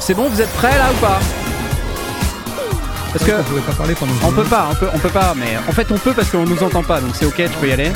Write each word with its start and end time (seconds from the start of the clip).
C'est 0.00 0.14
bon, 0.14 0.28
vous 0.28 0.40
êtes 0.40 0.52
prêts 0.54 0.76
là 0.78 0.90
ou 0.92 0.96
pas 0.96 1.18
Parce 3.12 3.24
que 3.24 3.32
On 3.32 3.60
pas 3.62 3.72
parler 3.72 3.94
pendant 3.94 4.12
on 4.24 4.32
peut 4.32 4.44
pas, 4.44 4.68
on 4.70 4.74
peut, 4.74 4.88
on 4.94 4.98
peut 4.98 5.08
pas, 5.10 5.34
mais 5.36 5.56
en 5.68 5.72
fait 5.72 5.90
on 5.92 5.98
peut 5.98 6.12
parce 6.14 6.30
qu'on 6.30 6.44
nous 6.44 6.62
entend 6.62 6.82
pas, 6.82 7.00
donc 7.00 7.10
c'est 7.14 7.26
ok, 7.26 7.34
tu 7.36 7.48
peux 7.60 7.68
y 7.68 7.72
aller. 7.72 7.90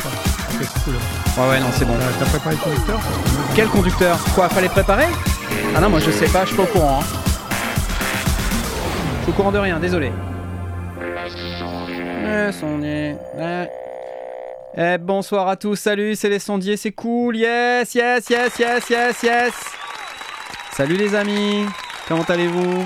Cool. 0.85 0.95
Ouais 1.39 1.51
ouais 1.51 1.61
non 1.61 1.69
c'est 1.73 1.85
bon. 1.85 1.95
T'as 2.19 2.27
préparé 2.27 2.57
le 2.57 2.61
conducteur 2.61 3.01
Quel 3.55 3.69
conducteur 3.69 4.19
Quoi, 4.35 4.49
fallait 4.49 4.69
préparer 4.69 5.07
Ah 5.75 5.81
non, 5.81 5.89
moi 5.91 6.01
je 6.01 6.11
sais 6.11 6.27
pas, 6.27 6.43
je 6.43 6.49
suis 6.49 6.57
pas 6.57 6.65
au 6.65 6.67
courant. 6.67 7.01
hein. 7.01 7.05
Je 9.19 9.23
suis 9.23 9.31
au 9.33 9.35
courant 9.35 9.53
de 9.53 9.59
rien, 9.59 9.79
désolé. 9.79 10.13
Sondier. 12.53 13.17
Eh, 14.77 14.99
bonsoir 14.99 15.49
à 15.49 15.57
tous, 15.57 15.77
salut, 15.77 16.15
c'est 16.17 16.29
les 16.31 16.39
sondiers, 16.39 16.77
c'est 16.77 16.93
cool, 16.93 17.37
yes, 17.37 17.95
yes, 17.95 18.25
yes, 18.31 18.53
yes, 18.59 18.91
yes, 18.91 19.23
yes. 19.23 19.53
Salut 20.75 20.97
les 20.97 21.15
amis, 21.15 21.67
comment 22.13 22.25
allez-vous? 22.25 22.85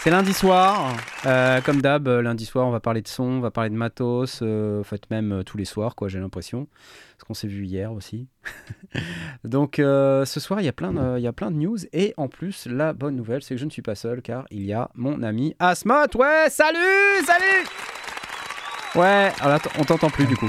C'est 0.00 0.10
lundi 0.10 0.34
soir, 0.34 0.94
euh, 1.24 1.62
comme 1.62 1.80
d'hab, 1.80 2.06
euh, 2.08 2.20
lundi 2.20 2.44
soir 2.44 2.66
on 2.66 2.70
va 2.70 2.80
parler 2.80 3.00
de 3.00 3.08
son, 3.08 3.24
on 3.24 3.40
va 3.40 3.50
parler 3.50 3.70
de 3.70 3.74
matos, 3.74 4.40
euh, 4.42 4.80
en 4.80 4.84
fait 4.84 5.08
même 5.08 5.32
euh, 5.32 5.42
tous 5.44 5.56
les 5.56 5.64
soirs 5.64 5.94
quoi, 5.94 6.08
j'ai 6.08 6.20
l'impression, 6.20 6.68
parce 7.16 7.26
qu'on 7.26 7.32
s'est 7.32 7.48
vu 7.48 7.64
hier 7.64 7.90
aussi. 7.90 8.28
Donc 9.44 9.76
ce 9.78 10.24
soir 10.26 10.60
il 10.60 10.66
y, 10.66 10.68
a 10.68 10.74
plein 10.74 10.92
de, 10.92 11.16
il 11.16 11.22
y 11.22 11.26
a 11.26 11.32
plein 11.32 11.50
de 11.50 11.56
news, 11.56 11.78
et 11.94 12.12
en 12.18 12.28
plus 12.28 12.66
la 12.66 12.92
bonne 12.92 13.16
nouvelle 13.16 13.42
c'est 13.42 13.54
que 13.54 13.60
je 13.60 13.64
ne 13.64 13.70
suis 13.70 13.80
pas 13.80 13.94
seul, 13.94 14.20
car 14.20 14.44
il 14.50 14.66
y 14.66 14.74
a 14.74 14.90
mon 14.94 15.22
ami 15.22 15.56
Asmot, 15.58 16.14
ouais, 16.18 16.50
salut, 16.50 17.24
salut 17.24 17.93
Ouais, 18.94 19.32
alors 19.40 19.58
on 19.78 19.84
t'entend 19.84 20.08
plus 20.08 20.26
du 20.26 20.36
coup. 20.36 20.48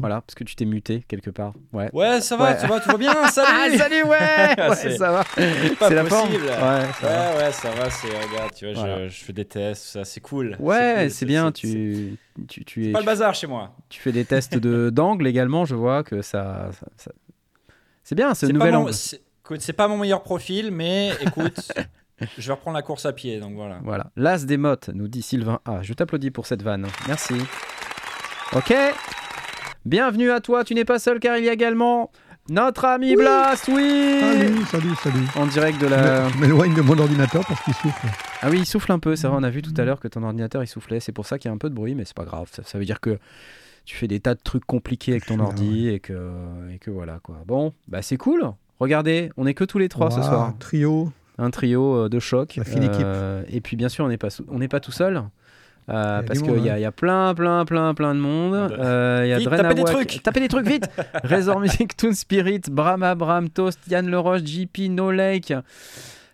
Voilà, 0.00 0.20
parce 0.20 0.34
que 0.34 0.44
tu 0.44 0.54
t'es 0.54 0.66
muté 0.66 1.02
quelque 1.08 1.30
part. 1.30 1.54
Ouais. 1.72 1.88
Ouais, 1.94 2.20
ça 2.20 2.36
va, 2.36 2.50
Ouais. 2.50 2.60
tu 2.60 2.66
vas, 2.66 2.78
tout 2.80 2.90
va 2.90 2.98
bien, 2.98 3.14
Ah, 3.24 3.28
salut 3.30 3.78
salut, 3.78 4.02
ouais, 4.02 4.08
ouais 4.68 4.76
C'est 4.76 4.96
ça 4.98 5.10
va. 5.12 5.24
pas 5.24 5.88
C'est 5.88 5.94
la 5.94 6.04
forme. 6.04 6.28
possible. 6.28 6.44
Ouais, 6.46 6.52
ça 6.56 6.86
va. 7.02 7.30
Ouais, 7.30 7.36
ouais, 7.44 7.52
ça 7.52 7.70
va, 7.70 7.90
c'est, 7.90 8.08
regarde, 8.08 8.52
tu 8.54 8.66
vois, 8.66 8.74
Voilà. 8.74 9.08
je, 9.08 9.14
je 9.14 9.24
fais 9.24 9.32
des 9.32 9.44
tests, 9.46 9.82
ça, 9.84 10.04
c'est 10.04 10.20
cool. 10.20 10.56
Ouais, 10.60 10.96
cool, 11.00 11.10
c'est 11.10 11.24
bien, 11.26 11.50
tu, 11.52 12.18
tu, 12.48 12.64
tu, 12.66 12.82
C'est 12.84 12.88
es, 12.90 12.92
pas 12.92 13.00
le 13.00 13.06
bazar 13.06 13.34
chez 13.34 13.46
moi. 13.46 13.74
tu 13.88 13.98
fais 14.00 14.12
des 14.12 14.26
tests 14.26 14.58
de- 14.58 14.90
d'angle 14.92 15.26
également, 15.26 15.64
je 15.64 15.74
vois 15.74 16.02
que 16.04 16.20
ça... 16.20 16.68
ça- 16.78 16.86
ça- 16.98 17.12
C'est 18.04 18.14
bien, 18.14 18.34
ce 18.34 18.46
C'est 18.46 18.52
nouvel 18.52 18.72
mon, 18.74 18.80
angle. 18.80 18.92
écoute, 19.44 19.60
c'est 19.62 19.72
pas 19.72 19.88
mon 19.88 19.96
meilleur 19.96 20.22
profil, 20.22 20.70
mais 20.70 21.12
écoute, 21.22 21.72
je 22.38 22.46
vais 22.46 22.52
reprendre 22.52 22.76
la 22.76 22.82
course 22.82 23.06
à 23.06 23.12
pied, 23.12 23.40
donc 23.40 23.54
voilà. 23.54 23.80
Voilà. 23.82 24.10
L'as 24.16 24.44
des 24.44 24.56
mottes, 24.56 24.90
nous 24.92 25.08
dit 25.08 25.22
Sylvain 25.22 25.60
A. 25.64 25.82
Je 25.82 25.92
t'applaudis 25.92 26.30
pour 26.30 26.46
cette 26.46 26.62
vanne. 26.62 26.86
Merci. 27.06 27.34
Ok. 28.52 28.74
Bienvenue 29.84 30.30
à 30.30 30.40
toi, 30.40 30.64
tu 30.64 30.74
n'es 30.74 30.84
pas 30.84 30.98
seul 30.98 31.20
car 31.20 31.38
il 31.38 31.44
y 31.44 31.48
a 31.48 31.52
également 31.52 32.10
notre 32.50 32.84
ami 32.84 33.14
Blast, 33.14 33.68
oui 33.68 34.20
Salut, 34.20 34.64
salut, 34.66 34.94
salut. 34.96 35.26
En 35.36 35.46
direct 35.46 35.80
de 35.80 35.86
la... 35.86 36.28
Je 36.28 36.38
m'éloigne 36.38 36.74
de 36.74 36.82
mon 36.82 36.98
ordinateur 36.98 37.46
parce 37.46 37.62
qu'il 37.62 37.74
souffle. 37.74 38.06
Ah 38.42 38.48
oui, 38.50 38.58
il 38.58 38.66
souffle 38.66 38.92
un 38.92 38.98
peu, 38.98 39.16
c'est 39.16 39.26
vrai, 39.26 39.36
on 39.38 39.42
a 39.42 39.50
vu 39.50 39.62
tout 39.62 39.72
à 39.76 39.84
l'heure 39.84 40.00
que 40.00 40.08
ton 40.08 40.22
ordinateur 40.22 40.62
il 40.62 40.66
soufflait, 40.66 41.00
c'est 41.00 41.12
pour 41.12 41.26
ça 41.26 41.38
qu'il 41.38 41.48
y 41.48 41.52
a 41.52 41.54
un 41.54 41.58
peu 41.58 41.70
de 41.70 41.74
bruit, 41.74 41.94
mais 41.94 42.04
c'est 42.04 42.16
pas 42.16 42.24
grave, 42.24 42.48
ça, 42.50 42.62
ça 42.64 42.78
veut 42.78 42.84
dire 42.84 43.00
que 43.00 43.18
tu 43.84 43.96
fais 43.96 44.08
des 44.08 44.20
tas 44.20 44.34
de 44.34 44.40
trucs 44.42 44.64
compliqués 44.64 45.12
avec 45.12 45.26
ton 45.26 45.38
ordi 45.38 45.88
et 45.88 46.00
que, 46.00 46.30
et 46.72 46.78
que 46.78 46.90
voilà 46.90 47.20
quoi. 47.22 47.36
Bon, 47.46 47.72
bah 47.88 48.02
c'est 48.02 48.16
cool, 48.16 48.42
regardez, 48.80 49.30
on 49.36 49.46
est 49.46 49.54
que 49.54 49.64
tous 49.64 49.78
les 49.78 49.88
trois 49.88 50.10
ce 50.10 50.22
soir, 50.22 50.52
Trio. 50.58 51.12
Un 51.40 51.50
trio 51.50 52.04
euh, 52.04 52.08
de 52.08 52.18
choc. 52.18 52.54
La 52.56 52.64
fine 52.64 52.82
équipe. 52.84 53.06
Et 53.48 53.60
puis 53.60 53.76
bien 53.76 53.88
sûr, 53.88 54.04
on 54.04 54.08
n'est 54.08 54.18
pas, 54.18 54.30
sou- 54.30 54.46
on 54.48 54.58
n'est 54.58 54.68
pas 54.68 54.80
tout 54.80 54.92
seul. 54.92 55.22
euh, 55.88 56.22
parce 56.22 56.40
qu'il 56.40 56.50
monde, 56.52 56.64
y, 56.64 56.68
a- 56.70 56.74
hein. 56.74 56.78
y 56.78 56.84
a 56.84 56.92
plein, 56.92 57.34
plein, 57.34 57.64
plein, 57.64 57.94
plein 57.94 58.14
de 58.14 58.20
monde. 58.20 58.54
Euh, 58.54 59.22
Il 59.24 59.28
y 59.28 59.32
a 59.32 59.38
Vite, 59.38 59.50
tapez 59.50 59.74
des 59.74 59.84
trucs. 59.84 60.22
Tapez 60.22 60.40
des 60.40 60.48
trucs 60.48 60.66
vite 60.68 60.88
Razor 61.24 61.58
Music, 61.58 61.96
Toon 61.96 62.12
Spirit, 62.12 62.60
Bram 62.70 63.02
Abram, 63.02 63.48
Toast, 63.48 63.80
Yann 63.88 64.08
Leroche, 64.08 64.44
JP, 64.44 64.88
No 64.90 65.10
Lake, 65.10 65.52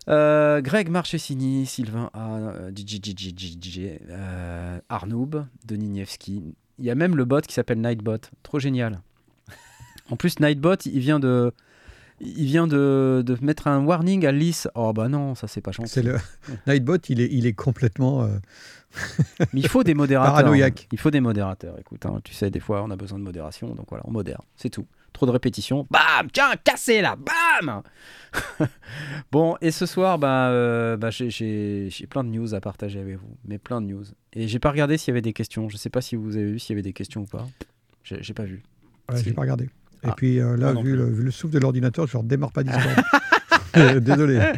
euh, 0.09 0.61
Greg 0.61 0.89
Marchesini, 0.89 1.65
Sylvain 1.65 2.09
A, 2.13 2.29
euh, 2.37 2.71
DJ, 2.71 2.99
DJ, 3.03 3.33
DJ, 3.35 3.79
euh, 4.09 4.79
Arnoub, 4.89 5.45
Denis 5.65 5.89
Nievski. 5.89 6.43
Il 6.79 6.85
y 6.85 6.91
a 6.91 6.95
même 6.95 7.15
le 7.15 7.25
bot 7.25 7.41
qui 7.41 7.53
s'appelle 7.53 7.81
Nightbot. 7.81 8.17
Trop 8.43 8.59
génial. 8.59 8.99
En 10.11 10.15
plus, 10.15 10.39
Nightbot, 10.39 10.75
il 10.85 10.99
vient 10.99 11.19
de. 11.19 11.51
Il 12.19 12.45
vient 12.45 12.65
de, 12.67 13.23
de 13.25 13.37
mettre 13.41 13.67
un 13.67 13.83
warning 13.85 14.25
à 14.25 14.31
Lys. 14.31 14.67
Oh 14.75 14.91
bah 14.93 15.07
non, 15.07 15.35
ça 15.35 15.47
c'est 15.47 15.61
pas 15.61 15.71
gentil. 15.71 15.89
C'est 15.89 16.01
le 16.03 16.17
Nightbot, 16.67 16.97
il 17.09 17.21
est, 17.21 17.29
il 17.31 17.45
est 17.45 17.53
complètement. 17.53 18.23
euh, 18.23 18.37
Mais 19.53 19.61
il 19.61 19.67
faut 19.67 19.83
des 19.83 19.93
modérateurs. 19.93 20.33
Paranoïaque. 20.33 20.87
Il 20.91 20.97
faut 20.99 21.11
des 21.11 21.19
modérateurs. 21.21 21.77
Écoute, 21.79 22.05
hein, 22.05 22.19
tu 22.23 22.33
sais, 22.33 22.49
des 22.49 22.59
fois, 22.59 22.81
on 22.83 22.89
a 22.89 22.95
besoin 22.95 23.19
de 23.19 23.23
modération, 23.23 23.75
donc 23.75 23.85
voilà, 23.89 24.03
on 24.07 24.11
modère. 24.11 24.41
C'est 24.55 24.69
tout. 24.69 24.87
Trop 25.13 25.25
de 25.25 25.31
répétitions. 25.31 25.87
Bam 25.89 26.29
Tiens, 26.31 26.51
cassé 26.63 27.01
là 27.01 27.15
Bam 27.15 27.81
Bon, 29.31 29.55
et 29.61 29.71
ce 29.71 29.85
soir, 29.85 30.19
bah, 30.19 30.49
euh, 30.49 30.95
bah, 30.97 31.09
j'ai- 31.09 31.89
plein 32.09 32.23
de 32.23 32.29
news 32.29 32.53
à 32.53 32.61
partager 32.61 32.99
avec 32.99 33.17
vous. 33.17 33.35
Mais 33.45 33.57
plein 33.57 33.81
de 33.81 33.87
news. 33.87 34.03
Et 34.33 34.47
j'ai 34.47 34.59
pas 34.59 34.69
regardé 34.71 34.97
s'il 34.97 35.09
y 35.09 35.13
avait 35.13 35.21
des 35.21 35.33
questions. 35.33 35.69
Je 35.69 35.77
sais 35.77 35.89
pas 35.89 36.01
si 36.01 36.15
vous 36.15 36.35
avez 36.35 36.51
vu 36.51 36.59
s'il 36.59 36.73
y 36.73 36.75
avait 36.75 36.83
des 36.83 36.93
questions 36.93 37.21
ou 37.21 37.25
pas. 37.25 37.47
J'ai 38.03 38.33
pas 38.33 38.43
vu. 38.43 38.63
voilà, 39.07 39.21
j'ai 39.23 39.33
pas 39.33 39.41
regardé. 39.41 39.69
Et 40.03 40.07
Ah. 40.09 40.13
puis 40.15 40.39
euh, 40.39 40.55
là, 40.57 40.73
vu 40.73 40.95
le, 40.95 41.05
vu 41.05 41.23
le 41.23 41.31
souffle 41.31 41.53
de 41.53 41.59
l'ordinateur, 41.59 42.07
je 42.07 42.17
redémarre 42.17 42.51
pas 42.51 42.63
Discord. 42.63 42.95
Désolé. 44.01 44.39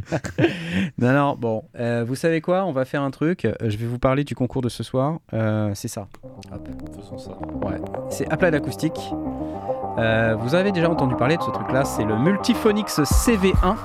Non, 0.97 1.13
non, 1.13 1.35
bon, 1.37 1.63
euh, 1.77 2.03
vous 2.07 2.15
savez 2.15 2.41
quoi 2.41 2.65
On 2.65 2.71
va 2.73 2.83
faire 2.85 3.01
un 3.01 3.11
truc. 3.11 3.47
Je 3.61 3.77
vais 3.77 3.85
vous 3.85 3.99
parler 3.99 4.23
du 4.23 4.35
concours 4.35 4.61
de 4.61 4.69
ce 4.69 4.83
soir. 4.83 5.19
Euh, 5.33 5.71
C'est 5.75 5.87
ça. 5.87 6.07
Hop. 6.53 6.67
Faisons 6.95 7.17
ça. 7.17 7.31
Ouais, 7.65 7.79
c'est 8.09 8.29
Applied 8.31 8.53
Acoustic. 8.55 8.93
Euh, 9.97 10.35
vous 10.39 10.55
avez 10.55 10.71
déjà 10.71 10.89
entendu 10.89 11.15
parler 11.15 11.37
de 11.37 11.41
ce 11.41 11.49
truc-là, 11.51 11.83
c'est 11.85 12.03
le 12.05 12.17
Multiphonix 12.17 12.99
CV1. 13.01 13.75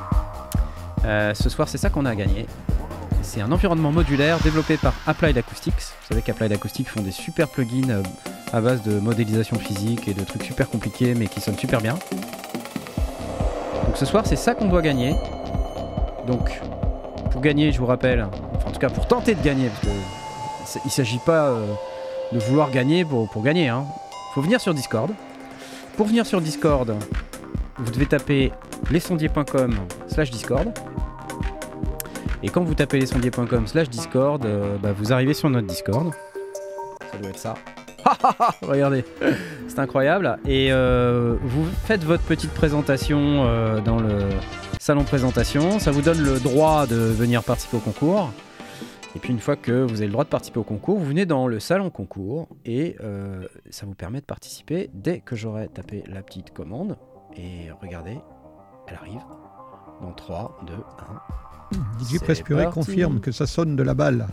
Euh, 1.05 1.35
ce 1.35 1.49
soir, 1.49 1.69
c'est 1.69 1.79
ça 1.79 1.91
qu'on 1.91 2.05
a 2.07 2.15
gagné. 2.15 2.47
C'est 3.23 3.41
un 3.41 3.51
environnement 3.53 3.91
modulaire 3.93 4.39
développé 4.41 4.77
par 4.77 4.95
Applied 5.07 5.37
Acoustics. 5.39 5.73
Vous 5.75 6.09
savez 6.09 6.23
qu'Applied 6.23 6.53
Acoustics 6.53 6.89
font 6.89 7.03
des 7.03 7.11
super 7.11 7.49
plugins 7.49 7.91
euh, 7.91 8.03
à 8.55 8.61
base 8.61 8.83
de 8.83 9.01
modélisation 9.01 9.59
physique 9.59 10.07
et 10.07 10.15
de 10.15 10.23
trucs 10.23 10.45
super 10.45 10.71
compliqués 10.71 11.15
mais 11.17 11.27
qui 11.27 11.41
sonnent 11.41 11.59
super 11.59 11.81
bien. 11.81 11.95
Donc 13.87 13.97
ce 13.97 14.07
soir, 14.07 14.25
c'est 14.27 14.37
ça 14.37 14.55
qu'on 14.55 14.69
doit 14.69 14.81
gagner. 14.81 15.17
Donc, 16.29 16.61
pour 17.33 17.41
gagner, 17.41 17.73
je 17.73 17.79
vous 17.81 17.87
rappelle, 17.87 18.25
enfin 18.55 18.69
en 18.69 18.71
tout 18.71 18.79
cas 18.79 18.91
pour 18.91 19.09
tenter 19.09 19.35
de 19.35 19.43
gagner, 19.43 19.69
parce 19.69 19.81
que 19.81 20.79
il 20.85 20.91
s'agit 20.91 21.19
pas 21.19 21.49
euh, 21.49 21.67
de 22.33 22.39
vouloir 22.39 22.71
gagner 22.71 23.05
pour, 23.05 23.29
pour 23.29 23.43
gagner. 23.43 23.69
Hein. 23.69 23.85
faut 24.35 24.41
venir 24.41 24.61
sur 24.61 24.73
Discord. 24.73 25.11
Pour 25.97 26.07
venir 26.07 26.25
sur 26.25 26.41
Discord, 26.41 26.95
vous 27.79 27.91
devez 27.91 28.07
taper 28.07 28.53
lesondiers.com 28.91 29.75
slash 30.07 30.31
Discord. 30.31 30.73
Et 32.43 32.51
quand 32.51 32.63
vous 32.63 32.75
tapez 32.75 33.01
lesondiers.com 33.01 33.67
slash 33.67 33.89
Discord, 33.89 34.45
euh, 34.45 34.77
bah, 34.79 34.93
vous 34.97 35.13
arrivez 35.13 35.35
sur 35.35 35.51
notre 35.51 35.67
Discord. 35.67 36.13
Ça 37.11 37.19
doit 37.19 37.31
être 37.31 37.39
ça. 37.39 37.55
Regardez, 38.63 39.05
c'est 39.69 39.79
incroyable. 39.79 40.39
Et 40.47 40.73
euh, 40.73 41.37
vous 41.43 41.67
faites 41.85 42.05
votre 42.05 42.23
petite 42.23 42.53
présentation 42.53 43.45
euh, 43.45 43.81
dans 43.81 43.99
le 43.99 44.29
salon 44.79 45.05
présentation. 45.05 45.79
Ça 45.79 45.91
vous 45.91 46.03
donne 46.03 46.23
le 46.23 46.39
droit 46.41 46.87
de 46.87 46.97
venir 46.97 47.43
participer 47.43 47.77
au 47.77 47.81
concours. 47.81 48.31
Et 49.17 49.21
puis 49.21 49.33
une 49.33 49.39
fois 49.39 49.57
que 49.57 49.73
vous 49.73 49.97
avez 49.97 50.07
le 50.07 50.13
droit 50.13 50.25
de 50.25 50.29
participer 50.29 50.59
au 50.59 50.65
concours, 50.65 50.99
vous 50.99 51.05
venez 51.05 51.25
dans 51.25 51.47
le 51.47 51.61
salon 51.61 51.89
concours 51.89 52.49
et 52.65 52.97
euh, 53.01 53.47
ça 53.71 53.87
vous 53.87 53.95
permet 53.95 54.21
de 54.21 54.27
participer 54.27 54.91
dès 54.93 55.21
que 55.21 55.37
j'aurai 55.37 55.69
tapé 55.69 56.03
la 56.09 56.23
petite 56.23 56.53
commande. 56.53 56.97
Et 57.37 57.71
regardez, 57.81 58.19
elle 58.89 58.97
arrive 58.97 59.23
dans 60.03 60.13
3, 60.13 60.59
2, 60.67 60.73
1. 61.73 62.05
DJ 62.05 62.19
Prespuré 62.19 62.67
confirme 62.67 63.21
que 63.21 63.31
ça 63.31 63.47
sonne 63.47 63.77
de 63.77 63.83
la 63.83 63.95
balle. 63.95 64.27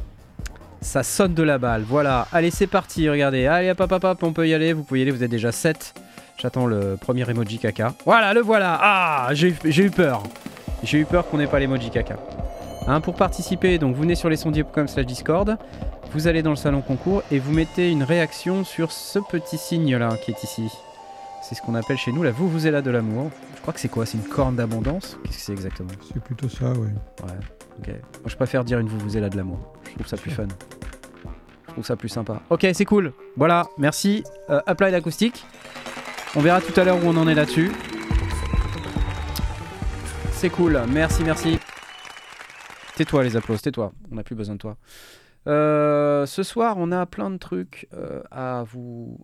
Ça 0.82 1.04
sonne 1.04 1.34
de 1.36 1.44
la 1.44 1.58
balle, 1.60 1.84
voilà. 1.88 2.28
Allez, 2.32 2.50
c'est 2.52 2.66
parti, 2.68 3.08
regardez. 3.10 3.46
Allez, 3.46 3.70
hop, 3.72 3.80
hop, 3.82 4.04
hop, 4.04 4.24
on 4.24 4.34
peut 4.34 4.48
y 4.48 4.54
aller. 4.54 4.74
Vous 4.74 4.84
pouvez 4.84 5.00
y 5.02 5.04
aller, 5.04 5.12
vous 5.12 5.24
êtes 5.24 5.30
déjà 5.32 5.52
7. 5.52 5.94
J'attends 6.38 6.66
le 6.66 6.98
premier 7.00 7.30
emoji 7.30 7.60
caca. 7.60 7.94
Voilà, 8.06 8.34
le 8.34 8.42
voilà. 8.42 8.80
Ah, 8.82 9.28
j'ai 9.34 9.50
eu- 9.50 9.56
j'ai 9.66 9.84
eu 9.86 9.92
peur. 9.92 10.24
J'ai 10.84 10.98
eu 11.00 11.06
peur 11.06 11.28
qu'on 11.30 11.38
n'ait 11.38 11.46
pas 11.48 11.60
l'emoji 11.60 11.92
caca. 11.92 12.18
Hein, 12.88 13.00
pour 13.00 13.14
participer, 13.14 13.78
donc 13.78 13.96
vous 13.96 14.02
venez 14.02 14.16
sur 14.16 14.28
lesondiers.com 14.28 14.88
slash 14.88 15.06
Discord. 15.06 15.56
Vous 16.14 16.28
allez 16.28 16.42
dans 16.42 16.50
le 16.50 16.56
salon 16.56 16.82
concours 16.82 17.22
et 17.32 17.38
vous 17.38 17.52
mettez 17.54 17.92
une 17.92 18.02
réaction 18.04 18.64
sur 18.64 18.92
ce 18.92 19.20
petit 19.20 19.60
signe 19.60 19.96
là 19.98 20.18
qui 20.26 20.32
est 20.32 20.44
ici. 20.44 20.68
C'est 21.44 21.54
ce 21.54 21.62
qu'on 21.62 21.76
appelle 21.76 21.98
chez 21.98 22.12
nous 22.12 22.24
la 22.24 22.32
vous 22.32 22.50
vous 22.50 22.66
est 22.66 22.72
là 22.72 22.82
de 22.82 22.90
l'amour. 22.90 23.30
Je 23.56 23.62
crois 23.62 23.74
que 23.74 23.80
c'est 23.80 23.88
quoi? 23.88 24.08
C'est 24.08 24.18
une 24.18 24.24
corne 24.24 24.56
d'abondance? 24.56 25.16
Qu'est-ce 25.26 25.38
que 25.38 25.44
c'est 25.44 25.52
exactement? 25.54 25.92
C'est 26.12 26.24
plutôt 26.24 26.50
ça, 26.50 26.66
ouais. 26.72 26.78
Ouais, 27.24 27.38
ok. 27.80 27.88
Moi, 27.88 28.28
je 28.28 28.36
préfère 28.36 28.64
dire 28.64 28.80
une 28.80 28.88
vous 28.88 29.00
vous 29.00 29.18
là 29.18 29.30
de 29.30 29.38
l'amour. 29.38 29.74
Je 29.86 29.94
trouve 29.94 30.08
ça 30.08 30.18
plus 30.18 30.32
fun. 30.32 30.48
Je 31.68 31.72
trouve 31.74 31.86
ça 31.86 31.96
plus 31.96 32.10
sympa. 32.10 32.42
Ok, 32.50 32.68
c'est 32.74 32.86
cool. 32.86 33.14
Voilà, 33.38 33.68
merci. 33.78 34.24
Euh, 34.50 34.62
Applied. 34.66 35.02
On 36.36 36.40
verra 36.42 36.62
tout 36.62 36.78
à 36.80 36.84
l'heure 36.84 36.98
où 37.04 37.08
on 37.08 37.18
en 37.18 37.28
est 37.28 37.36
là-dessus. 37.36 37.72
C'est 40.32 40.50
cool. 40.50 40.82
Merci, 40.90 41.24
merci. 41.24 41.60
Tais-toi, 42.96 43.24
les 43.24 43.36
applaudissements. 43.36 43.64
Tais-toi. 43.64 43.94
On 44.12 44.16
n'a 44.16 44.24
plus 44.24 44.36
besoin 44.36 44.56
de 44.56 44.60
toi. 44.60 44.78
Euh, 45.48 46.26
ce 46.26 46.44
soir, 46.44 46.76
on 46.78 46.92
a 46.92 47.06
plein 47.06 47.32
de 47.32 47.38
trucs 47.38 47.88
euh, 47.94 48.22
à 48.32 48.64
vous, 48.64 49.20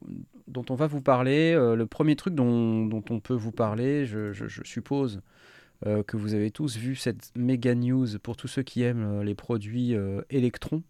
dont 0.48 0.66
on 0.70 0.76
va 0.76 0.88
vous 0.88 1.02
parler. 1.02 1.54
Euh, 1.54 1.76
le 1.76 1.86
premier 1.86 2.16
truc 2.16 2.34
dont, 2.34 2.90
on 3.10 3.20
peut 3.20 3.34
vous 3.36 3.52
parler, 3.52 4.06
je 4.06 4.32
suppose, 4.64 5.22
euh, 5.86 6.02
que 6.02 6.18
vous 6.18 6.34
avez 6.34 6.50
tous 6.50 6.76
vu 6.76 6.96
cette 6.96 7.32
méga 7.36 7.76
news 7.76 8.08
pour 8.24 8.36
tous 8.36 8.48
ceux 8.48 8.64
qui 8.64 8.82
aiment 8.82 9.20
euh, 9.20 9.24
les 9.24 9.36
produits 9.36 9.96
euh, 9.96 10.22
Electron. 10.32 10.82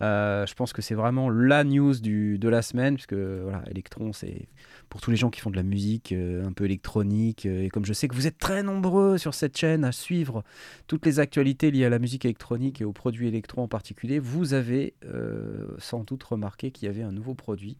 Je 0.00 0.54
pense 0.54 0.72
que 0.72 0.82
c'est 0.82 0.94
vraiment 0.94 1.30
la 1.30 1.64
news 1.64 1.94
du, 1.94 2.38
de 2.38 2.48
la 2.50 2.60
semaine, 2.60 2.94
puisque 2.94 3.14
voilà, 3.14 3.62
Electron, 3.70 4.12
c'est 4.12 4.46
pour 4.90 5.00
tous 5.00 5.10
les 5.10 5.16
gens 5.16 5.30
qui 5.30 5.40
font 5.40 5.50
de 5.50 5.56
la 5.56 5.62
musique 5.62 6.12
un 6.12 6.52
peu 6.52 6.66
électronique. 6.66 7.46
et 7.46 7.70
comme 7.70 7.86
je 7.86 7.94
sais 7.94 8.06
que 8.06 8.14
vous 8.14 8.26
êtes 8.26 8.36
très 8.36 8.62
nombreux 8.62 9.16
sur 9.16 9.32
cette 9.32 9.56
chaîne 9.56 9.84
à 9.84 9.92
suivre 9.92 10.44
toutes 10.86 11.06
les 11.06 11.18
actualités 11.18 11.70
liées 11.70 11.86
à 11.86 11.88
la 11.88 11.98
musique 11.98 12.26
électronique 12.26 12.82
et 12.82 12.84
aux 12.84 12.92
produits 12.92 13.26
Electron 13.28 13.62
en 13.62 13.68
particulier, 13.68 14.18
vous 14.18 14.52
avez 14.52 14.92
sans 15.78 16.04
doute 16.04 16.24
remarqué 16.24 16.72
qu'il 16.72 16.88
y 16.88 16.90
avait 16.90 17.02
un 17.02 17.12
nouveau 17.12 17.32
produit 17.32 17.78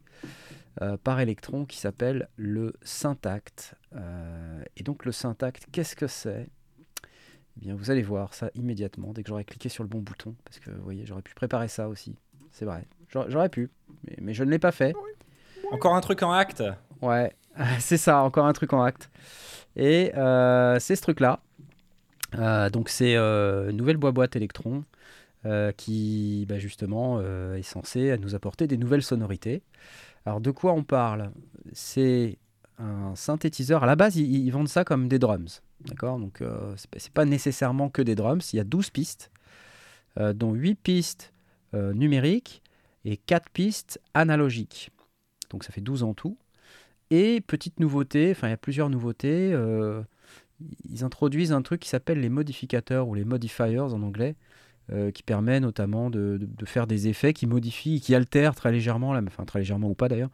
euh, 0.81 0.97
par 1.03 1.19
Electron 1.19 1.65
qui 1.65 1.77
s'appelle 1.77 2.29
le 2.35 2.73
Syntact. 2.83 3.73
Euh, 3.95 4.63
et 4.75 4.83
donc 4.83 5.05
le 5.05 5.11
Syntact, 5.11 5.65
qu'est-ce 5.71 5.95
que 5.95 6.07
c'est? 6.07 6.49
Eh 7.03 7.59
bien, 7.59 7.75
vous 7.75 7.89
allez 7.89 8.03
voir 8.03 8.33
ça 8.35 8.51
immédiatement 8.53 9.13
dès 9.13 9.23
que 9.23 9.29
j'aurai 9.29 9.43
cliqué 9.43 9.69
sur 9.69 9.83
le 9.83 9.89
bon 9.89 9.99
bouton, 9.99 10.35
parce 10.45 10.59
que 10.59 10.69
vous 10.69 10.83
voyez, 10.83 11.05
j'aurais 11.05 11.23
pu 11.23 11.33
préparer 11.33 11.67
ça 11.67 11.87
aussi. 11.87 12.15
C'est 12.51 12.65
vrai, 12.65 12.85
J'aurais- 13.09 13.49
pu, 13.49 13.69
mais, 14.03 14.15
mais 14.21 14.33
je 14.33 14.43
ne 14.43 14.51
l'ai 14.51 14.59
pas 14.59 14.71
fait. 14.71 14.93
Encore 15.71 15.95
un 15.95 16.01
truc 16.01 16.21
en 16.21 16.31
acte? 16.31 16.63
Ouais, 17.01 17.33
c'est 17.79 17.97
ça, 17.97 18.21
encore 18.21 18.45
un 18.45 18.53
truc 18.53 18.73
en 18.73 18.83
acte. 18.83 19.09
Et 19.75 20.11
euh, 20.15 20.77
c'est 20.79 20.95
ce 20.95 21.01
truc-là. 21.01 21.39
Donc 22.71 22.89
c'est 22.89 23.15
une 23.15 23.77
nouvelle 23.77 23.97
boîte 23.97 24.35
électron 24.35 24.83
qui 25.77 26.45
bah, 26.49 26.59
justement 26.59 27.21
est 27.21 27.61
censée 27.63 28.17
nous 28.19 28.35
apporter 28.35 28.67
des 28.67 28.77
nouvelles 28.77 29.01
sonorités. 29.01 29.63
Alors 30.27 30.41
de 30.41 30.51
quoi 30.51 30.73
on 30.73 30.83
parle? 30.83 31.31
C'est 31.71 32.37
un 32.79 33.15
synthétiseur. 33.15 33.85
À 33.85 33.85
la 33.85 33.95
base, 33.95 34.17
ils, 34.17 34.51
vendent 34.51 34.67
ça 34.67 34.83
comme 34.83 35.07
des 35.07 35.19
drums. 35.19 35.61
D'accord? 35.85 36.19
Donc 36.19 36.41
euh, 36.41 36.75
c'est 36.75 37.13
pas 37.13 37.23
nécessairement 37.23 37.87
que 37.87 38.01
des 38.01 38.13
drums. 38.13 38.51
Il 38.51 38.57
y 38.57 38.59
a 38.59 38.65
12 38.65 38.89
pistes, 38.89 39.31
euh, 40.19 40.33
dont 40.33 40.51
8 40.51 40.75
pistes 40.75 41.31
euh, 41.73 41.93
numériques 41.93 42.61
et 43.05 43.15
4 43.15 43.49
pistes 43.51 44.01
analogiques. 44.13 44.91
Donc 45.49 45.63
ça 45.63 45.71
fait 45.71 45.79
12 45.79 46.03
en 46.03 46.13
tout. 46.13 46.37
Et 47.09 47.39
petite 47.39 47.79
nouveauté, 47.79 48.31
enfin 48.31 48.47
il 48.47 48.51
y 48.51 48.53
a 48.53 48.57
plusieurs 48.57 48.89
nouveautés, 48.89 49.53
euh, 49.53 50.01
ils 50.89 51.05
introduisent 51.05 51.53
un 51.53 51.61
truc 51.61 51.79
qui 51.79 51.87
s'appelle 51.87 52.19
les 52.19 52.27
modificateurs 52.27 53.07
ou 53.07 53.15
les 53.15 53.23
modifiers 53.23 53.79
en 53.79 54.01
anglais, 54.01 54.35
euh, 54.89 55.11
qui 55.11 55.21
permet 55.21 55.59
notamment 55.59 56.09
de, 56.09 56.39
faire 56.63 56.87
des 56.87 57.09
effets 57.09 57.33
qui 57.33 57.45
modifient, 57.45 57.99
qui 57.99 58.15
altèrent 58.15 58.55
très 58.55 58.71
légèrement, 58.71 59.09
enfin 59.27 59.43
très 59.43 59.59
légèrement 59.59 59.89
ou 59.89 59.95
pas 59.95 60.07
d'ailleurs, 60.07 60.29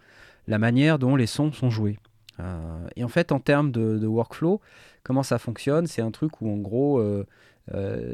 la 0.47 0.59
manière 0.59 0.99
dont 0.99 1.15
les 1.15 1.25
sons 1.25 1.51
sont 1.51 1.71
joués. 1.71 1.97
Euh, 2.39 2.87
et 2.95 3.03
en 3.03 3.07
fait, 3.07 3.31
en 3.31 3.39
termes 3.39 3.71
de, 3.71 4.05
workflow, 4.05 4.61
comment 5.01 5.23
ça 5.23 5.39
fonctionne 5.39 5.87
C'est 5.87 6.03
un 6.03 6.11
truc 6.11 6.39
où 6.39 6.53
en 6.53 6.57
gros, 6.57 6.99
euh, 6.99 7.25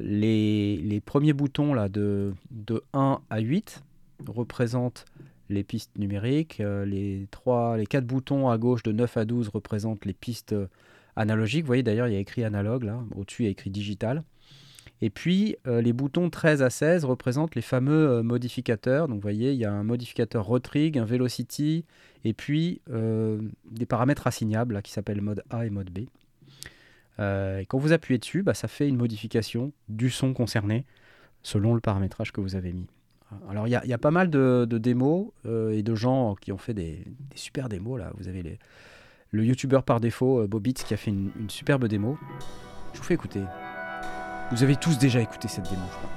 les, 0.02 1.02
premiers 1.06 1.34
boutons 1.34 1.74
là, 1.74 1.90
de, 1.90 2.34
de 2.52 2.84
1 2.94 3.20
à 3.30 3.40
8 3.40 3.84
représentent 4.26 5.04
les 5.50 5.66
pistes 5.66 5.98
numériques. 5.98 6.64
les, 6.86 7.28
trois, 7.32 7.76
les 7.76 7.86
quatre 7.86 8.06
boutons 8.08 8.50
à 8.50 8.58
gauche 8.58 8.84
de 8.84 8.94
9 8.94 9.18
à 9.18 9.26
12 9.26 9.50
représentent 9.50 10.06
les 10.06 10.14
pistes 10.14 10.56
analogiques. 11.18 11.64
Vous 11.64 11.68
voyez 11.68 11.84
d'ailleurs, 11.84 12.08
il 12.08 12.14
y 12.14 12.18
a 12.18 12.20
écrit 12.20 12.46
analogue 12.46 12.84
là. 12.84 13.04
Au-dessus, 13.14 13.44
il 13.44 13.46
y 13.48 13.50
a 13.50 13.52
écrit 13.52 13.72
digital. 13.72 14.24
Et 15.02 15.10
puis, 15.10 15.56
euh, 15.66 15.82
les 15.82 15.94
boutons 15.94 16.30
13 16.30 16.62
à 16.62 16.70
16 16.70 17.06
représentent 17.06 17.56
les 17.56 17.62
fameux 17.62 18.10
euh, 18.10 18.24
modificateurs. 18.24 19.08
Donc, 19.08 19.16
vous 19.16 19.22
voyez, 19.22 19.54
il 19.54 19.58
y 19.58 19.66
a 19.66 19.72
un 19.72 19.84
modificateur 19.84 20.46
Rotrig, 20.46 20.98
un 20.98 21.06
Velocity, 21.06 21.86
et 22.26 22.34
puis 22.34 22.82
euh, 22.90 23.40
des 23.72 23.86
paramètres 23.86 24.28
assignables 24.28 24.82
qui 24.82 24.92
s'appellent 24.92 25.22
mode 25.22 25.44
A 25.50 25.66
et 25.66 25.70
mode 25.70 25.90
B. 25.90 26.00
Et 27.22 27.66
quand 27.66 27.78
vous 27.78 27.92
appuyez 27.92 28.18
dessus, 28.18 28.44
bah, 28.44 28.54
ça 28.54 28.70
fait 28.70 28.88
une 28.88 28.96
modification 28.96 29.74
du 29.90 30.10
son 30.10 30.34
concerné 30.34 30.86
selon 31.44 31.74
le 31.74 31.82
paramétrage 31.82 32.32
que 32.32 32.40
vous 32.40 32.56
avez 32.56 32.72
mis. 32.72 32.88
Alors 33.50 33.68
il 33.68 33.72
y, 33.72 33.76
a- 33.76 33.98
pas 33.98 34.10
mal 34.10 34.30
de, 34.30 34.66
démos 34.66 35.28
et 35.46 35.84
de 35.84 35.96
gens 35.96 36.36
qui 36.40 36.54
ont 36.54 36.58
fait 36.58 36.74
des, 36.74 37.04
super 37.36 37.68
démos. 37.68 38.00
Là. 38.00 38.14
Vous 38.18 38.30
avez 38.30 38.58
le 39.32 39.44
youtubeur 39.44 39.84
par 39.84 40.00
défaut, 40.00 40.48
Bobitz, 40.48 40.84
qui 40.84 40.94
a 40.94 40.98
fait 40.98 41.12
une 41.12 41.50
superbe 41.50 41.90
démo. 41.90 42.18
Je 42.94 43.00
vous 43.00 43.04
fais 43.04 43.16
écouter. 43.16 43.42
Vous 44.52 44.64
avez 44.64 44.76
tous 44.76 44.98
déjà 44.98 45.22
écouté 45.22 45.48
cette 45.48 45.70
crois. 45.72 46.10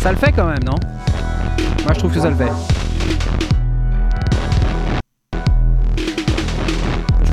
Ça 0.00 0.12
le 0.12 0.18
fait 0.18 0.32
quand 0.32 0.46
même, 0.46 0.62
non? 0.64 0.74
Moi 1.84 1.92
je 1.94 1.98
trouve 1.98 2.12
que 2.12 2.20
ça 2.20 2.30
le 2.30 2.36
fait. 2.36 2.50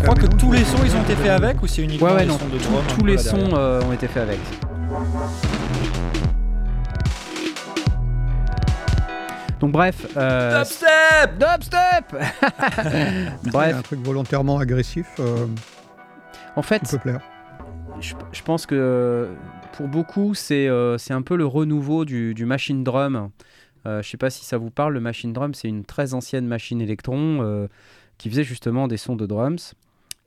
Crois 0.03 0.15
que 0.15 0.27
tous 0.27 0.51
les 0.51 0.63
sons 0.63 0.77
ils 0.83 0.95
ont 0.95 1.01
été 1.03 1.15
faits 1.15 1.29
avec 1.31 1.61
ou 1.63 1.67
c'est 1.67 1.81
uniquement 1.81 2.07
Ouais, 2.07 2.13
ouais, 2.13 2.21
les 2.21 2.27
non. 2.27 2.37
sons 2.39 2.47
de 2.47 2.57
Tous- 2.57 2.63
drum 2.69 2.83
tous 2.99 3.05
les 3.05 3.17
sons 3.17 3.49
euh, 3.53 3.81
ont 3.83 3.93
été 3.93 4.07
faits 4.07 4.23
avec. 4.23 4.39
Donc 9.59 9.71
bref, 9.71 10.05
euh, 10.17 10.57
Dubstep 10.59 11.37
dubstep. 11.39 12.11
Bref, 13.51 13.73
a 13.73 13.77
un 13.77 13.81
truc 13.81 13.99
volontairement 14.01 14.57
agressif 14.59 15.07
euh, 15.19 15.45
en 16.57 16.61
fait, 16.61 16.81
peut 16.89 16.97
plaire. 16.99 17.21
je, 18.01 18.13
je 18.33 18.41
pense 18.41 18.65
que 18.65 19.29
pour 19.71 19.87
beaucoup, 19.87 20.33
c'est 20.33 20.67
euh, 20.67 20.97
c'est 20.97 21.13
un 21.13 21.21
peu 21.21 21.37
le 21.37 21.45
renouveau 21.45 22.03
du, 22.03 22.33
du 22.33 22.45
machine 22.45 22.83
drum. 22.83 23.29
Euh, 23.85 24.01
je 24.01 24.09
sais 24.09 24.17
pas 24.17 24.29
si 24.29 24.43
ça 24.43 24.57
vous 24.57 24.69
parle, 24.69 24.93
le 24.93 24.99
machine 24.99 25.31
drum, 25.31 25.53
c'est 25.53 25.69
une 25.69 25.85
très 25.85 26.13
ancienne 26.13 26.45
machine 26.45 26.81
électron 26.81 27.39
euh, 27.41 27.67
qui 28.17 28.29
faisait 28.29 28.43
justement 28.43 28.89
des 28.89 28.97
sons 28.97 29.15
de 29.15 29.25
drums. 29.25 29.75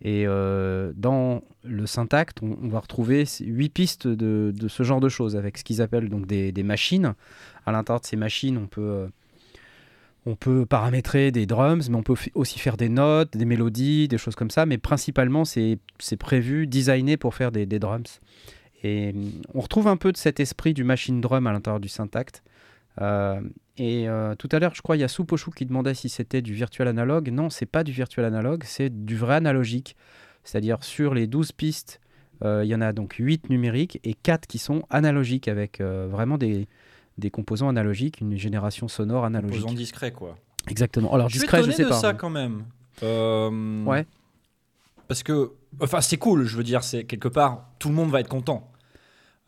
Et 0.02 0.24
euh, 0.26 0.92
dans 0.94 1.42
le 1.64 1.86
syntact, 1.86 2.42
on, 2.42 2.68
va 2.68 2.80
retrouver 2.80 3.24
huit 3.40 3.70
pistes 3.70 4.06
de, 4.06 4.52
ce 4.68 4.82
genre 4.82 5.00
de 5.00 5.08
choses 5.08 5.36
avec 5.36 5.58
ce 5.58 5.64
qu'ils 5.64 5.80
appellent 5.80 6.08
donc 6.08 6.26
des, 6.26 6.62
machines. 6.62 7.14
À 7.64 7.72
l'intérieur 7.72 8.00
de 8.00 8.06
ces 8.06 8.16
machines, 8.16 8.58
on 8.58 8.66
peut, 8.66 8.82
euh, 8.82 9.08
on 10.26 10.36
peut 10.36 10.66
paramétrer 10.66 11.30
des 11.32 11.46
drums, 11.46 11.88
mais 11.88 11.96
on 11.96 12.02
peut 12.02 12.14
aussi 12.34 12.58
faire 12.58 12.76
des 12.76 12.90
notes, 12.90 13.36
des 13.36 13.46
mélodies, 13.46 14.06
des 14.06 14.18
choses 14.18 14.34
comme 14.34 14.50
ça. 14.50 14.66
Mais 14.66 14.76
principalement, 14.76 15.44
c'est 15.44 15.78
prévu, 16.18 16.66
designé 16.66 17.16
pour 17.16 17.34
faire 17.34 17.50
des, 17.50 17.66
drums. 17.66 18.20
Et 18.82 19.12
hum, 19.14 19.30
on 19.54 19.60
retrouve 19.60 19.88
un 19.88 19.96
peu 19.96 20.12
de 20.12 20.18
cet 20.18 20.40
esprit 20.40 20.74
du 20.74 20.84
machine 20.84 21.22
drum 21.22 21.46
à 21.46 21.52
l'intérieur 21.52 21.80
du 21.80 21.88
syntact. 21.88 22.42
Euh, 23.00 23.40
et 23.78 24.08
euh, 24.08 24.34
tout 24.34 24.48
à 24.52 24.58
l'heure, 24.58 24.74
je 24.74 24.82
crois, 24.82 24.96
il 24.96 25.00
y 25.00 25.04
a 25.04 25.08
Soupochou 25.08 25.50
qui 25.50 25.66
demandait 25.66 25.94
si 25.94 26.08
c'était 26.08 26.42
du 26.42 26.54
virtual 26.54 26.88
analogue. 26.88 27.30
Non, 27.30 27.50
c'est 27.50 27.66
pas 27.66 27.84
du 27.84 27.92
virtual 27.92 28.24
analogue, 28.26 28.62
c'est 28.64 29.04
du 29.04 29.16
vrai 29.16 29.34
analogique. 29.36 29.96
C'est-à-dire 30.44 30.82
sur 30.84 31.12
les 31.14 31.26
12 31.26 31.52
pistes, 31.52 32.00
euh, 32.44 32.62
il 32.64 32.68
y 32.68 32.74
en 32.74 32.80
a 32.80 32.92
donc 32.92 33.14
8 33.18 33.50
numériques 33.50 33.98
et 34.04 34.14
4 34.14 34.46
qui 34.46 34.58
sont 34.58 34.84
analogiques 34.90 35.48
avec 35.48 35.80
euh, 35.80 36.06
vraiment 36.10 36.38
des, 36.38 36.68
des 37.18 37.30
composants 37.30 37.68
analogiques, 37.68 38.20
une 38.20 38.36
génération 38.36 38.88
sonore 38.88 39.24
analogique. 39.24 39.60
Composant 39.60 39.74
discret 39.76 40.12
quoi. 40.12 40.36
Exactement. 40.68 41.12
Alors 41.14 41.28
Je 41.28 41.34
suis 41.34 41.40
discret, 41.40 41.58
je 41.58 41.70
étonné 41.70 41.76
sais 41.76 41.84
de 41.84 41.88
pas. 41.88 41.94
ça 42.00 42.12
mais- 42.12 42.18
quand 42.18 42.30
même. 42.30 42.64
Ouais. 43.86 44.06
Parce 45.08 45.22
que, 45.22 45.52
enfin, 45.80 46.00
c'est 46.00 46.16
cool. 46.16 46.44
Je 46.46 46.56
veux 46.56 46.64
dire, 46.64 46.82
c'est 46.82 47.04
quelque 47.04 47.28
part, 47.28 47.68
tout 47.78 47.88
le 47.88 47.94
monde 47.94 48.10
va 48.10 48.20
être 48.20 48.28
content. 48.28 48.70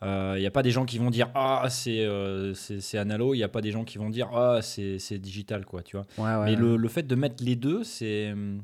Il 0.01 0.39
n'y 0.39 0.45
a 0.45 0.51
pas 0.51 0.63
des 0.63 0.71
gens 0.71 0.85
qui 0.85 0.97
vont 0.97 1.09
dire 1.09 1.29
ah 1.35 1.67
c'est 1.69 2.05
euh, 2.05 2.53
c'est 2.53 2.79
c'est 2.79 2.97
analo. 2.97 3.33
Il 3.33 3.37
n'y 3.37 3.43
a 3.43 3.49
pas 3.49 3.61
des 3.61 3.71
gens 3.71 3.83
qui 3.83 3.97
vont 3.97 4.09
dire 4.09 4.29
ah 4.33 4.59
c'est 4.61 4.97
c'est 4.99 5.17
digital 5.19 5.65
quoi. 5.65 5.83
Tu 5.83 5.97
vois. 5.97 6.05
Ouais, 6.17 6.23
ouais, 6.39 6.45
Mais 6.45 6.51
ouais. 6.51 6.55
le, 6.55 6.77
le 6.77 6.87
fait 6.87 7.03
de 7.03 7.15
mettre 7.15 7.43
les 7.43 7.55
deux, 7.57 7.83
c'est, 7.83 8.31
hum, 8.31 8.61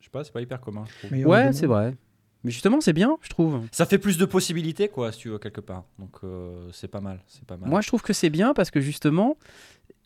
je 0.00 0.04
sais 0.04 0.10
pas, 0.10 0.22
c'est 0.24 0.32
pas 0.32 0.42
hyper 0.42 0.60
commun. 0.60 0.84
Je 0.86 0.98
trouve. 0.98 1.12
Meilleur 1.12 1.30
Ouais, 1.30 1.52
c'est 1.52 1.66
vrai. 1.66 1.94
Mais 2.42 2.50
justement, 2.50 2.82
c'est 2.82 2.92
bien, 2.92 3.16
je 3.22 3.30
trouve. 3.30 3.62
Ça 3.72 3.86
fait 3.86 3.96
plus 3.96 4.18
de 4.18 4.26
possibilités 4.26 4.88
quoi, 4.88 5.12
si 5.12 5.20
tu 5.20 5.30
veux 5.30 5.38
quelque 5.38 5.62
part. 5.62 5.84
Donc 5.98 6.16
euh, 6.24 6.68
c'est 6.72 6.88
pas 6.88 7.00
mal, 7.00 7.20
c'est 7.26 7.44
pas 7.46 7.56
mal. 7.56 7.70
Moi, 7.70 7.80
je 7.80 7.88
trouve 7.88 8.02
que 8.02 8.12
c'est 8.12 8.28
bien 8.28 8.52
parce 8.52 8.70
que 8.70 8.80
justement, 8.82 9.38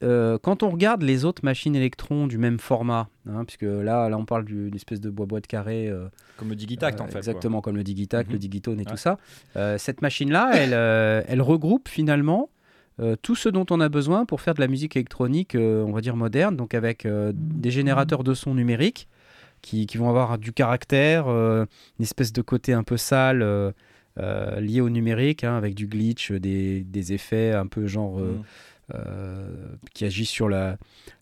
euh, 0.02 0.38
quand 0.40 0.62
on 0.62 0.70
regarde 0.70 1.02
les 1.02 1.24
autres 1.24 1.44
machines 1.44 1.74
électrons 1.74 2.26
du 2.26 2.38
même 2.38 2.58
format, 2.58 3.08
hein, 3.28 3.44
puisque 3.44 3.62
là, 3.62 4.08
là, 4.08 4.16
on 4.18 4.24
parle 4.24 4.44
d'une 4.44 4.74
espèce 4.74 5.00
de 5.00 5.10
boîte 5.10 5.46
carré, 5.46 5.88
euh, 5.88 6.06
Comme 6.36 6.48
le 6.50 6.56
Digitact 6.56 7.00
euh, 7.00 7.04
en 7.04 7.06
fait. 7.06 7.12
quoi. 7.12 7.18
exactement 7.20 7.60
comme 7.60 7.76
le 7.76 7.82
Digitac, 7.84 8.26
Mhm. 8.28 8.32
le 8.34 8.38
Digitone 8.38 8.80
et 8.80 8.84
tout 8.84 8.96
ça. 8.96 9.18
Euh, 9.56 9.76
cette 9.78 10.00
machine-là, 10.02 10.52
elle, 10.54 10.72
euh, 10.74 11.22
elle 11.26 11.42
regroupe 11.42 11.88
finalement 11.88 12.48
euh, 13.00 13.14
tout 13.22 13.34
ce 13.36 13.48
dont 13.48 13.66
on 13.70 13.80
a 13.80 13.88
besoin 13.88 14.24
pour 14.26 14.40
faire 14.40 14.54
de 14.54 14.60
la 14.60 14.66
musique 14.68 14.96
électronique, 14.96 15.54
euh, 15.54 15.84
on 15.84 15.92
va 15.92 16.00
dire 16.00 16.16
moderne, 16.16 16.56
donc 16.56 16.74
avec 16.74 17.06
euh, 17.06 17.32
des 17.34 17.70
générateurs 17.70 18.24
de 18.24 18.34
sons 18.34 18.54
numériques 18.54 19.08
qui, 19.62 19.86
qui 19.86 19.98
vont 19.98 20.08
avoir 20.08 20.36
du 20.38 20.52
caractère, 20.52 21.26
euh, 21.28 21.64
une 21.98 22.02
espèce 22.04 22.32
de 22.32 22.42
côté 22.42 22.72
un 22.72 22.82
peu 22.84 22.96
sale. 22.96 23.42
euh, 23.42 23.72
euh, 24.20 24.58
lié 24.60 24.80
au 24.80 24.90
numérique, 24.90 25.44
hein, 25.44 25.56
avec 25.56 25.76
du 25.76 25.86
glitch, 25.86 26.32
des, 26.32 26.82
des 26.82 27.12
effets 27.12 27.52
un 27.52 27.68
peu 27.68 27.86
genre 27.86 28.18
euh, 28.18 28.32
Mhm. 28.32 28.38
euh, 28.38 28.42
qui 29.94 30.04
agissent 30.04 30.30
sur 30.30 30.48
la, 30.48 30.78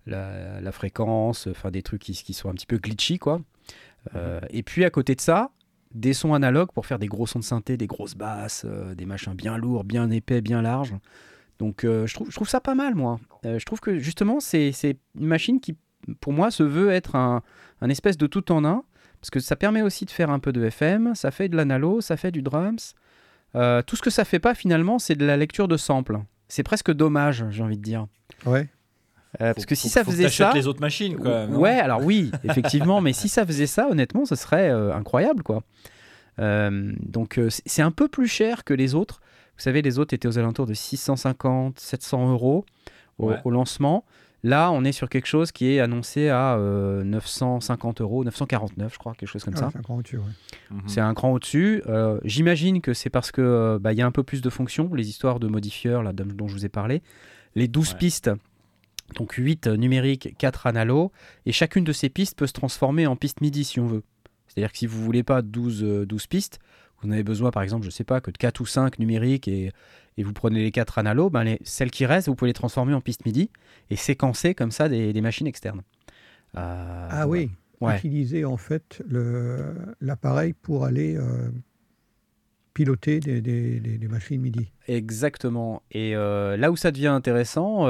la, 0.07 0.61
la 0.61 0.73
fréquence, 0.73 1.47
enfin 1.49 1.71
des 1.71 1.83
trucs 1.83 2.03
qui, 2.03 2.13
qui 2.13 2.33
sont 2.33 2.49
un 2.49 2.55
petit 2.55 2.67
peu 2.67 2.79
glitchy, 2.79 3.19
quoi. 3.19 3.41
Euh, 4.15 4.41
et 4.51 4.63
puis 4.63 4.85
à 4.85 4.91
côté 4.91 5.15
de 5.15 5.21
ça, 5.21 5.51
des 5.95 6.13
sons 6.13 6.35
analogues 6.35 6.71
pour 6.73 6.87
faire 6.87 6.99
des 6.99 7.09
gros 7.09 7.27
sons 7.27 7.39
de 7.41 7.45
synthé, 7.45 7.77
des 7.77 7.87
grosses 7.87 8.15
basses, 8.15 8.65
euh, 8.65 8.95
des 8.95 9.07
machins 9.07 9.35
bien 9.35 9.57
lourds, 9.57 9.85
bien 9.85 10.11
épais, 10.11 10.41
bien 10.41 10.63
larges. 10.63 10.95
Donc 11.59 11.85
euh, 11.85 12.07
je, 12.07 12.15
trouve, 12.15 12.31
je 12.31 12.35
trouve 12.35 12.49
ça 12.49 12.61
pas 12.61 12.75
mal, 12.75 12.95
moi. 12.95 13.19
Euh, 13.45 13.59
je 13.59 13.65
trouve 13.65 13.81
que 13.81 13.99
justement, 13.99 14.41
c'est 14.41 14.73
c'est 14.73 14.99
une 15.19 15.27
machine 15.27 15.61
qui, 15.61 15.77
pour 16.21 16.33
moi, 16.33 16.51
se 16.51 16.63
veut 16.63 16.91
être 16.91 17.17
un, 17.17 17.43
un 17.81 17.89
espèce 17.89 18.17
de 18.17 18.27
tout 18.27 18.53
en 18.53 18.65
un. 18.65 18.85
Parce 19.21 19.31
que 19.31 19.41
ça 19.41 19.57
permet 19.57 19.83
aussi 19.83 20.05
de 20.05 20.11
faire 20.11 20.31
un 20.31 20.39
peu 20.39 20.53
de 20.53 20.63
FM, 20.63 21.15
ça 21.15 21.31
fait 21.31 21.49
de 21.49 21.57
l'analo, 21.57 22.01
ça 22.01 22.17
fait 22.17 22.31
du 22.31 22.43
drums. 22.43 22.95
Euh, 23.55 23.83
tout 23.83 23.97
ce 23.97 24.03
que 24.03 24.11
ça 24.11 24.25
fait 24.25 24.39
pas 24.39 24.55
finalement, 24.55 24.99
c'est 24.99 25.15
de 25.15 25.25
la 25.25 25.37
lecture 25.37 25.69
de 25.69 25.77
samples. 25.77 26.19
C'est 26.49 26.63
presque 26.63 26.93
dommage, 26.93 27.45
j'ai 27.51 27.63
envie 27.63 27.77
de 27.79 27.83
dire. 27.83 28.07
Ouais. 28.45 28.69
Euh, 29.41 29.49
Faut- 29.51 29.55
parce 29.55 29.67
que 29.67 29.75
si 29.75 29.89
faut- 29.89 29.95
ça 29.95 30.05
faut 30.05 30.11
faisait 30.13 30.23
t'achètes 30.25 30.47
ça, 30.49 30.55
les 30.55 30.67
autres 30.67 30.81
machines, 30.81 31.17
quoi. 31.17 31.47
non 31.47 31.59
ouais, 31.59 31.79
alors 31.79 32.03
oui, 32.03 32.31
effectivement, 32.45 33.01
mais 33.01 33.13
si 33.13 33.29
ça 33.29 33.45
faisait 33.45 33.67
ça, 33.67 33.89
honnêtement, 33.91 34.25
ce 34.25 34.35
serait 34.35 34.71
euh, 34.71 34.95
incroyable, 34.95 35.43
quoi. 35.43 35.63
Euh, 36.39 36.93
donc 37.03 37.41
c'est- 37.51 37.63
c'est 37.67 37.83
un 37.83 37.91
peu 37.91 38.09
plus 38.09 38.29
cher 38.29 38.65
que 38.65 38.75
les 38.75 38.95
autres. 38.95 39.21
Vous 39.57 39.63
savez, 39.63 39.83
les 39.83 39.99
autres 39.99 40.15
étaient 40.15 40.29
aux 40.29 40.39
alentours 40.39 40.67
de 40.67 40.75
650, 40.75 41.79
700 41.81 42.31
euros 42.31 42.65
au, 43.19 43.31
Ouais. 43.31 43.37
au 43.45 43.51
lancement. 43.51 44.05
Là, 44.49 44.71
on 44.71 44.85
est 44.85 44.93
sur 44.93 45.09
quelque 45.09 45.27
chose 45.27 45.51
qui 45.51 45.73
est 45.73 45.81
annoncé 45.81 46.29
à 46.29 46.55
euh, 46.57 47.03
950 47.03 48.01
euros, 48.01 48.23
949, 48.23 48.93
je 48.93 48.99
crois, 48.99 49.13
quelque 49.15 49.29
chose 49.29 49.43
comme 49.43 49.55
Ah, 49.57 49.61
ça. 49.61 49.69
c'est 49.73 49.79
un 49.79 49.83
grand 49.83 49.97
au-dessus, 49.97 50.19
ouais. 50.19 50.25
Mhm. 50.71 50.83
C'est 50.87 51.01
un 51.01 51.15
cran 51.15 51.33
au-dessus. 51.33 51.83
Euh, 51.89 52.21
J'imagine 52.23 52.81
que 52.81 52.95
c'est 52.95 53.11
parce 53.11 53.33
que 53.33 53.41
euh, 53.43 53.79
bah, 53.81 53.93
il 53.93 53.99
y 53.99 54.03
a 54.03 54.07
un 54.07 54.13
peu 54.13 54.23
plus 54.23 54.43
de 54.43 54.49
fonctions, 54.51 54.93
les 54.95 55.09
histoires 55.09 55.41
de 55.41 55.49
modifieurs 55.49 56.05
là, 56.05 56.13
dont, 56.13 56.25
dont 56.27 56.47
je 56.47 56.53
vous 56.55 56.65
ai 56.65 56.69
parlé. 56.69 57.03
Les 57.57 57.67
12 57.67 57.93
Ouais. 57.93 57.99
pistes, 57.99 58.31
donc 59.17 59.33
8 59.33 59.67
numériques, 59.67 60.37
4 60.39 60.69
analo, 60.69 61.11
et 61.45 61.51
chacune 61.53 61.83
de 61.85 61.93
ces 61.93 62.09
pistes 62.09 62.37
peut 62.39 62.47
se 62.47 62.53
transformer 62.53 63.07
en 63.09 63.17
piste 63.17 63.41
MIDI 63.41 63.65
si 63.65 63.81
on 63.81 63.87
veut. 63.87 64.05
C'est-à-dire 64.47 64.71
que 64.71 64.79
si 64.79 64.87
vous 64.87 65.03
voulez 65.03 65.25
pas 65.25 65.43
12, 65.43 65.83
euh, 65.83 66.07
12 66.07 66.27
pistes, 66.29 66.61
vous 67.07 67.11
en 67.11 67.15
avez 67.15 67.23
besoin 67.25 67.51
par 67.51 67.63
exemple, 67.63 67.85
je 67.85 67.91
sais 67.91 68.05
pas, 68.05 68.21
que 68.21 68.31
de 68.31 68.37
4 68.39 68.61
ou 68.61 68.67
5 68.67 68.99
numériques 68.99 69.49
et, 69.49 69.73
et 70.19 70.23
vous 70.23 70.33
prenez 70.33 70.63
les 70.63 70.71
4 70.71 70.99
analo, 70.99 71.31
ben 71.31 71.45
les, 71.45 71.59
celles 71.65 71.91
qui 71.91 72.05
restent, 72.07 72.29
vous 72.29 72.35
pouvez 72.35 72.51
les 72.51 72.55
transformer 72.55 72.95
en 72.95 73.01
piste 73.01 73.25
MIDI 73.27 73.51
et 73.91 73.97
séquencer 73.97 74.55
comme 74.55 74.71
ça 74.71 74.89
des, 74.89 75.13
des 75.13 75.21
machines 75.21 75.47
externes. 75.47 75.83
Euh, 76.57 77.09
Ah 77.11 77.29
oui, 77.29 77.51
Ouais. 77.81 77.97
utiliser 77.99 78.45
en 78.47 78.57
fait 78.57 79.03
l'appareil 80.01 80.55
pour 80.55 80.85
aller 80.87 81.15
euh, 81.17 81.51
piloter 82.75 83.21
des, 83.21 83.41
des- 83.41 83.81
des- 83.81 83.99
des 83.99 84.09
machines 84.09 84.41
MIDI. 84.41 84.71
Exactement. 84.89 85.83
Et 85.91 86.15
euh, 86.17 86.57
là 86.57 86.71
où 86.71 86.77
ça 86.77 86.91
devient 86.91 87.07
intéressant, 87.09 87.85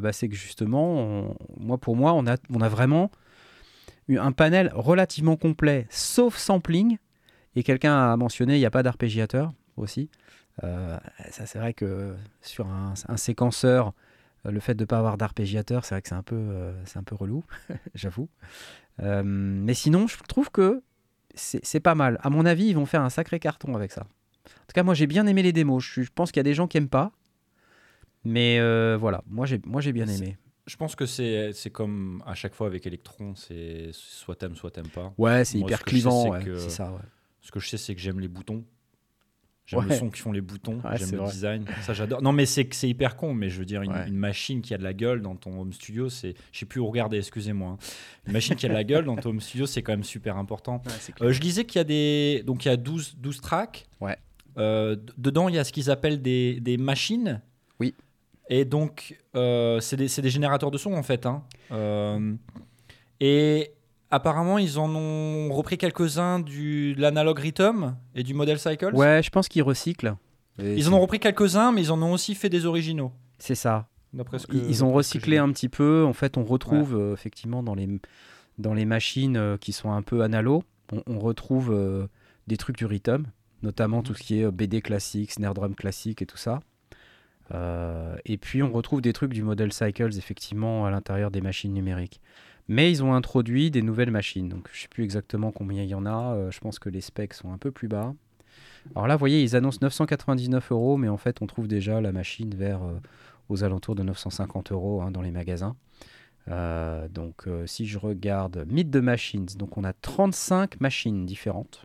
bah, 0.00 0.12
c'est 0.12 0.28
que 0.28 0.36
justement, 0.36 0.96
on- 0.96 1.36
moi 1.58 1.78
pour 1.78 1.96
moi, 1.96 2.12
on 2.14 2.26
a, 2.26 2.36
on 2.50 2.60
a 2.60 2.68
vraiment 2.68 3.10
eu 4.08 4.18
un 4.18 4.32
panel 4.32 4.70
relativement 4.74 5.36
complet, 5.36 5.86
sauf 5.90 6.36
sampling. 6.36 6.98
Et 7.58 7.64
quelqu'un 7.64 8.12
a 8.12 8.16
mentionné, 8.16 8.54
il 8.54 8.60
n'y 8.60 8.66
a 8.66 8.70
pas 8.70 8.84
d'arpégiateur 8.84 9.52
aussi. 9.76 10.10
Euh, 10.62 10.96
ça, 11.32 11.44
c'est 11.44 11.58
vrai 11.58 11.74
que 11.74 12.14
sur 12.40 12.68
un, 12.68 12.94
un 13.08 13.16
séquenceur, 13.16 13.94
euh, 14.46 14.52
le 14.52 14.60
fait 14.60 14.76
de 14.76 14.84
ne 14.84 14.86
pas 14.86 14.98
avoir 14.98 15.16
d'arpégiateur, 15.16 15.84
c'est 15.84 15.96
vrai 15.96 16.02
que 16.02 16.08
c'est 16.08 16.14
un 16.14 16.22
peu, 16.22 16.36
euh, 16.36 16.72
c'est 16.84 17.00
un 17.00 17.02
peu 17.02 17.16
relou, 17.16 17.42
j'avoue. 17.96 18.28
Euh, 19.00 19.24
mais 19.24 19.74
sinon, 19.74 20.06
je 20.06 20.16
trouve 20.28 20.52
que 20.52 20.84
c'est 21.34 21.80
pas 21.80 21.96
mal. 21.96 22.20
À 22.22 22.30
mon 22.30 22.46
avis, 22.46 22.66
ils 22.66 22.76
vont 22.76 22.86
faire 22.86 23.02
un 23.02 23.10
sacré 23.10 23.40
carton 23.40 23.74
avec 23.74 23.90
ça. 23.90 24.02
En 24.02 24.66
tout 24.68 24.74
cas, 24.74 24.84
moi 24.84 24.94
j'ai 24.94 25.08
bien 25.08 25.26
aimé 25.26 25.42
les 25.42 25.52
démos. 25.52 25.82
Je, 25.84 26.02
pense 26.14 26.30
qu'il 26.30 26.38
y 26.38 26.42
a 26.42 26.44
des 26.44 26.54
gens 26.54 26.68
qui 26.68 26.78
aiment 26.78 26.88
pas. 26.88 27.10
Mais 28.22 28.60
voilà, 28.96 29.24
moi 29.26 29.46
j'ai 29.46 29.60
moi 29.66 29.80
j'ai 29.80 29.92
bien 29.92 30.06
aimé. 30.06 30.36
Je 30.66 30.76
pense 30.76 30.94
que 30.94 31.06
c'est 31.06 31.52
c'est 31.52 31.70
comme 31.70 32.22
à 32.24 32.34
chaque 32.34 32.54
fois 32.54 32.68
avec 32.68 32.86
Electron, 32.86 33.34
c'est 33.34 33.90
soit 33.92 34.36
t'aimes, 34.36 34.54
soit 34.54 34.70
t'aimes 34.70 34.88
pas. 34.88 35.12
Ouais, 35.18 35.44
c'est 35.44 35.58
hyper 35.58 35.78
ce 35.78 35.84
clivant, 35.84 36.22
c'est 36.24 36.30
ouais, 36.30 36.44
que- 36.44 36.58
c'est 36.58 36.70
ça. 36.70 36.92
Ouais. 36.92 36.98
Ce 37.40 37.50
que 37.50 37.60
je 37.60 37.68
sais, 37.68 37.76
c'est 37.76 37.94
que 37.94 38.00
j'aime 38.00 38.20
les 38.20 38.28
boutons. 38.28 38.64
J'aime 39.66 39.86
le 39.86 39.94
son 39.94 40.08
qui 40.08 40.20
font 40.22 40.32
les 40.32 40.40
boutons, 40.40 40.80
Ouais, 40.82 40.96
j'aime 40.96 41.10
le 41.10 41.18
vrai. 41.18 41.30
design. 41.30 41.66
Ça, 41.82 41.92
j'adore. 41.92 42.22
Non, 42.22 42.32
mais 42.32 42.46
c'est 42.46 42.66
hyper 42.84 43.16
con, 43.16 43.34
mais 43.34 43.50
je 43.50 43.58
veux 43.58 43.66
dire, 43.66 43.82
une, 43.82 43.92
Ouais. 43.92 44.08
une 44.08 44.16
machine 44.16 44.62
qui 44.62 44.72
a 44.72 44.78
de 44.78 44.82
la 44.82 44.94
gueule 44.94 45.20
dans 45.20 45.36
ton 45.36 45.60
home 45.60 45.74
studio, 45.74 46.08
c'est. 46.08 46.34
Je 46.52 46.58
sais 46.60 46.64
plus 46.66 46.80
où 46.80 46.86
regarder, 46.86 47.18
excusez-moi. 47.18 47.72
hein. 47.72 47.78
Une 48.26 48.32
machine 48.32 48.56
qui 48.56 48.64
a 48.64 48.70
de 48.70 48.74
la 48.74 48.82
gueule 48.84 49.04
dans 49.04 49.16
ton 49.16 49.28
home 49.28 49.40
studio, 49.42 49.66
c'est 49.66 49.82
quand 49.82 49.92
même 49.92 50.04
super 50.04 50.38
important. 50.38 50.80
Euh, 51.20 51.32
je 51.32 51.40
disais 51.40 51.66
qu'il 51.66 51.78
y 51.78 51.82
a 51.82 51.84
des. 51.84 52.42
Donc, 52.46 52.64
il 52.64 52.68
y 52.68 52.70
a 52.70 52.78
12, 52.78 53.16
12 53.18 53.40
tracks. 53.42 53.86
Ouais. 54.00 54.16
Euh, 54.56 54.96
dedans, 55.18 55.50
il 55.50 55.54
y 55.54 55.58
a 55.58 55.64
ce 55.64 55.72
qu'ils 55.72 55.90
appellent 55.90 56.22
des, 56.22 56.60
des 56.60 56.78
machines. 56.78 57.42
Oui. 57.78 57.94
Et 58.48 58.64
donc, 58.64 59.18
euh, 59.36 59.80
c'est 59.80 59.96
des, 59.96 60.08
des 60.08 60.30
générateurs 60.30 60.70
de 60.70 60.78
son, 60.78 60.94
en 60.94 61.02
fait. 61.02 61.26
hein. 61.26 61.44
Et 63.20 63.70
apparemment, 64.10 64.58
ils 64.58 64.78
en 64.78 64.94
ont 64.94 65.52
repris 65.52 65.78
quelques-uns 65.78 66.40
du, 66.40 66.94
de 66.94 67.00
l'analog 67.00 67.38
rhythm 67.38 67.96
et 68.14 68.22
du 68.22 68.34
model 68.34 68.58
cycles. 68.58 68.94
Ouais, 68.94 69.22
je 69.22 69.30
pense 69.30 69.48
qu'ils 69.48 69.62
recyclent. 69.62 70.14
Et 70.58 70.74
Ils 70.74 70.88
en 70.88 70.94
ont 70.94 71.00
repris 71.00 71.20
quelques-uns, 71.20 71.72
mais 71.72 71.82
ils 71.82 71.92
en 71.92 72.02
ont 72.02 72.12
aussi 72.12 72.34
fait 72.34 72.48
des 72.48 72.66
originaux. 72.66 73.12
C'est 73.38 73.54
ça. 73.54 73.88
D'après 74.12 74.38
ce 74.38 74.46
que- 74.46 74.56
Ils, 74.56 74.84
ont 74.84 74.92
recyclé 74.92 75.36
un 75.38 75.50
petit 75.52 75.68
peu. 75.68 76.04
En 76.06 76.12
fait, 76.12 76.36
on 76.36 76.44
retrouve 76.44 76.96
euh, 76.96 77.12
effectivement 77.12 77.62
dans 77.62 77.74
les, 77.74 77.88
dans 78.58 78.74
les 78.74 78.84
machines 78.86 79.36
euh, 79.36 79.56
qui 79.56 79.72
sont 79.72 79.92
un 79.92 80.02
peu 80.02 80.22
analo, 80.22 80.64
on, 80.92 81.02
on 81.06 81.18
retrouve 81.18 81.70
euh, 81.72 82.06
des 82.46 82.56
trucs 82.56 82.76
du 82.78 82.86
rhythm, 82.86 83.24
notamment 83.62 84.02
tout 84.02 84.14
ce 84.14 84.22
qui 84.22 84.40
est 84.40 84.50
BD 84.50 84.80
classique, 84.80 85.32
snare 85.32 85.54
drum 85.54 85.74
classique 85.74 86.22
et 86.22 86.26
tout 86.26 86.38
ça. 86.38 86.60
Et 88.24 88.36
puis 88.36 88.62
on 88.62 88.70
retrouve 88.72 89.00
des 89.00 89.12
trucs 89.12 89.32
du 89.32 89.42
model 89.42 89.72
cycles 89.72 90.16
effectivement 90.18 90.84
à 90.84 90.90
l'intérieur 90.90 91.30
des 91.30 91.40
machines 91.40 91.72
numériques. 91.72 92.20
Mais 92.68 92.90
ils 92.90 93.02
ont 93.02 93.14
introduit 93.14 93.70
des 93.70 93.82
nouvelles 93.82 94.10
machines. 94.10 94.48
Donc 94.48 94.68
je 94.72 94.82
sais 94.82 94.88
plus 94.88 95.04
exactement 95.04 95.52
combien 95.52 95.82
il 95.82 95.88
y 95.88 95.94
en 95.94 96.06
a. 96.06 96.34
euh, 96.34 96.50
je 96.50 96.60
pense 96.60 96.78
que 96.78 96.90
les 96.90 97.00
specs 97.00 97.34
sont 97.34 97.52
un 97.52 97.58
peu 97.58 97.70
plus 97.70 97.88
bas. 97.88 98.14
Alors 98.94 99.06
là, 99.06 99.16
vous 99.16 99.20
voyez, 99.20 99.42
ils 99.42 99.56
annoncent 99.56 99.78
999 99.82 100.72
euros, 100.72 100.96
mais 100.96 101.08
en 101.08 101.16
fait, 101.16 101.42
on 101.42 101.46
trouve 101.46 101.66
déjà 101.66 102.00
la 102.00 102.12
machine 102.12 102.54
vers 102.54 102.82
euh, 102.82 102.98
aux 103.48 103.64
alentours 103.64 103.94
de 103.94 104.02
950 104.02 104.72
euros 104.72 105.02
hein, 105.02 105.10
dans 105.10 105.22
les 105.22 105.30
magasins. 105.30 105.76
Euh, 106.48 107.08
donc, 107.08 107.46
si 107.66 107.86
je 107.86 107.98
regarde 107.98 108.64
Meet 108.70 108.90
the 108.90 108.96
Machines, 108.96 109.46
donc 109.58 109.76
on 109.76 109.84
a 109.84 109.92
35 109.92 110.80
machines 110.80 111.26
différentes, 111.26 111.84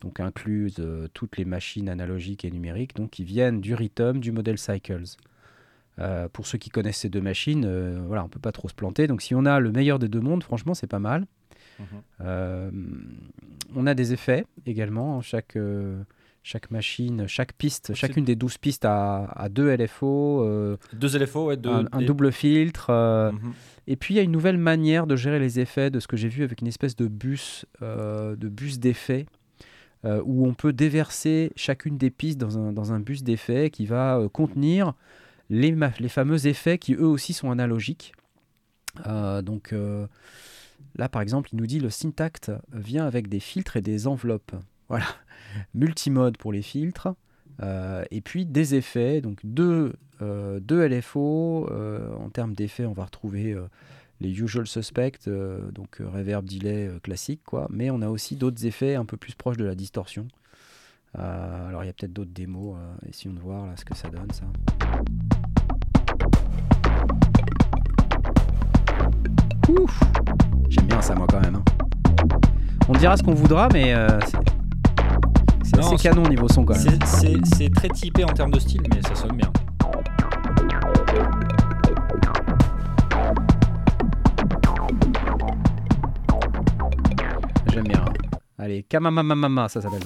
donc 0.00 0.20
incluses 0.20 0.82
toutes 1.12 1.36
les 1.36 1.44
machines 1.44 1.90
analogiques 1.90 2.46
et 2.46 2.50
numériques, 2.50 2.96
donc 2.96 3.10
qui 3.10 3.24
viennent 3.24 3.60
du 3.60 3.74
Rhythm, 3.74 4.20
du 4.20 4.32
Model 4.32 4.56
Cycles. 4.56 5.16
Euh, 5.98 6.28
pour 6.32 6.46
ceux 6.46 6.56
qui 6.58 6.70
connaissent 6.70 6.98
ces 6.98 7.10
deux 7.10 7.20
machines, 7.20 7.64
euh, 7.66 8.00
voilà, 8.06 8.24
on 8.24 8.28
peut 8.28 8.40
pas 8.40 8.52
trop 8.52 8.68
se 8.68 8.74
planter. 8.74 9.06
Donc, 9.06 9.22
si 9.22 9.34
on 9.34 9.44
a 9.44 9.60
le 9.60 9.70
meilleur 9.70 9.98
des 9.98 10.08
deux 10.08 10.20
mondes, 10.20 10.42
franchement, 10.42 10.72
c'est 10.72 10.86
pas 10.86 10.98
mal. 10.98 11.26
Mhm. 11.78 11.86
Euh, 12.22 12.70
on 13.74 13.86
a 13.86 13.94
des 13.94 14.12
effets 14.12 14.46
également. 14.66 15.20
Chaque, 15.20 15.56
euh, 15.56 16.02
chaque 16.42 16.70
machine, 16.70 17.26
chaque 17.26 17.52
piste, 17.52 17.94
chacune 17.94 18.24
des 18.24 18.34
12 18.34 18.56
pistes 18.58 18.86
a, 18.86 19.24
a 19.24 19.48
deux 19.50 19.74
LFO, 19.76 20.78
Deux 20.94 21.18
LFO, 21.18 21.46
ouais, 21.46 21.56
deux, 21.58 21.70
un, 21.70 21.86
un 21.92 22.02
double 22.02 22.32
filtre. 22.32 22.90
Mhm. 23.32 23.52
et 23.86 23.96
puis 23.96 24.14
il 24.14 24.16
y 24.16 24.20
a 24.20 24.22
une 24.22 24.32
nouvelle 24.32 24.58
manière 24.58 25.06
de 25.06 25.16
gérer 25.16 25.38
les 25.38 25.60
effets, 25.60 25.90
de 25.90 26.00
ce 26.00 26.08
que 26.08 26.16
j'ai 26.16 26.28
vu 26.28 26.44
avec 26.44 26.62
une 26.62 26.66
espèce 26.66 26.96
de 26.96 27.08
bus, 27.08 27.66
de 27.82 28.48
bus 28.48 28.78
d'effets, 28.78 29.26
où 30.04 30.46
on 30.46 30.54
peut 30.54 30.72
déverser 30.72 31.52
chacune 31.56 31.98
des 31.98 32.10
pistes 32.10 32.38
dans 32.38 32.58
un, 32.58 32.72
dans 32.72 32.94
un 32.94 33.00
bus 33.00 33.22
d'effets 33.22 33.68
qui 33.68 33.84
va 33.84 34.26
contenir 34.32 34.94
les, 35.50 36.08
fameux 36.08 36.46
effets 36.46 36.78
qui 36.78 36.94
eux 36.94 37.06
aussi 37.06 37.32
sont 37.32 37.50
analogiques. 37.50 38.12
Euh, 39.06 39.42
donc 39.42 39.72
euh, 39.72 40.06
là 40.96 41.08
par 41.08 41.22
exemple, 41.22 41.50
il 41.52 41.56
nous 41.56 41.66
dit 41.66 41.80
le 41.80 41.90
Syntact 41.90 42.50
vient 42.72 43.06
avec 43.06 43.28
des 43.28 43.40
filtres 43.40 43.76
et 43.76 43.82
des 43.82 44.06
enveloppes. 44.06 44.52
Voilà, 44.90 45.06
multimode 45.72 46.36
pour 46.36 46.52
les 46.52 46.62
filtres. 46.62 47.14
euh, 47.62 48.02
et 48.10 48.20
puis 48.20 48.44
des 48.44 48.74
effets, 48.74 49.20
donc 49.20 49.38
deux, 49.44 49.92
LFO. 50.20 51.68
en 51.70 52.28
termes 52.30 52.54
d'effets, 52.54 52.86
on 52.86 52.92
va 52.92 53.04
retrouver 53.04 53.56
les 54.20 54.30
usual 54.30 54.66
suspects, 54.66 55.28
donc 55.28 55.98
reverb, 56.00 56.44
delay 56.44 56.90
classique. 57.04 57.42
Mais 57.68 57.88
on 57.90 58.02
a 58.02 58.08
aussi 58.08 58.34
d'autres 58.34 58.66
effets 58.66 58.96
un 58.96 59.04
peu 59.04 59.16
plus 59.16 59.36
proches 59.36 59.58
de 59.58 59.64
la 59.64 59.76
distorsion. 59.76 60.26
Alors 61.14 61.84
il 61.84 61.86
y 61.86 61.90
a 61.90 61.92
peut-être 61.92 62.12
d'autres 62.12 62.32
démos. 62.34 62.76
essayons 63.08 63.34
de 63.34 63.40
voir 63.40 63.72
ce 63.78 63.84
que 63.84 63.94
ça 63.94 64.08
donne, 64.08 64.32
ça. 64.32 64.46
Ouf 69.68 70.00
J'aime 70.68 70.86
bien 70.86 71.00
ça 71.00 71.14
moi 71.14 71.26
quand 71.30 71.40
même. 71.40 71.56
hein. 71.56 71.62
On 72.88 72.92
dira 72.92 73.16
ce 73.16 73.22
qu'on 73.22 73.34
voudra, 73.34 73.68
mais 73.72 73.94
euh, 73.94 74.18
c'est- 75.62 75.78
assez 75.78 75.96
canon 75.96 76.22
niveau 76.28 76.48
son 76.48 76.64
quand 76.64 76.74
même. 76.74 76.98
C'est 77.44 77.70
très 77.72 77.88
typé 77.88 78.24
en 78.24 78.28
termes 78.28 78.50
de 78.50 78.58
style, 78.58 78.82
mais 78.92 79.00
ça 79.02 79.14
sonne 79.14 79.36
bien. 79.36 79.50
J'aime 87.72 87.84
bien. 87.88 88.04
hein. 88.06 88.12
Allez, 88.58 88.82
Kamamamamama, 88.82 89.68
ça 89.68 89.80
s'appelle. 89.80 90.00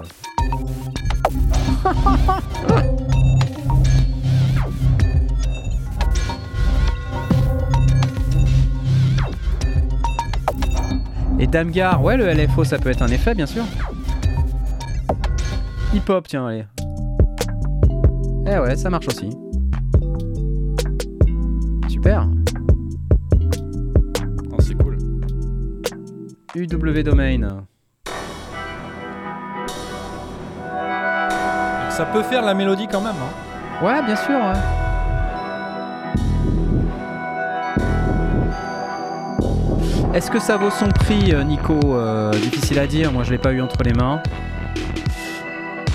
ça. 11.44 11.50
Damgar, 11.50 12.02
ouais, 12.02 12.16
le 12.16 12.32
LFO, 12.32 12.64
ça 12.64 12.78
peut 12.78 12.90
être 12.90 13.02
un 13.02 13.08
effet, 13.08 13.34
bien 13.34 13.46
sûr. 13.46 13.64
Hip-hop, 15.94 16.26
tiens, 16.28 16.46
allez. 16.46 16.64
Eh 18.46 18.58
ouais, 18.58 18.76
ça 18.76 18.90
marche 18.90 19.08
aussi. 19.08 19.30
Super. 21.88 22.26
Non, 22.26 22.34
c'est 24.58 24.74
cool. 24.74 24.98
UW 26.54 27.02
Domain. 27.02 27.64
Ça 31.90 32.04
peut 32.06 32.22
faire 32.24 32.42
la 32.42 32.54
mélodie 32.54 32.88
quand 32.90 33.00
même. 33.00 33.14
hein. 33.14 33.84
Ouais, 33.84 34.02
bien 34.04 34.16
sûr, 34.16 34.34
ouais. 34.34 34.83
Est-ce 40.14 40.30
que 40.30 40.38
ça 40.38 40.56
vaut 40.56 40.70
son 40.70 40.88
prix, 40.88 41.32
euh, 41.32 41.42
Nico 41.42 41.78
Euh, 41.84 42.30
Difficile 42.30 42.78
à 42.78 42.86
dire, 42.86 43.12
moi 43.12 43.24
je 43.24 43.32
l'ai 43.32 43.38
pas 43.38 43.52
eu 43.52 43.60
entre 43.60 43.82
les 43.82 43.92
mains. 43.92 44.22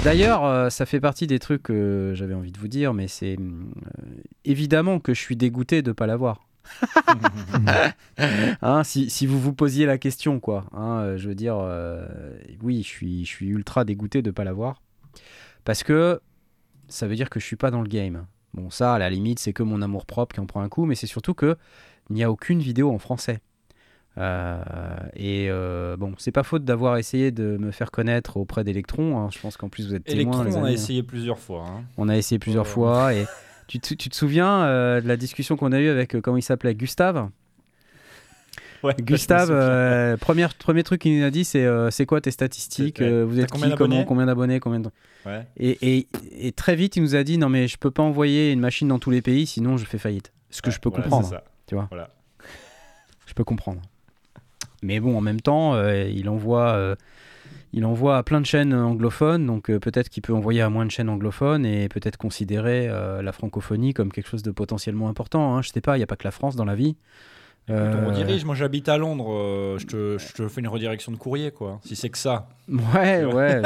D'ailleurs, 0.03 0.43
euh, 0.43 0.69
ça 0.69 0.85
fait 0.85 0.99
partie 0.99 1.25
des 1.25 1.39
trucs 1.39 1.63
que 1.63 2.11
j'avais 2.15 2.33
envie 2.33 2.51
de 2.51 2.59
vous 2.59 2.67
dire, 2.67 2.93
mais 2.93 3.07
c'est 3.07 3.37
hum, 3.37 3.73
évidemment 4.43 4.99
que 4.99 5.13
je 5.13 5.21
suis 5.21 5.35
dégoûté 5.37 5.81
de 5.81 5.91
pas 5.91 6.05
l'avoir. 6.07 6.45
Hein, 8.61 8.83
si, 8.83 9.09
si 9.09 9.25
vous 9.25 9.39
vous 9.39 9.53
posiez 9.53 9.85
la 9.85 9.97
question, 9.97 10.41
quoi. 10.41 10.65
hein, 10.73 11.15
je 11.15 11.29
veux 11.29 11.35
dire, 11.35 11.55
euh, 11.57 12.05
oui, 12.61 12.83
je 12.83 12.87
suis, 12.87 13.23
je 13.25 13.29
suis 13.29 13.47
ultra 13.47 13.85
dégoûté 13.85 14.21
de 14.21 14.31
pas 14.31 14.43
l'avoir. 14.43 14.81
Parce 15.63 15.83
que 15.83 16.19
ça 16.89 17.07
veut 17.07 17.15
dire 17.15 17.29
que 17.29 17.39
je 17.39 17.45
suis 17.45 17.55
pas 17.55 17.71
dans 17.71 17.81
le 17.81 17.87
game. 17.87 18.25
Bon, 18.53 18.69
ça, 18.69 18.93
à 18.93 18.99
la 18.99 19.09
limite, 19.09 19.39
c'est 19.39 19.53
que 19.53 19.63
mon 19.63 19.81
amour 19.81 20.05
propre 20.05 20.33
qui 20.35 20.41
en 20.41 20.45
prend 20.45 20.59
un 20.61 20.67
coup, 20.67 20.85
mais 20.85 20.95
c'est 20.95 21.07
surtout 21.07 21.33
que 21.33 21.55
il 22.09 22.15
n'y 22.15 22.23
a 22.23 22.29
aucune 22.29 22.59
vidéo 22.59 22.91
en 22.91 22.99
français. 22.99 23.39
Euh, 24.19 24.59
et 25.15 25.47
euh, 25.49 25.95
bon, 25.97 26.13
c'est 26.17 26.31
pas 26.31 26.43
faute 26.43 26.65
d'avoir 26.65 26.97
essayé 26.97 27.31
de 27.31 27.57
me 27.57 27.71
faire 27.71 27.89
connaître 27.91 28.37
auprès 28.37 28.63
d'Electron. 28.63 29.17
hein. 29.17 29.29
Je 29.31 29.39
pense 29.39 29.55
qu'en 29.55 29.69
plus 29.69 29.87
vous 29.87 29.95
êtes 29.95 30.03
témoin. 30.03 30.41
Electron, 30.43 30.43
les 30.43 30.55
on 30.57 30.63
a 30.65 30.71
essayé 30.71 31.03
plusieurs 31.03 31.39
fois. 31.39 31.65
hein. 31.65 31.83
On 31.97 32.09
a 32.09 32.17
essayé 32.17 32.37
plusieurs 32.39 32.65
Ouais. 32.65 32.71
fois. 32.71 33.13
Et 33.13 33.25
tu, 33.67 33.79
te, 33.79 33.93
tu 33.93 34.09
te 34.09 34.15
souviens 34.15 34.63
euh, 34.63 34.99
de 35.01 35.07
la 35.07 35.15
discussion 35.15 35.55
qu'on 35.55 35.71
a 35.71 35.79
eue 35.79 35.87
avec, 35.89 36.15
euh, 36.15 36.21
comment 36.21 36.37
il 36.37 36.41
s'appelait, 36.41 36.75
Gustave? 36.75 37.29
Ouais, 38.81 38.95
Gustave, 38.97 40.17
premier, 40.19 40.47
premier 40.57 40.83
truc 40.83 41.01
qu'il 41.01 41.17
nous 41.19 41.25
a 41.25 41.29
dit, 41.29 41.43
c'est 41.43 41.67
c'est 41.91 42.05
quoi 42.05 42.21
tes 42.21 42.31
statistiques 42.31 43.01
euh, 43.01 43.25
Vous 43.25 43.37
êtes 43.39 43.51
combien 43.51 43.71
qui 43.71 43.75
comment, 43.75 44.05
Combien 44.05 44.25
d'abonnés 44.25 44.59
combien 44.61 44.79
de- 44.79 44.89
et, 45.57 45.97
et- 45.97 46.07
et 46.39 46.51
très 46.53 46.75
vite, 46.77 46.95
il 46.95 47.03
nous 47.03 47.15
a 47.15 47.23
dit 47.23 47.37
non, 47.37 47.49
mais 47.49 47.67
je 47.67 47.77
peux 47.77 47.91
pas 47.91 48.03
envoyer 48.03 48.51
une 48.53 48.61
machine 48.61 48.87
dans 48.87 48.97
tous 48.99 49.11
les 49.11 49.21
pays, 49.21 49.45
sinon 49.45 49.75
je 49.77 49.83
fais 49.85 49.97
faillite. 49.97 50.31
Ce 50.49 50.61
que 50.61 50.71
je 50.71 50.79
peux 50.79 50.89
voilà, 50.89 51.03
comprendre. 51.03 51.41
tu 51.67 51.75
vois. 51.75 51.87
Voilà. 51.91 52.09
Je 53.27 53.33
peux 53.33 53.43
comprendre. 53.43 53.81
Mais 54.83 54.99
bon, 54.99 55.17
en 55.17 55.21
même 55.21 55.41
temps, 55.41 55.73
euh, 55.75 56.03
il 56.03 56.29
envoie. 56.29 56.69
euh, 56.73 56.95
il 57.71 57.85
envoie 57.85 58.17
à 58.17 58.23
plein 58.23 58.41
de 58.41 58.47
chaînes 58.47 58.73
anglophones, 58.73 59.45
donc 59.45 59.69
euh, 59.69 59.79
peut-être 59.79 60.09
qu'il 60.09 60.23
peut 60.23 60.33
envoyer 60.33 60.61
à 60.61 60.69
moins 60.71 60.87
de 60.87 60.91
chaînes 60.91 61.07
anglophones 61.09 61.67
et 61.67 61.87
peut-être 61.87 62.17
considérer 62.17 62.87
la 62.87 63.31
francophonie 63.31 63.93
comme 63.93 64.11
quelque 64.11 64.27
chose 64.27 64.41
de 64.41 64.49
potentiellement 64.49 65.07
important. 65.07 65.55
Hein. 65.55 65.61
Je 65.61 65.69
sais 65.69 65.79
pas, 65.81 65.95
il 65.95 65.99
n'y 65.99 66.03
a 66.03 66.07
pas 66.07 66.15
que 66.15 66.23
la 66.23 66.31
France 66.31 66.55
dans 66.55 66.65
la 66.65 66.73
vie. 66.73 66.95
Euh, 67.69 68.01
On 68.03 68.07
redirige. 68.07 68.43
Moi, 68.43 68.55
j'habite 68.55 68.89
à 68.89 68.97
Londres. 68.97 69.31
euh, 69.31 69.77
je, 69.77 69.85
te, 69.85 70.17
je 70.17 70.33
te 70.33 70.47
fais 70.47 70.61
une 70.61 70.67
redirection 70.67 71.11
de 71.11 71.17
courrier, 71.17 71.51
quoi. 71.51 71.79
Si 71.85 71.95
c'est 71.95 72.09
que 72.09 72.17
ça. 72.17 72.47
Ouais, 72.67 73.23
ouais. 73.25 73.61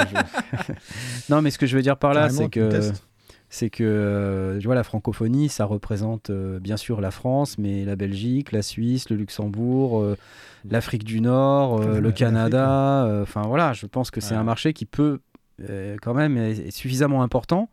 je- 0.67 0.73
non, 1.33 1.41
mais 1.41 1.51
ce 1.51 1.57
que 1.57 1.65
je 1.65 1.77
veux 1.77 1.81
dire 1.81 1.95
par 1.95 2.13
là, 2.13 2.27
c'est 2.29 2.49
que. 2.49 2.69
C'est 3.53 3.69
que 3.69 3.83
euh, 3.83 4.57
tu 4.59 4.65
vois 4.65 4.73
la 4.73 4.83
francophonie, 4.83 5.47
ça 5.47 5.65
représente 5.65 6.31
euh, 6.31 6.59
bien 6.59 6.75
sûr 6.75 7.01
la 7.01 7.11
France, 7.11 7.57
mais 7.59 7.85
la 7.85 7.95
Belgique, 7.95 8.51
la 8.51 8.63
Suisse, 8.63 9.09
le 9.11 9.15
Luxembourg, 9.15 10.01
euh, 10.01 10.17
l'Afrique 10.69 11.03
du 11.03 11.21
Nord, 11.21 11.79
euh, 11.81 11.99
le 12.01 12.11
Canada. 12.11 13.05
euh, 13.05 13.21
Enfin 13.21 13.43
voilà, 13.43 13.73
je 13.73 13.85
pense 13.85 14.09
que 14.09 14.21
c'est 14.21 14.33
Ouais. 14.33 14.39
un 14.39 14.43
marché 14.43 14.73
qui 14.73 14.85
peut 14.87 15.19
euh, 15.69 15.97
quand 16.01 16.15
même 16.15 16.35
être 16.37 16.71
suffisamment 16.71 17.21
important 17.21 17.69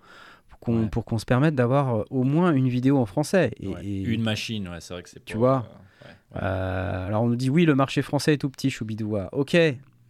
pour 0.51 0.59
qu'on 0.59 0.83
Ouais. 0.83 0.89
pour 0.91 1.07
qu'on 1.07 1.17
se 1.19 1.25
permette 1.25 1.55
d'avoir 1.55 1.97
euh, 1.97 2.05
au 2.11 2.25
moins 2.25 2.53
une 2.53 2.69
vidéo 2.69 2.99
en 2.99 3.07
français. 3.07 3.51
Et, 3.59 3.69
Ouais. 3.69 3.83
et- 3.83 4.03
Une 4.03 4.23
machine, 4.23 4.69
ouais, 4.69 4.81
c'est 4.81 4.93
vrai 4.93 5.03
que 5.03 5.09
c'est 5.09 5.25
Tu 5.25 5.39
vois 5.39 5.67
euh, 6.05 6.09
euh, 6.43 7.07
alors 7.07 7.23
on 7.23 7.29
nous 7.29 7.37
dit 7.37 7.49
oui, 7.51 7.65
le 7.65 7.75
marché 7.75 8.03
français 8.03 8.35
est 8.35 8.39
tout 8.39 8.51
petit, 8.51 8.69
choubidoua. 8.71 9.31
Ok, 9.33 9.55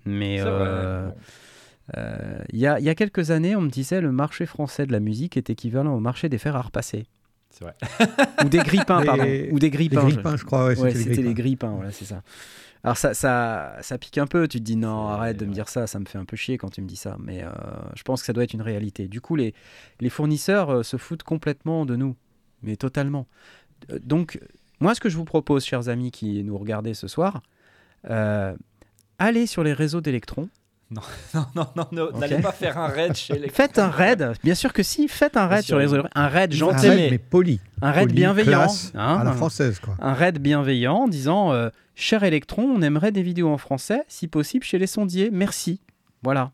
mais 0.05 0.39
C'est 0.39 0.43
vrai, 0.43 0.51
euh, 0.51 1.09
bon. 1.11 1.15
Euh, 1.97 2.39
Il 2.53 2.59
y, 2.59 2.67
a, 2.67 2.79
il 2.79 2.85
y 2.85 2.89
a 2.89 2.95
quelques 2.95 3.31
années, 3.31 3.57
on 3.57 3.61
me 3.63 3.71
disait 3.71 4.01
le 4.01 4.13
marché 4.13 4.47
français 4.47 4.87
de 4.87 4.93
la 4.93 5.01
musique 5.01 5.37
est 5.37 5.51
équivalent 5.51 5.95
au 5.95 6.01
marché 6.01 6.29
des 6.29 6.39
fers 6.39 6.57
à 6.57 6.63
repasser. 6.63 7.07
C'est 7.51 7.65
vrai. 7.65 7.75
Ou 8.45 8.49
des 8.49 8.59
grippins, 8.59 9.03
pardon. 9.05 9.25
Ou 9.25 9.59
des 9.59 9.67
Les 9.67 9.71
grippins. 9.71 10.09
je- 10.09 10.15
grippins, 10.15 10.37
je 10.37 10.45
crois. 10.45 10.67
Ouais, 10.69 10.79
Ouais, 10.79 10.95
c'était 10.95 11.23
les 11.23 11.35
grippins. 11.35 11.71
voilà, 11.75 11.91
c'est 11.91 12.05
ça. 12.05 12.23
Alors 12.85 12.97
ça, 12.97 13.13
ça, 13.13 13.77
ça 13.83 13.99
pique 13.99 14.17
un 14.19 14.27
peu, 14.27 14.49
tu 14.49 14.59
te 14.59 14.63
dis 14.65 14.77
non, 14.77 15.09
arrête 15.09 15.37
de 15.37 15.45
me 15.45 15.53
dire 15.53 15.69
ça, 15.69 15.87
ça 15.87 15.99
me 15.99 16.07
fait 16.07 16.17
un 16.17 16.25
peu 16.25 16.37
chier 16.37 16.57
quand 16.57 16.71
tu 16.71 16.81
me 16.81 16.87
dis 16.87 16.97
ça, 16.97 17.17
mais 17.21 17.43
euh, 17.45 17.51
je 17.95 18.03
pense 18.05 18.21
que 18.23 18.27
ça 18.27 18.33
doit 18.33 18.45
être 18.45 18.55
une 18.55 18.63
réalité. 18.63 19.07
Du 19.07 19.21
coup, 19.21 19.37
les, 19.37 19.53
les 20.01 20.09
fournisseurs 20.09 20.71
euh, 20.71 20.83
se 20.83 20.97
foutent 20.97 21.23
complètement 21.25 21.85
de 21.85 21.95
nous, 21.97 22.17
mais 22.63 22.77
totalement. 22.77 23.27
Euh, 23.91 23.99
Donc, 24.03 24.41
moi, 24.81 24.95
ce 24.95 25.01
que 25.01 25.11
je 25.11 25.17
vous 25.19 25.27
propose, 25.27 25.63
chers 25.65 25.91
amis 25.91 26.11
qui 26.11 26.43
nous 26.43 26.57
regardez 26.57 26.95
ce 26.95 27.07
soir, 27.07 27.43
euh, 28.09 28.55
allez 29.19 29.47
sur 29.47 29.63
les 29.63 29.75
réseaux 29.75 30.01
d'Electron, 30.01 30.49
Non, 31.55 31.67
non, 31.77 31.87
non, 31.93 32.11
n'allez 32.19 32.39
pas 32.41 32.53
faire 32.53 32.77
un 32.79 32.89
raid 32.89 33.15
chez 33.15 33.39
les. 33.39 33.49
faites 33.49 33.79
un 33.79 33.89
raid, 33.91 34.33
bien 34.43 34.55
sûr 34.57 34.73
que 34.73 34.83
si, 34.83 35.07
faites 35.09 35.37
un 35.37 35.47
raid 35.47 35.63
sur 35.65 35.79
les 35.79 35.89
un 36.15 36.27
raid 36.29 36.53
gentil, 36.53 36.87
Un 36.89 36.91
raid, 36.91 37.11
mais 37.13 37.19
poli. 37.19 37.61
un 37.81 37.93
raid 37.93 38.05
Poli, 38.09 38.15
bienveillant, 38.15 38.59
classe, 38.65 38.93
hein, 38.97 39.19
à 39.21 39.25
la 39.25 39.31
un- 39.31 39.35
française, 39.35 39.79
quoi. 39.79 39.95
un 40.01 40.15
raid 40.15 40.39
bienveillant 40.41 40.97
en 40.97 41.09
disant 41.09 41.53
euh, 41.53 41.69
Cher 41.95 42.25
Electron, 42.25 42.63
on 42.65 42.83
aimerait 42.83 43.13
des 43.13 43.23
vidéos 43.23 43.49
en 43.51 43.59
français, 43.59 44.03
si 44.09 44.27
possible 44.27 44.65
chez 44.65 44.79
les 44.79 44.87
sondiers, 44.89 45.31
merci. 45.33 45.81
Voilà. 46.23 46.51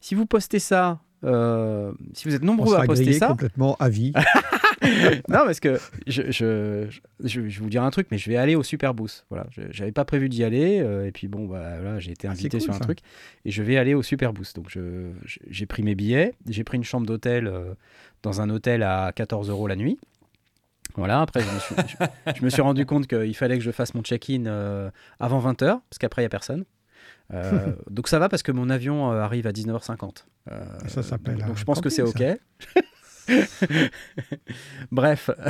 Si 0.00 0.14
vous 0.14 0.24
postez 0.26 0.60
ça, 0.60 1.00
euh, 1.24 1.92
si 2.14 2.28
vous 2.28 2.34
êtes 2.34 2.42
On 2.42 2.46
nombreux 2.46 2.76
à 2.76 2.84
poster 2.84 3.12
ça, 3.14 3.26
complètement 3.28 3.76
à 3.80 3.88
vie. 3.88 4.12
non, 5.28 5.44
parce 5.44 5.60
que 5.60 5.78
je, 6.06 6.30
je, 6.30 6.86
je, 7.22 7.28
je 7.28 7.40
vais 7.40 7.48
vous 7.62 7.68
dire 7.70 7.82
un 7.82 7.90
truc, 7.90 8.06
mais 8.10 8.18
je 8.18 8.30
vais 8.30 8.36
aller 8.36 8.54
au 8.54 8.62
Super 8.62 8.94
Boost. 8.94 9.26
Voilà, 9.28 9.46
j'avais 9.70 9.92
pas 9.92 10.04
prévu 10.04 10.28
d'y 10.28 10.42
aller, 10.44 10.80
euh, 10.80 11.06
et 11.06 11.12
puis 11.12 11.28
bon, 11.28 11.46
bah, 11.46 11.78
voilà, 11.80 11.98
j'ai 11.98 12.12
été 12.12 12.26
invité 12.28 12.58
cool, 12.58 12.60
sur 12.62 12.74
un 12.74 12.78
ça. 12.78 12.84
truc, 12.84 12.98
et 13.44 13.50
je 13.50 13.62
vais 13.62 13.76
aller 13.76 13.94
au 13.94 14.02
Super 14.02 14.32
Boost. 14.32 14.56
Donc 14.56 14.76
j'ai 15.48 15.66
pris 15.66 15.82
mes 15.82 15.94
billets, 15.94 16.34
j'ai 16.48 16.64
pris 16.64 16.76
une 16.78 16.84
chambre 16.84 17.06
d'hôtel 17.06 17.46
euh, 17.46 17.74
dans 18.22 18.40
un 18.40 18.48
hôtel 18.50 18.82
à 18.82 19.12
14 19.14 19.50
euros 19.50 19.66
la 19.66 19.76
nuit. 19.76 19.98
Voilà, 20.96 21.20
après 21.20 21.40
je 21.40 21.54
me 21.54 21.58
suis, 21.60 21.74
je- 22.38 22.44
me 22.44 22.50
suis 22.50 22.62
rendu 22.62 22.84
compte 22.84 23.06
qu'il 23.06 23.36
fallait 23.36 23.58
que 23.58 23.62
je 23.64 23.70
fasse 23.70 23.94
mon 23.94 24.02
check-in 24.02 24.46
euh, 24.46 24.90
avant 25.20 25.40
20h, 25.40 25.80
parce 25.88 25.98
qu'après 26.00 26.22
il 26.22 26.24
n'y 26.24 26.26
a 26.26 26.30
personne. 26.30 26.64
Euh, 27.32 27.74
donc 27.90 28.08
ça 28.08 28.18
va 28.18 28.28
parce 28.28 28.42
que 28.42 28.50
mon 28.50 28.68
avion 28.70 29.12
euh, 29.12 29.20
arrive 29.20 29.46
à 29.46 29.52
19h50. 29.52 30.24
Euh, 30.50 30.64
Ça 30.88 31.02
s'appelle 31.02 31.36
donc, 31.44 31.56
je 31.58 31.64
pense 31.64 31.80
que 31.80 31.90
c'est 31.90 32.02
ok. 32.02 32.22
Bref, 34.92 35.30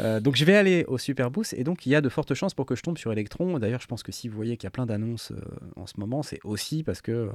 Euh, 0.00 0.20
donc 0.20 0.36
je 0.36 0.44
vais 0.44 0.54
aller 0.54 0.84
au 0.86 0.96
Super 0.96 1.28
Boost 1.28 1.54
et 1.54 1.64
donc 1.64 1.84
il 1.84 1.90
y 1.90 1.96
a 1.96 2.00
de 2.00 2.08
fortes 2.08 2.32
chances 2.34 2.54
pour 2.54 2.66
que 2.66 2.76
je 2.76 2.82
tombe 2.82 2.98
sur 2.98 3.10
Electron. 3.10 3.58
D'ailleurs, 3.58 3.80
je 3.80 3.88
pense 3.88 4.04
que 4.04 4.12
si 4.12 4.28
vous 4.28 4.36
voyez 4.36 4.56
qu'il 4.56 4.66
y 4.66 4.68
a 4.68 4.70
plein 4.70 4.86
d'annonces 4.86 5.32
euh, 5.32 5.40
en 5.74 5.86
ce 5.86 5.94
moment, 5.98 6.22
c'est 6.22 6.38
aussi 6.44 6.84
parce 6.84 7.00
que 7.00 7.30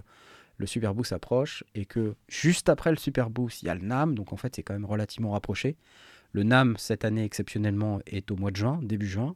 le 0.58 0.66
Super 0.66 0.94
Boost 0.94 1.12
approche 1.12 1.64
et 1.76 1.86
que 1.86 2.16
juste 2.30 2.70
après 2.70 2.92
le 2.92 2.96
Super 2.96 3.30
Boost, 3.30 3.64
il 3.64 3.66
y 3.66 3.70
a 3.70 3.76
le 3.76 3.82
NAM. 3.82 4.16
Donc 4.16 4.32
en 4.32 4.38
fait, 4.38 4.56
c'est 4.56 4.64
quand 4.64 4.74
même 4.74 4.86
relativement 4.86 5.32
rapproché. 5.32 5.76
Le 6.32 6.44
NAM 6.44 6.76
cette 6.78 7.04
année 7.04 7.26
exceptionnellement 7.26 8.00
est 8.08 8.32
au 8.32 8.38
mois 8.38 8.52
de 8.52 8.56
juin, 8.56 8.80
début 8.82 9.08
juin. 9.08 9.36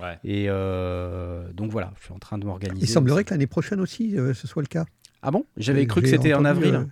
Ouais. 0.00 0.18
Et 0.24 0.46
euh, 0.48 1.52
donc 1.52 1.70
voilà, 1.70 1.92
je 1.98 2.04
suis 2.04 2.14
en 2.14 2.18
train 2.18 2.38
de 2.38 2.46
m'organiser. 2.46 2.86
Il 2.86 2.88
semblerait 2.88 3.24
que 3.24 3.34
l'année 3.34 3.46
prochaine 3.46 3.80
aussi, 3.80 4.18
euh, 4.18 4.34
ce 4.34 4.46
soit 4.46 4.62
le 4.62 4.68
cas. 4.68 4.86
Ah 5.22 5.30
bon? 5.30 5.44
J'avais 5.56 5.86
cru 5.86 6.02
que 6.02 6.08
c'était 6.08 6.34
en 6.34 6.44
avril. 6.44 6.88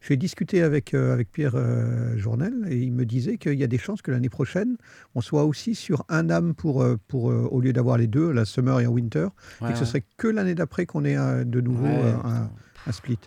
J'ai 0.00 0.16
discuté 0.16 0.62
avec, 0.62 0.94
euh, 0.94 1.12
avec 1.12 1.30
Pierre 1.32 1.54
euh, 1.54 2.16
Journel 2.16 2.54
et 2.68 2.78
il 2.78 2.92
me 2.92 3.04
disait 3.04 3.36
qu'il 3.36 3.54
y 3.54 3.64
a 3.64 3.66
des 3.66 3.78
chances 3.78 4.00
que 4.00 4.10
l'année 4.10 4.28
prochaine, 4.28 4.76
on 5.14 5.20
soit 5.20 5.44
aussi 5.44 5.74
sur 5.74 6.04
un 6.08 6.30
âme 6.30 6.54
pour, 6.54 6.82
euh, 6.82 6.96
pour 7.08 7.24
au 7.24 7.60
lieu 7.60 7.72
d'avoir 7.72 7.98
les 7.98 8.06
deux, 8.06 8.30
la 8.30 8.44
Summer 8.44 8.80
et 8.80 8.84
un 8.84 8.90
Winter, 8.90 9.28
Ouais, 9.60 9.70
et 9.70 9.72
que 9.72 9.78
ce 9.78 9.84
serait 9.84 10.04
que 10.16 10.28
l'année 10.28 10.54
d'après 10.54 10.86
qu'on 10.86 11.04
ait 11.04 11.44
de 11.44 11.60
nouveau 11.60 11.86
Ouais, 11.86 12.14
un, 12.24 12.50
un 12.86 12.92
split. 12.92 13.18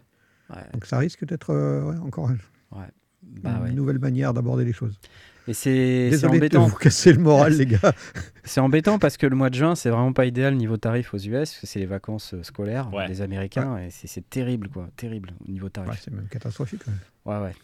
Ouais, 0.49 0.63
Donc 0.73 0.85
ça 0.85 0.97
risque 0.97 1.25
d'être 1.25 1.53
encore 2.03 2.29
bah 3.43 3.61
une 3.67 3.75
nouvelle 3.75 3.99
manière 3.99 4.33
d'aborder 4.33 4.65
les 4.65 4.73
choses. 4.73 4.99
Et 5.47 5.53
c'est 5.53 6.09
Désolé 6.11 6.33
de 6.33 6.37
embêtant. 6.57 6.65
vous 6.67 6.75
casser 6.75 7.13
le 7.13 7.19
moral, 7.19 7.53
les 7.57 7.65
gars. 7.65 7.93
C'est 8.43 8.59
embêtant 8.61 8.99
parce 8.99 9.17
que 9.17 9.25
le 9.25 9.35
mois 9.35 9.49
de 9.49 9.55
juin, 9.55 9.75
c'est 9.75 9.89
vraiment 9.89 10.13
pas 10.13 10.25
idéal 10.25 10.55
niveau 10.55 10.77
tarif 10.77 11.13
aux 11.13 11.17
US, 11.17 11.31
parce 11.33 11.59
que 11.59 11.67
c'est 11.67 11.79
les 11.79 11.85
vacances 11.87 12.33
euh, 12.33 12.43
scolaires 12.43 12.93
Ouais. 12.93 13.07
des 13.07 13.21
Américains, 13.21 13.77
et 13.79 13.89
c'est- 13.89 14.29
terrible, 14.29 14.69
quoi. 14.69 14.87
Terrible 14.97 15.31
au 15.47 15.51
niveau 15.51 15.65
Ouais, 15.65 15.71
tarif. 15.71 15.99
c'est 16.03 16.11
même 16.13 16.27
catastrophique. 16.27 16.81
quand 16.85 16.91
même. 16.91 17.41
Ouais, 17.41 17.47
ouais. 17.47 17.55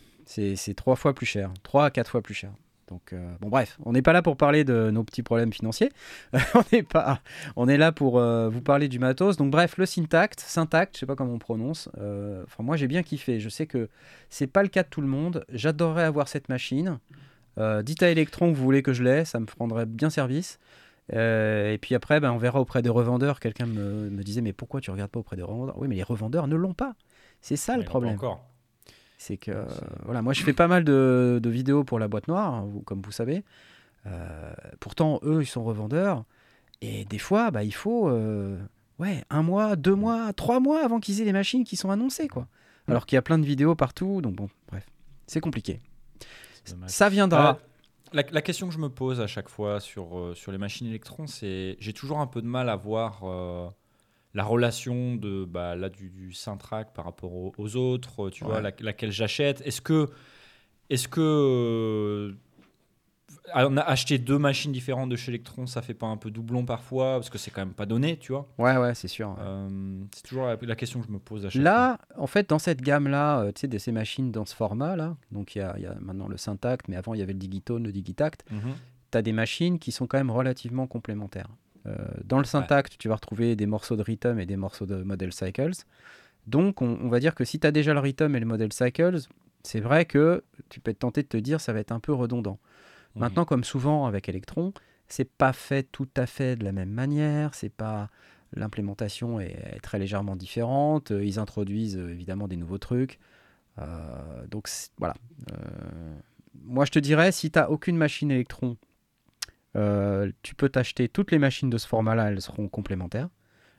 C'est 0.56 0.74
trois 0.76 0.96
fois 0.96 1.14
plus 1.14 1.26
cher. 1.26 1.52
Trois 1.64 1.86
à 1.86 1.92
quatre 1.92 2.10
fois 2.12 2.22
plus 2.22 2.34
cher. 2.34 2.52
Donc, 2.90 3.12
euh, 3.12 3.34
bon, 3.42 3.50
bref, 3.50 3.78
on 3.86 3.92
n'est 3.92 4.02
pas 4.02 4.14
là 4.14 4.22
pour 4.22 4.38
parler 4.38 4.64
de 4.64 4.92
nos 4.92 5.04
petits 5.04 5.22
problèmes 5.24 5.52
financiers. 5.52 5.92
on, 6.56 6.64
est 6.72 6.84
pas, 6.84 7.20
on 7.58 7.68
est 7.68 7.76
là 7.78 7.92
pour 7.92 8.18
euh, 8.18 8.48
vous 8.50 8.62
parler 8.62 8.88
du 8.88 8.98
matos. 8.98 9.36
Donc, 9.38 9.52
bref, 9.52 9.78
le 9.78 9.86
Syntact, 9.86 10.40
Syntact, 10.40 10.96
je 10.96 11.02
sais 11.02 11.06
pas 11.06 11.16
comment 11.16 11.34
on 11.34 11.38
prononce. 11.40 11.90
euh, 12.00 12.44
Enfin, 12.46 12.64
moi, 12.64 12.78
j'ai 12.78 12.88
bien 12.88 13.04
kiffé. 13.04 13.40
Je 13.42 13.50
sais 13.50 13.66
que 13.68 13.90
c'est 14.30 14.48
pas 14.48 14.64
le 14.64 14.70
cas 14.70 14.84
de 14.84 14.88
tout 14.88 15.02
le 15.02 15.08
monde. 15.08 15.46
J'adorerais 15.50 16.04
avoir 16.06 16.28
cette 16.30 16.48
machine. 16.50 16.98
Euh, 17.58 17.82
dites 17.82 18.04
à 18.04 18.10
Electron 18.10 18.52
que 18.52 18.58
vous 18.58 18.64
voulez 18.64 18.84
que 18.84 18.94
je 18.94 19.04
l'ai, 19.04 19.26
ça 19.26 19.40
me 19.40 19.46
prendrait 19.46 19.86
bien 19.86 20.10
service. 20.10 20.60
Euh, 21.14 21.72
et 21.74 21.78
puis 21.78 21.96
après, 21.96 22.20
ben, 22.20 22.32
on 22.32 22.38
verra 22.38 22.60
auprès 22.60 22.82
des 22.82 22.90
revendeurs. 22.90 23.40
Quelqu'un 23.40 23.66
me, 23.66 24.10
me 24.10 24.24
disait, 24.24 24.42
mais 24.42 24.54
pourquoi 24.54 24.82
tu 24.82 24.92
regardes 24.92 25.10
pas 25.12 25.20
auprès 25.20 25.36
des 25.38 25.44
revendeurs? 25.44 25.78
Oui, 25.78 25.88
mais 25.88 25.96
les 25.96 26.04
revendeurs 26.04 26.48
ne 26.48 26.56
l'ont 26.56 26.74
pas. 26.74 26.96
C'est 27.42 27.56
ça 27.56 27.74
Mais 27.74 27.80
le 27.80 27.86
problème. 27.86 28.16
Encore. 28.16 28.44
C'est 29.18 29.38
que, 29.38 29.66
voilà, 30.06 30.22
moi 30.22 30.34
je 30.34 30.44
fais 30.44 30.54
pas 30.54 30.68
mal 30.68 30.84
de, 30.84 31.40
de 31.42 31.50
vidéos 31.50 31.84
pour 31.84 31.98
la 31.98 32.08
boîte 32.08 32.28
noire, 32.28 32.54
hein, 32.54 32.68
vous- 32.70 32.82
comme 32.82 33.02
vous 33.02 33.12
savez. 33.12 33.44
Euh, 34.06 34.54
pourtant, 34.80 35.20
eux, 35.24 35.42
ils 35.42 35.48
sont 35.48 35.64
revendeurs. 35.64 36.24
Et 36.82 37.06
des 37.06 37.18
fois, 37.18 37.50
bah, 37.50 37.64
il 37.64 37.74
faut 37.74 38.10
euh, 38.10 38.60
ouais, 39.00 39.24
un 39.32 39.42
mois, 39.42 39.76
deux 39.76 39.96
mois, 39.96 40.32
trois 40.34 40.60
mois 40.60 40.86
avant 40.86 41.00
qu'ils 41.00 41.20
aient 41.20 41.26
les 41.26 41.34
machines 41.34 41.64
qui 41.64 41.76
sont 41.78 41.90
annoncées. 41.90 42.28
Quoi. 42.28 42.48
Alors 42.88 43.08
qu'il 43.08 43.16
y 43.16 43.18
a 43.18 43.24
plein 43.24 43.40
de 43.40 43.46
vidéos 43.46 43.74
partout. 43.74 44.22
Donc 44.22 44.36
bon, 44.36 44.50
bref, 44.70 44.86
c'est 45.26 45.40
compliqué. 45.40 45.80
Ça 46.88 47.10
viendra. 47.10 47.50
Euh, 47.52 47.54
la, 48.14 48.24
la 48.32 48.42
question 48.42 48.68
que 48.68 48.74
je 48.74 48.80
me 48.80 48.90
pose 48.90 49.20
à 49.22 49.28
chaque 49.28 49.50
fois 49.50 49.80
sur, 49.80 50.18
euh, 50.18 50.34
sur 50.36 50.52
les 50.52 50.58
machines 50.58 50.88
électrons, 50.88 51.28
c'est 51.28 51.76
j'ai 51.80 51.94
toujours 51.94 52.20
un 52.20 52.28
peu 52.28 52.42
de 52.42 52.48
mal 52.48 52.70
à 52.70 52.76
voir 52.76 53.22
euh, 53.24 53.68
la 54.34 54.44
relation 54.44 55.16
de 55.16 55.46
bah, 55.46 55.76
là 55.76 55.90
du, 55.90 56.10
du 56.10 56.32
Syntrack 56.34 56.94
par 56.94 57.06
rapport 57.06 57.34
aux, 57.34 57.54
aux 57.58 57.76
autres, 57.76 58.30
tu 58.30 58.44
vois, 58.46 58.62
la- 58.62 58.72
laquelle 58.80 59.12
j'achète. 59.12 59.62
Est-ce 59.66 59.82
que 59.82 60.10
est-ce 60.90 61.08
que 61.10 61.20
euh, 61.22 62.34
on 63.56 63.78
a 63.78 63.82
acheté 63.82 64.18
deux 64.18 64.38
machines 64.38 64.72
différentes 64.72 65.10
de 65.10 65.16
chez 65.16 65.32
Electron, 65.32 65.66
ça 65.68 65.82
fait 65.82 65.94
pas 65.94 66.08
un 66.08 66.18
peu 66.18 66.32
doublon 66.32 66.66
parfois 66.66 67.14
parce 67.16 67.30
que 67.30 67.38
c'est 67.38 67.52
quand 67.52 67.62
même 67.62 67.74
pas 67.74 67.86
donné, 67.86 68.18
tu 68.18 68.32
vois. 68.32 68.48
Ouais, 68.58 68.78
ouais, 68.78 68.94
c'est 68.96 69.08
sûr. 69.08 69.36
Euh, 69.40 69.70
c'est 70.16 70.24
toujours 70.24 70.46
la, 70.46 70.58
la 70.62 70.76
question 70.76 71.00
que 71.02 71.08
je 71.08 71.12
me 71.12 71.20
pose 71.20 71.46
à 71.46 71.50
chaque 71.50 71.62
fois. 71.62 71.72
Là, 71.72 72.00
en 72.18 72.28
fait, 72.28 72.50
dans 72.50 72.60
cette 72.60 72.82
gamme-là, 72.82 73.42
euh, 73.42 73.52
tu 73.52 73.62
sais, 73.62 73.68
de 73.68 73.78
ces 73.78 73.92
machines 73.92 74.32
dans 74.32 74.46
ce 74.46 74.56
format-là, 74.56 75.16
donc 75.32 75.56
il 75.56 75.60
y, 75.60 75.62
a- 75.62 75.74
il 75.78 75.84
y 75.84 75.88
a 75.88 75.96
maintenant 76.02 76.28
le 76.28 76.38
Syntact, 76.38 76.88
mais 76.88 76.96
avant 76.96 77.14
il 77.14 77.20
y 77.20 77.24
avait 77.24 77.34
le 77.34 77.40
Digitone, 77.40 77.84
le 77.84 77.92
Digitact. 77.92 78.44
Mhm. 78.52 78.74
tu 79.12 79.18
as 79.18 79.22
des 79.22 79.32
machines 79.34 79.80
qui 79.80 79.92
sont 79.94 80.06
quand 80.08 80.18
même 80.18 80.32
relativement 80.32 80.86
complémentaires. 80.88 81.48
Euh, 81.86 81.96
dans 82.26 82.40
le 82.40 82.44
Syntact, 82.44 82.98
tu 83.00 83.08
vas 83.08 83.16
retrouver 83.16 83.56
des 83.56 83.66
morceaux 83.66 83.96
de 83.96 84.04
Rhythm 84.04 84.40
et 84.40 84.46
des 84.46 84.58
morceaux 84.58 84.86
de 84.86 85.02
Model 85.04 85.32
Cycles. 85.32 85.72
Donc, 86.46 86.82
on, 86.82 86.98
on 87.02 87.08
va 87.08 87.20
dire 87.22 87.34
que 87.36 87.46
si 87.46 87.60
tu 87.60 87.66
as 87.68 87.72
déjà 87.72 87.94
le 87.94 88.00
Rhythm 88.02 88.36
et 88.36 88.40
le 88.42 88.46
Model 88.46 88.74
Cycles, 88.74 89.20
c'est 89.64 89.80
vrai 89.80 90.04
que 90.06 90.44
tu 90.70 90.80
peux 90.82 90.92
être 90.92 91.00
tenté 91.00 91.24
de 91.24 91.28
te 91.28 91.38
dire 91.38 91.62
ça 91.62 91.72
va 91.74 91.80
être 91.80 91.92
un 91.94 92.00
peu 92.02 92.14
redondant. 92.14 92.60
Mhm. 93.18 93.22
Maintenant, 93.22 93.46
comme 93.46 93.64
souvent 93.64 94.06
avec 94.06 94.30
Electron, 94.30 94.74
c'est 95.08 95.30
pas 95.30 95.54
fait 95.54 95.84
tout 95.84 96.08
à 96.16 96.26
fait 96.26 96.56
de 96.56 96.64
la 96.64 96.72
même 96.72 96.90
manière, 96.92 97.54
c'est 97.56 97.70
pas 97.70 98.10
l'implémentation 98.56 99.40
est, 99.40 99.80
très 99.82 100.00
légèrement 100.00 100.36
différente, 100.36 101.12
euh, 101.12 101.24
ils 101.26 101.38
introduisent 101.40 101.98
euh, 101.98 102.10
évidemment 102.12 102.48
des 102.48 102.56
nouveaux 102.56 102.78
trucs. 102.78 103.20
Euh, 103.80 104.48
donc 104.48 104.70
voilà. 104.98 105.16
Euh, 105.52 106.16
moi 106.64 106.86
je 106.86 106.92
te 106.92 107.00
dirais, 107.00 107.32
si 107.32 107.52
tu 107.52 107.60
n'as 107.60 107.68
aucune 107.68 107.98
machine 107.98 108.32
Electron, 108.32 108.78
euh, 109.76 110.32
tu 110.44 110.56
peux 110.56 110.70
t'acheter 110.70 111.10
toutes 111.10 111.32
les 111.32 111.40
machines 111.40 111.70
de 111.70 111.78
ce 111.78 111.88
format-là, 111.88 112.30
elles 112.32 112.42
seront 112.42 112.68
complémentaires. 112.70 113.30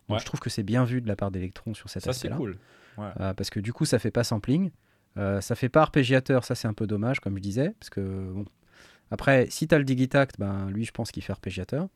Donc 0.08 0.16
Ouais. 0.16 0.20
je 0.20 0.24
trouve 0.26 0.40
que 0.40 0.50
c'est 0.50 0.62
bien 0.62 0.84
vu 0.84 1.00
de 1.00 1.08
la 1.08 1.16
part 1.16 1.30
d'Electron 1.30 1.74
sur 1.74 1.90
cet 1.90 2.02
Ça 2.04 2.12
c'est 2.12 2.28
aspect-là. 2.28 2.36
cool. 2.36 2.58
Ouais. 2.98 3.34
Parce 3.36 3.50
que 3.50 3.60
du 3.60 3.72
coup, 3.72 3.84
ça 3.84 3.98
fait 3.98 4.10
pas 4.10 4.24
sampling. 4.24 4.70
Euh, 5.16 5.40
ça 5.40 5.54
fait 5.54 5.68
pas 5.68 5.82
arpégiateur, 5.82 6.44
ça 6.44 6.54
c'est 6.54 6.68
un 6.68 6.72
peu 6.74 6.86
dommage, 6.86 7.20
comme 7.20 7.36
je 7.36 7.42
disais. 7.42 7.74
Parce 7.80 7.90
que, 7.90 8.00
bon. 8.32 8.44
Après, 9.10 9.46
si 9.50 9.66
tu 9.68 9.74
as 9.74 9.78
le 9.78 9.84
Digitact, 9.84 10.38
ben, 10.38 10.70
lui, 10.70 10.84
je 10.84 10.92
pense 10.92 11.10
qu'il 11.10 11.22
fait 11.22 11.32
arpégiateur. 11.32 11.88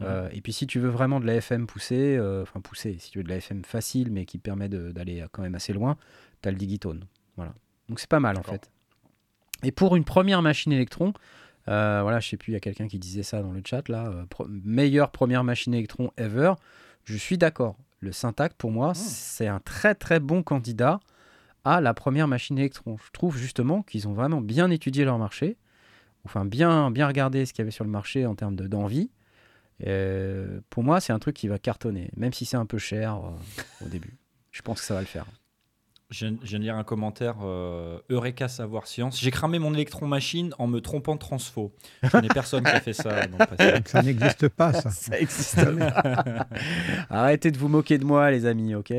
Euh, 0.00 0.28
et 0.32 0.40
puis, 0.40 0.52
si 0.52 0.66
tu 0.68 0.78
veux 0.78 0.88
vraiment 0.90 1.18
de 1.18 1.26
la 1.26 1.34
FM 1.34 1.66
poussée, 1.66 2.16
euh, 2.16 2.42
enfin 2.42 2.60
poussée, 2.60 2.96
si 3.00 3.10
tu 3.10 3.18
veux 3.18 3.24
de 3.24 3.28
la 3.28 3.36
FM 3.36 3.64
facile, 3.64 4.12
mais 4.12 4.24
qui 4.26 4.38
permet 4.38 4.68
d'aller 4.68 5.24
quand 5.32 5.42
même 5.42 5.56
assez 5.56 5.72
loin, 5.72 5.96
tu 6.40 6.48
as 6.48 6.52
le 6.52 6.56
Digitone. 6.56 7.04
Voilà. 7.36 7.52
Donc, 7.88 7.98
c'est 7.98 8.08
pas 8.08 8.20
mal 8.20 8.38
en 8.38 8.42
fait. 8.42 8.70
Et 9.64 9.72
pour 9.72 9.96
une 9.96 10.04
première 10.04 10.40
machine 10.40 10.70
électron, 10.72 11.12
euh, 11.66 11.98
voilà, 12.02 12.20
je 12.20 12.28
sais 12.28 12.36
plus, 12.36 12.52
il 12.52 12.54
y 12.54 12.56
a 12.56 12.60
quelqu'un 12.60 12.86
qui 12.86 12.98
disait 13.00 13.24
ça 13.24 13.42
dans 13.42 13.50
le 13.50 13.60
chat 13.64 13.88
là, 13.88 14.06
euh, 14.06 14.24
pro- 14.26 14.46
meilleure 14.48 15.10
première 15.10 15.42
machine 15.42 15.74
électron 15.74 16.12
ever. 16.16 16.52
Je 17.04 17.16
suis 17.16 17.36
d'accord. 17.38 17.76
Le 18.00 18.12
Syntact, 18.12 18.56
pour 18.56 18.70
moi, 18.70 18.94
c'est 18.94 19.48
un 19.48 19.58
très 19.58 19.96
très 19.96 20.20
bon 20.20 20.44
candidat 20.44 21.00
à 21.64 21.80
la 21.80 21.92
première 21.92 22.28
machine 22.28 22.56
électron. 22.56 22.96
Je 23.04 23.10
trouve 23.10 23.36
justement 23.36 23.82
qu'ils 23.82 24.06
ont 24.06 24.12
vraiment 24.12 24.40
bien 24.40 24.70
étudié 24.70 25.04
leur 25.04 25.18
marché, 25.18 25.56
enfin 26.28 26.44
bien, 26.44 26.90
bien 26.90 27.06
regardé 27.06 27.46
ce 27.46 27.52
qu'il 27.54 27.60
y 27.60 27.64
avait 27.64 27.70
sur 27.70 27.84
le 27.84 27.90
marché 27.90 28.26
en 28.26 28.34
termes 28.34 28.54
de- 28.54 28.66
d'envie. 28.66 29.10
Euh, 29.86 30.60
pour 30.70 30.82
moi, 30.82 31.00
c'est 31.00 31.12
un 31.12 31.18
truc 31.18 31.34
qui 31.36 31.48
va 31.48 31.58
cartonner, 31.58 32.10
même 32.16 32.32
si 32.34 32.44
c'est 32.44 32.56
un 32.58 32.66
peu 32.66 32.78
cher 32.78 33.16
euh, 33.16 33.84
au 33.86 33.88
début. 33.88 34.18
Je 34.50 34.60
pense 34.62 34.80
que 34.80 34.86
ça 34.86 34.94
va 34.94 35.00
le 35.00 35.06
faire. 35.06 35.24
Je 36.10 36.26
viens, 36.26 36.36
je 36.42 36.46
viens 36.48 36.58
de 36.58 36.64
lire 36.64 36.76
un 36.76 36.84
commentaire 36.84 37.36
euh, 37.42 37.98
Eureka 38.10 38.48
Savoir 38.48 38.86
Science. 38.86 39.20
J'ai 39.20 39.30
cramé 39.30 39.58
mon 39.58 39.72
électron 39.74 40.06
machine 40.06 40.54
en 40.58 40.66
me 40.66 40.80
trompant 40.80 41.14
de 41.14 41.20
transfo. 41.20 41.74
Je 42.02 42.08
connais 42.10 42.28
personne 42.28 42.64
qui 42.64 42.70
a 42.70 42.80
fait 42.80 42.92
ça. 42.94 43.26
dans 43.26 43.38
le 43.38 43.82
ça 43.84 44.02
n'existe 44.02 44.48
pas, 44.48 44.72
ça. 44.72 44.90
Ça 44.90 45.18
existe 45.20 45.64
pas. 45.78 46.46
Arrêtez 47.10 47.50
de 47.50 47.58
vous 47.58 47.68
moquer 47.68 47.98
de 47.98 48.04
moi, 48.04 48.30
les 48.30 48.46
amis, 48.46 48.74
ok? 48.74 48.92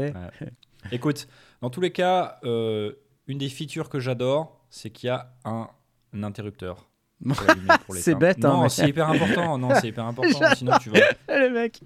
Écoute, 0.91 1.27
dans 1.61 1.69
tous 1.69 1.81
les 1.81 1.91
cas, 1.91 2.39
euh, 2.43 2.93
une 3.27 3.37
des 3.39 3.49
features 3.49 3.89
que 3.89 3.99
j'adore, 3.99 4.63
c'est 4.69 4.89
qu'il 4.91 5.07
y 5.07 5.09
a 5.09 5.33
un, 5.45 5.67
un 6.13 6.23
interrupteur. 6.23 6.88
C'est 7.95 8.15
bête, 8.15 8.43
hein, 8.45 8.49
Non, 8.49 8.61
mais- 8.63 8.69
c'est 8.69 8.87
hyper 8.87 9.09
important. 9.09 9.57
Non, 9.57 9.69
c'est 9.75 9.89
hyper 9.89 10.05
important. 10.05 10.39
sinon 10.55 10.77
tu 10.81 10.89
vas. 10.89 10.99
Le 11.27 11.49
mec, 11.49 11.79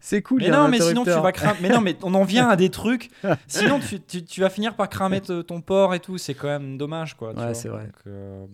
c'est 0.00 0.20
cool. 0.22 0.42
Mais 0.42 0.50
non, 0.50 0.68
mais 0.68 0.78
sinon 0.80 1.04
tu 1.04 1.10
vas 1.10 1.32
cramer. 1.32 1.58
Mais 1.62 1.68
non, 1.70 1.80
mais 1.80 1.96
on 2.02 2.12
en 2.14 2.24
vient 2.24 2.48
à 2.48 2.56
des 2.56 2.68
trucs. 2.70 3.10
Sinon 3.46 3.80
tu, 3.80 4.00
tu- 4.00 4.24
tu 4.24 4.40
vas 4.42 4.50
finir 4.50 4.74
par 4.76 4.88
cramer 4.88 5.20
ton 5.20 5.60
port 5.60 5.94
et 5.94 6.00
tout. 6.00 6.18
C'est 6.18 6.34
quand 6.34 6.48
même 6.48 6.76
dommage, 6.76 7.14
quoi. 7.14 7.32
tu 7.32 7.38
Ouais, 7.38 7.44
vois. 7.46 7.54
c'est 7.54 7.68
vrai. 7.68 7.84
Donc, 7.84 7.94
euh. 8.08 8.46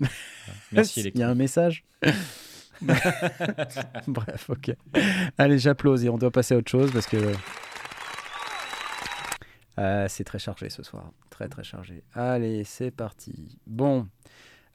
Merci 0.72 1.10
Il 1.14 1.20
y 1.20 1.22
a 1.22 1.28
un 1.28 1.34
message. 1.34 1.84
Bref, 4.06 4.48
ok. 4.50 4.70
Allez, 5.36 5.58
j'applaudis. 5.58 6.08
On 6.08 6.18
doit 6.18 6.30
passer 6.30 6.54
à 6.54 6.58
autre 6.58 6.70
chose 6.70 6.90
parce 6.92 7.06
que 7.06 7.16
Euh, 9.78 10.06
c'est 10.08 10.24
très 10.24 10.38
chargé 10.38 10.68
ce 10.68 10.82
soir. 10.82 11.10
Très 11.30 11.48
très 11.48 11.64
chargé. 11.64 12.02
Allez, 12.14 12.64
c'est 12.64 12.90
parti. 12.90 13.58
Bon. 13.66 14.06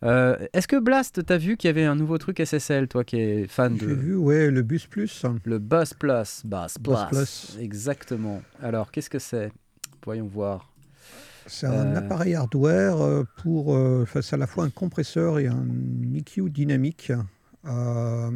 Euh, 0.04 0.36
Est-ce 0.54 0.68
que 0.68 0.76
Blast, 0.78 1.26
t'as 1.26 1.38
vu 1.38 1.58
qu'il 1.58 1.68
y 1.68 1.72
avait 1.72 1.86
un 1.86 1.96
nouveau 1.96 2.18
truc 2.18 2.40
SSL, 2.40 2.88
toi 2.88 3.04
qui 3.04 3.18
es 3.18 3.48
fan 3.48 3.78
J'ai 3.80 3.88
de 3.88 3.94
vu, 3.94 4.16
ouais, 4.16 4.52
le 4.52 4.62
Bus 4.62 4.86
Plus. 4.88 5.24
le 5.46 5.58
Buzz 5.60 5.94
Plus, 5.94 6.42
Buzz 6.46 6.74
Plus. 7.10 7.58
Exactement. 7.60 8.42
Alors, 8.62 8.92
qu'est-ce 8.92 9.10
que 9.10 9.20
c'est? 9.20 9.52
Voyons 10.04 10.28
voir. 10.28 10.72
C'est 11.48 11.68
un 11.68 11.72
Euh. 11.94 11.98
appareil 11.98 12.36
hardware 12.36 13.02
euh, 13.02 13.24
pour. 13.38 13.76
euh, 13.76 14.02
enfin, 14.04 14.22
c'est 14.22 14.36
à 14.36 14.38
la 14.38 14.48
fois 14.48 14.66
un 14.66 14.70
compresseur 14.70 15.40
et 15.40 15.48
un 15.48 15.66
EQ 16.16 16.50
dynamique. 16.50 17.12
Euh, 17.68 18.30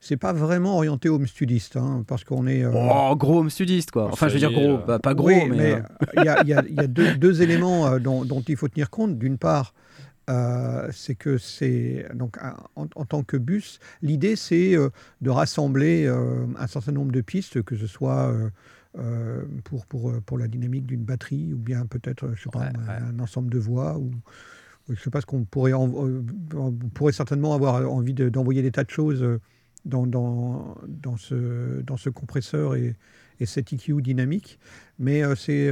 c'est 0.00 0.16
pas 0.16 0.32
vraiment 0.32 0.76
orienté 0.76 1.08
home 1.08 1.26
studiste, 1.26 1.76
hein, 1.76 2.04
parce 2.06 2.22
qu'on 2.24 2.46
est. 2.46 2.64
euh, 2.64 2.70
Oh, 2.74 3.16
gros 3.16 3.40
home 3.40 3.50
studiste 3.50 3.90
quoi. 3.90 4.08
Enfin, 4.12 4.28
je 4.28 4.34
veux 4.34 4.38
dire 4.40 4.52
gros, 4.52 4.78
pas, 4.78 4.98
pas 4.98 5.14
gros, 5.14 5.26
oui, 5.28 5.48
mais. 5.50 5.74
euh, 5.74 5.80
il 6.16 6.24
y 6.24 6.28
a, 6.28 6.42
il 6.42 6.48
y 6.48 6.52
a- 6.54 6.64
il 6.68 6.74
y 6.74 6.80
a 6.80 6.86
deux, 6.86 7.14
deux 7.14 7.42
éléments 7.42 7.86
euh, 7.86 7.98
dont, 7.98 8.24
dont 8.24 8.40
il 8.46 8.56
faut 8.56 8.68
tenir 8.68 8.90
compte. 8.90 9.18
D'une 9.18 9.38
part, 9.38 9.72
euh, 10.30 10.88
c'est 10.92 11.14
que 11.14 11.38
c'est 11.38 12.06
donc 12.14 12.36
en, 12.76 12.86
en 12.94 13.04
tant 13.04 13.22
que 13.24 13.36
bus, 13.36 13.78
l'idée 14.02 14.36
c'est 14.36 14.76
euh, 14.76 14.90
de 15.20 15.30
rassembler 15.30 16.06
euh, 16.06 16.46
un 16.58 16.66
certain 16.66 16.92
nombre 16.92 17.12
de 17.12 17.20
pistes, 17.20 17.62
que 17.62 17.76
ce 17.76 17.86
soit 17.86 18.32
pour, 19.64 19.86
pour, 19.86 20.12
pour 20.22 20.38
la 20.38 20.48
dynamique 20.48 20.84
d'une 20.86 21.02
batterie 21.04 21.54
ou 21.54 21.58
bien 21.58 21.86
peut-être 21.86 22.32
je 22.34 22.42
sais 22.42 22.50
pas, 22.50 22.66
Ouais, 22.66 22.72
un, 23.08 23.18
ensemble 23.20 23.50
de 23.50 23.58
voix 23.58 23.98
ou 23.98 24.10
je 24.90 25.00
sais 25.00 25.10
pas 25.10 25.20
ce 25.20 25.26
qu'on 25.26 25.44
pourrait 25.44 25.72
en- 25.72 25.90
on 26.54 26.72
pourrait 26.92 27.12
certainement 27.12 27.54
avoir 27.54 27.90
envie 27.90 28.14
de- 28.14 28.28
d'envoyer 28.28 28.62
des 28.62 28.70
tas 28.72 28.84
de 28.84 28.90
choses 28.90 29.24
dans, 29.84 30.06
dans, 30.06 30.76
dans, 30.86 31.16
ce, 31.16 31.80
dans 31.82 31.96
ce 31.96 32.10
compresseur 32.10 32.74
et, 32.74 32.94
et 33.40 33.46
cet 33.46 33.72
EQ 33.72 34.02
dynamique. 34.02 34.58
Mais 34.98 35.22
c'est 35.36 35.70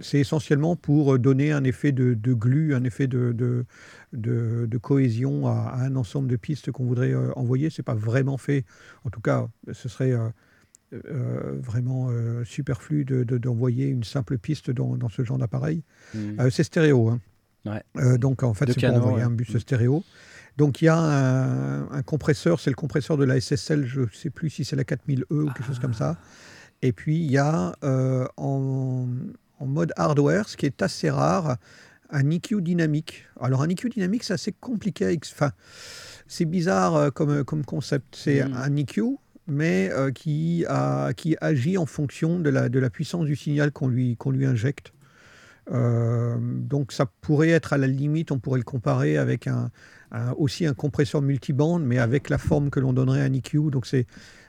c'est 0.00 0.18
essentiellement 0.20 0.76
pour 0.76 1.14
euh, 1.14 1.18
donner 1.18 1.52
un 1.52 1.64
effet 1.64 1.92
de, 1.92 2.14
de 2.14 2.32
glu, 2.34 2.74
un 2.74 2.84
effet 2.84 3.06
de, 3.06 3.32
de, 3.32 3.64
de- 4.12 4.66
de 4.70 4.78
cohésion 4.78 5.46
à, 5.46 5.52
à 5.74 5.82
un 5.84 5.96
ensemble 5.96 6.28
de 6.28 6.36
pistes 6.36 6.70
qu'on 6.70 6.84
voudrait 6.86 7.12
euh, 7.12 7.32
envoyer. 7.36 7.70
C'est 7.70 7.82
pas 7.82 7.94
vraiment 7.94 8.36
fait. 8.38 8.64
En 9.04 9.10
tout 9.10 9.20
cas, 9.20 9.48
ce 9.72 9.88
serait 9.88 10.12
euh, 10.12 11.58
vraiment 11.60 12.10
superflu 12.44 13.04
de- 13.04 13.24
de- 13.24 13.38
d'envoyer 13.38 13.88
une 13.88 14.04
simple 14.04 14.38
piste 14.38 14.70
dans, 14.70 14.96
dans 14.96 15.08
ce 15.08 15.22
genre 15.24 15.38
d'appareil. 15.38 15.82
Euh, 16.16 16.48
c'est 16.50 16.64
stéréo. 16.64 17.08
hein. 17.10 17.20
Ouais. 17.66 18.18
Donc 18.18 18.42
en 18.42 18.54
fait, 18.54 18.66
c'est 18.72 18.80
pour 18.86 18.96
envoyer 18.96 19.16
ouais. 19.18 19.22
un 19.22 19.30
bus 19.30 19.52
Mm. 19.54 19.58
stéréo. 19.58 20.04
Donc 20.56 20.80
il 20.80 20.86
y 20.86 20.88
a 20.88 20.96
un, 20.98 21.90
un 21.90 22.02
compresseur, 22.02 22.58
c'est 22.60 22.70
le 22.70 22.76
compresseur 22.76 23.16
de 23.16 23.24
la 23.24 23.38
SSL, 23.40 23.84
je 23.86 24.00
ne 24.02 24.06
sais 24.12 24.30
plus 24.30 24.48
si 24.50 24.64
c'est 24.64 24.74
la 24.76 24.84
4000E 24.84 25.24
ou 25.30 25.46
quelque 25.46 25.62
chose 25.64 25.78
comme 25.78 25.94
ça. 25.94 26.16
Et 26.82 26.92
puis 26.92 27.16
il 27.16 27.30
y 27.30 27.36
a 27.38 27.76
euh, 27.84 28.26
en, 28.36 29.06
en 29.60 29.66
mode 29.66 29.92
hardware, 29.96 30.48
ce 30.48 30.56
qui 30.56 30.66
est 30.66 30.82
assez 30.82 31.10
rare, 31.10 31.56
un 32.10 32.30
EQ 32.30 32.62
dynamique. 32.62 33.24
Alors 33.40 33.62
un 33.62 33.68
EQ 33.68 33.88
dynamique, 33.90 34.24
c'est 34.24 34.34
assez 34.34 34.52
compliqué. 34.52 35.18
Enfin, 35.32 35.52
c'est 36.26 36.44
bizarre 36.44 36.96
euh, 36.96 37.10
comme, 37.10 37.44
comme 37.44 37.64
concept. 37.64 38.16
C'est 38.16 38.44
Mm. 38.44 38.52
un 38.54 38.76
EQ, 38.76 39.02
mais 39.46 39.90
euh, 39.92 40.10
qui, 40.10 40.64
a, 40.68 41.12
qui 41.14 41.36
agit 41.40 41.76
en 41.78 41.86
fonction 41.86 42.38
de 42.40 42.50
la, 42.50 42.68
de 42.68 42.78
la 42.78 42.90
puissance 42.90 43.24
du 43.26 43.36
signal 43.36 43.72
qu'on 43.72 43.88
lui, 43.88 44.16
qu'on 44.16 44.30
lui 44.30 44.46
injecte. 44.46 44.92
Euh, 45.70 46.36
donc 46.40 46.92
ça 46.92 47.04
pourrait 47.20 47.50
être 47.50 47.74
à 47.74 47.78
la 47.78 47.86
limite, 47.86 48.30
on 48.32 48.38
pourrait 48.38 48.58
le 48.58 48.64
comparer 48.64 49.18
avec 49.18 49.46
un, 49.46 49.70
un- 50.12 50.32
aussi 50.32 50.64
un 50.64 50.72
compresseur 50.72 51.20
multiband, 51.20 51.78
mais 51.78 51.98
avec 51.98 52.30
la 52.30 52.38
forme 52.38 52.70
que 52.70 52.80
l'on 52.80 52.94
donnerait 52.94 53.20
à 53.20 53.24
un 53.24 53.32
EQ. 53.34 53.70
Donc 53.70 53.86
c'est 53.86 54.06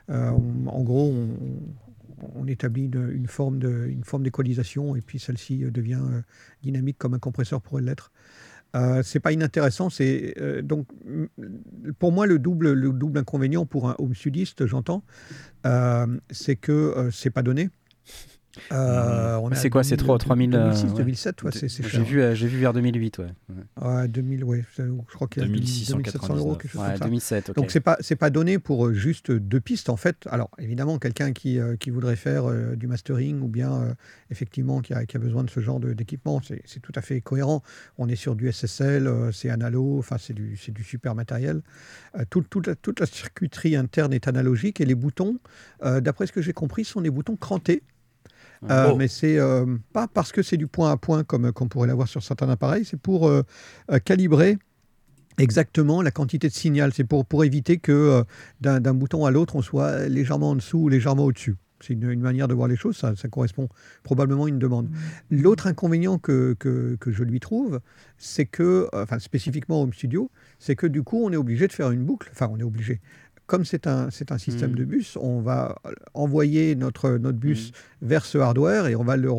euh, 0.10 0.30
en 0.30 0.82
gros 0.82 1.12
on, 1.14 1.30
on 2.36 2.48
établit 2.48 2.86
une, 2.94 3.28
forme 3.28 3.60
de 3.60 3.88
et 4.98 5.02
puis 5.02 5.20
celle-ci 5.20 5.64
euh, 5.64 5.72
devient 5.72 6.02
euh, 6.02 6.22
dynamique 6.64 6.98
comme 6.98 7.14
un 7.14 7.20
compresseur 7.20 7.62
pourrait 7.62 7.82
l'être. 7.82 8.12
Euh, 8.76 9.02
c'est 9.04 9.20
pas 9.20 9.32
inintéressant. 9.32 9.90
C'est 9.90 10.36
donc 10.62 10.88
pour 11.98 12.12
moi 12.12 12.28
le 12.28 12.38
double 12.38 12.74
le 12.74 12.92
double 12.92 13.18
inconvénient 13.18 13.66
pour 13.66 13.90
un 13.90 13.96
home 13.98 14.14
studiste, 14.14 14.68
j'entends, 14.68 15.04
c'est 16.30 16.56
que 16.56 17.10
c'est 17.12 17.32
pas 17.32 17.42
donné. 17.42 17.70
Euh, 18.72 19.40
C'est 19.54 19.70
quoi, 19.70 19.84
c'est 19.84 19.96
2000, 19.96 20.06
trois- 20.06 20.18
3000, 20.18 20.56
euh, 20.56 20.64
2006, 20.64 20.88
ouais. 20.88 20.94
2007, 20.98 21.44
ouais, 21.44 21.52
c'est 21.54 21.70
c'est 21.70 21.88
J'ai 21.88 22.04
vu, 22.04 22.22
euh, 22.22 22.34
j'ai 22.36 22.48
vu 22.48 22.58
vers 22.60 22.74
2008, 22.74 23.20
ouais. 23.20 23.26
Ouais, 23.82 23.88
Ouais, 23.88 24.08
2000, 24.08 24.44
ouais, 24.44 24.64
je 24.78 24.84
crois 25.14 25.28
qu'il 25.28 25.44
y 25.44 25.46
a 25.46 25.50
2700 25.50 26.36
euros, 26.36 26.56
quelque 26.56 26.72
chose 26.72 26.82
Ouais, 26.82 26.88
comme 26.90 26.98
ça. 26.98 27.06
2007, 27.06 27.50
ok. 27.50 27.56
Donc 27.56 27.72
c'est 27.72 27.80
pas 27.80 27.98
c'est 28.00 28.16
pas 28.16 28.30
donné 28.30 28.60
pour 28.60 28.88
euh, 28.88 28.94
juste 28.94 29.32
deux 29.32 29.60
pistes 29.60 29.90
en 29.90 29.98
fait. 29.98 30.28
Alors 30.30 30.50
évidemment 30.58 30.98
quelqu'un 31.00 31.32
qui, 31.32 31.60
euh, 31.60 31.76
qui 31.78 31.90
voudrait 31.90 32.16
faire 32.16 32.50
euh, 32.50 32.76
du 32.76 32.88
mastering 32.88 33.40
ou 33.42 33.48
bien 33.48 33.74
euh, 33.82 33.94
effectivement 34.32 34.82
qui 34.82 34.94
a, 34.94 35.06
qui 35.06 35.16
a 35.18 35.20
besoin 35.20 35.44
de 35.44 35.50
ce 35.50 35.60
genre 35.60 35.80
d'équipement, 35.80 36.42
c'est 36.46 36.62
c'est 36.66 36.80
tout 36.82 36.94
à 36.96 37.02
fait 37.02 37.22
cohérent. 37.22 37.62
On 37.98 38.08
est 38.10 38.16
sur 38.16 38.36
du 38.36 38.52
SSL, 38.52 39.08
euh, 39.08 39.32
c'est 39.32 39.50
analo, 39.50 39.98
enfin 40.00 40.18
c'est 40.20 40.34
du 40.34 40.58
c'est 40.58 40.72
du 40.74 40.84
super 40.84 41.16
matériel. 41.16 41.62
Euh, 42.18 42.24
tout- 42.30 42.44
toute, 42.50 42.68
la, 42.68 42.76
toute 42.76 43.00
la 43.00 43.06
circuiterie 43.06 43.76
interne 43.76 44.14
est 44.14 44.28
analogique 44.28 44.82
et 44.82 44.86
les 44.86 44.96
boutons, 44.96 45.38
euh, 45.84 46.02
d'après 46.02 46.26
ce 46.28 46.32
que 46.32 46.42
j'ai 46.42 46.54
compris, 46.54 46.84
sont 46.84 47.02
des 47.02 47.12
boutons 47.12 47.36
crantés. 47.36 47.84
Euh, 48.70 48.92
Oh. 48.92 48.96
Mais 48.98 49.08
c'est 49.08 49.38
euh, 49.38 49.66
pas 49.94 50.08
parce 50.08 50.32
que 50.32 50.42
c'est 50.42 50.58
du 50.58 50.68
point 50.68 50.92
à 50.92 50.98
point 50.98 51.24
comme 51.24 51.52
qu'on 51.52 51.68
pourrait 51.68 51.88
l'avoir 51.88 52.08
sur 52.08 52.24
certains 52.24 52.50
appareils, 52.50 52.84
c'est 52.86 53.00
pour 53.00 53.28
euh, 53.28 53.44
euh, 53.92 54.00
calibrer 54.00 54.58
exactement 55.38 56.02
la 56.02 56.12
quantité 56.12 56.50
de 56.50 56.54
signal. 56.54 56.92
C'est 56.94 57.06
pour, 57.06 57.26
pour 57.26 57.46
éviter 57.46 57.78
que 57.78 57.92
euh, 57.92 58.24
d'un 58.80 58.94
bouton 58.94 59.26
à 59.26 59.32
l'autre, 59.32 59.56
on 59.56 59.62
soit 59.62 60.08
légèrement 60.10 60.50
en 60.52 60.56
dessous 60.56 60.80
ou 60.80 60.90
légèrement 60.90 61.26
au-dessus. 61.26 61.56
C'est 61.82 61.94
une, 61.94 62.10
une 62.10 62.20
manière 62.20 62.50
de 62.50 62.54
voir 62.54 62.68
les 62.68 62.76
choses, 62.76 62.98
ça, 62.98 63.16
ça 63.16 63.30
correspond 63.30 63.70
probablement 64.04 64.44
à 64.44 64.50
une 64.50 64.60
demande. 64.60 64.90
L'autre 65.32 65.66
inconvénient 65.68 66.18
que, 66.18 66.54
que, 66.60 66.98
que 67.00 67.10
je 67.10 67.24
lui 67.24 67.40
trouve, 67.40 67.80
c'est 68.18 68.46
que, 68.46 68.90
euh, 68.94 69.04
enfin 69.04 69.18
spécifiquement 69.20 69.80
au 69.80 69.84
Home 69.84 69.94
Studio, 69.94 70.30
c'est 70.60 70.76
que 70.76 70.88
du 70.88 71.04
coup 71.04 71.24
on 71.24 71.32
est 71.32 71.38
obligé 71.38 71.68
de 71.68 71.72
faire 71.72 71.92
une 71.92 72.04
boucle, 72.04 72.30
enfin 72.34 72.50
on 72.52 72.60
est 72.60 72.64
obligé. 72.64 73.00
Comme 73.50 73.66
c'est 73.66 73.88
un, 73.88 74.12
c'est 74.12 74.32
un 74.32 74.38
système 74.38 74.70
Mhm. 74.72 74.76
de 74.78 74.84
bus, 74.86 75.18
on 75.20 75.42
va 75.42 75.76
envoyer 76.14 76.76
notre, 76.76 77.10
notre 77.18 77.40
bus 77.40 77.72
vers 78.04 78.24
ce 78.24 78.38
hardware 78.38 78.86
et 78.86 78.96
on 78.96 79.04
va 79.04 79.18
le 79.18 79.32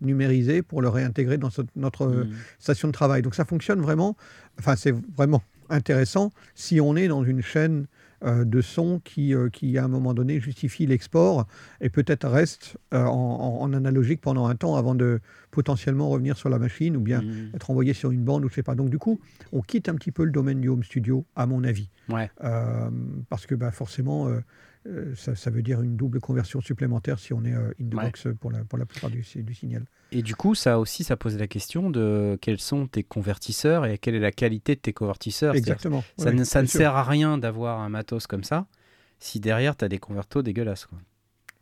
renumériser 0.00 0.62
pour 0.62 0.82
le 0.82 0.88
réintégrer 0.88 1.36
dans 1.36 1.50
ce- 1.50 1.62
notre 1.74 2.06
Mhm. 2.06 2.28
station 2.60 2.86
de 2.88 2.92
travail. 2.92 3.22
Donc 3.22 3.34
ça 3.34 3.44
fonctionne 3.44 3.80
vraiment, 3.80 4.16
enfin 4.60 4.76
c'est 4.76 4.94
vraiment 5.16 5.42
intéressant 5.68 6.30
si 6.54 6.80
on 6.80 6.94
est 6.94 7.08
dans 7.08 7.24
une 7.24 7.42
chaîne 7.42 7.86
de 8.22 8.60
son 8.60 9.00
qui, 9.00 9.34
euh, 9.34 9.48
qui, 9.48 9.78
à 9.78 9.84
un 9.84 9.88
moment 9.88 10.12
donné, 10.14 10.40
justifie 10.40 10.86
l'export 10.86 11.46
et 11.80 11.88
peut-être 11.88 12.28
reste 12.28 12.76
euh, 12.92 13.04
en, 13.04 13.72
analogique 13.72 14.20
pendant 14.20 14.46
un 14.46 14.56
temps 14.56 14.76
avant 14.76 14.94
de 14.94 15.20
potentiellement 15.50 16.08
revenir 16.10 16.36
sur 16.36 16.48
la 16.48 16.58
machine 16.58 16.96
ou 16.96 17.00
bien 17.00 17.22
Mhm. 17.22 17.52
être 17.54 17.70
envoyé 17.70 17.92
sur 17.92 18.10
une 18.10 18.22
bande 18.22 18.44
ou 18.44 18.48
je 18.48 18.54
sais 18.54 18.62
pas. 18.62 18.74
Donc 18.74 18.90
du 18.90 18.98
coup, 18.98 19.20
on 19.52 19.62
quitte 19.62 19.88
un 19.88 19.94
petit 19.94 20.12
peu 20.12 20.24
le 20.24 20.30
domaine 20.32 20.60
du 20.60 20.68
home 20.68 20.82
studio, 20.84 21.24
à 21.34 21.46
mon 21.46 21.64
avis. 21.64 21.88
Ouais. 22.08 22.30
Euh, 22.44 22.90
parce 23.28 23.46
que 23.46 23.54
bah, 23.54 23.70
forcément, 23.70 24.28
euh, 24.86 25.14
ça, 25.14 25.34
ça 25.34 25.50
veut 25.50 25.62
dire 25.62 25.82
une 25.82 25.96
double 25.96 26.20
conversion 26.20 26.60
supplémentaire 26.60 27.18
si 27.18 27.32
on 27.32 27.44
est 27.44 27.52
euh, 27.54 27.72
in 27.80 27.86
the 27.88 27.94
Ouais. 27.94 28.04
box 28.06 28.28
pour 28.40 28.50
la, 28.50 28.64
pour 28.64 28.78
la 28.78 28.86
plupart 28.86 29.10
du, 29.10 29.22
du 29.36 29.54
signal. 29.54 29.84
Et 30.12 30.22
du 30.22 30.34
coup, 30.34 30.54
ça 30.54 30.78
aussi, 30.80 31.04
ça 31.04 31.16
pose 31.16 31.36
la 31.38 31.46
question 31.46 31.90
de 31.90 32.38
quels 32.40 32.58
sont 32.60 32.86
tes 32.86 33.02
convertisseurs 33.04 33.86
et 33.86 33.98
quelle 33.98 34.14
est 34.14 34.20
la 34.20 34.32
qualité 34.32 34.74
de 34.74 34.80
tes 34.80 34.92
convertisseurs. 34.92 35.54
Exactement. 35.54 36.02
Ça, 36.16 36.32
ne, 36.32 36.44
ça 36.44 36.60
bien 36.60 36.62
ne 36.62 36.66
sûr. 36.68 36.78
sert 36.78 36.96
à 36.96 37.04
rien 37.04 37.38
d'avoir 37.38 37.80
un 37.80 37.88
matos 37.90 38.26
comme 38.26 38.42
ça 38.44 38.66
si 39.18 39.38
derrière 39.38 39.76
tu 39.76 39.84
as 39.84 39.88
des 39.88 39.98
convertos 39.98 40.42
dégueulasses. 40.42 40.86
Quoi. 40.86 40.98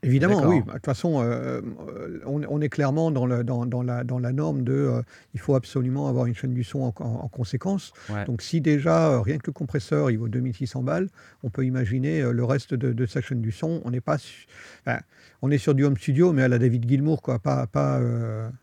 Évidemment, 0.05 0.47
oui. 0.47 0.63
De 0.63 0.71
toute 0.71 0.85
façon, 0.85 1.21
euh, 1.21 1.61
euh, 1.89 2.21
on, 2.25 2.41
on 2.49 2.61
est 2.61 2.69
clairement 2.69 3.11
dans, 3.11 3.27
le, 3.27 3.43
dans, 3.43 3.67
dans 3.67 3.83
la, 3.83 4.05
dans 4.05 4.21
la 4.21 4.33
norme 4.33 4.63
de 4.63 4.73
euh, 4.73 5.03
il 5.35 5.41
faut 5.41 5.57
absolument 5.57 6.07
avoir 6.09 6.27
une 6.27 6.37
chaîne 6.37 6.55
du 6.55 6.63
son 6.63 6.83
en, 6.83 6.95
en- 7.01 7.25
en 7.25 7.29
conséquence. 7.29 7.93
Ouais. 8.09 8.25
Donc, 8.25 8.41
si 8.43 8.61
déjà, 8.61 9.11
euh, 9.11 9.21
rien 9.21 9.39
que 9.39 9.47
le 9.49 9.53
compresseur, 9.53 10.11
il 10.13 10.19
vaut 10.19 10.29
2600 10.29 10.83
balles, 10.85 11.09
on 11.43 11.51
peut 11.51 11.65
imaginer 11.65 12.23
le 12.33 12.45
reste 12.45 12.75
de, 12.75 12.93
de 12.93 13.07
sa 13.07 13.21
chaîne 13.21 13.41
du 13.43 13.51
son. 13.51 13.83
On 13.85 13.91
n'est 13.91 14.01
pas. 14.01 14.19
su- 14.19 14.47
enfin, 14.87 15.01
on 15.43 15.51
est 15.51 15.59
sur 15.59 15.75
du 15.75 15.85
home 15.85 15.97
studio, 15.97 16.33
mais 16.33 16.43
à 16.45 16.49
la 16.49 16.59
David 16.59 16.89
Gilmour, 16.89 17.21
quoi, 17.21 17.41
pas, 17.41 17.67
pas, 17.67 18.01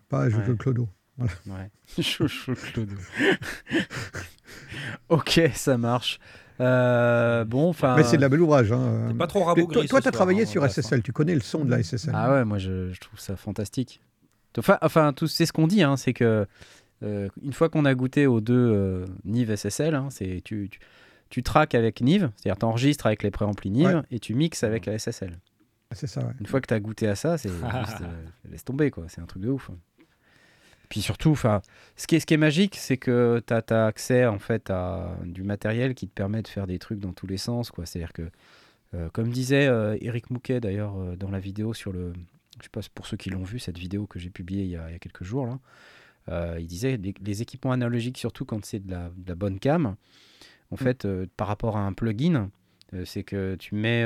pas 0.07 0.21
à 0.23 0.29
Jojo 0.29 0.51
Ouais. 0.53 0.57
Clodo. 0.57 0.87
Ouais. 1.19 1.69
Chouchou 2.01 2.53
Claude. 2.55 2.91
ok, 5.09 5.41
ça 5.53 5.77
marche. 5.77 6.19
Euh, 6.61 7.43
bon, 7.45 7.69
enfin. 7.69 7.95
Mais 7.95 8.03
c'est 8.03 8.17
de 8.17 8.21
la 8.21 8.29
belle 8.29 8.41
ouvrage. 8.41 8.71
hein. 8.71 9.13
Pas 9.17 9.27
trop 9.27 9.43
rabougri. 9.43 9.73
toi, 9.73 9.83
tu 9.85 9.95
as 9.95 10.01
soir, 10.01 10.11
travaillé 10.13 10.43
hein, 10.43 10.45
sur 10.45 10.63
SSL, 10.69 11.03
tu 11.03 11.11
connais 11.11 11.33
le 11.35 11.41
son 11.41 11.65
de 11.65 11.71
la 11.71 11.81
SSL. 11.83 12.13
Ah 12.15 12.31
ouais, 12.31 12.45
moi 12.45 12.57
je, 12.57 12.91
je 12.91 12.99
trouve 12.99 13.19
ça 13.19 13.35
fantastique. 13.35 14.01
Enfin, 14.57 14.77
enfin 14.81 15.11
tout 15.11 15.27
c'est 15.27 15.45
ce 15.45 15.51
qu'on 15.51 15.67
dit, 15.67 15.83
hein, 15.83 15.97
c'est 15.97 16.13
que 16.13 16.45
euh, 17.03 17.27
une 17.43 17.51
fois 17.51 17.67
qu'on 17.67 17.83
a 17.83 17.93
goûté 17.93 18.25
aux 18.25 18.39
deux 18.39 18.53
euh, 18.73 19.05
Nive 19.25 19.53
SSL, 19.53 19.95
hein, 19.95 20.07
c'est 20.11 20.41
tu, 20.45 20.69
tu, 20.71 20.79
tu 21.29 21.43
traques 21.43 21.75
avec 21.75 21.99
Nive, 21.99 22.31
c'est-à-dire 22.37 22.57
tu 22.59 22.65
enregistres 22.65 23.05
avec 23.05 23.21
les 23.21 23.31
préamplis 23.31 23.69
Nive 23.69 23.87
Ouais. 23.87 24.01
et 24.11 24.19
tu 24.19 24.33
mixes 24.33 24.63
avec 24.63 24.85
la 24.85 24.97
SSL. 24.97 25.37
C'est 25.91 26.07
ça, 26.07 26.21
ouais. 26.21 26.31
Une 26.39 26.45
fois 26.45 26.61
que 26.61 26.67
tu 26.67 26.73
as 26.73 26.79
goûté 26.79 27.07
à 27.07 27.15
ça, 27.15 27.37
c'est 27.37 27.49
juste, 27.49 28.01
euh, 28.01 28.49
laisse 28.49 28.63
tomber 28.63 28.91
quoi, 28.91 29.03
c'est 29.09 29.19
un 29.19 29.25
truc 29.25 29.43
de 29.43 29.49
ouf. 29.49 29.69
Puis 30.89 31.01
surtout, 31.01 31.31
enfin, 31.31 31.61
ce 31.95 32.07
qui 32.07 32.15
est, 32.15 32.19
ce 32.19 32.25
qui 32.25 32.33
est 32.33 32.37
magique, 32.37 32.75
c'est 32.75 32.97
que 32.97 33.41
tu 33.45 33.53
as, 33.53 33.85
accès 33.85 34.25
en 34.25 34.39
fait 34.39 34.69
à 34.69 35.17
du 35.25 35.43
matériel 35.43 35.95
qui 35.95 36.07
te 36.07 36.13
permet 36.13 36.41
de 36.41 36.47
faire 36.47 36.67
des 36.67 36.79
trucs 36.79 36.99
dans 36.99 37.13
tous 37.13 37.27
les 37.27 37.37
sens, 37.37 37.71
quoi. 37.71 37.85
C'est-à-dire 37.85 38.13
que, 38.13 38.29
euh, 38.93 39.09
comme 39.09 39.29
disait 39.29 39.67
euh, 39.67 39.97
Eric 40.01 40.29
Mouquet 40.29 40.59
d'ailleurs 40.59 40.95
euh, 40.97 41.15
dans 41.15 41.29
la 41.29 41.39
vidéo 41.39 41.73
sur 41.73 41.91
le, 41.91 42.13
je 42.59 42.63
sais 42.63 42.69
pas 42.71 42.81
pour 42.93 43.07
ceux 43.07 43.17
qui 43.17 43.29
l'ont 43.29 43.43
vu 43.43 43.59
cette 43.59 43.77
vidéo 43.77 44.07
que 44.07 44.19
j'ai 44.19 44.29
publiée 44.29 44.63
il 44.63 44.69
y, 44.69 44.75
a, 44.75 44.89
il 44.89 44.93
y 44.93 44.95
a 44.95 44.99
quelques 44.99 45.23
jours 45.23 45.47
là, 45.47 46.57
il 46.59 46.65
disait 46.65 46.97
les, 46.97 47.13
les 47.21 47.41
équipements 47.41 47.71
analogiques 47.71 48.17
surtout 48.17 48.45
quand 48.45 48.63
c'est 48.65 48.79
de 48.79 48.91
la, 48.91 49.09
de 49.15 49.27
la 49.27 49.35
bonne 49.35 49.59
cam, 49.59 49.95
en 50.71 50.75
fait, 50.77 51.05
euh, 51.05 51.27
par 51.37 51.47
rapport 51.47 51.77
à 51.77 51.81
un 51.81 51.93
plugin, 51.93 52.49
c'est 53.03 53.23
que 53.23 53.55
tu 53.55 53.75
mets 53.75 54.05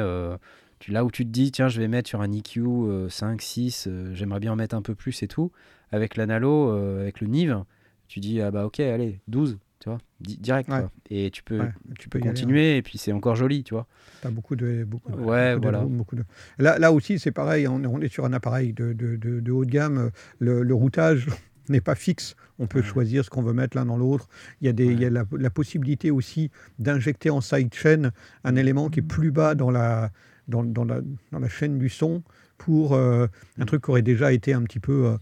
tu, 0.79 0.91
là 0.91 1.03
où 1.03 1.11
tu 1.11 1.25
te 1.25 1.29
dis, 1.29 1.51
tiens, 1.51 1.67
je 1.67 1.79
vais 1.79 1.87
mettre 1.87 2.09
sur 2.09 2.21
un 2.21 2.31
EQ 2.31 2.61
euh, 2.61 3.09
5, 3.09 3.41
6, 3.41 3.87
euh, 3.87 4.13
j'aimerais 4.13 4.39
bien 4.39 4.53
en 4.53 4.55
mettre 4.55 4.75
un 4.75 4.81
peu 4.81 4.95
plus 4.95 5.21
et 5.23 5.27
tout, 5.27 5.51
avec 5.91 6.17
l'analo, 6.17 6.71
euh, 6.71 7.01
avec 7.01 7.21
le 7.21 7.27
Nive, 7.27 7.63
tu 8.07 8.19
dis, 8.19 8.41
ah 8.41 8.51
bah 8.51 8.65
ok, 8.65 8.79
allez, 8.79 9.19
12, 9.27 9.57
tu 9.79 9.89
vois, 9.89 9.99
di- 10.19 10.37
direct. 10.37 10.69
Ouais. 10.69 10.79
quoi. 10.79 10.91
Et 11.09 11.29
tu 11.31 11.43
peux, 11.43 11.59
Ouais, 11.59 11.71
tu 11.99 12.09
peux 12.09 12.17
peux 12.19 12.25
y 12.25 12.27
aller, 12.27 12.31
continuer, 12.39 12.77
et 12.77 12.81
puis 12.81 12.97
c'est 12.97 13.11
encore 13.11 13.35
joli, 13.35 13.63
tu 13.63 13.73
vois. 13.73 13.87
Tu 14.21 14.27
as 14.27 14.31
beaucoup 14.31 14.55
de. 14.55 14.83
Beaucoup, 14.83 15.11
Ouais, 15.13 15.53
beaucoup 15.55 15.61
voilà. 15.63 15.83
beaucoup 15.85 16.15
de- 16.15 16.23
Là, 16.57 16.77
là 16.79 16.91
aussi, 16.91 17.19
c'est 17.19 17.31
pareil, 17.31 17.67
on, 17.67 17.75
on 17.85 18.01
est 18.01 18.09
sur 18.11 18.25
un 18.25 18.33
appareil 18.33 18.73
de, 18.73 18.93
de- 18.93 19.51
haut 19.51 19.65
de 19.65 19.69
gamme. 19.69 20.11
Le, 20.39 20.63
le 20.63 20.73
routage 20.73 21.27
n'est 21.69 21.81
pas 21.81 21.95
fixe. 21.95 22.35
On 22.57 22.67
peut 22.67 22.79
Ouais. 22.79 22.85
choisir 22.85 23.23
ce 23.23 23.29
qu'on 23.29 23.41
veut 23.43 23.53
mettre 23.53 23.77
l'un 23.77 23.85
dans 23.85 23.97
l'autre. 23.97 24.27
Il 24.61 24.65
y 24.65 24.69
a, 24.69 24.73
des, 24.73 24.85
il 24.87 24.99
y 24.99 25.05
a 25.05 25.09
la, 25.09 25.23
la 25.31 25.49
possibilité 25.49 26.11
aussi 26.11 26.51
d'injecter 26.79 27.29
en 27.29 27.39
sidechain 27.41 28.11
un 28.43 28.55
élément 28.55 28.89
qui 28.89 28.99
est 28.99 29.03
plus 29.03 29.31
bas 29.31 29.55
dans 29.55 29.71
la, 29.71 30.11
dans, 30.47 30.63
dans 30.63 30.83
la, 30.83 30.99
dans 31.31 31.39
la 31.39 31.47
chaîne 31.47 31.77
du 31.77 31.87
son 31.89 32.21
pour 32.57 32.93
euh, 32.95 33.27
un 33.57 33.63
Mm. 33.63 33.65
truc 33.67 33.83
qui 33.85 33.91
aurait 33.91 34.01
déjà 34.01 34.33
été 34.33 34.51
un 34.53 34.63
petit 34.63 34.79
peu 34.81 35.05
euh, 35.05 35.17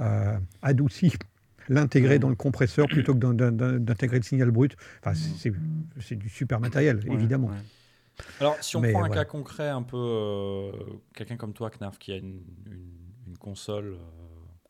euh, 0.00 0.36
adouci. 0.62 1.12
L'intégrer 1.68 2.18
dans 2.18 2.28
le 2.28 2.34
compresseur 2.34 2.86
plutôt 2.88 3.14
que 3.14 3.20
d'in- 3.20 3.34
d'in- 3.52 3.78
d'intégrer 3.78 4.16
le 4.18 4.24
signal 4.24 4.50
brut. 4.50 4.76
Enfin, 5.04 5.14
c'est- 5.14 6.16
du 6.16 6.28
super 6.28 6.58
matériel, 6.58 6.98
Ouais, 7.06 7.14
évidemment. 7.14 7.48
ouais. 7.48 8.24
Alors, 8.40 8.56
si 8.60 8.76
on 8.76 8.80
Mais 8.80 8.92
prend 8.92 9.04
un 9.04 9.08
cas 9.08 9.24
concret, 9.24 9.68
un 9.68 9.82
peu 9.82 9.96
euh, 9.96 10.72
quelqu'un 11.14 11.36
comme 11.36 11.52
toi, 11.54 11.70
Knarf, 11.70 11.98
qui 11.98 12.12
a 12.12 12.16
une, 12.16 12.40
une- 12.66 12.90
une 13.28 13.38
console. 13.38 13.94
euh, 13.94 13.96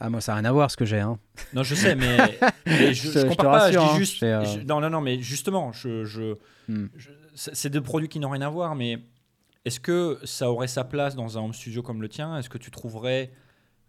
Ah, 0.00 0.11
moi, 0.11 0.20
ça 0.20 0.32
n'a 0.32 0.40
rien 0.40 0.44
à 0.48 0.52
voir 0.52 0.70
ce 0.70 0.76
que 0.76 0.85
j'ai. 0.85 1.00
Hein. 1.00 1.18
Non, 1.54 1.62
je 1.62 1.74
sais, 1.74 1.94
mais, 1.96 2.38
mais 2.66 2.92
je, 2.94 3.26
compare 3.26 3.50
pas. 3.52 3.72
je 3.72 3.78
dis 3.78 3.85
hein, 3.85 3.96
juste. 3.98 4.22
euh, 4.22 4.44
je- 4.44 4.61
non, 4.61 4.80
non, 4.80 4.90
non, 4.90 5.00
mais 5.00 5.18
justement, 5.20 5.72
je, 5.72 6.04
je, 6.04 6.35
Hmm. 6.68 6.87
je- 6.96 7.11
c'est 7.35 7.54
c'est 7.56 7.70
deux 7.70 7.80
produits 7.82 8.08
qui 8.08 8.20
n'ont 8.20 8.30
rien 8.30 8.42
à 8.42 8.48
voir, 8.50 8.74
mais 8.74 8.98
est-ce 9.64 9.80
que 9.80 10.18
ça 10.24 10.50
aurait 10.52 10.68
sa 10.68 10.85
place 10.85 11.14
dans 11.16 11.38
un 11.38 11.40
home 11.42 11.54
studio 11.54 11.82
comme 11.82 12.02
le 12.02 12.08
tien? 12.08 12.37
Est-ce 12.38 12.50
que 12.50 12.58
tu 12.58 12.70
trouverais. 12.70 13.32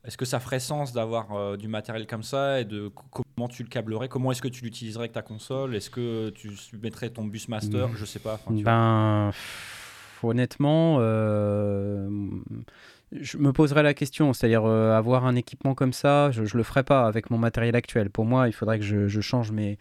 Est-ce 0.05 0.17
que 0.17 0.25
ça 0.25 0.39
ferait 0.41 0.59
sens 0.59 0.91
d'avoir 0.91 1.31
euh, 1.33 1.55
du 1.55 1.67
matériel 1.69 2.05
comme 2.07 2.23
ça 2.23 2.59
et 2.59 2.65
de 2.65 2.89
co- 2.89 3.23
comment 3.35 3.47
tu 3.47 3.63
le 3.63 3.69
câblerais? 3.69 4.09
Comment 4.09 4.31
est-ce 4.31 4.41
que 4.41 4.49
tu 4.49 4.63
l'utiliserais 4.63 5.03
avec 5.03 5.13
ta 5.13 5.21
console? 5.21 5.75
Est-ce 5.75 5.89
que 5.89 6.29
tu 6.31 6.51
mettrais 6.81 7.09
ton 7.09 7.23
bus 7.25 7.47
master? 7.47 7.87
Hmm. 7.89 7.95
Je 7.95 8.03
sais 8.05 8.19
pas. 8.19 8.37
tu. 8.47 8.63
Ben, 8.63 9.31
honnêtement, 10.21 10.97
euh, 10.99 12.09
je 13.13 13.37
me 13.37 13.53
poserais 13.53 13.83
la 13.83 13.93
question, 13.93 14.33
c'est-à-dire 14.33 14.65
euh, 14.65 14.91
avoir 14.97 15.25
un 15.25 15.35
équipement 15.35 15.73
comme 15.75 15.93
ça, 15.93 16.31
je, 16.31 16.43
je 16.45 16.57
le 16.57 16.63
ferais 16.63 16.83
pas 16.83 17.05
avec 17.07 17.29
mon 17.29 17.37
matériel 17.37 17.75
actuel. 17.75 18.09
Pour 18.09 18.25
moi, 18.25 18.47
il 18.49 18.53
faudrait 18.53 18.79
que 18.79 18.85
je, 18.85 19.07
je 19.07 19.21
change 19.21 19.51
mes, 19.51 19.77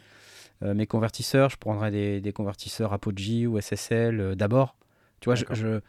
mes 0.61 0.87
convertisseurs. 0.87 1.51
Je 1.51 1.57
prendrais 1.57 1.91
des, 1.91 2.21
des 2.21 2.33
convertisseurs 2.33 2.93
Apogee 2.93 3.49
ou 3.49 3.59
SSL 3.61 4.37
d'abord. 4.37 4.77
Tu 5.21 5.27
vois, 5.27 5.35
je, 5.37 5.81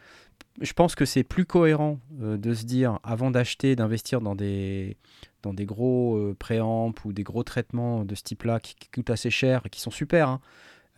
je 0.60 0.72
pense 0.72 0.94
que 0.94 1.04
c'est 1.04 1.24
plus 1.24 1.44
cohérent 1.46 1.98
euh, 2.20 2.36
de 2.36 2.54
se 2.54 2.64
dire, 2.64 3.00
avant 3.02 3.30
d'acheter, 3.30 3.74
d'investir 3.76 4.20
dans 4.20 4.34
des, 4.34 4.96
dans 5.42 5.52
des 5.52 5.66
gros 5.66 6.16
euh, 6.16 6.36
préamps 6.38 6.94
ou 7.04 7.12
des 7.12 7.24
gros 7.24 7.42
traitements 7.42 8.04
de 8.04 8.14
ce 8.14 8.22
type-là 8.22 8.60
qui, 8.60 8.74
qui 8.76 8.88
coûtent 8.88 9.10
assez 9.10 9.30
cher 9.30 9.62
et 9.64 9.70
qui 9.70 9.80
sont 9.80 9.90
super, 9.90 10.28
hein, 10.28 10.40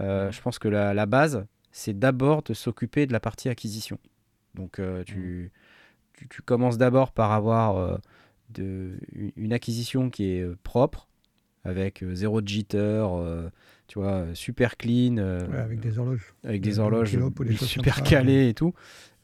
euh, 0.00 0.30
je 0.30 0.40
pense 0.42 0.58
que 0.58 0.68
la, 0.68 0.92
la 0.92 1.06
base, 1.06 1.46
c'est 1.72 1.98
d'abord 1.98 2.42
de 2.42 2.54
s'occuper 2.54 3.06
de 3.06 3.12
la 3.12 3.20
partie 3.20 3.48
acquisition. 3.48 3.98
Donc 4.54 4.78
euh, 4.78 5.04
tu, 5.04 5.52
tu, 6.14 6.28
tu 6.28 6.42
commences 6.42 6.78
d'abord 6.78 7.12
par 7.12 7.32
avoir 7.32 7.98
de, 8.50 8.98
une- 9.36 9.52
acquisition 9.52 10.10
qui 10.10 10.24
est 10.24 10.56
propre, 10.62 11.08
avec 11.66 12.02
euh, 12.02 12.14
zéro 12.14 12.40
jitter, 12.44 12.76
euh, 12.78 13.48
tu 13.88 13.98
vois, 13.98 14.12
euh, 14.12 14.34
super 14.34 14.76
clean, 14.76 15.16
Ouais, 15.18 15.58
avec 15.58 15.80
des 15.80 15.98
horloges. 15.98 16.34
avec 16.44 16.60
des 16.60 16.70
des 16.70 16.78
horloges 16.78 17.18
super 17.56 18.02
calées 18.02 18.48
et 18.48 18.54
tout, 18.54 18.72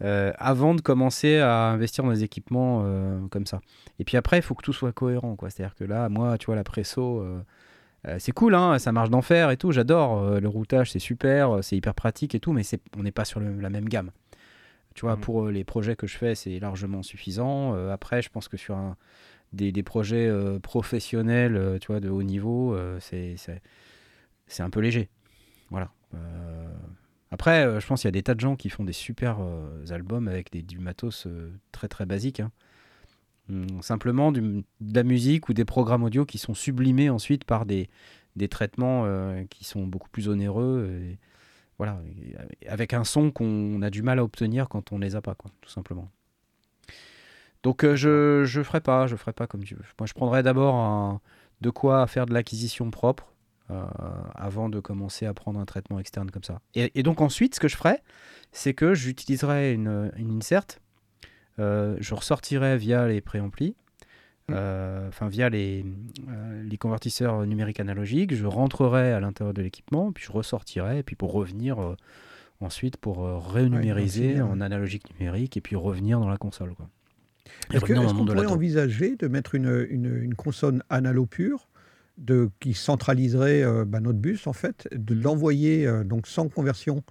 euh, 0.03 0.33
avant 0.39 0.75
de 0.75 0.81
commencer 0.81 1.39
à 1.39 1.69
investir 1.71 2.05
dans 2.05 2.11
des 2.13 2.25
équipements 2.25 2.83
euh, 2.85 3.21
comme 3.31 3.47
ça. 3.47 3.61
Et 3.99 4.05
puis 4.05 4.17
après, 4.17 4.39
il 4.39 4.43
faut 4.43 4.55
que 4.55 4.63
tout 4.63 4.73
soit 4.73 4.93
cohérent, 4.93 5.37
quoi. 5.37 5.51
C'est-à-dire 5.51 5.75
que 5.75 5.85
là, 5.85 6.09
moi, 6.09 6.39
tu 6.39 6.47
vois, 6.47 6.57
la 6.57 6.65
presso, 6.65 7.21
euh, 7.21 7.41
c'est 8.19 8.33
cool, 8.33 8.55
hein, 8.57 8.79
ça 8.81 8.91
marche 8.91 9.11
d'enfer 9.11 9.51
et 9.51 9.57
tout, 9.57 9.71
j'adore. 9.71 10.41
le 10.41 10.49
routage, 10.49 10.91
c'est 10.91 10.99
super, 10.99 11.59
c'est 11.63 11.77
hyper 11.77 11.95
pratique 11.95 12.35
et 12.35 12.41
tout, 12.41 12.53
mais 12.53 12.63
on 12.99 13.03
n'est 13.05 13.13
pas 13.13 13.25
sur 13.25 13.39
le- 13.39 13.61
la 13.61 13.71
même 13.71 13.89
gamme. 13.89 14.11
Tu 14.95 15.03
vois, 15.07 15.15
Mhm. 15.17 15.21
pour 15.23 15.47
les 15.49 15.65
projets 15.65 15.97
que 15.97 16.07
je 16.07 16.19
fais, 16.19 16.35
c'est 16.35 16.59
largement 16.59 17.03
suffisant. 17.03 17.75
Après, 17.91 18.21
je 18.21 18.29
pense 18.29 18.49
que 18.49 18.57
sur 18.57 18.75
un, 18.77 18.97
des, 19.53 19.73
des 19.73 19.83
projets 19.83 20.27
euh, 20.29 20.59
professionnels, 20.59 21.57
euh, 21.57 21.79
tu 21.79 21.89
vois, 21.89 22.01
de 22.01 22.09
haut 22.09 22.23
niveau, 22.23 22.75
euh, 22.75 22.99
c'est, 23.01 23.37
c'est, 24.47 24.63
un 24.63 24.71
peu 24.71 24.81
léger. 24.81 25.09
Voilà. 25.71 25.91
Après, 27.31 27.81
je 27.81 27.87
pense 27.87 28.03
qu'il 28.03 28.09
y 28.09 28.11
a 28.11 28.13
des 28.13 28.23
tas 28.23 28.35
de 28.35 28.41
gens 28.41 28.57
qui 28.57 28.69
font 28.69 28.85
des 28.85 28.93
super 28.93 29.39
albums 29.89 30.29
avec 30.29 30.53
des, 30.53 30.61
du 30.61 30.79
matos 30.79 31.27
très 31.73 31.89
très 31.89 32.05
basique. 32.05 32.41
hein. 32.41 32.53
Hum, 33.49 33.81
simplement 33.81 34.31
de 34.31 34.63
la 34.81 35.03
musique 35.03 35.49
ou 35.49 35.55
des 35.55 35.65
programmes 35.65 36.05
audio 36.05 36.27
qui 36.27 36.37
sont 36.37 36.53
sublimés 36.53 37.09
ensuite 37.09 37.45
par 37.45 37.65
des, 37.65 37.89
des 38.37 38.49
traitements 38.49 39.07
qui 39.49 39.65
sont 39.65 39.87
beaucoup 39.87 40.11
plus 40.11 40.29
onéreux. 40.29 41.17
Voilà, 41.79 42.03
avec 42.69 42.93
un 42.93 43.05
son 43.05 43.31
qu'on 43.31 43.81
a 43.81 43.89
du 43.89 44.03
mal 44.03 44.19
à 44.19 44.25
obtenir 44.25 44.69
quand 44.69 44.93
on 44.93 44.99
les 44.99 45.17
a 45.17 45.23
pas, 45.23 45.35
quoi, 45.35 45.51
tout 45.63 45.71
simplement. 45.71 46.11
Donc 47.63 47.85
euh, 47.85 47.95
je 47.97 48.45
je 48.45 48.63
ferai 48.63 48.81
pas, 48.81 49.07
je 49.07 49.17
ferai 49.17 49.33
pas 49.33 49.47
comme 49.47 49.63
tu 49.65 49.75
veux. 49.75 49.85
Moi, 49.99 50.07
je 50.07 50.13
prendrai 50.15 50.43
d'abord 50.43 50.75
un- 50.75 51.21
de 51.61 51.71
quoi 51.71 52.07
faire 52.09 52.27
de 52.27 52.35
l'acquisition 52.35 52.91
propre 52.91 53.33
euh, 53.71 53.85
avant 54.35 54.69
de 54.69 54.81
commencer 54.81 55.27
à 55.27 55.33
prendre 55.35 55.61
un 55.61 55.65
traitement 55.65 55.99
externe 56.01 56.31
comme 56.31 56.43
ça. 56.43 56.61
Et, 56.75 56.91
et 56.99 57.03
donc 57.05 57.21
ensuite, 57.21 57.55
ce 57.55 57.61
que 57.61 57.69
je 57.69 57.77
ferai, 57.77 57.99
c'est 58.51 58.75
que 58.75 58.95
j'utiliserai 58.95 59.73
une, 59.75 60.11
une 60.17 60.39
insert, 60.39 60.65
euh, 61.61 61.97
je 62.01 62.15
ressortirai 62.15 62.77
via 62.79 63.07
les 63.07 63.21
préamplis, 63.21 63.77
euh, 64.51 65.07
enfin 65.09 65.29
via 65.29 65.49
les, 65.49 65.87
les 66.65 66.77
convertisseurs 66.79 67.47
numériques 67.47 67.79
analogiques, 67.81 68.35
je 68.35 68.45
rentrerai 68.47 69.13
à 69.13 69.21
l'intérieur 69.21 69.55
de 69.55 69.63
l'équipement, 69.63 70.11
puis 70.13 70.25
je 70.25 70.33
ressortirai, 70.33 70.99
et 70.99 71.03
puis 71.05 71.15
pour 71.15 71.33
revenir 71.33 71.77
ensuite 72.61 72.97
pour 72.97 73.19
renumériser 73.19 74.35
Ouais, 74.35 74.41
en 74.41 74.61
analogique 74.61 75.09
numérique, 75.19 75.57
et 75.57 75.61
puis 75.61 75.77
revenir 75.77 76.19
dans 76.21 76.29
la 76.29 76.37
console. 76.39 76.75
Quoi. 76.75 76.89
Est-ce 77.73 77.85
qu'on 77.85 78.25
pourrait 78.27 78.47
envisager 78.47 79.17
de 79.17 79.29
mettre 79.29 79.55
une, 79.55 79.87
une, 79.91 80.17
une 80.23 80.35
console 80.35 80.83
analo 80.91 81.27
pure 81.27 81.69
de, 82.19 82.51
qui 82.61 82.75
centraliserait 82.75 83.63
euh, 83.63 83.85
bah, 83.85 84.01
notre 84.01 84.19
bus, 84.19 84.47
en 84.47 84.53
fait, 84.53 84.89
de 84.93 85.15
l'envoyer 85.15 85.87
euh, 85.87 86.05
donc 86.05 86.27
sans 86.27 86.49
conversion 86.49 87.03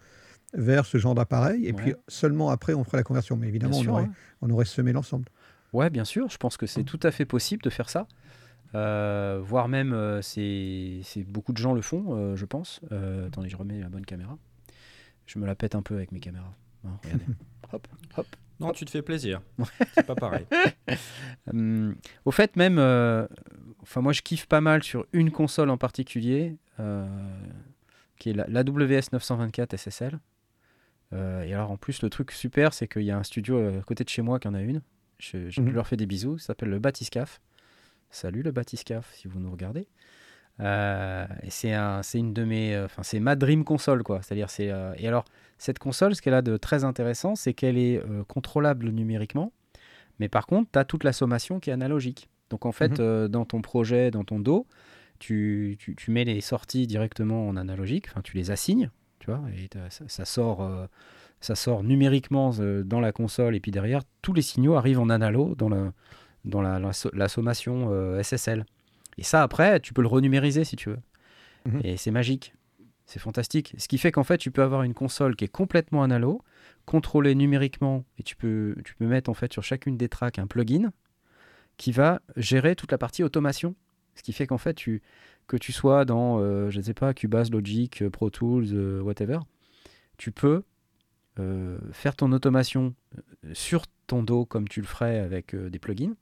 vers 0.53 0.85
ce 0.85 0.97
genre 0.97 1.15
d'appareil, 1.15 1.65
et 1.65 1.71
Ouais. 1.71 1.81
puis 1.81 1.93
seulement 2.07 2.49
après 2.49 2.73
on 2.73 2.83
ferait 2.83 2.97
la 2.97 3.03
conversion. 3.03 3.37
Mais 3.37 3.47
évidemment, 3.47 3.73
sûr, 3.73 3.91
on, 3.91 3.95
aurait, 3.95 4.03
ouais. 4.03 4.09
on 4.41 4.49
aurait 4.49 4.65
semé 4.65 4.91
l'ensemble. 4.91 5.25
Ouais, 5.73 5.89
bien 5.89 6.03
sûr, 6.03 6.29
je 6.29 6.37
pense 6.37 6.57
que 6.57 6.65
c'est 6.65 6.83
tout 6.83 6.99
à 7.03 7.11
fait 7.11 7.25
possible 7.25 7.63
de 7.63 7.69
faire 7.69 7.89
ça. 7.89 8.05
Euh, 8.75 9.39
voire 9.43 9.67
même, 9.67 9.93
euh, 9.93 10.21
c'est 10.21 11.23
beaucoup 11.27 11.51
de 11.53 11.57
gens 11.57 11.73
le 11.73 11.81
font, 11.81 12.05
euh, 12.09 12.35
je 12.35 12.45
pense. 12.45 12.81
Attendez, 13.27 13.49
je 13.49 13.55
remets 13.57 13.79
la 13.79 13.89
bonne 13.89 14.05
caméra. 14.05 14.37
Je 15.25 15.39
me 15.39 15.45
la 15.45 15.55
pète 15.55 15.75
un 15.75 15.81
peu 15.81 15.95
avec 15.95 16.11
mes 16.11 16.19
caméras. 16.19 16.53
Hein, 16.85 16.97
regardez. 17.03 17.25
hop, 17.71 17.87
hop. 18.17 18.27
Non, 18.61 18.71
tu 18.71 18.85
te 18.85 18.91
fais 18.91 19.01
plaisir. 19.01 19.41
C'est 19.95 20.05
pas 20.05 20.15
pareil. 20.15 20.45
Hum, 21.51 21.95
au 22.25 22.31
fait, 22.31 22.55
même, 22.55 22.77
euh, 22.77 23.27
enfin, 23.81 24.01
moi 24.01 24.13
je 24.13 24.21
kiffe 24.21 24.45
pas 24.45 24.61
mal 24.61 24.83
sur 24.83 25.05
une 25.13 25.31
console 25.31 25.69
en 25.69 25.77
particulier, 25.77 26.57
euh, 26.79 27.07
qui 28.17 28.29
est 28.29 28.33
la, 28.33 28.45
l'AWS 28.47 29.11
924 29.11 29.75
SSL. 29.77 30.19
Euh, 31.13 31.43
et 31.43 31.53
alors 31.53 31.71
en 31.71 31.77
plus, 31.77 32.01
le 32.03 32.09
truc 32.09 32.31
super, 32.31 32.73
c'est 32.73 32.87
qu'il 32.87 33.03
y 33.03 33.11
a 33.11 33.17
un 33.17 33.23
studio 33.23 33.57
euh, 33.57 33.79
à 33.79 33.83
côté 33.83 34.03
de 34.03 34.09
chez 34.09 34.21
moi 34.21 34.39
qui 34.39 34.47
en 34.47 34.53
a 34.53 34.61
une. 34.61 34.81
Je, 35.19 35.49
je 35.49 35.61
Mhm. 35.61 35.71
leur 35.73 35.87
fais 35.87 35.97
des 35.97 36.05
bisous. 36.05 36.37
Ça 36.37 36.47
s'appelle 36.47 36.69
le 36.69 36.79
Batiscaf. 36.79 37.41
Salut 38.09 38.43
le 38.43 38.51
Batiscaf, 38.51 39.11
si 39.13 39.27
vous 39.27 39.39
nous 39.39 39.51
regardez. 39.51 39.87
Euh, 40.61 41.25
c'est 41.49 41.73
un, 41.73 42.03
c'est 42.03 42.19
une 42.19 42.33
de 42.33 42.43
mes, 42.43 42.75
euh, 42.75 42.85
enfin 42.85 43.03
c'est 43.03 43.19
ma 43.19 43.35
dream 43.35 43.63
console 43.63 44.03
quoi. 44.03 44.21
C'est-à-dire 44.21 44.49
c'est 44.49 44.69
euh, 44.71 44.93
et 44.97 45.07
alors 45.07 45.25
cette 45.57 45.79
console, 45.79 46.15
ce 46.15 46.21
qu'elle 46.21 46.33
a 46.33 46.41
de 46.41 46.57
très 46.57 46.83
intéressant, 46.83 47.35
c'est 47.35 47.53
qu'elle 47.53 47.77
est 47.77 48.01
contrôlable 48.27 48.89
numériquement, 48.89 49.51
mais 50.19 50.27
par 50.27 50.47
contre, 50.47 50.69
tu 50.71 50.79
as 50.79 50.85
toute 50.85 51.03
la 51.03 51.13
sommation 51.13 51.59
qui 51.59 51.69
est 51.69 51.73
analogique. 51.73 52.29
Donc 52.49 52.65
en 52.65 52.71
fait, 52.71 52.99
Mhm. 52.99 53.27
dans 53.27 53.45
ton 53.45 53.61
projet, 53.61 54.09
dans 54.11 54.23
ton 54.23 54.39
dos, 54.39 54.65
tu, 55.19 55.77
tu, 55.79 55.95
tu 55.95 56.09
mets 56.11 56.23
les 56.25 56.41
sorties 56.41 56.87
directement 56.87 57.47
en 57.47 57.55
analogique, 57.57 58.07
enfin 58.09 58.21
tu 58.23 58.35
les 58.37 58.49
assignes, 58.49 58.89
tu 59.19 59.27
vois, 59.29 59.39
et 59.55 59.69
ça, 59.89 60.03
ça 60.07 60.25
sort, 60.25 60.67
ça 61.41 61.53
sort 61.53 61.83
numériquement 61.83 62.49
dans 62.83 62.99
la 62.99 63.11
console, 63.11 63.55
et 63.55 63.59
puis 63.59 63.71
derrière, 63.71 64.01
tous 64.23 64.33
les 64.33 64.41
signaux 64.41 64.73
arrivent 64.75 64.99
en 64.99 65.09
analo 65.11 65.53
dans, 65.55 65.69
la, 65.69 65.93
dans 66.43 66.61
la, 66.63 66.79
la 66.79 66.91
so- 66.91 67.11
la 67.13 67.27
sommation 67.27 67.91
SSL. 68.19 68.65
Et 69.17 69.23
ça, 69.23 69.43
après, 69.43 69.79
tu 69.79 69.93
peux 69.93 70.01
le 70.01 70.07
renumériser 70.07 70.63
si 70.63 70.75
tu 70.75 70.89
veux. 70.89 70.99
Mhm. 71.65 71.81
Et 71.83 71.97
c'est 71.97 72.11
magique. 72.11 72.53
C'est 73.05 73.19
fantastique. 73.19 73.75
Ce 73.77 73.87
qui 73.87 73.97
fait 73.97 74.11
qu'en 74.11 74.23
fait, 74.23 74.37
tu 74.37 74.51
peux 74.51 74.63
avoir 74.63 74.83
une 74.83 74.93
console 74.93 75.35
qui 75.35 75.43
est 75.45 75.49
complètement 75.49 76.03
analo, 76.03 76.41
contrôlée 76.85 77.35
numériquement, 77.35 78.05
et 78.17 78.23
tu 78.23 78.35
peux, 78.35 78.75
tu 78.85 78.95
peux 78.95 79.05
mettre 79.05 79.29
en 79.29 79.33
fait 79.33 79.51
sur 79.51 79.63
chacune 79.63 79.97
des 79.97 80.07
tracks 80.07 80.39
un 80.39 80.47
plugin 80.47 80.91
qui 81.77 81.91
va 81.91 82.21
gérer 82.37 82.75
toute 82.75 82.91
la 82.91 82.97
partie 82.97 83.23
automation. 83.23 83.75
Ce 84.15 84.23
qui 84.23 84.33
fait 84.33 84.47
qu'en 84.47 84.57
fait, 84.57 84.75
tu, 84.75 85.01
que 85.47 85.57
tu 85.57 85.71
sois 85.71 86.05
dans, 86.05 86.39
euh, 86.39 86.69
je 86.69 86.77
ne 86.77 86.83
sais 86.83 86.93
pas, 86.93 87.13
Cubase, 87.13 87.51
Logic, 87.51 88.01
euh, 88.01 88.09
Pro 88.09 88.29
Tools, 88.29 88.67
euh, 88.71 89.01
whatever, 89.01 89.39
tu 90.17 90.31
peux 90.31 90.63
euh, 91.39 91.77
faire 91.91 92.15
ton 92.15 92.31
automation 92.31 92.93
sur 93.53 93.85
ton 94.07 94.23
dos 94.23 94.45
comme 94.45 94.67
tu 94.67 94.81
le 94.81 94.87
ferais 94.87 95.19
avec 95.19 95.55
des 95.55 95.79
plugins. 95.79 96.15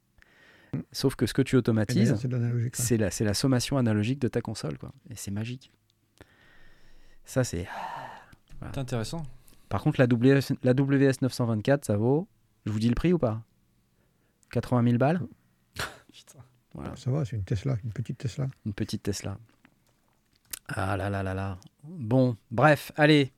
Sauf 0.92 1.16
que 1.16 1.26
ce 1.26 1.34
que 1.34 1.42
tu 1.42 1.56
automatises, 1.56 2.14
d'ailleurs, 2.26 2.54
C'est 2.74 2.98
la, 2.98 3.12
c'est 3.12 3.24
la 3.26 3.34
sommation 3.34 3.78
analogique 3.78 4.20
de 4.20 4.28
ta 4.28 4.42
console. 4.42 4.78
Quoi. 4.78 4.92
Et 5.10 5.16
c'est 5.16 5.32
magique. 5.32 5.72
Ça, 7.26 7.44
c'est. 7.44 7.68
C'est 8.74 8.78
intéressant. 8.78 9.24
Par 9.70 9.82
contre, 9.84 10.00
la 10.00 10.06
WS, 10.08 10.54
la 10.64 10.74
WS 10.74 11.22
924, 11.22 11.86
ça 11.86 11.96
vaut. 11.98 12.28
Je 12.66 12.72
vous 12.72 12.80
dis 12.80 12.90
le 12.90 12.96
prix 12.96 13.14
ou 13.14 13.20
pas? 13.20 13.42
80 14.52 14.84
000 14.84 14.98
balles? 14.98 15.22
Putain. 16.12 16.40
Voilà, 16.74 16.96
Ça 16.96 17.12
va, 17.12 17.24
c'est 17.26 17.36
une 17.36 17.44
Tesla, 17.44 17.78
une 17.84 17.92
petite 17.94 18.18
Tesla. 18.18 18.48
une 18.66 18.74
petite 18.74 19.04
Tesla. 19.04 19.38
Ah 20.68 20.98
là 20.98 21.10
là 21.10 21.24
là 21.24 21.34
là. 21.34 21.58
Bon, 21.84 22.36
bref, 22.52 22.92
allez. 22.96 23.32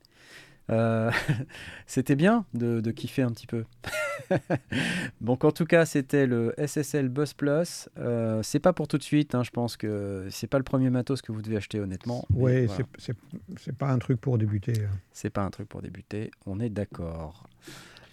Euh, 0.70 1.10
c'était 1.86 2.16
bien 2.16 2.46
de, 2.54 2.80
de 2.80 2.90
kiffer 2.90 3.22
un 3.22 3.30
petit 3.30 3.46
peu. 3.46 3.64
Donc 5.20 5.44
en 5.44 5.52
tout 5.52 5.64
cas, 5.66 5.84
c'était 5.84 6.26
le 6.26 6.54
SSL 6.58 7.08
Buzz 7.08 7.32
Plus. 7.34 7.88
Euh, 7.98 8.40
c'est 8.42 8.58
pas 8.60 8.72
pour 8.72 8.88
tout 8.88 8.98
de 8.98 9.02
suite. 9.02 9.34
hein, 9.34 9.42
je 9.42 9.50
pense 9.50 9.76
que 9.76 10.26
c'est 10.30 10.46
pas 10.46 10.58
le 10.58 10.64
premier 10.64 10.90
matos 10.90 11.22
que 11.22 11.32
vous 11.32 11.42
devez 11.42 11.56
acheter 11.56 11.80
honnêtement. 11.80 12.24
Ouais, 12.34 12.66
voilà. 12.66 12.84
c'est- 12.98 13.72
pas 13.72 13.90
un 13.90 13.98
truc 13.98 14.20
pour 14.20 14.38
débuter. 14.38 14.84
hein. 14.84 14.96
C'est 15.12 15.30
pas 15.30 15.42
un 15.42 15.50
truc 15.50 15.68
pour 15.68 15.82
débuter, 15.82 16.30
on 16.46 16.60
est 16.60 16.70
d'accord. 16.70 17.44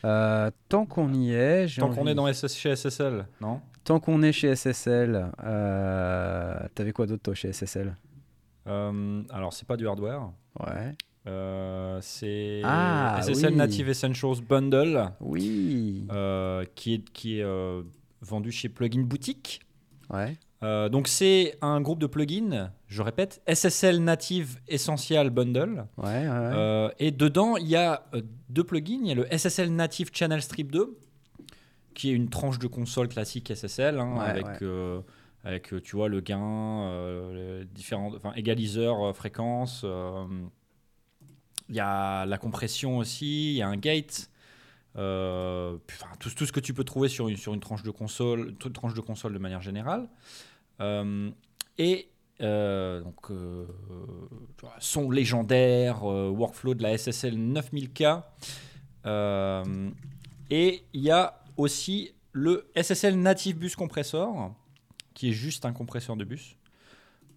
Euh, 0.06 0.50
tant 0.70 0.86
qu'on 0.86 1.14
y 1.14 1.34
est, 1.34 1.78
Tant 1.78 1.94
qu'on 1.94 2.08
est 2.08 2.16
dans 2.16 2.28
SS 2.32 2.56
chez 2.56 2.70
SSL, 2.76 3.26
non? 3.42 3.60
Tant 3.84 4.00
qu'on 4.00 4.22
est 4.22 4.32
chez 4.32 4.56
SSL, 4.56 5.30
euh, 5.44 6.60
t'avais 6.76 6.92
quoi 6.94 7.06
d'autre 7.06 7.24
toi 7.24 7.34
chez 7.34 7.50
SSL 7.52 7.96
Euh, 8.68 9.24
Alors, 9.32 9.52
c'est 9.54 9.68
pas 9.68 9.76
du 9.78 9.88
hardware. 9.88 10.30
Ouais. 10.60 10.94
Euh, 11.28 12.00
c'est 12.02 12.62
Ah, 12.64 13.20
SSL 13.22 13.52
oui. 13.52 13.58
Native 13.58 13.90
Essentials 13.90 14.42
Bundle 14.48 15.12
Oui. 15.20 16.08
euh, 16.12 16.64
qui 16.76 16.96
est, 16.96 17.10
qui 17.12 17.40
est 17.40 17.44
euh, 17.44 17.82
vendu 18.22 18.52
chez 18.52 18.70
Plugin 18.70 19.02
Boutique. 19.04 19.60
Ouais. 20.10 20.38
Donc 20.90 21.08
c'est 21.08 21.58
un 21.62 21.80
groupe 21.80 22.00
de 22.00 22.08
plugins, 22.08 22.72
je 22.88 23.02
répète, 23.02 23.42
SSL 23.48 24.04
Native 24.04 24.60
Essential 24.68 25.30
Bundle. 25.30 25.86
Ouais. 25.98 26.28
ouais, 26.28 26.28
ouais. 26.28 26.94
Et 27.00 27.12
dedans, 27.12 27.56
il 27.56 27.68
y 27.68 27.78
a 27.78 28.04
deux 28.50 28.66
plugins. 28.66 29.00
Il 29.02 29.08
y 29.08 29.12
a 29.12 29.16
le 29.16 29.26
SSL 29.32 29.74
Native 29.74 30.10
Channel 30.14 30.42
Strip 30.42 30.70
2, 30.72 30.98
qui 31.94 32.10
est 32.10 32.14
une 32.14 32.28
tranche 32.30 32.60
de 32.60 32.68
console 32.68 33.08
classique 33.08 33.54
SSL, 33.56 34.00
hein, 34.00 34.18
avec, 34.20 34.48
avec 35.46 35.82
tu 35.84 35.96
vois, 35.96 36.10
le 36.10 36.20
gain, 36.20 37.32
les 37.34 37.64
différents, 37.66 38.12
enfin, 38.16 38.34
égaliseur, 38.36 39.16
fréquence. 39.16 39.86
Il 41.70 41.76
y 41.76 41.80
a 41.80 42.26
la 42.26 42.38
compression 42.38 42.98
aussi, 42.98 43.52
il 43.52 43.58
y 43.58 43.62
a 43.62 43.68
un 43.68 43.78
gate. 43.78 44.30
euh, 44.98 45.78
tout, 46.20 46.46
ce 46.46 46.52
que 46.52 46.60
tu 46.60 46.74
peux 46.74 46.84
trouver 46.84 47.10
sur 47.10 47.28
une, 47.28 47.60
tranche 47.60 47.84
de 47.84 47.92
console, 47.92 48.56
toute 48.56 48.74
tranche 48.74 48.96
de 48.96 49.02
console 49.02 49.34
de 49.34 49.40
manière 49.40 49.62
générale. 49.62 50.10
Euh, 50.82 51.30
et 51.78 52.10
euh, 52.42 53.02
donc, 53.02 53.32
son 54.80 55.12
légendaire, 55.12 56.04
workflow 56.04 56.74
de 56.74 56.84
la 56.84 56.98
SSL 56.98 57.36
9000K. 57.36 58.24
Euh, 59.06 59.90
et 60.50 60.84
il 60.94 61.02
y 61.02 61.12
a 61.12 61.42
aussi 61.58 62.14
le 62.32 62.70
SSL 62.76 63.20
Native 63.20 63.58
Bus 63.58 63.76
Compressor, 63.76 64.54
qui 65.14 65.30
est 65.30 65.34
juste 65.34 65.66
un 65.66 65.74
compresseur 65.74 66.16
de 66.16 66.24
bus. 66.24 66.56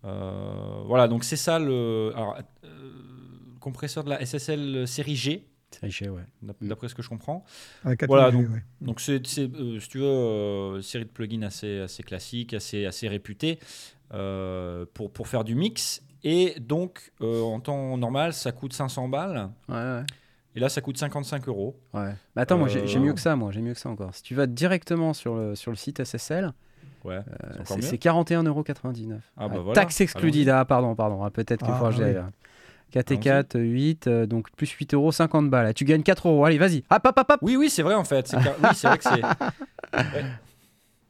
Voilà, 0.02 1.06
donc 1.06 1.22
c'est 1.22 1.36
ça 1.36 1.58
le 1.58 2.12
compresseur 3.62 4.04
de 4.04 4.10
la 4.10 4.20
SSL 4.24 4.86
série 4.86 5.16
G, 5.16 5.46
C'est 5.70 5.86
riche, 5.86 6.02
ouais. 6.02 6.24
d'ap- 6.42 6.56
d'après 6.60 6.88
ce 6.88 6.94
que 6.94 7.02
je 7.02 7.08
comprends. 7.08 7.44
Avec 7.84 8.04
Voilà, 8.06 8.30
4G, 8.30 8.32
donc- 8.42 8.50
ouais. 8.54 8.62
Donc 8.82 9.00
c'est, 9.00 9.26
c'est, 9.26 9.48
euh, 9.54 9.80
si 9.80 9.88
tu 9.88 9.98
veux, 9.98 10.04
euh, 10.04 10.82
série 10.82 11.04
de 11.04 11.10
plugins 11.10 11.42
assez, 11.42 11.80
assez 11.80 12.02
classique, 12.02 12.52
assez, 12.54 12.84
assez 12.84 13.08
réputée 13.08 13.58
euh, 14.12 14.84
pour, 14.94 15.10
pour 15.12 15.28
faire 15.28 15.44
du 15.44 15.54
mix. 15.54 16.02
Et 16.24 16.54
donc, 16.60 17.12
euh, 17.20 17.40
en 17.42 17.58
temps 17.60 17.96
normal, 17.96 18.32
ça 18.32 18.52
coûte 18.52 18.72
500 18.74 19.08
balles. 19.08 19.48
Ouais, 19.68 19.74
ouais. 19.74 20.02
Et 20.54 20.60
là, 20.60 20.68
ça 20.68 20.80
coûte 20.82 20.98
55 20.98 21.48
euros. 21.48 21.80
Ouais. 21.94 22.12
Mais 22.36 22.42
attends, 22.42 22.58
moi 22.58 22.68
j'ai 22.68 22.86
j'ai 22.86 22.98
Euh, 22.98 23.02
mieux 23.02 23.14
que 23.14 23.20
ça, 23.20 23.34
moi 23.36 23.50
j'ai 23.52 23.62
mieux 23.62 23.72
que 23.72 23.80
ça 23.80 23.88
encore. 23.88 24.14
Si 24.14 24.22
tu 24.22 24.34
vas 24.34 24.46
directement 24.46 25.14
sur 25.14 25.34
le, 25.34 25.54
sur 25.54 25.70
le 25.70 25.76
site 25.78 25.98
SSL, 26.04 26.52
Ouais, 27.04 27.14
euh, 27.16 27.20
c'est 27.24 27.54
encore 27.54 27.66
c'est 27.68 27.76
mieux. 27.76 27.82
c'est 27.82 27.96
41,99€. 27.96 29.18
Ah, 29.36 29.48
bah 29.48 29.58
voilà. 29.60 29.72
Taxe 29.80 30.00
excluded, 30.02 30.48
ah 30.50 30.64
pardon, 30.66 30.94
pardon, 30.94 31.24
ah, 31.24 31.30
peut-être 31.30 31.64
qu'il 31.64 31.72
Ah, 31.74 31.78
faut 31.78 31.88
que 31.88 32.04
oui. 32.04 32.20
J'aille. 32.92 33.00
euh, 33.00 33.02
4 33.02 33.10
et 33.12 33.18
4, 33.18 33.60
8, 33.60 34.06
euh, 34.06 34.26
donc 34.26 34.50
plus 34.52 34.70
8 34.70 34.94
euros, 34.94 35.12
50 35.12 35.48
balles. 35.50 35.72
Tu 35.74 35.84
gagnes 35.84 36.02
4 36.02 36.28
euros, 36.28 36.44
allez, 36.44 36.58
vas-y. 36.58 36.78
Hop, 36.90 37.00
hop, 37.04 37.14
hop, 37.18 37.26
hop. 37.30 37.38
Oui, 37.42 37.56
oui, 37.56 37.70
c'est 37.70 37.82
vrai 37.82 37.94
en 37.94 38.04
fait. 38.04 38.26
C'est 38.28 38.42
car- 38.42 38.54
oui, 38.62 38.68
c'est 38.74 38.86
vrai 38.88 38.98
que 38.98 39.04
c'est. 39.04 39.22
Ouais. 39.22 40.24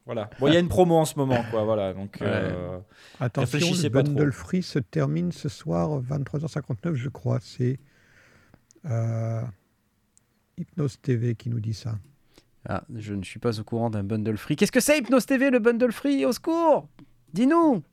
Voilà. 0.04 0.28
Bon, 0.40 0.48
il 0.48 0.54
y 0.54 0.56
a 0.56 0.58
une 0.58 0.66
promo 0.68 0.96
en 0.96 1.04
ce 1.04 1.16
moment, 1.16 1.44
quoi. 1.52 1.62
Voilà. 1.62 1.92
Donc, 1.92 2.20
euh, 2.22 2.76
Attention, 3.20 3.56
Réfléchissez 3.58 3.84
le 3.84 3.92
pas 3.92 4.02
bundle 4.02 4.32
trop. 4.32 4.40
free 4.46 4.60
se 4.64 4.80
termine 4.80 5.30
ce 5.30 5.48
soir 5.48 6.02
23h59, 6.02 6.94
je 6.94 7.08
crois. 7.08 7.38
C'est 7.40 7.78
euh, 8.90 9.42
Hypnose 10.58 11.00
TV 11.00 11.36
qui 11.36 11.50
nous 11.50 11.60
dit 11.60 11.72
ça. 11.74 11.94
Ah, 12.68 12.82
je 12.96 13.14
ne 13.14 13.22
suis 13.22 13.38
pas 13.38 13.60
au 13.60 13.62
courant 13.62 13.90
d'un 13.90 14.02
bundle 14.02 14.36
free. 14.36 14.56
Qu'est-ce 14.56 14.72
que 14.72 14.80
c'est 14.80 14.98
Hypnose 14.98 15.24
TV, 15.24 15.50
le 15.50 15.60
bundle 15.60 15.92
free? 15.92 16.24
Au 16.26 16.32
secours 16.32 16.88
Dis-nous 17.32 17.84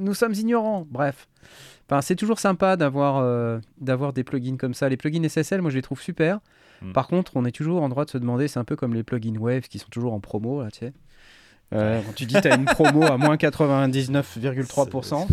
Nous 0.00 0.14
sommes 0.14 0.34
ignorants. 0.34 0.86
Bref. 0.88 1.28
Enfin, 1.90 2.00
c'est 2.02 2.16
toujours 2.16 2.38
sympa 2.38 2.76
d'avoir 2.76 3.16
euh, 3.18 3.58
d'avoir 3.80 4.12
des 4.12 4.24
plugins 4.24 4.56
comme 4.56 4.74
ça. 4.74 4.88
Les 4.88 4.96
plugins 4.96 5.26
SSL, 5.26 5.62
moi, 5.62 5.70
je 5.70 5.76
les 5.76 5.82
trouve 5.82 6.00
super. 6.00 6.40
Mm. 6.82 6.92
Par 6.92 7.08
contre, 7.08 7.32
on 7.34 7.44
est 7.44 7.52
toujours 7.52 7.82
en 7.82 7.88
droit 7.88 8.04
de 8.04 8.10
se 8.10 8.18
demander, 8.18 8.46
c'est 8.46 8.58
un 8.58 8.64
peu 8.64 8.76
comme 8.76 8.94
les 8.94 9.02
plugins 9.02 9.38
Wave 9.38 9.62
qui 9.62 9.78
sont 9.78 9.88
toujours 9.90 10.12
en 10.12 10.20
promo, 10.20 10.62
là, 10.62 10.70
tu 10.70 10.80
sais. 10.80 10.92
Euh, 11.74 12.00
quand 12.04 12.14
tu 12.14 12.24
dis 12.24 12.34
tu 12.40 12.48
as 12.48 12.56
une 12.56 12.64
promo 12.64 13.02
à 13.04 13.18
moins 13.18 13.36
99,3%, 13.36 15.26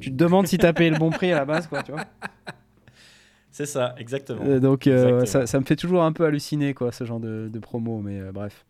tu 0.00 0.10
te 0.10 0.16
demandes 0.16 0.46
si 0.46 0.56
tu 0.56 0.64
as 0.64 0.72
payé 0.72 0.88
le 0.90 0.98
bon 0.98 1.10
prix 1.10 1.32
à 1.32 1.36
la 1.36 1.44
base, 1.44 1.66
quoi, 1.66 1.82
tu 1.82 1.92
vois. 1.92 2.04
c'est 3.50 3.66
ça, 3.66 3.94
exactement. 3.98 4.40
Euh, 4.46 4.58
donc 4.58 4.86
Exactement. 4.86 5.26
ça, 5.26 5.46
ça 5.46 5.60
me 5.60 5.64
fait 5.64 5.76
toujours 5.76 6.02
un 6.02 6.12
peu 6.12 6.24
halluciner 6.24 6.72
quoi 6.72 6.92
ce 6.92 7.04
genre 7.04 7.20
de, 7.20 7.50
de 7.52 7.58
promo 7.58 8.00
mais 8.00 8.32
bref 8.32 8.64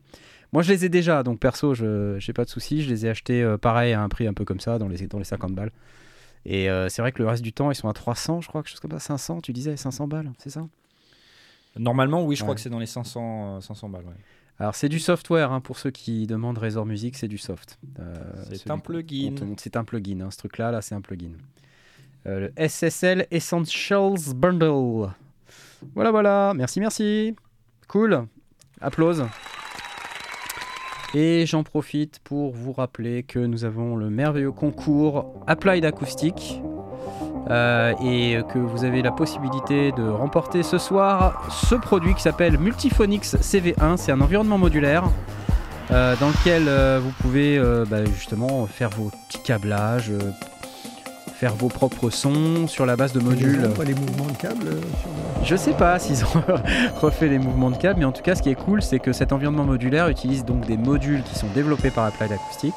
moi 0.53 0.63
je 0.63 0.73
les 0.73 0.85
ai 0.85 0.89
déjà 0.89 1.23
donc 1.23 1.39
perso 1.39 1.75
je 1.75 2.17
j'ai 2.19 2.33
pas 2.33 2.45
de 2.45 2.51
soucis 2.51 2.83
je 2.83 2.89
les 2.91 3.07
ai 3.07 3.11
achetés 3.11 3.43
euh, 3.43 3.57
pareil 3.57 3.93
à 3.93 4.03
un 4.03 4.09
prix 4.09 4.27
un 4.27 4.35
peu 4.35 4.45
comme 4.45 4.61
ça 4.61 4.79
dans 4.79 4.89
les, 4.89 5.07
dans 5.07 5.19
les 5.19 5.25
50 5.25 5.55
balles 5.55 5.71
et 6.47 6.71
euh, 6.71 6.89
c'est 6.89 7.03
vrai 7.03 7.13
que 7.13 7.23
le 7.23 7.29
reste 7.29 7.43
du 7.43 7.53
temps 7.53 7.71
ils 7.71 7.75
sont 7.75 7.89
à 7.89 7.93
300 7.93 8.41
je 8.41 8.49
crois 8.49 8.63
quelque 8.63 8.71
chose 8.71 8.81
comme 8.81 8.93
ça. 8.93 8.99
500 8.99 9.41
tu 9.41 9.53
disais 9.53 9.77
500 9.77 10.09
balles 10.09 10.33
c'est 10.39 10.51
ça? 10.51 10.67
Normalement, 11.79 12.25
oui, 12.25 12.35
je 12.35 12.43
crois 12.43 12.57
que 12.57 12.61
c'est 12.61 12.69
dans 12.69 12.81
les 12.81 12.87
500, 12.87 13.57
euh, 13.59 13.61
500 13.61 13.89
balles. 13.91 14.05
ouais. 14.05 14.15
alors 14.59 14.75
c'est 14.75 14.89
du 14.89 14.99
software 14.99 15.53
hein, 15.53 15.61
pour 15.61 15.79
ceux 15.79 15.91
qui 15.93 16.27
demandent 16.27 16.59
Razor 16.59 16.85
Music 16.87 17.17
c'est 17.17 17.29
du 17.29 17.39
soft. 17.39 17.79
Euh, 18.01 18.15
C'est 18.53 18.71
un 18.71 18.79
plugin. 18.79 19.35
c'est 19.59 19.77
un 19.77 19.85
plugin 19.85 20.21
hein, 20.23 20.31
ce 20.31 20.39
truc 20.39 20.59
là 20.59 20.71
là 20.73 20.83
c'est 20.83 20.95
un 20.95 21.01
plugin. 21.01 21.31
Euh, 22.27 22.51
le 22.57 22.69
SSL 22.69 23.27
Essentials 23.31 24.35
Bundle. 24.35 25.11
Voilà 25.95 26.11
voilà. 26.11 26.53
Merci 26.57 26.81
merci. 26.81 27.35
Cool. 27.89 28.27
Applause 28.81 29.25
et 31.15 31.45
j'en 31.47 31.63
profite 31.63 32.21
pour 32.21 32.53
vous 32.53 32.73
rappeler 32.73 33.23
que 33.23 33.39
nous 33.39 33.65
avons 33.65 33.97
le 33.97 34.11
merveilleux 34.11 34.53
concours 34.53 35.27
Applied 35.47 35.85
Acoustic 35.85 36.61
euh, 37.51 37.93
et 38.03 38.39
que 38.53 38.59
vous 38.59 38.85
avez 38.85 39.03
la 39.03 39.11
possibilité 39.11 39.91
de 39.93 40.07
remporter 40.09 40.63
ce 40.63 40.79
soir 40.79 41.49
ce 41.51 41.75
produit 41.75 42.15
qui 42.15 42.23
s'appelle 42.23 42.59
Multiphonix 42.59 43.37
CV1. 43.37 43.97
C'est 43.97 44.13
un 44.13 44.21
environnement 44.21 44.59
modulaire 44.59 45.05
euh, 45.91 46.15
dans 46.21 46.29
lequel 46.29 46.65
euh, 46.69 47.01
vous 47.03 47.13
pouvez 47.21 47.61
bah, 47.89 48.05
justement 48.05 48.67
faire 48.67 48.91
vos 48.91 49.11
petits 49.29 49.43
câblages, 49.43 50.13
faire 51.41 51.55
vos 51.55 51.69
propres 51.69 52.11
sons 52.11 52.67
sur 52.67 52.85
la 52.85 52.97
base 52.97 53.15
de 53.15 53.21
modules. 53.21 53.63
Ils 53.65 53.71
pas 53.71 53.85
les 53.85 53.95
mouvements 53.95 54.27
de 54.27 54.37
câble 54.37 54.67
euh, 54.67 54.81
sur 55.01 55.47
Je 55.47 55.57
sais 55.57 55.73
pas 55.73 55.99
s'ils 55.99 56.23
ont 56.23 56.43
refait 57.01 57.29
les 57.29 57.39
mouvements 57.39 57.71
de 57.71 57.79
câble, 57.79 58.01
mais 58.01 58.05
en 58.05 58.13
tout 58.13 58.21
cas, 58.21 58.35
ce 58.35 58.43
qui 58.43 58.51
est 58.51 58.55
cool, 58.55 58.83
c'est 58.83 58.99
que 58.99 59.15
cet 59.15 59.33
environnement 59.33 59.65
modulaire 59.65 60.09
utilise 60.09 60.45
donc 60.45 60.67
des 60.67 60.77
modules 60.77 61.23
qui 61.23 61.39
sont 61.39 61.47
développés 61.55 61.89
par 61.89 62.05
Applied 62.05 62.31
Acoustics. 62.31 62.75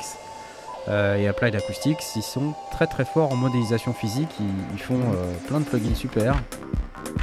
Euh, 0.87 1.17
et 1.17 1.27
Applied 1.27 1.53
Acoustics, 1.57 1.99
ils 2.15 2.23
sont 2.23 2.53
très 2.71 2.87
très 2.87 3.03
forts 3.03 3.33
en 3.33 3.35
modélisation 3.35 3.91
physique, 3.91 4.29
ils, 4.39 4.45
ils 4.73 4.81
font 4.81 4.95
euh, 4.95 5.33
plein 5.49 5.59
de 5.59 5.65
plugins 5.65 5.93
super. 5.93 6.33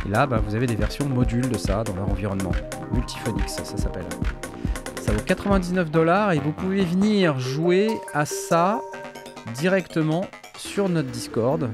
Et 0.05 0.11
là, 0.11 0.27
bah, 0.27 0.43
vous 0.47 0.55
avez 0.55 0.67
des 0.67 0.77
versions 0.77 1.09
modules 1.09 1.49
de 1.49 1.57
ça 1.57 1.85
dans 1.85 1.95
leur 1.95 2.11
environnement. 2.11 2.53
Multiphonics, 2.93 3.49
ça 3.49 3.65
s'appelle. 3.65 4.05
Ça 5.01 5.13
vaut 5.13 5.23
99 5.25 5.91
dollars 5.91 6.33
et 6.33 6.39
vous 6.39 6.53
pouvez 6.53 6.85
venir 6.85 7.41
jouer 7.41 7.89
à 8.13 8.27
ça 8.27 8.83
directement 9.55 10.27
sur 10.57 10.89
notre 10.89 11.11
Discord 11.11 11.71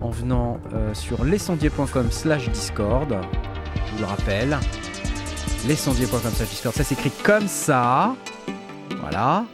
en 0.00 0.10
venant 0.10 0.60
euh, 0.72 0.92
sur 0.94 1.24
lescendier.com 1.24 2.10
slash 2.10 2.50
Discord. 2.50 3.16
Je 3.86 3.92
vous 3.92 3.98
le 4.00 4.06
rappelle. 4.06 4.58
Lescendier.com 5.66 6.30
slash 6.32 6.48
Discord. 6.48 6.74
Ça 6.74 6.84
s'écrit 6.84 7.12
comme 7.22 7.48
ça. 7.48 8.14
Voilà. 9.00 9.44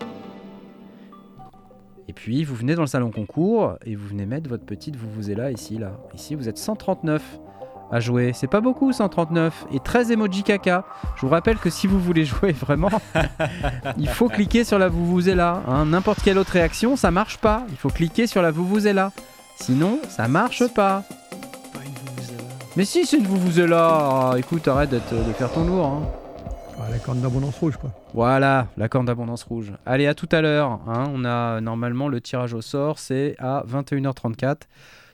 Et 2.09 2.13
puis 2.13 2.43
vous 2.45 2.55
venez 2.55 2.75
dans 2.75 2.83
le 2.83 2.89
salon 2.89 3.11
concours 3.11 3.77
et 3.85 3.95
vous 3.95 4.09
venez 4.09 4.27
mettre 4.27 4.51
votre 4.51 4.65
petite 4.65 4.97
vous 4.97 5.09
vous 5.11 5.31
êtes 5.31 5.39
là 5.39 5.51
ici 5.51 5.79
là. 5.79 5.93
Ici 6.15 6.35
vous 6.35 6.49
êtes 6.49 6.59
139 6.59 7.23
à 7.93 8.01
jouer. 8.01 8.33
C'est 8.35 8.47
pas 8.47 8.61
beaucoup 8.61 8.93
139 8.93 9.67
et 9.73 9.81
13 9.81 10.11
emoji 10.13 10.43
caca. 10.43 10.85
Je 11.17 11.23
vous 11.23 11.29
rappelle 11.29 11.57
que 11.59 11.71
si 11.71 11.87
vous 11.87 11.99
voulez 12.01 12.25
jouer 12.27 12.53
vraiment, 12.53 12.91
il 13.99 14.09
faut 14.09 14.29
cliquer 14.29 14.65
sur 14.65 14.79
la 14.79 14.89
vous 14.89 15.07
vous 15.07 15.29
êtes 15.29 15.37
là. 15.37 15.63
hein. 15.69 15.87
N'importe 15.87 16.21
quelle 16.23 16.39
autre 16.39 16.53
réaction, 16.53 16.97
ça 16.97 17.11
marche 17.11 17.39
pas. 17.39 17.65
Il 17.71 17.77
faut 17.77 17.89
cliquer 17.91 18.27
sur 18.27 18.43
la 18.43 18.51
vous 18.51 18.67
vous 18.67 18.87
êtes 18.87 18.95
là. 18.95 19.13
Sinon, 19.57 19.99
ça 20.09 20.29
marche 20.29 20.67
pas. 20.75 21.03
Mais 22.77 22.85
si, 22.85 23.05
c'est 23.05 23.17
une 23.19 23.27
vous 23.27 23.37
vous 23.37 23.61
êtes 23.61 23.69
là. 23.69 24.31
Ah, 24.33 24.35
écoute, 24.39 24.67
arrête 24.69 24.91
d'être- 24.91 25.13
de 25.13 25.33
faire 25.33 25.51
ton 25.53 25.65
lourd. 25.65 25.87
hein. 25.87 26.03
Ah, 26.83 26.89
la 26.91 26.99
corne 26.99 27.21
d'abondance 27.21 27.59
rouge, 27.59 27.77
quoi. 27.77 27.91
Voilà, 28.15 28.69
la 28.79 28.89
corne 28.89 29.05
d'abondance 29.05 29.43
rouge. 29.43 29.73
Allez, 29.85 30.07
à 30.07 30.15
tout 30.15 30.29
à 30.33 30.41
l'heure. 30.41 30.79
hein. 30.89 31.05
On 31.15 31.25
a 31.27 31.61
normalement 31.61 32.09
le 32.09 32.21
tirage 32.23 32.55
au 32.55 32.63
sort, 32.63 32.99
c'est 32.99 33.35
à 33.39 33.65
21h34. 33.69 34.63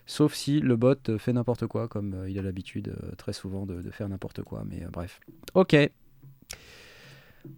Sauf 0.07 0.35
si 0.35 0.61
le 0.61 0.77
bot 0.77 1.19
fait 1.19 1.33
n'importe 1.33 1.67
quoi, 1.67 1.89
comme 1.89 2.15
euh, 2.15 2.31
il 2.31 2.39
a 2.39 2.43
l'habitude 2.43 2.89
euh, 3.03 3.15
très 3.17 3.33
souvent 3.33 3.67
de, 3.67 3.83
de 3.83 3.91
faire 3.91 4.09
n'importe 4.09 4.43
quoi. 4.43 4.65
Mais 4.65 4.85
euh, 4.85 4.89
bref. 4.91 5.21
Ok. 5.55 5.77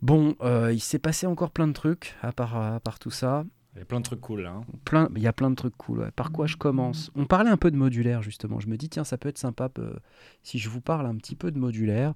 Bon, 0.02 0.34
il 0.70 0.80
s'est 0.80 0.98
passé 0.98 1.26
encore 1.26 1.50
plein 1.50 1.66
de 1.66 1.72
trucs 1.72 2.14
à 2.20 2.30
part, 2.32 2.56
à 2.56 2.78
part 2.80 2.98
tout 2.98 3.10
ça. 3.10 3.44
Il 3.74 3.78
y 3.78 3.82
a 3.82 3.84
plein 3.84 4.00
de 4.00 4.04
trucs 4.04 4.20
cool 4.20 4.42
là. 4.42 4.50
hein. 4.50 4.64
Plein, 4.84 5.08
il 5.16 5.22
y 5.22 5.26
a 5.26 5.32
plein 5.32 5.50
de 5.50 5.54
trucs 5.54 5.76
cool. 5.76 6.00
ouais. 6.00 6.10
Par 6.10 6.30
quoi 6.30 6.46
je 6.46 6.56
commence? 6.56 7.10
On 7.14 7.24
parlait 7.24 7.48
un 7.48 7.56
peu 7.56 7.70
de 7.70 7.76
modulaire 7.76 8.22
justement. 8.22 8.60
Je 8.60 8.68
me 8.68 8.76
dis 8.76 8.88
tiens, 8.90 9.04
ça 9.04 9.16
peut 9.16 9.28
être 9.30 9.38
sympa 9.38 9.70
si 10.42 10.58
je 10.58 10.68
vous 10.68 10.80
parle 10.82 11.06
un 11.06 11.16
petit 11.16 11.36
peu 11.36 11.50
de 11.50 11.58
modulaire. 11.58 12.12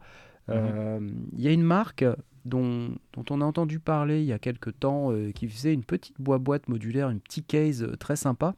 Euh, 0.50 1.00
Il 1.32 1.40
y 1.40 1.48
a 1.48 1.52
une 1.52 1.62
marque 1.62 2.04
dont, 2.44 2.90
dont 3.14 3.24
on 3.30 3.40
a 3.40 3.44
entendu 3.44 3.78
parler 3.78 4.20
il 4.20 4.26
y 4.26 4.32
a 4.32 4.38
quelques 4.38 4.78
temps 4.78 5.12
euh, 5.12 5.30
qui 5.30 5.48
faisait 5.48 5.72
une 5.72 5.84
petite 5.84 6.20
boîte 6.20 6.68
modulaire, 6.68 7.08
une 7.10 7.20
petite 7.20 7.46
case 7.46 7.86
très 8.00 8.16
sympa 8.16 8.54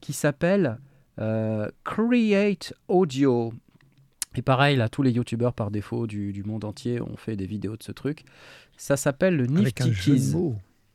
qui 0.00 0.12
s'appelle 0.12 0.78
euh, 1.18 1.68
Create 1.84 2.74
Audio. 2.88 3.52
Et 4.34 4.42
pareil, 4.42 4.76
là, 4.76 4.88
tous 4.88 5.02
les 5.02 5.10
youtubeurs 5.10 5.52
par 5.52 5.70
défaut 5.70 6.06
du, 6.06 6.32
du 6.32 6.42
monde 6.42 6.64
entier 6.64 7.00
ont 7.00 7.16
fait 7.16 7.36
des 7.36 7.46
vidéos 7.46 7.76
de 7.76 7.82
ce 7.82 7.92
truc. 7.92 8.24
Ça 8.76 8.96
s'appelle 8.96 9.36
le 9.36 9.46
Nifty 9.46 9.92
Keys. 9.92 10.34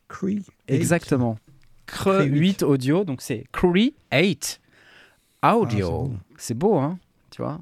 Cree. 0.07 0.43
Exactement. 0.67 1.37
Cre 1.85 2.19
Cree 2.19 2.27
8 2.29 2.63
audio, 2.63 3.03
donc 3.03 3.21
c'est 3.21 3.45
Cree 3.51 3.93
8 4.11 4.59
audio. 5.43 6.11
Ah, 6.13 6.19
c'est 6.37 6.53
beau, 6.57 6.77
hein 6.77 6.97
Tu 7.29 7.41
vois 7.41 7.59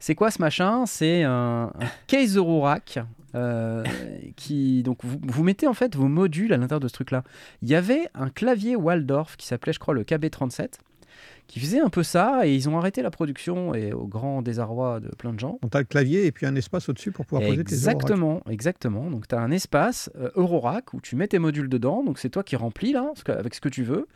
C'est 0.00 0.14
quoi 0.14 0.30
ce 0.30 0.40
machin? 0.40 0.84
C'est 0.86 1.22
un, 1.22 1.72
un 1.78 1.86
case 2.06 2.36
Eurorack. 2.36 2.98
euh, 3.34 3.84
qui 4.36 4.82
donc 4.82 5.04
vous, 5.04 5.18
vous 5.22 5.44
mettez 5.44 5.66
en 5.66 5.74
fait 5.74 5.94
vos 5.94 6.08
modules 6.08 6.52
à 6.54 6.56
l'intérieur 6.56 6.80
de 6.80 6.88
ce 6.88 6.94
truc 6.94 7.10
là 7.10 7.22
il 7.60 7.68
y 7.68 7.74
avait 7.74 8.08
un 8.14 8.30
clavier 8.30 8.74
Waldorf 8.74 9.36
qui 9.36 9.46
s'appelait 9.46 9.74
je 9.74 9.78
crois 9.78 9.92
le 9.92 10.02
KB37 10.02 10.76
qui 11.48 11.60
faisait 11.60 11.80
un 11.80 11.88
peu 11.88 12.02
ça 12.02 12.46
et 12.46 12.54
ils 12.54 12.68
ont 12.68 12.76
arrêté 12.76 13.00
la 13.00 13.10
production 13.10 13.74
et 13.74 13.92
au 13.94 14.06
grand 14.06 14.42
désarroi 14.42 15.00
de 15.00 15.08
plein 15.08 15.32
de 15.32 15.40
gens. 15.40 15.58
On 15.62 15.68
a 15.68 15.78
le 15.78 15.86
clavier 15.86 16.26
et 16.26 16.32
puis 16.32 16.44
un 16.44 16.54
espace 16.54 16.90
au-dessus 16.90 17.10
pour 17.10 17.24
pouvoir 17.24 17.48
poser 17.48 17.64
tes 17.64 17.74
Exactement, 17.74 18.42
exactement. 18.48 19.10
Donc 19.10 19.26
tu 19.26 19.34
as 19.34 19.40
un 19.40 19.50
espace 19.50 20.10
euh, 20.16 20.30
Eurorack 20.34 20.92
où 20.92 21.00
tu 21.00 21.16
mets 21.16 21.26
tes 21.26 21.38
modules 21.38 21.70
dedans, 21.70 22.04
donc 22.04 22.18
c'est 22.18 22.28
toi 22.28 22.44
qui 22.44 22.54
remplis 22.54 22.92
là 22.92 23.12
avec 23.28 23.54
ce 23.54 23.62
que 23.62 23.70
tu 23.70 23.82
veux. 23.82 24.06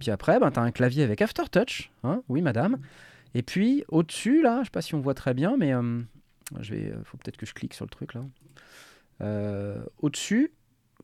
Puis 0.00 0.10
après, 0.10 0.40
ben, 0.40 0.50
tu 0.50 0.58
as 0.58 0.62
un 0.62 0.72
clavier 0.72 1.04
avec 1.04 1.22
Aftertouch, 1.22 1.92
hein 2.02 2.22
oui 2.28 2.42
madame. 2.42 2.76
Et 3.34 3.42
puis 3.42 3.84
au-dessus 3.88 4.42
là, 4.42 4.58
je 4.60 4.64
sais 4.64 4.70
pas 4.70 4.82
si 4.82 4.96
on 4.96 5.00
voit 5.00 5.14
très 5.14 5.32
bien, 5.32 5.56
mais 5.56 5.72
euh, 5.72 6.00
je 6.58 6.74
vais, 6.74 6.92
faut 7.04 7.16
peut-être 7.18 7.36
que 7.36 7.46
je 7.46 7.54
clique 7.54 7.72
sur 7.72 7.84
le 7.84 7.90
truc 7.90 8.14
là. 8.14 8.22
Euh, 9.22 9.80
au-dessus, 10.00 10.50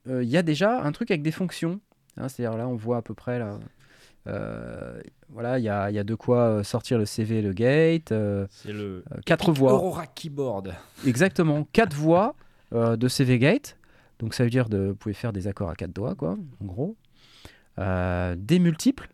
il 0.08 0.28
y 0.28 0.36
a 0.36 0.42
déjà 0.42 0.82
un 0.82 0.90
truc 0.92 1.10
avec 1.10 1.22
des 1.22 1.32
fonctions. 1.32 1.80
Hein, 2.16 2.28
c'est-à-dire 2.28 2.56
là, 2.56 2.66
on 2.66 2.76
voit 2.76 2.96
à 2.96 3.02
peu 3.02 3.14
près 3.14 3.38
là. 3.38 3.58
Euh, 4.26 5.00
voilà, 5.28 5.58
il 5.58 5.64
y 5.64 5.68
a, 5.68 5.90
y 5.90 5.98
a, 5.98 6.04
de 6.04 6.14
quoi 6.14 6.38
euh, 6.38 6.62
sortir 6.62 6.98
le 6.98 7.04
CV, 7.04 7.42
le 7.42 7.52
gate. 7.52 8.12
Euh, 8.12 8.46
c'est 8.50 8.72
le 8.72 9.04
quatre 9.24 9.52
voix. 9.52 9.74
Aurora 9.74 10.06
Keyboard. 10.06 10.74
Exactement, 11.06 11.66
quatre 11.72 11.94
voix 11.94 12.34
de 12.72 13.08
CV 13.08 13.38
gate. 13.38 13.76
Donc 14.18 14.34
ça 14.34 14.44
veut 14.44 14.50
dire 14.50 14.68
de, 14.68 14.88
vous 14.88 14.94
pouvez 14.94 15.14
faire 15.14 15.32
des 15.32 15.46
accords 15.46 15.70
à 15.70 15.74
quatre 15.74 15.92
doigts, 15.92 16.14
quoi, 16.14 16.36
en 16.60 16.64
gros. 16.64 16.96
des 17.78 18.58
multiples. 18.58 19.08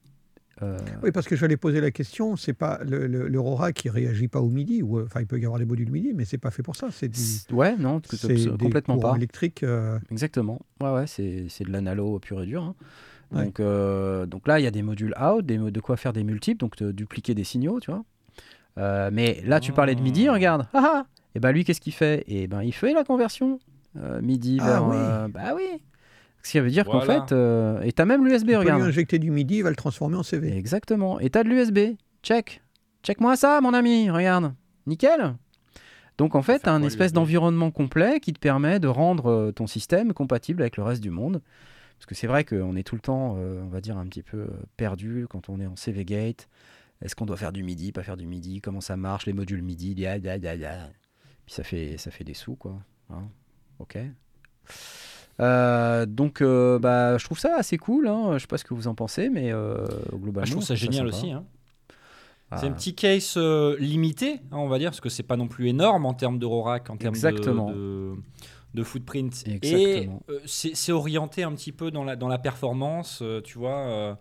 Oui, 1.03 1.11
parce 1.11 1.27
que 1.27 1.35
je 1.35 1.41
j'allais 1.41 1.57
poser 1.57 1.81
la 1.81 1.91
question, 1.91 2.37
c'est 2.37 2.53
pas 2.53 2.79
l'Aurora 2.85 3.67
le, 3.69 3.73
qui 3.73 3.91
réagit 3.91 4.29
pas 4.29 4.41
au 4.41 4.49
MIDI, 4.49 4.81
ou 4.81 5.01
enfin 5.01 5.19
il 5.19 5.27
peut 5.27 5.41
y 5.41 5.45
avoir 5.45 5.59
des 5.59 5.65
modules 5.65 5.91
MIDI, 5.91 6.13
mais 6.15 6.25
c'est 6.25 6.39
pas 6.39 6.53
fait 6.53 6.63
pour 6.63 6.77
ça. 6.77 6.87
C'est 6.93 7.11
ouais, 7.51 7.77
non, 7.77 8.01
c'est 8.09 8.57
complètement 8.57 8.97
pas. 8.97 9.17
électrique. 9.17 9.65
Exactement. 10.13 10.61
Ouais, 10.81 10.93
ouais, 10.93 11.07
c'est 11.09 11.65
de 11.65 11.73
l'analo 11.73 12.19
pur 12.21 12.43
et 12.43 12.47
dur. 12.47 12.63
Hein. 12.63 12.75
Donc, 13.33 13.61
euh, 13.61 14.27
donc 14.27 14.47
là, 14.47 14.61
il 14.61 14.65
y 14.65 14.67
a 14.67 14.71
des 14.71 14.83
modules 14.83 15.15
out, 15.21 15.45
des, 15.45 15.59
de 15.59 15.81
quoi 15.81 15.97
faire 15.97 16.13
des 16.13 16.25
multiples, 16.25 16.59
donc 16.59 16.77
de 16.77 16.93
dupliquer 16.93 17.35
des 17.35 17.45
signaux, 17.45 17.81
tu 17.81 17.91
vois. 17.91 18.05
Euh, 18.79 19.11
mais 19.13 19.43
là, 19.45 19.61
tu 19.61 19.73
parlais 19.73 19.95
de 19.95 20.01
MIDI, 20.01 20.29
ah. 20.29 20.33
regarde. 20.33 20.67
Ah, 20.73 20.83
ah. 20.85 21.07
et 21.35 21.41
ben 21.41 21.53
lui, 21.53 21.65
qu'est-ce 21.65 21.81
qu'il 21.81 21.93
fait? 21.93 22.25
Et 22.27 22.47
ben 22.47 22.63
il 22.63 22.73
fait 22.73 22.93
la 22.93 23.05
conversion 23.05 23.59
euh, 23.99 24.21
MIDI 24.23 24.59
ah, 24.61 24.67
vers. 24.67 24.87
Oui. 24.87 24.97
bah 25.33 25.55
oui. 25.55 25.83
Ce 26.43 26.51
qui 26.51 26.61
veut 26.61 26.71
dire 26.71 26.85
qu'en 26.85 27.01
fait, 27.01 27.33
et 27.87 27.93
t'as 27.93 28.05
même 28.05 28.27
l'USB, 28.27 28.49
regarde. 28.49 28.67
Tu 28.67 28.85
lui 28.85 28.89
injecter 28.89 29.19
du 29.19 29.31
MIDI, 29.31 29.59
il 29.59 29.63
va 29.63 29.71
le 29.71 29.77
transformer 29.77 30.17
en 30.17 30.23
CV. 30.23 30.57
Exactement. 30.57 31.21
Et 31.21 31.31
t'as 31.31 31.45
de 31.45 31.49
l'USB. 31.49 31.97
Check. 32.23 32.63
Check-moi 33.05 33.37
ça, 33.37 33.61
mon 33.61 33.75
ami. 33.75 34.11
Regarde. 34.11 34.53
Nickel. 34.87 35.35
Donc 36.19 36.35
en 36.35 36.43
fait, 36.43 36.61
tu 36.61 36.69
as 36.69 36.73
un 36.73 36.83
espèce 36.83 37.13
d'environnement 37.13 37.71
complet 37.71 38.19
qui 38.21 38.33
te 38.33 38.41
permet 38.41 38.81
de 38.81 38.89
rendre 38.89 39.53
ton 39.53 39.67
système 39.67 40.13
compatible 40.13 40.63
avec 40.63 40.77
le 40.77 40.83
reste 40.83 41.01
du 41.01 41.11
monde. 41.11 41.41
Parce 42.03 42.09
que 42.09 42.15
c'est 42.17 42.27
vrai 42.27 42.45
qu'on 42.45 42.75
est 42.75 42.83
tout 42.83 42.97
le 42.97 43.01
temps, 43.01 43.37
euh, 43.39 43.63
on 43.63 43.69
va 43.69 43.81
dire, 43.81 43.97
un 43.97 44.05
petit 44.07 44.25
peu 44.25 44.39
euh, 44.39 44.49
perdu 44.77 45.27
quand 45.31 45.49
on 45.49 45.61
est 45.61 45.67
en 45.67 45.77
CV 45.77 46.05
Gate. 46.05 46.49
Est-ce 47.01 47.15
qu'on 47.15 47.27
doit 47.27 47.37
faire 47.37 47.53
du 47.53 47.63
MIDI, 47.63 47.93
pas 47.93 48.03
faire 48.03 48.17
du 48.17 48.27
MIDI? 48.27 48.61
Comment 48.61 48.81
ça 48.81 48.97
marche, 48.97 49.27
les 49.27 49.33
modules 49.33 49.63
MIDI? 49.63 49.95
Puis 49.95 51.55
ça 51.55 51.63
fait, 51.63 51.99
ça 51.99 52.11
fait 52.11 52.25
des 52.25 52.35
sous, 52.35 52.57
quoi. 52.57 52.77
Hein 53.09 53.29
ok. 53.79 53.99
Euh, 55.39 56.05
donc, 56.05 56.43
bah, 56.43 57.19
je 57.19 57.25
trouve 57.25 57.39
ça 57.39 57.55
assez 57.57 57.79
cool. 57.79 58.09
Hein. 58.09 58.33
Je 58.33 58.39
sais 58.41 58.47
pas 58.49 58.59
ce 58.59 58.65
que 58.65 58.75
vous 58.75 58.89
en 58.89 58.97
pensez, 58.97 59.29
mais 59.29 59.53
globalement. 60.13 60.41
Ah, 60.43 60.45
je 60.45 60.51
trouve 60.51 60.65
ça 60.65 60.75
génial 60.75 61.07
aussi. 61.07 61.31
Hein. 61.31 61.45
C'est 62.57 62.67
un 62.67 62.73
ah. 62.73 62.75
petit 62.75 62.97
case 62.97 63.37
limité, 63.79 64.41
hein, 64.51 64.57
on 64.57 64.67
va 64.67 64.81
dire, 64.81 64.91
parce 64.91 65.01
que 65.01 65.09
c'est 65.09 65.23
pas 65.23 65.37
non 65.37 65.47
plus 65.47 65.69
énorme 65.69 66.05
en 66.05 66.15
termes 66.15 66.41
d'Eurorack, 66.41 66.91
en 66.91 66.97
termes 66.97 67.15
de, 67.15 67.21
de 67.31 68.17
footprint. 68.83 69.45
Et 69.47 70.09
euh, 70.29 70.39
c'est 70.47 70.93
orienté 70.93 71.43
un 71.43 71.53
petit 71.53 71.73
peu 71.73 71.91
dans 71.91 72.05
la, 72.05 72.17
dans 72.17 72.29
la 72.29 72.39
performance, 72.39 73.21
euh, 73.23 73.41
tu 73.43 73.59
vois. 73.59 73.77
Euh, 73.77 74.15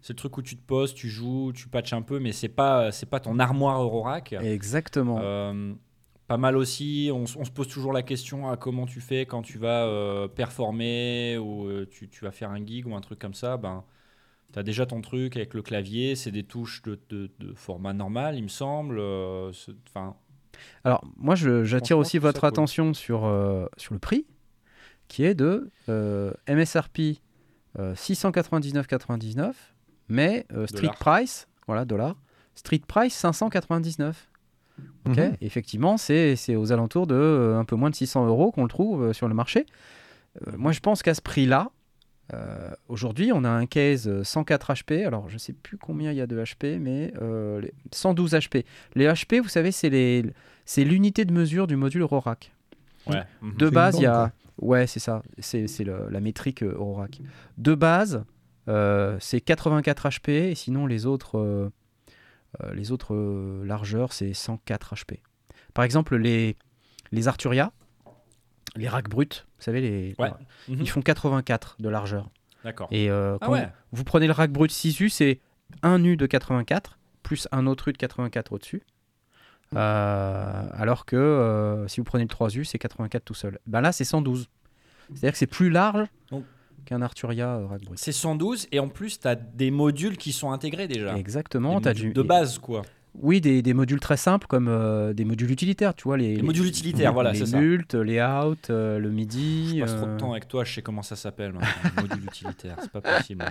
c'est 0.00 0.14
le 0.14 0.16
truc 0.16 0.38
où 0.38 0.42
tu 0.42 0.56
te 0.56 0.62
poses, 0.62 0.94
tu 0.94 1.10
joues, 1.10 1.52
tu 1.54 1.68
patches 1.68 1.92
un 1.92 2.00
peu, 2.00 2.18
mais 2.18 2.32
c'est 2.32 2.48
pas 2.48 2.90
c'est 2.90 3.06
pas 3.06 3.20
ton 3.20 3.38
armoire 3.38 3.82
Eurorack. 3.82 4.32
Exactement. 4.32 5.20
pas 6.26 6.36
mal 6.38 6.56
aussi. 6.56 7.10
On, 7.12 7.26
se 7.26 7.50
pose 7.50 7.68
toujours 7.68 7.92
la 7.92 8.02
question 8.02 8.48
à 8.48 8.56
comment 8.56 8.86
tu 8.86 9.00
fais 9.00 9.26
quand 9.26 9.42
tu 9.42 9.58
vas 9.58 10.26
performer 10.34 11.36
ou 11.36 11.68
tu, 11.90 12.08
tu, 12.08 12.24
vas 12.24 12.30
faire 12.30 12.50
un 12.50 12.64
gig 12.64 12.86
ou 12.86 12.94
un 12.94 13.02
truc 13.02 13.18
comme 13.18 13.34
ça. 13.34 13.58
Ben, 13.58 13.84
tu 14.54 14.58
as 14.58 14.62
déjà 14.62 14.86
ton 14.86 15.02
truc 15.02 15.36
avec 15.36 15.52
le 15.52 15.60
clavier, 15.60 16.16
c'est 16.16 16.32
des 16.32 16.44
touches 16.44 16.80
de, 16.80 16.98
de, 17.10 17.30
de, 17.38 17.52
format 17.52 17.92
normal, 17.92 18.36
il 18.36 18.44
me 18.44 18.48
semble. 18.48 18.98
Enfin, 18.98 20.16
alors, 20.84 21.04
moi, 21.16 21.34
j'attire 21.34 21.98
aussi 21.98 22.18
votre 22.18 22.44
attention 22.44 22.94
sur, 22.94 23.26
euh, 23.26 23.66
sur 23.76 23.94
le 23.94 24.00
prix, 24.00 24.26
qui 25.08 25.24
est 25.24 25.34
de 25.34 25.70
euh, 25.88 26.32
MSRP 26.48 27.20
699,99, 27.78 29.40
euh, 29.40 29.52
mais 30.08 30.46
Street 30.66 30.90
Price, 30.98 31.46
voilà, 31.66 31.84
dollar, 31.84 32.16
Street 32.54 32.82
Price 32.86 33.14
599. 33.14 34.28
Ok, 35.06 35.18
mhm. 35.18 35.36
Effectivement, 35.42 35.98
c'est 35.98 36.56
aux 36.56 36.72
alentours 36.72 37.06
de 37.06 37.54
un 37.56 37.64
peu 37.64 37.76
moins 37.76 37.90
de 37.90 37.94
600 37.94 38.26
euros 38.26 38.50
qu'on 38.50 38.62
le 38.62 38.68
trouve 38.68 39.12
sur 39.12 39.28
le 39.28 39.34
marché. 39.34 39.66
moi, 40.56 40.72
je 40.72 40.80
pense 40.80 41.02
qu'à 41.02 41.12
ce 41.14 41.20
prix-là, 41.20 41.70
aujourd'hui, 42.88 43.32
on 43.32 43.44
a 43.44 43.48
un 43.48 43.66
case 43.66 44.22
104 44.22 44.72
HP. 44.72 45.06
Alors, 45.06 45.28
je 45.28 45.34
ne 45.34 45.38
sais 45.38 45.52
plus 45.52 45.78
combien 45.78 46.12
il 46.12 46.18
y 46.18 46.20
a 46.20 46.26
de 46.26 46.42
HP, 46.42 46.78
mais 46.78 47.12
112 47.92 48.32
HP. 48.34 48.64
Les 48.94 49.06
HP, 49.06 49.40
vous 49.40 49.48
savez, 49.48 49.72
c'est 49.72 50.84
l'unité 50.84 51.24
de 51.24 51.32
mesure 51.32 51.66
du 51.66 51.76
module 51.76 52.02
Eurorack. 52.02 52.52
Ouais. 53.06 53.22
De 53.56 53.68
base, 53.68 53.96
il 53.98 54.02
y 54.02 54.06
a. 54.06 54.32
Ouais, 54.60 54.86
c'est 54.86 55.00
ça. 55.00 55.22
C'est 55.38 55.84
la 55.84 56.20
métrique 56.20 56.62
euh, 56.62 56.74
Eurorack. 56.76 57.20
De 57.58 57.74
base, 57.74 58.24
euh, 58.68 59.16
c'est 59.20 59.40
84 59.40 60.08
HP 60.08 60.30
et 60.30 60.54
sinon 60.54 60.86
les 60.86 61.06
autres, 61.06 61.38
euh, 61.38 61.70
les 62.74 62.92
autres 62.92 63.14
largeurs, 63.64 64.12
c'est 64.12 64.34
104 64.34 64.94
HP. 64.94 65.20
Par 65.72 65.84
exemple, 65.84 66.16
les, 66.16 66.56
les 67.10 67.28
Arturia, 67.28 67.72
les 68.76 68.88
racks 68.88 69.08
bruts, 69.08 69.26
vous 69.28 69.62
savez, 69.62 69.80
les, 69.80 70.16
ils 70.68 70.76
mhm. 70.76 70.86
font 70.86 71.02
84 71.02 71.76
de 71.78 71.88
largeur. 71.88 72.30
D'accord. 72.64 72.88
Et 72.90 73.10
ah 73.10 73.38
quand 73.40 73.56
vous 73.92 74.04
prenez 74.04 74.26
le 74.26 74.32
rack 74.32 74.50
brut 74.50 74.70
6U, 74.70 75.08
c'est 75.08 75.40
un 75.82 76.02
U 76.04 76.16
de 76.16 76.26
84 76.26 76.98
plus 77.22 77.48
un 77.52 77.66
autre 77.66 77.88
U 77.88 77.92
de 77.92 77.98
84 77.98 78.52
au-dessus. 78.52 78.82
Euh, 79.76 80.66
alors 80.72 81.06
que 81.06 81.16
euh, 81.16 81.86
si 81.86 82.00
vous 82.00 82.04
prenez 82.04 82.24
le 82.24 82.28
3U, 82.28 82.64
c'est 82.64 82.78
84 82.78 83.24
tout 83.24 83.34
seul. 83.34 83.58
Ben 83.66 83.80
là, 83.80 83.92
c'est 83.92 84.04
112. 84.04 84.48
C'est-à-dire 85.10 85.32
que 85.32 85.38
c'est 85.38 85.46
plus 85.46 85.70
large 85.70 86.06
qu'un 86.86 87.02
Arturia 87.02 87.56
euh, 87.56 87.78
C'est 87.94 88.12
112 88.12 88.68
et 88.72 88.80
en 88.80 88.88
plus, 88.88 89.20
tu 89.20 89.28
as 89.28 89.34
des 89.34 89.70
modules 89.70 90.16
qui 90.16 90.32
sont 90.32 90.50
intégrés 90.50 90.88
déjà. 90.88 91.16
Exactement. 91.16 91.78
As 91.78 91.94
du... 91.94 92.12
De 92.12 92.22
base, 92.22 92.58
quoi. 92.58 92.82
Oui, 93.14 93.40
des, 93.40 93.60
des, 93.60 93.74
modules 93.74 94.00
très 94.00 94.16
simples 94.16 94.46
comme 94.46 95.12
des 95.14 95.24
modules 95.24 95.50
utilitaires, 95.50 95.94
tu 95.94 96.04
vois. 96.04 96.16
Les, 96.16 96.36
les 96.36 96.42
modules 96.42 96.66
utilitaires, 96.66 97.12
voilà, 97.12 97.34
c'est 97.34 97.46
ça. 97.46 97.60
Les 97.60 97.66
mult, 97.66 97.94
les 97.94 98.22
out, 98.22 98.68
le 98.68 99.10
MIDI. 99.10 99.78
Je 99.78 99.84
passe 99.84 99.96
trop 99.96 100.06
de 100.06 100.16
temps 100.16 100.30
avec 100.32 100.48
toi, 100.48 100.64
je 100.64 100.74
sais 100.74 100.82
comment 100.82 101.02
ça 101.02 101.16
s'appelle 101.16 101.52
maintenant. 101.52 102.02
module 102.02 102.24
utilitaire, 102.24 102.76
c'est 102.80 102.92
pas 102.92 103.00
possible. 103.00 103.44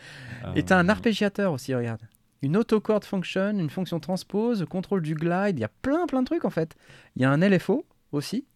Et 0.54 0.62
tu 0.62 0.72
as 0.72 0.78
un 0.78 0.88
arpégiateur 0.88 1.52
aussi, 1.52 1.74
regarde 1.74 2.00
une 2.42 2.56
autocord 2.56 3.04
function, 3.04 3.50
une 3.50 3.70
fonction 3.70 4.00
transpose, 4.00 4.64
contrôle 4.68 5.02
du 5.02 5.14
glide, 5.14 5.58
il 5.58 5.60
y 5.60 5.64
a 5.64 5.70
plein 5.82 6.06
plein 6.06 6.22
de 6.22 6.26
trucs 6.26 6.44
en 6.44 6.50
fait. 6.50 6.74
Il 7.16 7.22
y 7.22 7.24
a 7.24 7.30
un 7.30 7.38
LFO 7.38 7.84
aussi, 8.12 8.46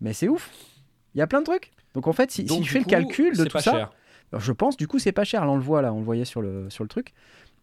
mais 0.00 0.12
c'est 0.12 0.28
ouf. 0.28 0.50
Il 1.14 1.18
y 1.18 1.22
a 1.22 1.26
plein 1.26 1.40
de 1.40 1.46
trucs. 1.46 1.72
Donc 1.94 2.06
en 2.06 2.12
fait, 2.12 2.30
si, 2.30 2.46
je 2.46 2.70
fais 2.70 2.78
le 2.78 2.84
calcul 2.84 3.36
de 3.36 3.44
tout 3.44 3.58
ça, 3.58 3.90
je 4.32 4.52
pense 4.52 4.76
du 4.76 4.86
coup 4.86 4.98
c'est 4.98 5.12
pas 5.12 5.24
cher. 5.24 5.44
Là 5.44 5.50
on 5.50 5.56
le 5.56 5.62
voit 5.62 5.82
là, 5.82 5.92
on 5.92 5.98
le 5.98 6.04
voyait 6.04 6.24
sur 6.24 6.42
le, 6.42 6.70
sur 6.70 6.84
le 6.84 6.88
truc. 6.88 7.12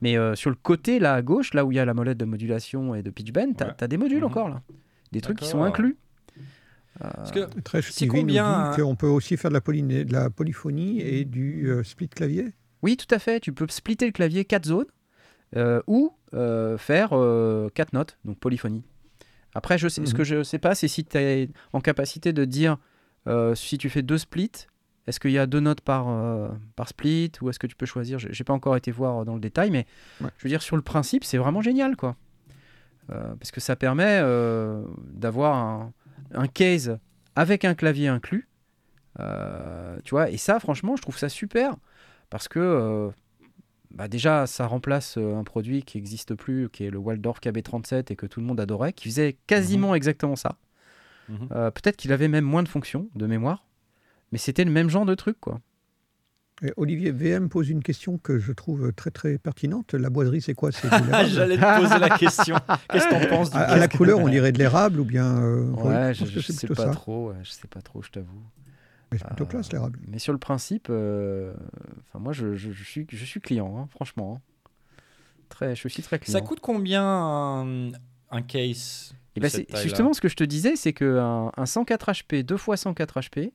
Mais 0.02 0.18
euh, 0.18 0.36
sur 0.36 0.50
le 0.50 0.56
côté 0.56 1.00
là 1.00 1.14
à 1.14 1.22
gauche, 1.22 1.54
là 1.54 1.66
où 1.66 1.72
il 1.72 1.76
y 1.76 1.80
a 1.80 1.86
la 1.86 1.94
molette 1.94 2.18
de 2.18 2.26
modulation 2.26 2.96
et 2.96 3.04
de 3.04 3.10
pitch 3.10 3.32
bend, 3.32 3.54
tu 3.54 3.64
as, 3.64 3.88
des 3.88 3.98
modules 3.98 4.20
mhm. 4.20 4.26
encore 4.26 4.50
là. 4.50 4.62
Des 5.12 5.22
trucs 5.22 5.40
qui 5.40 5.48
sont 5.48 5.64
inclus. 5.64 5.98
c'est 7.82 8.08
combien 8.08 8.74
On 8.80 8.96
peut 8.96 9.08
aussi 9.08 9.38
faire 9.38 9.52
de 9.52 9.56
la, 9.56 10.04
de 10.04 10.14
la 10.14 10.30
polyphonie 10.30 11.02
et 11.02 11.26
du 11.26 11.70
euh, 11.70 11.84
split 11.84 12.10
clavier 12.10 12.54
Oui, 12.82 12.96
tout 12.96 13.14
à 13.14 13.20
fait. 13.20 13.40
Tu 13.40 13.52
peux 13.52 13.66
splitter 13.70 14.06
le 14.06 14.12
clavier 14.12 14.46
4 14.46 14.66
zones 14.66 14.86
euh, 15.56 15.82
ou 15.88 16.14
euh, 16.36 16.78
faire 16.78 17.10
euh, 17.14 17.70
quatre 17.74 17.94
notes, 17.94 18.20
donc 18.24 18.38
polyphonie. 18.38 18.84
Après, 19.56 19.80
je 19.80 19.88
sais, 19.88 20.06
ce 20.06 20.14
que 20.14 20.20
mhm. 20.20 20.26
je 20.26 20.44
sais 20.44 20.60
pas, 20.60 20.76
c'est 20.76 20.88
si 20.88 21.04
tu 21.04 21.18
es 21.18 21.50
en 21.74 21.82
capacité 21.82 22.34
de 22.34 22.46
dire 22.46 22.78
si 23.54 23.78
tu 23.78 23.90
fais 23.92 24.02
deux 24.02 24.18
splits, 24.18 24.66
est-ce 25.10 25.20
qu'il 25.20 25.32
y 25.32 25.38
a 25.38 25.46
deux 25.46 25.60
notes 25.60 25.82
par, 25.82 26.08
par 26.76 26.88
split 26.88 27.32
ou 27.42 27.50
est-ce 27.50 27.60
que 27.60 27.68
tu 27.68 27.76
peux 27.76 27.86
choisir? 27.86 28.20
J'ai 28.20 28.44
pas 28.44 28.54
encore 28.54 28.76
été 28.76 28.92
voir 28.92 29.26
dans 29.26 29.34
le 29.34 29.40
détail, 29.40 29.72
mais 29.72 29.86
je 30.22 30.44
veux 30.44 30.50
dire, 30.50 30.62
sur 30.62 30.76
le 30.76 30.82
principe, 30.82 31.24
c'est 31.24 31.38
vraiment 31.38 31.62
génial, 31.62 31.96
quoi. 31.96 32.16
parce 33.08 33.52
que 33.52 33.60
ça 33.60 33.76
permet 33.76 34.22
d'avoir 35.14 35.56
un, 35.56 35.94
un, 36.34 36.48
case 36.48 36.98
avec 37.36 37.66
un 37.66 37.74
clavier 37.74 38.08
inclus. 38.08 38.48
tu 39.18 40.10
vois, 40.12 40.30
et 40.30 40.38
ça, 40.38 40.60
franchement, 40.60 40.96
je 40.96 41.02
trouve 41.02 41.18
ça 41.18 41.30
super 41.30 41.76
parce 42.30 42.48
que 42.48 43.12
bah 43.92 44.08
déjà, 44.08 44.46
ça 44.46 44.68
remplace 44.68 45.18
euh, 45.18 45.36
un 45.36 45.44
produit 45.44 45.84
qui 45.84 45.98
n'existe 45.98 46.36
plus, 46.36 46.70
qui 46.70 46.86
est 46.86 46.90
le 46.90 47.00
Waldorf 47.00 47.40
KB37 47.40 48.12
et 48.12 48.16
que 48.16 48.26
tout 48.26 48.40
le 48.40 48.46
monde 48.46 48.60
adorait, 48.60 48.94
qui 48.94 49.10
faisait 49.10 49.38
quasiment 49.48 49.90
mhm. 49.90 49.96
exactement 49.96 50.36
ça. 50.36 50.58
Mhm. 51.28 51.50
Euh, 51.52 51.72
peut-être 51.72 51.98
qu'il 51.98 52.14
avait 52.14 52.28
même 52.28 52.46
moins 52.46 52.64
de 52.64 52.68
fonctions 52.68 53.10
de 53.16 53.26
mémoire, 53.26 53.66
mais 54.32 54.38
c'était 54.38 54.64
le 54.66 54.72
même 54.72 54.90
genre 54.90 55.06
de 55.06 55.16
truc, 55.16 55.38
quoi. 55.40 55.60
Et 56.62 56.74
Olivier 56.76 57.12
VM 57.12 57.48
pose 57.48 57.70
une 57.70 57.82
question 57.82 58.18
que 58.18 58.38
je 58.38 58.52
trouve 58.52 58.92
très 58.92 59.12
très 59.12 59.38
pertinente. 59.38 59.94
La 59.94 60.10
boiserie, 60.10 60.42
c'est 60.42 60.54
quoi? 60.56 60.72
J'allais 61.30 61.56
te 61.58 61.80
poser 61.82 62.00
la 62.00 62.10
question. 62.18 62.58
Qu'est-ce 62.92 63.06
que 63.08 63.12
t'en 63.12 63.30
penses 63.30 63.50
du 63.52 63.58
à, 63.58 63.62
à 63.62 63.78
la 63.78 63.88
couleur, 63.88 64.20
on 64.20 64.28
dirait 64.28 64.52
de 64.52 64.58
l'érable 64.58 65.00
ou 65.00 65.06
bien. 65.06 65.42
euh, 65.42 65.68
Ouais, 65.72 66.14
je, 66.14 66.26
c'est 66.42 66.52
sais 66.52 66.68
pas 66.68 66.76
ça. 66.76 66.90
trop, 66.92 67.32
je 67.44 67.50
sais 67.50 67.68
pas 67.68 67.82
trop, 67.82 68.02
je 68.02 68.10
t'avoue. 68.12 68.44
Mais 69.12 69.18
c'est 69.18 69.26
plutôt 69.28 69.46
Euh, 69.46 69.48
classe 69.48 69.72
l'érable. 69.72 70.00
Mais 70.10 70.20
sur 70.20 70.34
le 70.34 70.38
principe, 70.40 70.88
euh, 70.90 71.54
enfin 72.10 72.20
moi 72.20 72.34
je, 72.34 72.56
je- 72.56 72.72
je 72.74 72.84
suis, 72.84 73.08
je 73.10 73.26
suis 73.26 73.40
client, 73.40 73.76
hein, 73.80 73.88
franchement. 73.92 74.36
hein. 74.38 74.70
Très, 75.48 75.76
je 75.76 75.88
suis 75.88 76.04
très 76.04 76.20
client. 76.20 76.38
Ça 76.38 76.46
coûte 76.46 76.60
combien 76.60 77.04
un, 77.04 77.92
un 78.32 78.42
case 78.42 79.14
Et 79.36 79.40
de 79.40 79.48
ben, 79.48 79.66
justement 79.82 80.12
ce 80.14 80.20
que 80.22 80.28
je 80.28 80.36
te 80.36 80.44
disais, 80.44 80.76
c'est 80.76 80.94
qu'un 80.94 81.52
un 81.56 81.66
104 81.66 82.12
HP, 82.12 82.44
2 82.44 82.56
x 82.56 82.82
104 82.82 83.20
HP, 83.22 83.52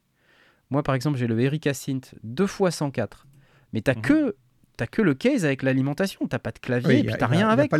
moi 0.70 0.82
par 0.82 0.94
exemple 0.94 1.16
j'ai 1.18 1.26
le 1.26 1.38
Erika 1.40 1.74
Synth 1.74 2.14
2 2.22 2.44
x 2.44 2.70
104, 2.76 3.26
mais 3.72 3.80
t'as 3.80 3.94
Mhm. 3.94 4.00
que 4.02 4.36
t'as 4.76 4.86
que 4.88 5.02
le 5.02 5.14
case 5.14 5.44
avec 5.44 5.62
l'alimentation, 5.62 6.26
t'as 6.26 6.38
pas 6.40 6.50
de 6.50 6.58
clavier, 6.58 6.88
Oui, 6.94 7.00
et 7.00 7.04
puis 7.04 7.14
t'as 7.16 7.26
rien 7.28 7.40
y 7.40 7.42
a 7.44 7.48
avec, 7.50 7.70
Ouais, 7.72 7.78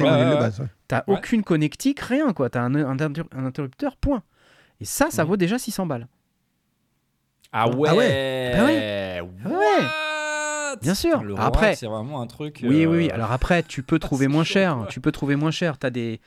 t'as 0.87 1.03
aucune 1.09 1.43
connectique, 1.43 1.99
rien 2.01 2.32
quoi, 2.32 2.51
t'as 2.51 2.61
un, 2.61 2.74
un 2.74 3.01
inter- 3.01 3.22
un 3.32 3.45
interrupteur, 3.45 3.97
point. 3.97 4.22
Et 4.80 4.85
ça, 4.85 5.11
ça 5.11 5.22
Mhm. 5.24 5.28
vaut 5.30 5.37
déjà 5.37 5.59
600 5.59 5.87
balles. 5.87 6.07
Ah 7.53 7.68
ouais, 7.68 7.89
Ah 7.91 7.95
ouais. 7.97 8.53
Ah 8.57 8.64
ouais. 8.64 9.20
What 9.45 10.04
Bien 10.85 10.95
sûr. 10.95 11.22
Le 11.22 11.35
Après- 11.35 11.47
Après, 11.47 11.74
c'est 11.76 11.87
vraiment 11.87 12.20
un 12.20 12.26
truc. 12.26 12.61
Oui, 12.62 12.85
euh, 12.85 12.89
oui, 12.91 12.97
oui. 12.97 13.11
Alors 13.11 13.32
après, 13.32 13.62
tu 13.64 13.82
peux 13.82 13.99
trouver 13.99 14.28
moins 14.28 14.45
chaud, 14.45 14.53
cher. 14.53 14.87
Tu 14.89 15.01
peux 15.01 15.11
trouver 15.12 15.35
moins 15.37 15.51
cher. 15.51 15.78
Tu 15.78 15.87
as 15.87 15.91
des, 15.91 16.20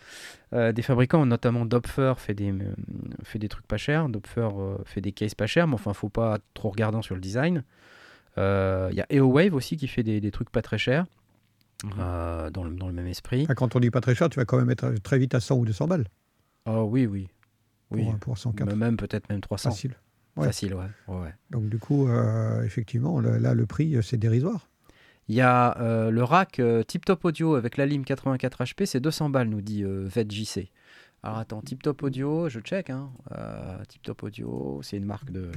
euh, 0.54 0.72
des 0.72 0.82
fabricants, 0.82 1.26
notamment 1.26 1.66
Dopfer 1.66 2.14
fait 2.18 2.34
des, 2.34 2.52
euh, 2.52 2.74
fait 3.24 3.40
des 3.40 3.48
trucs 3.48 3.66
pas 3.68 3.78
chers. 3.78 4.10
Dopfer 4.10 4.50
euh, 4.58 4.78
fait 4.86 5.02
des 5.02 5.12
cases 5.14 5.36
pas 5.36 5.48
chers, 5.48 5.68
mais 5.68 5.76
enfin, 5.76 5.94
faut 5.94 6.10
pas 6.10 6.40
trop 6.54 6.70
regarder 6.70 7.02
sur 7.02 7.16
le 7.16 7.22
design. 7.22 7.64
Il 8.38 8.94
y 8.94 9.02
a 9.02 9.06
EOWave 9.12 9.54
aussi 9.56 9.78
qui 9.78 9.88
fait 9.88 10.04
des, 10.04 10.22
des 10.22 10.32
trucs 10.32 10.50
pas 10.52 10.62
très 10.62 10.78
chers, 10.78 11.06
Mhm. 11.84 11.92
euh, 12.00 12.50
dans, 12.50 12.64
le, 12.64 12.72
dans 12.76 12.88
le 12.88 12.94
même 12.94 13.08
esprit. 13.08 13.46
Ah, 13.50 13.56
Quand 13.56 13.76
on 13.76 13.80
dit 13.80 13.90
pas 13.92 14.02
très 14.02 14.14
cher, 14.16 14.30
tu 14.30 14.40
vas 14.40 14.46
quand 14.46 14.58
même 14.58 14.70
être 14.72 14.94
très 15.04 15.18
vite 15.20 15.34
à 15.36 15.40
100 15.40 15.58
ou 15.58 15.66
200 15.66 15.88
balles 15.88 16.06
Oh 16.66 16.88
oui, 16.90 17.06
oui. 17.06 17.28
pour, 17.90 17.98
Oui. 18.00 18.06
pour 18.20 18.38
104. 18.38 18.70
M- 18.72 18.78
Même 18.78 18.98
peut-être 18.98 19.30
même 19.30 19.42
300. 19.42 19.70
Facile. 19.72 19.96
Ouais. 20.38 20.46
Facile, 20.48 20.74
ouais. 20.76 21.34
Donc 21.52 21.70
du 21.70 21.78
coup, 21.80 22.08
euh, 22.08 22.64
effectivement, 22.64 23.20
le- 23.20 23.38
là, 23.38 23.54
le 23.54 23.66
prix, 23.66 23.96
euh, 23.96 24.02
c'est 24.02 24.18
dérisoire. 24.18 24.70
Il 25.28 25.36
y 25.36 25.42
a 25.42 25.78
euh, 25.82 26.10
le 26.10 26.24
rack 26.24 26.60
euh, 26.60 26.84
Tip 26.84 27.04
Top 27.04 27.26
Audio 27.26 27.56
avec 27.56 27.76
la 27.78 27.86
lime 27.86 28.06
84 28.06 28.64
HP, 28.64 28.86
c'est 28.86 29.00
200 29.02 29.30
balles, 29.30 29.50
nous 29.50 29.62
dit 29.62 29.84
VetJC. 29.86 30.70
Alors 31.24 31.38
attends, 31.40 31.62
Tip 31.62 31.84
Top 31.84 32.02
Audio, 32.04 32.48
je 32.48 32.60
check. 32.62 32.90
Hein. 32.90 33.10
Tip 33.90 34.02
Top 34.04 34.24
Audio, 34.24 34.80
c'est 34.84 34.96
une 34.98 35.06
marque 35.06 35.32
de, 35.32 35.52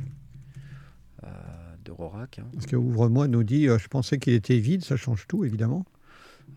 de 1.85 1.93
Rorack. 1.93 2.39
hein. 2.41 2.47
Parce 2.53 2.67
que 2.67 2.77
Ouvre-moi 2.77 3.29
nous 3.29 3.45
dit, 3.45 3.67
je 3.67 3.89
pensais 3.89 4.19
qu'il 4.19 4.33
était 4.33 4.59
vide, 4.59 4.83
ça 4.85 4.97
change 4.97 5.27
tout, 5.29 5.45
évidemment. 5.45 5.85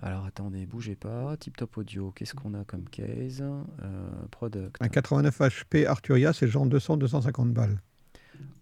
Alors 0.02 0.26
attendez, 0.26 0.66
bougez 0.66 0.96
pas. 0.96 1.38
Tip 1.38 1.56
Top 1.56 1.78
Audio, 1.78 2.12
qu'est-ce 2.16 2.34
qu'on 2.34 2.54
a 2.56 2.64
comme 2.64 2.86
case? 2.90 3.42
Euh, 3.44 4.10
Product. 4.32 4.76
Un 4.82 4.88
89 4.90 5.40
HP 5.40 5.86
Arturia, 5.86 6.34
c'est 6.34 6.48
genre 6.48 6.66
200-250 6.68 7.52
balles. 7.54 7.80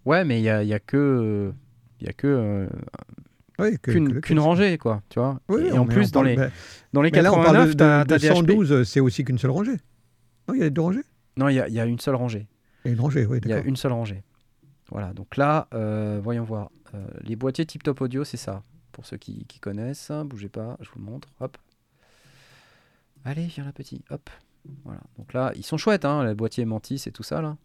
Ouais, 0.05 0.23
mais 0.25 0.39
il 0.39 0.43
y 0.43 0.49
a, 0.49 0.63
y 0.63 0.73
a 0.73 0.79
que. 0.79 1.51
Il 1.99 2.07
y 2.07 2.09
a 2.09 2.13
que 2.13 2.27
euh, 2.27 2.67
Oui, 3.59 3.77
qu'une 3.79 4.39
rangée, 4.39 4.77
quoi, 4.79 5.03
tu 5.09 5.19
vois. 5.19 5.39
Oui, 5.49 5.61
et 5.67 5.77
en 5.77 5.85
plus, 5.85 6.11
dans 6.11 6.21
parle- 6.21 6.29
les, 6.31 6.37
mais- 6.37 6.49
dans 6.93 7.01
les 7.03 7.11
mais 7.11 7.21
là, 7.21 7.31
on 7.31 7.35
89, 7.35 7.53
parle 7.53 7.67
de, 7.67 7.73
t'as 7.73 8.03
de 8.03 8.09
t'as 8.09 8.17
des 8.17 8.29
HP. 8.29 8.35
112, 8.35 8.83
c'est 8.89 8.99
aussi 8.99 9.23
qu'une 9.23 9.37
seule 9.37 9.51
rangée. 9.51 9.77
Non, 10.47 10.55
il 10.55 10.61
y 10.61 10.63
a 10.63 10.69
deux 10.71 10.81
rangées 10.81 11.03
Non, 11.37 11.47
il 11.49 11.55
y 11.55 11.59
a, 11.59 11.67
il 11.67 11.73
y 11.75 11.79
a 11.79 11.85
une 11.85 11.99
seule 11.99 12.15
rangée. 12.15 12.47
Il 12.83 12.87
y 12.87 12.91
a 12.91 12.93
une 12.95 13.01
rangée, 13.01 13.25
oui, 13.27 13.39
Il 13.43 13.49
y 13.49 13.53
a 13.53 13.59
une 13.59 13.75
seule 13.75 13.91
rangée. 13.93 14.23
Voilà, 14.89 15.13
donc 15.13 15.37
là, 15.37 15.67
euh, 15.75 16.19
voyons 16.23 16.43
voir. 16.43 16.71
Euh, 16.95 17.05
les 17.21 17.35
boîtiers 17.35 17.65
Tip 17.65 17.83
Top 17.83 18.01
Audio, 18.01 18.23
c'est 18.23 18.37
ça. 18.37 18.63
Pour 18.91 19.05
ceux 19.05 19.17
qui, 19.17 19.45
qui 19.45 19.59
connaissent, 19.59 20.11
bougez 20.25 20.49
pas, 20.49 20.75
je 20.81 20.89
vous 20.89 20.99
le 20.99 21.05
montre. 21.05 21.29
Hop. 21.39 21.57
Allez, 23.23 23.45
viens 23.45 23.63
là, 23.63 23.71
petit. 23.71 24.03
Hop. 24.09 24.29
Voilà. 24.83 25.01
Donc 25.17 25.33
là, 25.33 25.51
ils 25.55 25.63
sont 25.65 25.77
chouettes, 25.77 26.05
hein, 26.05 26.25
les 26.25 26.33
boîtiers 26.33 26.65
Mantis 26.65 27.03
et 27.05 27.11
tout 27.11 27.23
ça, 27.23 27.41
là. 27.41 27.55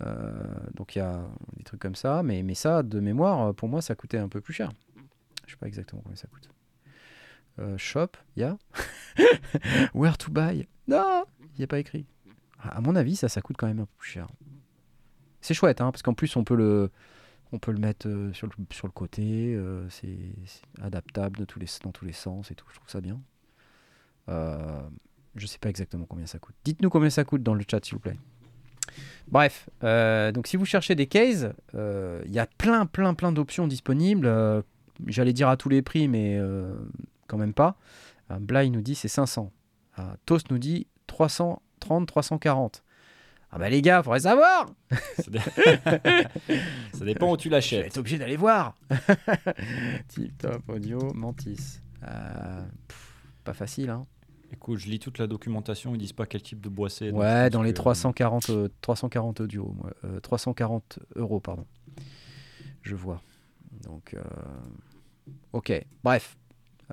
Euh, 0.00 0.32
donc 0.74 0.96
il 0.96 0.98
y 0.98 1.02
a 1.02 1.24
des 1.56 1.64
trucs 1.64 1.80
comme 1.80 1.94
ça, 1.94 2.22
mais, 2.22 2.42
mais 2.42 2.54
ça, 2.54 2.82
de 2.82 3.00
mémoire, 3.00 3.54
pour 3.54 3.68
moi, 3.68 3.82
ça 3.82 3.94
coûtait 3.94 4.18
un 4.18 4.28
peu 4.28 4.40
plus 4.40 4.54
cher. 4.54 4.70
Je 5.46 5.52
sais 5.52 5.56
pas 5.56 5.66
exactement 5.66 6.02
combien 6.02 6.16
ça 6.16 6.28
coûte. 6.28 6.48
Euh, 7.60 7.78
shop, 7.78 8.08
il 8.36 8.40
y 8.40 8.44
a. 8.44 8.58
Where 9.94 10.16
to 10.18 10.30
buy? 10.30 10.66
Non, 10.88 11.24
il 11.40 11.58
n'y 11.58 11.64
a 11.64 11.68
pas 11.68 11.78
écrit. 11.78 12.06
À 12.60 12.80
mon 12.80 12.96
avis, 12.96 13.16
ça, 13.16 13.28
ça 13.28 13.40
coûte 13.40 13.56
quand 13.58 13.66
même 13.66 13.80
un 13.80 13.86
peu 13.86 13.94
plus 13.98 14.10
cher. 14.10 14.26
C'est 15.40 15.54
chouette, 15.54 15.80
hein, 15.80 15.92
parce 15.92 16.02
qu'en 16.02 16.14
plus, 16.14 16.34
on 16.36 16.44
peut 16.44 16.56
le, 16.56 16.90
on 17.52 17.58
peut 17.58 17.70
le 17.70 17.78
mettre 17.78 18.08
euh, 18.08 18.32
sur, 18.32 18.46
le, 18.46 18.52
sur 18.70 18.86
le 18.86 18.92
côté. 18.92 19.58
c'est 19.90 20.32
adaptable 20.80 21.46
tous 21.46 21.58
les, 21.58 21.66
dans 21.82 21.92
tous 21.92 22.04
les 22.04 22.12
sens 22.12 22.50
et 22.50 22.54
tout. 22.54 22.66
Je 22.70 22.76
trouve 22.76 22.90
ça 22.90 23.00
bien. 23.00 23.20
Euh, 24.28 24.82
je 25.34 25.46
sais 25.46 25.58
pas 25.58 25.68
exactement 25.68 26.06
combien 26.06 26.26
ça 26.26 26.38
coûte. 26.38 26.54
Dites-nous 26.64 26.90
combien 26.90 27.10
ça 27.10 27.24
coûte 27.24 27.42
dans 27.42 27.54
le 27.54 27.64
chat, 27.68 27.84
s'il 27.84 27.94
vous 27.94 28.00
plaît. 28.00 28.18
Bref, 29.28 29.68
euh, 29.82 30.32
donc 30.32 30.46
si 30.46 30.56
vous 30.56 30.64
cherchez 30.64 30.94
des 30.94 31.06
cases, 31.06 31.46
euh, 31.74 32.22
il 32.26 32.32
y 32.32 32.38
a 32.38 32.46
plein, 32.46 32.86
plein, 32.86 33.14
plein 33.14 33.32
d'options 33.32 33.66
disponibles. 33.66 34.26
Euh, 34.26 34.62
J'allais 35.06 35.32
dire 35.32 35.48
à 35.48 35.56
tous 35.56 35.68
les 35.68 35.82
prix, 35.82 36.06
mais 36.06 36.36
euh, 36.38 36.72
quand 37.26 37.36
même 37.38 37.52
pas. 37.54 37.76
Euh, 38.30 38.38
Bly 38.38 38.70
nous 38.70 38.80
dit 38.80 38.94
c'est 38.94 39.08
500. 39.08 39.50
Euh, 39.98 40.02
Toast 40.24 40.50
nous 40.50 40.58
dit 40.58 40.86
330, 41.08 42.06
340. 42.06 42.84
Ah 43.50 43.58
bah 43.58 43.68
les 43.68 43.82
gars, 43.82 44.02
faudrait 44.02 44.20
savoir 44.20 44.66
Ça 45.16 45.30
dé- 45.30 45.38
Ça 46.92 47.04
dépend 47.04 47.32
où 47.32 47.36
tu 47.36 47.44
Je 47.44 47.50
vais 47.50 47.56
l'achètes. 47.56 47.86
être 47.86 47.98
obligé 47.98 48.18
d'aller 48.18 48.36
voir. 48.36 48.76
Tip 50.08 50.36
top 50.38 50.62
audio 50.68 51.12
mantis. 51.14 51.80
Euh, 52.06 52.62
pff, 52.88 53.12
pas 53.44 53.52
facile, 53.54 53.90
hein. 53.90 54.06
Écoute, 54.54 54.78
je 54.78 54.88
lis 54.88 55.00
toute 55.00 55.18
la 55.18 55.26
documentation, 55.26 55.94
ils 55.94 55.98
disent 55.98 56.12
pas 56.12 56.26
quel 56.26 56.40
type 56.42 56.60
de 56.60 56.68
bois 56.68 56.88
c'est. 56.88 57.10
Ouais, 57.10 57.50
dans 57.50 57.62
les 57.62 57.72
que- 57.72 57.76
340, 57.76 58.50
euh, 58.50 58.68
340 58.82 59.40
audio, 59.40 59.74
moi. 59.76 59.90
Euh, 60.04 60.20
340 60.20 61.00
euros, 61.16 61.40
pardon. 61.40 61.66
Je 62.82 62.94
vois. 62.94 63.20
Donc, 63.82 64.14
euh, 64.14 64.22
ok. 65.52 65.84
Bref. 66.04 66.36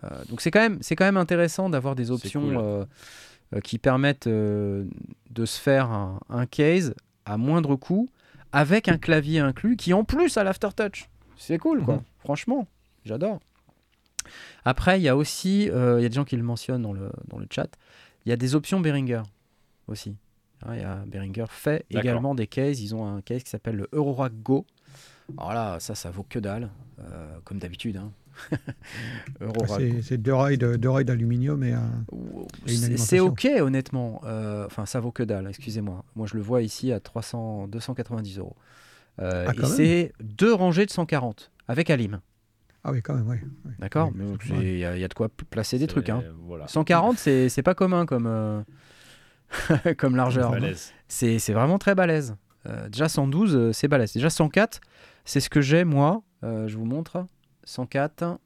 Euh, 0.03 0.23
donc 0.29 0.41
c'est 0.41 0.49
quand 0.51 0.59
même, 0.61 0.79
c'est 0.81 0.95
quand 0.95 1.05
même 1.05 1.17
intéressant 1.17 1.69
d'avoir 1.69 1.95
des 1.95 2.09
options 2.11 2.41
cool. 2.41 2.57
euh, 2.57 2.85
qui 3.63 3.77
permettent 3.77 4.27
de 4.27 4.87
se 5.45 5.59
faire 5.59 5.91
un, 5.91 6.19
un 6.29 6.45
case 6.47 6.95
à 7.25 7.37
moindre 7.37 7.75
coût 7.75 8.09
avec 8.53 8.87
un 8.87 8.97
clavier 8.97 9.39
inclus 9.39 9.75
qui 9.77 9.93
en 9.93 10.03
plus 10.03 10.37
a 10.37 10.43
l'aftertouch. 10.43 11.09
C'est 11.37 11.57
cool, 11.57 11.83
quoi. 11.83 11.95
Mhm. 11.97 12.01
Franchement, 12.19 12.67
j'adore. 13.05 13.39
Après, 14.65 14.99
il 14.99 15.03
y 15.03 15.09
a 15.09 15.15
aussi, 15.15 15.69
euh, 15.69 15.99
il 15.99 16.03
y 16.03 16.05
a 16.05 16.09
des 16.09 16.15
gens 16.15 16.25
qui 16.25 16.37
le 16.37 16.43
mentionnent 16.43 16.81
dans 16.81 16.93
le, 16.93 17.11
dans 17.27 17.37
le 17.39 17.47
chat, 17.49 17.69
il 18.25 18.29
y 18.29 18.31
a 18.31 18.35
des 18.37 18.55
options 18.55 18.79
Behringer 18.79 19.23
aussi. 19.87 20.15
Hein, 20.65 20.75
Il 20.75 20.81
y 20.81 20.83
a 20.83 21.03
Behringer 21.07 21.45
fait 21.49 21.85
D'accord. 21.89 22.01
également 22.01 22.35
des 22.35 22.47
cases. 22.47 22.79
Ils 22.81 22.93
ont 22.93 23.05
un 23.05 23.21
case 23.21 23.43
qui 23.43 23.49
s'appelle 23.49 23.75
le 23.77 23.87
Aurora 23.91 24.29
Go. 24.29 24.65
Alors 25.37 25.53
là, 25.53 25.79
ça, 25.79 25.95
ça 25.95 26.11
vaut 26.11 26.23
que 26.27 26.37
dalle, 26.39 26.69
euh, 26.99 27.37
comme 27.43 27.57
d'habitude. 27.57 27.97
hein. 27.97 28.11
Go. 29.41 29.65
C'est 29.77 30.01
c'est 30.01 30.17
deux 30.17 30.33
rails 30.33 30.57
de- 30.57 30.75
deux 30.75 30.89
rails 30.89 31.05
d'aluminium 31.05 31.63
et 31.63 31.73
un. 31.73 32.05
Et 32.67 32.73
une 32.75 32.97
C'est 32.97 33.19
ok, 33.19 33.47
honnêtement. 33.59 34.21
Euh, 34.25 34.65
Enfin, 34.65 34.85
ça 34.85 34.99
vaut 34.99 35.11
que 35.11 35.23
dalle, 35.23 35.47
excusez-moi. 35.47 36.03
Moi, 36.15 36.27
je 36.27 36.35
le 36.35 36.41
vois 36.41 36.61
ici 36.61 36.91
à 36.91 36.99
300, 36.99 37.67
290 37.67 38.37
euros. 38.37 38.55
Euh, 39.19 39.47
Ah, 39.49 39.53
et 39.57 39.65
c'est 39.65 40.13
deux 40.21 40.53
rangées 40.53 40.85
de 40.85 40.91
140 40.91 41.51
avec 41.67 41.89
Alim. 41.89 42.21
Ah 42.83 42.91
oui, 42.91 43.01
quand 43.01 43.13
même, 43.13 43.27
oui. 43.27 43.37
oui. 43.65 43.71
D'accord 43.79 44.11
Oui. 44.15 44.35
Il 44.59 44.77
y, 44.79 44.85
a 44.85 44.95
il 44.95 44.99
y 45.01 45.03
a 45.03 45.07
de 45.07 45.13
quoi 45.13 45.29
placer 45.29 45.77
des 45.77 45.87
trucs. 45.87 46.09
Hein. 46.09 46.23
Voilà. 46.39 46.67
140, 46.67 47.17
c'est 47.17 47.47
c'est 47.49 47.61
pas 47.63 47.75
commun 47.75 48.05
comme, 48.07 48.25
euh, 48.27 48.63
comme 49.97 50.15
largeur. 50.15 50.51
Balèze. 50.51 50.91
C'est 51.07 51.37
c'est 51.39 51.53
vraiment 51.53 51.77
très 51.77 51.93
balèze. 51.95 52.35
Euh, 52.67 52.89
déjà 52.89 53.07
112, 53.09 53.55
euh, 53.55 53.71
c'est 53.73 53.87
balèze. 53.87 54.13
Déjà 54.13 54.29
104, 54.29 54.81
c'est 55.25 55.39
ce 55.39 55.49
que 55.49 55.61
j'ai 55.61 55.83
moi. 55.83 56.23
Euh, 56.43 56.67
je 56.67 56.77
vous 56.77 56.85
montre. 56.85 57.25
104, 57.65 58.39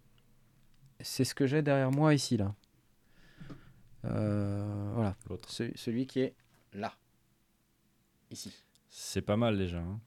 c'est 1.00 1.24
ce 1.24 1.34
que 1.34 1.46
j'ai 1.48 1.62
derrière 1.62 1.92
moi 1.92 2.14
ici 2.14 2.36
là. 2.36 2.54
Euh, 4.06 4.92
voilà. 4.94 5.16
Ce- 5.48 5.72
celui 5.76 6.06
qui 6.08 6.20
est 6.20 6.36
là, 6.74 6.94
ici. 8.30 8.54
C'est 8.90 9.22
pas 9.22 9.38
mal 9.38 9.58
déjà. 9.58 9.78
hein. 9.80 10.00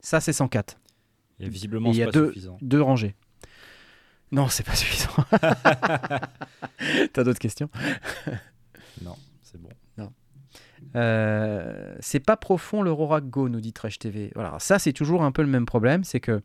Ça 0.00 0.20
c'est 0.20 0.32
104. 0.32 0.78
Et 1.40 1.48
visiblement, 1.48 1.90
il 1.90 1.94
y 1.94 1.96
c'est 1.98 2.02
a 2.02 2.06
pas 2.06 2.12
deux, 2.12 2.28
suffisant. 2.28 2.58
deux 2.60 2.80
rangées. 2.82 3.16
Non, 4.32 4.48
c'est 4.48 4.62
pas 4.64 4.74
suffisant. 4.76 5.10
T'as 7.12 7.24
d'autres 7.24 7.38
questions? 7.38 7.68
Non, 9.02 9.16
c'est 9.42 9.60
bon. 9.60 9.68
Euh, 10.96 11.94
c'est 12.00 12.20
pas 12.20 12.36
profond 12.36 12.82
le 12.82 12.90
Rorac 12.90 13.28
Go, 13.28 13.48
nous 13.48 13.60
dit 13.60 13.72
Trash 13.72 13.98
TV. 13.98 14.32
Voilà, 14.34 14.58
ça 14.58 14.78
c'est 14.78 14.92
toujours 14.94 15.22
un 15.22 15.30
peu 15.30 15.42
le 15.42 15.48
même 15.48 15.66
problème, 15.66 16.04
c'est 16.04 16.20
que 16.20 16.42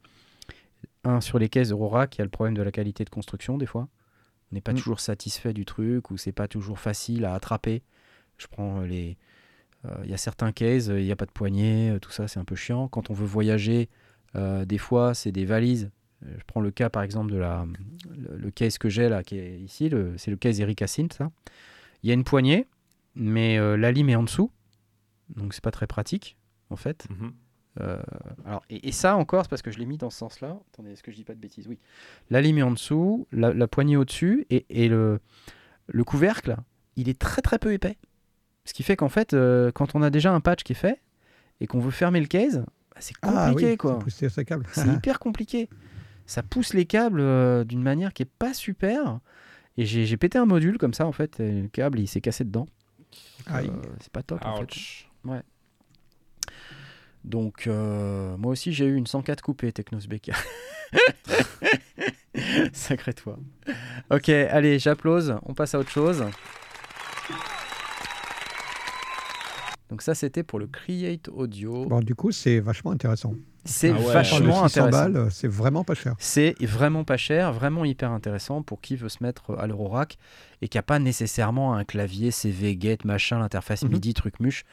un 1.04 1.22
sur 1.22 1.40
les 1.40 1.50
caisses 1.50 1.70
de 1.70 1.74
Rorac, 1.74 2.16
il 2.16 2.20
y 2.20 2.22
a 2.22 2.26
le 2.26 2.30
problème 2.30 2.54
de 2.54 2.62
la 2.62 2.72
qualité 2.72 3.06
de 3.06 3.10
construction 3.10 3.58
des 3.58 3.66
fois. 3.66 3.88
On 4.52 4.56
n'est 4.56 4.62
pas 4.62 4.74
Mm. 4.74 4.78
toujours 4.78 5.00
satisfait 5.00 5.54
du 5.54 5.66
truc 5.66 6.12
ou 6.12 6.18
c'est 6.18 6.32
pas 6.34 6.48
toujours 6.48 6.80
facile 6.80 7.26
à 7.26 7.34
attraper. 7.34 7.82
Je 8.38 8.48
prends 8.48 8.82
euh, 8.82 8.86
les, 8.86 9.18
euh, 9.86 9.96
il 10.04 10.12
y 10.12 10.14
a 10.14 10.18
certains 10.18 10.52
cases, 10.52 10.88
il 10.88 11.04
n'y 11.06 11.12
a 11.12 11.16
pas 11.16 11.26
de 11.26 11.32
poignée, 11.32 11.98
tout 12.02 12.12
ça 12.12 12.28
c'est 12.28 12.40
un 12.40 12.46
peu 12.46 12.56
chiant. 12.56 12.88
Quand 12.88 13.10
on 13.10 13.14
veut 13.14 13.26
voyager, 13.26 13.90
euh, 14.36 14.66
des 14.66 14.78
fois 14.78 15.14
c'est 15.14 15.32
des 15.32 15.46
valises 15.46 15.90
je 16.38 16.43
prends 16.47 16.61
le 16.61 16.71
cas 16.71 16.89
par 16.89 17.03
exemple 17.03 17.32
de 17.32 17.38
la, 17.38 17.65
le, 18.15 18.38
le 18.38 18.51
case 18.51 18.78
que 18.78 18.89
j'ai 18.89 19.09
là, 19.09 19.23
qui 19.23 19.38
est 19.38 19.59
ici, 19.59 19.91
c'est 20.17 20.32
le 20.32 20.38
case 20.38 20.59
Erika 20.59 20.88
Synth, 20.88 21.13
ça. 21.13 21.32
Il 22.03 22.09
y 22.09 22.11
a 22.11 22.13
une 22.13 22.23
poignée, 22.23 22.67
mais 23.15 23.57
euh, 23.57 23.78
la 23.78 23.91
lime 23.91 24.09
est 24.09 24.15
en 24.15 24.23
dessous, 24.23 24.51
donc 25.36 25.53
c'est 25.53 25.63
pas 25.63 25.71
très 25.71 25.88
pratique 25.88 26.38
en 26.69 26.76
fait. 26.76 27.07
Mhm. 27.09 27.34
Euh, 27.82 28.01
alors, 28.45 28.63
et, 28.69 28.88
et 28.88 28.91
ça 28.91 29.17
encore, 29.17 29.43
c'est 29.43 29.49
parce 29.49 29.61
que 29.61 29.71
je 29.71 29.80
l'ai 29.80 29.86
mis 29.86 29.97
dans 29.97 30.09
ce 30.09 30.17
sens-là. 30.19 30.57
Attendez, 30.73 30.91
est-ce 30.91 31.03
que 31.03 31.11
je 31.11 31.17
dis 31.17 31.26
pas 31.26 31.34
de 31.36 31.39
bêtises? 31.39 31.67
Oui. 31.67 31.78
La 32.30 32.39
lime 32.41 32.57
est 32.57 32.63
en 32.63 32.71
dessous, 32.71 33.28
la, 33.34 33.53
la 33.53 33.67
poignée 33.67 33.97
au-dessus, 33.97 34.45
et, 34.49 34.65
et 34.69 34.88
le, 34.88 35.19
le 35.88 36.03
couvercle, 36.05 36.55
il 36.95 37.09
est 37.09 37.19
très 37.19 37.41
très 37.41 37.59
peu 37.59 37.73
épais. 37.73 37.97
Ce 38.63 38.73
qui 38.73 38.82
fait 38.84 38.95
qu'en 38.95 39.09
fait, 39.09 39.34
euh, 39.34 39.71
quand 39.73 39.93
on 39.93 40.01
a 40.01 40.09
déjà 40.09 40.34
un 40.34 40.39
patch 40.39 40.63
qui 40.63 40.71
est 40.71 40.76
fait, 40.76 41.01
et 41.59 41.67
qu'on 41.67 41.80
veut 41.80 41.91
fermer 41.91 42.21
le 42.21 42.28
case, 42.28 42.59
bah, 42.91 42.97
c'est 42.99 43.15
Ah 43.21 43.47
compliqué 43.49 43.71
oui, 43.71 43.78
quoi. 43.78 43.99
C'est 44.71 44.88
hyper 44.93 45.19
compliqué. 45.19 45.69
Ça 46.26 46.43
pousse 46.43 46.73
les 46.73 46.86
câbles 46.86 47.19
euh, 47.19 47.63
d'une 47.63 47.82
manière 47.82 48.13
qui 48.13 48.23
est 48.23 48.32
pas 48.39 48.53
super. 48.53 49.19
Et 49.78 49.86
j'ai 49.86 50.17
pété 50.17 50.38
un 50.38 50.45
module 50.45 50.78
comme 50.78 50.93
ça 50.93 51.05
en 51.05 51.11
fait, 51.11 51.39
et 51.39 51.61
le 51.63 51.67
câble 51.67 51.99
il 51.99 52.07
s'est 52.07 52.21
cassé 52.21 52.43
dedans. 52.43 52.67
Euh, 53.51 53.67
c'est 53.99 54.11
pas 54.11 54.23
top 54.23 54.39
en 54.45 54.61
fait. 54.61 55.05
Donc, 57.26 57.65
euh, 57.65 58.38
moi 58.38 58.51
aussi, 58.51 58.71
j'ai 58.71 58.86
eu 58.86 58.95
une 58.95 59.07
104 59.07 59.41
coupée 59.41 59.71
Technos 59.71 60.01
BK. 60.07 60.32
Sacré 62.73 63.13
toi. 63.13 63.39
Ok, 64.11 64.30
allez, 64.30 64.78
j'applause. 64.78 65.36
On 65.43 65.55
passe 65.55 65.73
à 65.73 65.80
autre 65.80 65.89
chose. 65.89 66.23
Donc 69.90 70.02
ça, 70.02 70.16
c'était 70.16 70.44
pour 70.44 70.58
le 70.60 70.68
Create 70.68 71.30
Audio. 71.30 71.86
Bon, 71.86 72.00
du 72.00 72.16
coup, 72.16 72.32
c'est 72.32 72.60
vachement 72.60 72.92
intéressant. 72.92 73.34
C'est 73.66 73.92
Ah 73.92 74.00
ouais. 74.00 74.14
Vachement 74.14 74.68
600 74.68 74.86
intéressant. 74.88 75.30
c'est 75.32 75.48
vraiment 75.48 75.84
pas 75.84 75.94
cher. 75.96 76.16
C'est 76.20 76.56
vraiment 76.64 77.04
pas 77.04 77.18
cher, 77.18 77.52
vraiment 77.54 77.86
hyper 77.86 78.12
intéressant 78.12 78.62
pour 78.64 78.82
qui 78.82 78.96
veut 78.96 79.10
se 79.10 79.24
mettre 79.24 79.56
à 79.58 79.66
l'Eurorack 79.68 80.18
et 80.62 80.68
qui 80.68 80.78
a 80.78 80.84
pas 80.84 81.00
nécessairement 81.00 81.76
un 81.76 81.84
clavier 81.84 82.32
CV, 82.32 82.76
Gate, 82.76 83.06
machin, 83.06 83.40
l'interface 83.40 83.84
Mhm. 83.84 83.92
MIDI, 83.92 84.14
truc 84.14 84.40
muche, 84.40 84.66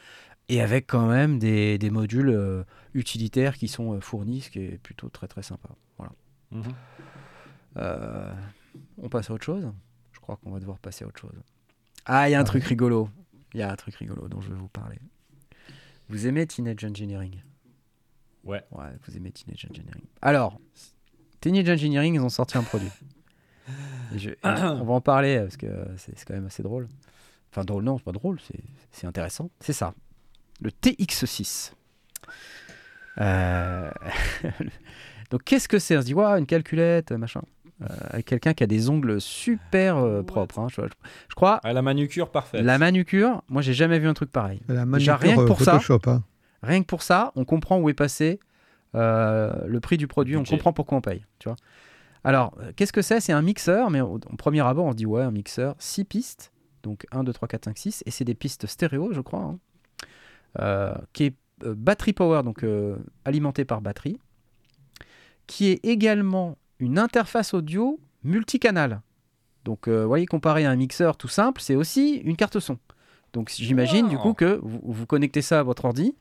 et 0.49 0.61
avec 0.61 0.87
quand 0.87 1.07
même 1.07 1.39
des, 1.39 1.77
des 1.77 1.89
modules 1.89 2.29
euh, 2.29 2.63
utilitaires 2.93 3.55
qui 3.57 3.67
sont 3.67 3.93
euh, 3.93 3.99
fournis, 3.99 4.41
ce 4.41 4.49
qui 4.49 4.59
est 4.59 4.77
plutôt 4.81 5.09
très 5.09 5.27
très 5.27 5.41
sympa. 5.43 5.69
Voilà. 5.97 6.11
Mhm. 6.51 6.63
Euh, 7.77 8.31
on 9.01 9.09
passe 9.09 9.29
à 9.29 9.33
autre 9.33 9.45
chose? 9.45 9.71
Je 10.11 10.19
crois 10.19 10.37
qu'on 10.43 10.51
va 10.51 10.59
devoir 10.59 10.77
passer 10.79 11.03
à 11.03 11.07
autre 11.07 11.19
chose. 11.19 11.33
Ah, 12.05 12.29
il 12.29 12.33
y 12.33 12.35
a 12.35 12.39
un 12.39 12.41
Ah 12.41 12.45
truc 12.45 12.63
rigolo. 12.63 13.09
Il 13.53 13.59
y 13.59 13.63
a 13.63 13.71
un 13.71 13.75
truc 13.75 13.95
rigolo 13.95 14.27
dont 14.27 14.41
je 14.41 14.49
vais 14.49 14.55
vous 14.59 14.67
parler. 14.67 14.97
Vous 16.09 16.27
aimez 16.27 16.45
Teenage 16.47 16.83
Engineering? 16.83 17.41
Ouais. 18.43 18.63
Ouais, 18.71 18.85
vous 19.05 19.15
aimez 19.17 19.31
Teenage 19.31 19.65
Engineering. 19.69 20.03
Alors, 20.21 20.59
Teenage 21.39 21.69
Engineering, 21.69 22.15
ils 22.15 22.19
ont 22.21 22.29
sorti 22.29 22.57
un 22.57 22.63
produit. 22.63 22.91
Et 24.13 24.19
je- 24.19 24.29
et 24.31 24.35
on 24.43 24.83
va 24.83 24.93
en 24.93 25.01
parler 25.01 25.39
parce 25.39 25.57
que 25.57 25.67
c'est 25.97 26.13
quand 26.25 26.33
même 26.33 26.45
assez 26.47 26.63
drôle. 26.63 26.87
Enfin, 27.51 27.63
drôle, 27.63 27.83
non, 27.83 27.97
c'est 27.97 28.03
pas 28.03 28.11
drôle, 28.11 28.39
c'est- 28.41 28.63
c'est 28.91 29.07
intéressant. 29.07 29.49
C'est 29.59 29.73
ça. 29.73 29.93
Le 30.61 30.71
TX6. 30.71 31.73
Euh, 33.19 33.91
Donc, 35.29 35.43
qu'est-ce 35.43 35.67
que 35.67 35.79
c'est? 35.79 35.97
On 35.97 36.01
se 36.01 36.05
dit, 36.05 36.13
waouh, 36.13 36.37
une 36.37 36.45
calculette, 36.45 37.11
machin. 37.11 37.41
Euh, 37.89 37.95
avec 38.11 38.25
quelqu'un 38.25 38.53
qui 38.53 38.63
a 38.63 38.67
des 38.67 38.89
ongles 38.89 39.19
super 39.19 39.97
euh, 39.97 40.23
propres. 40.23 40.59
hein. 40.59 40.67
Je, 40.69 40.81
je 41.29 41.35
crois, 41.35 41.59
Ah, 41.63 41.73
la 41.73 41.81
manucure 41.81 42.31
parfaite. 42.31 42.63
la 42.63 42.77
manucure, 42.77 43.41
moi, 43.49 43.61
j'ai 43.61 43.73
jamais 43.73 43.99
vu 43.99 44.07
un 44.07 44.13
truc 44.13 44.31
pareil. 44.31 44.61
La 44.67 44.85
Déjà, 44.85 44.85
manucure 44.85 45.17
rien 45.19 45.35
que 45.35 45.41
euh, 45.41 45.45
pour 45.47 45.59
ça, 45.61 45.73
Photoshop. 45.79 45.99
hein. 46.09 46.23
Rien 46.61 46.81
que 46.81 46.87
pour 46.87 47.01
ça, 47.01 47.31
on 47.35 47.43
comprend 47.45 47.79
où 47.79 47.89
est 47.89 47.93
passé 47.93 48.39
euh, 48.95 49.53
le 49.67 49.79
prix 49.81 49.97
du 49.97 50.07
produit, 50.07 50.35
on 50.37 50.39
Budget. 50.41 50.55
comprend 50.55 50.71
pourquoi 50.71 50.97
on 50.99 51.01
paye. 51.01 51.25
Tu 51.39 51.49
vois 51.49 51.57
Alors, 52.23 52.55
euh, 52.61 52.71
qu'est-ce 52.75 52.93
que 52.93 53.01
c'est? 53.01 53.19
C'est 53.19 53.33
un 53.33 53.41
mixeur, 53.41 53.89
mais 53.89 53.99
au, 54.01 54.13
au 54.15 54.35
premier 54.37 54.61
abord, 54.61 54.85
on 54.85 54.91
se 54.91 54.95
dit 54.97 55.05
ouais, 55.05 55.23
un 55.23 55.31
mixeur, 55.31 55.75
6 55.79 56.05
pistes, 56.05 56.53
donc 56.83 57.05
1, 57.11 57.23
2, 57.25 57.33
3, 57.33 57.47
4, 57.49 57.65
5, 57.65 57.77
6, 57.77 58.03
et 58.05 58.11
c'est 58.11 58.23
des 58.23 58.35
pistes 58.35 58.65
stéréo, 58.67 59.11
je 59.11 59.19
crois, 59.21 59.39
hein, 59.41 59.59
euh, 60.59 60.93
qui 61.11 61.25
est 61.25 61.35
euh, 61.65 61.73
battery 61.75 62.13
power, 62.13 62.43
donc 62.43 62.63
euh, 62.63 62.95
alimenté 63.25 63.65
par 63.65 63.81
batterie, 63.81 64.19
qui 65.47 65.67
est 65.67 65.83
également 65.83 66.57
une 66.83 66.99
interface 66.99 67.53
audio 67.53 67.99
multicanal. 68.23 69.01
Donc, 69.63 69.87
euh, 69.87 70.01
vous 70.01 70.07
voyez, 70.09 70.25
comparé 70.25 70.65
à 70.65 70.71
un 70.71 70.75
mixeur 70.75 71.15
tout 71.15 71.29
simple, 71.29 71.61
c'est 71.61 71.75
aussi 71.75 72.15
une 72.25 72.35
carte 72.35 72.59
son. 72.59 72.77
Donc, 73.31 73.49
j'imagine 73.55 74.09
du 74.09 74.17
coup 74.17 74.33
que 74.33 74.59
vous, 74.61 74.81
vous 74.83 75.05
connectez 75.05 75.41
ça 75.41 75.59
à 75.61 75.63
votre 75.63 75.85
ordi 75.85 76.13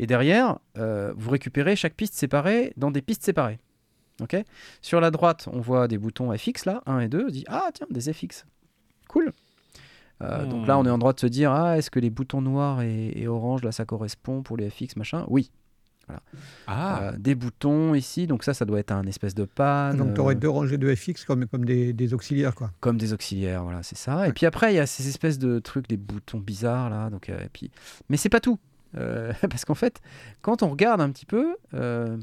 et 0.00 0.06
derrière, 0.06 0.58
euh, 0.76 1.12
vous 1.16 1.30
récupérez 1.30 1.76
chaque 1.76 1.94
piste 1.94 2.14
séparée 2.14 2.72
dans 2.76 2.90
des 2.90 3.02
pistes 3.02 3.22
séparées. 3.22 3.60
Ok? 4.20 4.36
Sur 4.82 5.00
la 5.00 5.10
droite, 5.10 5.48
on 5.52 5.60
voit 5.60 5.86
des 5.88 5.96
boutons 5.96 6.36
FX 6.36 6.66
là, 6.66 6.82
1 6.86 7.00
et 7.00 7.08
2. 7.08 7.26
On 7.26 7.30
dit 7.30 7.44
Ah, 7.48 7.70
tiens, 7.72 7.86
des 7.90 8.12
FX. 8.12 8.44
Cool. 9.08 9.32
Euh, 10.22 10.44
Donc 10.44 10.66
là, 10.66 10.76
on 10.78 10.84
est 10.84 10.90
en 10.90 10.98
droit 10.98 11.12
de 11.14 11.20
se 11.20 11.26
dire 11.26 11.52
Ah, 11.52 11.78
est-ce 11.78 11.90
que 11.90 12.00
les 12.00 12.10
boutons 12.10 12.42
noirs 12.42 12.82
et, 12.82 13.12
et 13.14 13.28
orange 13.28 13.62
là, 13.62 13.72
ça 13.72 13.84
correspond 13.86 14.42
pour 14.42 14.56
les 14.56 14.68
FX 14.68 14.96
machin? 14.96 15.24
Oui. 15.28 15.50
Ah, 16.66 17.00
Euh, 17.02 17.12
des 17.18 17.34
boutons 17.34 17.94
ici, 17.94 18.26
donc 18.26 18.44
ça, 18.44 18.54
ça 18.54 18.64
doit 18.64 18.78
être 18.78 18.92
un 18.92 19.06
espèce 19.06 19.34
de 19.34 19.44
panne. 19.44 19.96
Donc, 19.96 20.14
tu 20.14 20.20
aurais 20.20 20.34
euh, 20.34 20.38
deux 20.38 20.48
rangées 20.48 20.78
de 20.78 20.94
FX 20.94 21.24
comme, 21.24 21.46
comme 21.46 21.64
des, 21.64 21.92
des 21.92 22.14
auxiliaires. 22.14 22.54
Quoi. 22.54 22.70
comme 22.80 22.96
des 22.98 23.12
auxiliaires, 23.12 23.62
voilà, 23.64 23.82
c'est 23.82 23.96
ça. 23.98 24.28
Et 24.28 24.32
puis 24.32 24.46
après, 24.46 24.72
il 24.72 24.76
y 24.76 24.80
a 24.80 24.86
ces 24.86 25.08
espèces 25.08 25.38
de 25.38 25.58
trucs, 25.58 25.88
des 25.88 25.96
boutons 25.96 26.38
bizarres 26.38 26.90
là. 26.90 27.10
Donc, 27.10 27.28
euh, 27.28 27.38
et 27.44 27.48
puis... 27.52 27.70
Mais 28.08 28.16
c'est 28.16 28.28
pas 28.28 28.40
tout. 28.40 28.58
Euh, 28.96 29.32
parce 29.50 29.64
qu'en 29.64 29.74
fait, 29.74 30.00
quand 30.42 30.62
on 30.62 30.68
regarde 30.70 31.00
un 31.00 31.10
petit 31.10 31.26
peu, 31.26 31.56
euh, 31.74 32.16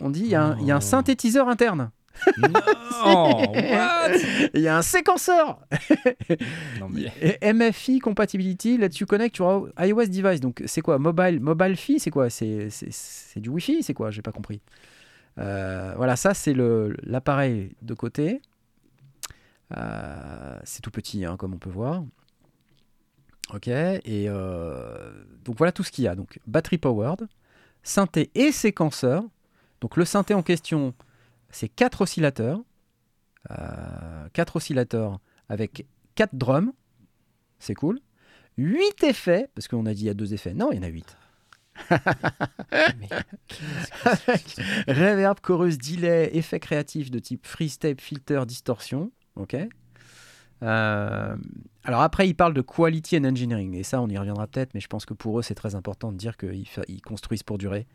on 0.00 0.10
dit 0.10 0.20
il 0.20 0.28
y, 0.28 0.34
a 0.34 0.42
un- 0.44 0.58
il 0.58 0.66
y 0.66 0.70
a 0.70 0.74
un 0.74 0.78
Oh. 0.78 0.80
synthétiseur 0.80 1.48
interne. 1.48 1.90
Non 2.38 2.50
What? 3.52 4.10
Il 4.54 4.60
y 4.60 4.68
a 4.68 4.76
un 4.78 4.82
séquenceur. 4.82 5.60
Non, 6.80 6.88
mais... 6.90 7.12
MFI 7.52 7.98
compatibility, 8.00 8.76
là 8.78 8.88
tu 8.88 9.06
connectes 9.06 9.36
sur 9.36 9.68
iOS 9.78 10.06
device. 10.06 10.40
Donc 10.40 10.62
c'est 10.66 10.80
quoi 10.80 10.98
Mobile 10.98 11.40
Mobile 11.40 11.76
Fi, 11.76 11.98
c'est 12.00 12.10
quoi? 12.10 12.30
C'est 12.30 12.70
c'est- 12.70 12.90
c'est 12.92 13.40
du 13.40 13.48
Wi-Fi, 13.50 13.82
c'est 13.82 13.94
quoi? 13.94 14.10
J'ai 14.10 14.22
pas 14.22 14.32
compris. 14.32 14.60
Euh, 15.38 15.92
voilà, 15.96 16.16
ça 16.16 16.34
c'est 16.34 16.52
le- 16.52 16.96
l'appareil 17.02 17.72
de 17.82 17.94
côté. 17.94 18.40
Euh, 19.76 20.58
c'est 20.64 20.82
tout 20.82 20.90
petit, 20.90 21.24
hein, 21.24 21.36
comme 21.36 21.54
on 21.54 21.58
peut 21.58 21.70
voir. 21.70 22.04
Ok, 23.52 23.68
et 23.68 24.02
euh, 24.28 25.12
donc 25.44 25.56
voilà 25.58 25.72
tout 25.72 25.82
ce 25.84 25.90
qu'il 25.92 26.04
y 26.04 26.08
a. 26.08 26.14
Donc 26.14 26.38
battery 26.46 26.78
powered, 26.78 27.26
synthé 27.82 28.30
et 28.34 28.52
séquenceur. 28.52 29.22
Donc 29.80 29.96
le 29.96 30.04
synthé 30.04 30.34
en 30.34 30.42
question, 30.42 30.94
c'est 31.54 31.68
quatre 31.68 32.02
oscillateurs. 32.02 32.60
Euh, 33.50 34.28
quatre 34.32 34.56
oscillateurs 34.56 35.20
avec 35.48 35.86
4 36.14 36.34
drums, 36.34 36.72
c'est 37.58 37.74
cool. 37.74 38.00
8 38.56 39.04
effets, 39.04 39.48
parce 39.54 39.68
qu'on 39.68 39.86
a 39.86 39.94
dit 39.94 40.02
il 40.02 40.06
y 40.06 40.10
a 40.10 40.14
deux 40.14 40.34
effets. 40.34 40.54
Non, 40.54 40.72
il 40.72 40.76
y 40.76 40.80
en 40.80 40.82
a 40.82 40.88
8. 40.88 41.16
mais 41.90 43.08
Avec 44.04 44.56
reverb, 44.86 45.40
chorus, 45.40 45.76
delay, 45.76 46.30
effets 46.32 46.60
créatifs 46.60 47.10
de 47.10 47.18
type 47.18 47.46
freestep, 47.46 48.00
filter, 48.00 48.46
distorsion. 48.46 49.10
Ok. 49.36 49.56
Euh, 50.62 51.36
alors 51.84 52.00
après, 52.00 52.28
ils 52.28 52.34
parlent 52.34 52.54
de 52.54 52.62
quality 52.62 53.18
and 53.18 53.24
engineering, 53.24 53.74
et 53.74 53.82
ça, 53.82 54.00
on 54.00 54.08
y 54.08 54.16
reviendra 54.16 54.46
peut-être, 54.46 54.72
mais 54.72 54.80
je 54.80 54.86
pense 54.86 55.04
que 55.04 55.14
pour 55.14 55.38
eux, 55.38 55.42
c'est 55.42 55.54
très 55.54 55.74
important 55.74 56.12
de 56.12 56.16
dire 56.16 56.36
qu'ils 56.36 57.02
construisent 57.02 57.42
pour 57.42 57.58
durer. 57.58 57.86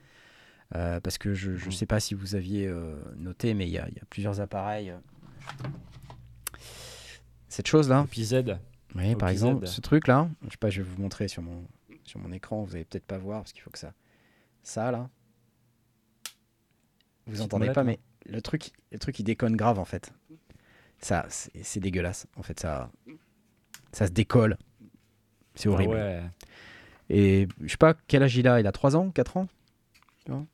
Euh, 0.76 1.00
parce 1.00 1.18
que 1.18 1.34
je 1.34 1.52
ne 1.66 1.72
sais 1.72 1.88
pas 1.88 2.00
si 2.00 2.14
vous 2.14 2.36
aviez 2.36 2.68
euh, 2.68 2.96
noté, 3.18 3.54
mais 3.56 3.66
il 3.68 3.72
y, 3.72 3.80
a 3.80 3.88
il 3.90 3.96
y 3.96 4.00
a 4.00 4.06
plusieurs 4.10 4.40
appareils. 4.40 4.92
euh. 4.92 4.98
Cette 7.48 7.68
chose-là, 7.68 8.06
oui, 8.96 9.16
par 9.16 9.30
exemple, 9.30 9.66
ce 9.68 9.82
truc-là, 9.82 10.30
je 10.46 10.52
sais 10.52 10.58
pas, 10.58 10.70
je 10.70 10.82
vais 10.82 10.88
vous 10.90 11.02
montrer 11.02 11.28
sur 11.28 11.42
mon, 11.42 11.66
sur 12.04 12.20
mon 12.20 12.32
écran, 12.32 12.64
vous 12.64 12.76
allez 12.76 12.86
peut-être 12.86 13.06
pas 13.06 13.18
voir 13.18 13.42
parce 13.42 13.54
qu'il 13.54 13.62
faut 13.62 13.72
que 13.72 13.80
ça. 13.80 13.94
Ça, 14.64 14.92
là. 14.92 15.10
Vous 17.26 17.32
Petite 17.34 17.46
entendez 17.46 17.62
molette, 17.66 17.76
pas, 17.76 17.84
là. 17.84 17.92
mais 17.92 18.00
le 18.32 18.42
truc, 18.42 18.72
le 18.92 19.00
truc, 19.00 19.20
il 19.20 19.24
déconne 19.24 19.56
grave 19.56 19.80
en 19.80 19.86
fait. 19.86 20.12
Ça, 21.00 21.26
c'est 21.30 21.80
dégueulasse. 21.80 22.28
En 22.36 22.44
fait, 22.44 22.60
ça, 22.60 22.92
ça 23.92 24.06
se 24.08 24.12
décolle. 24.12 24.58
C'est 25.56 25.70
horrible. 25.70 25.96
Ah 25.96 25.98
ouais. 25.98 26.24
Et 27.10 27.48
je 27.62 27.68
sais 27.72 27.78
pas 27.78 27.96
quel 28.08 28.22
âge 28.24 28.36
il 28.38 28.48
a? 28.48 28.60
Il 28.60 28.68
a 28.68 28.72
3 28.72 28.96
ans, 28.96 29.10
4 29.10 29.38
ans? 29.38 29.48
Tu 30.26 30.32
vois? 30.32 30.46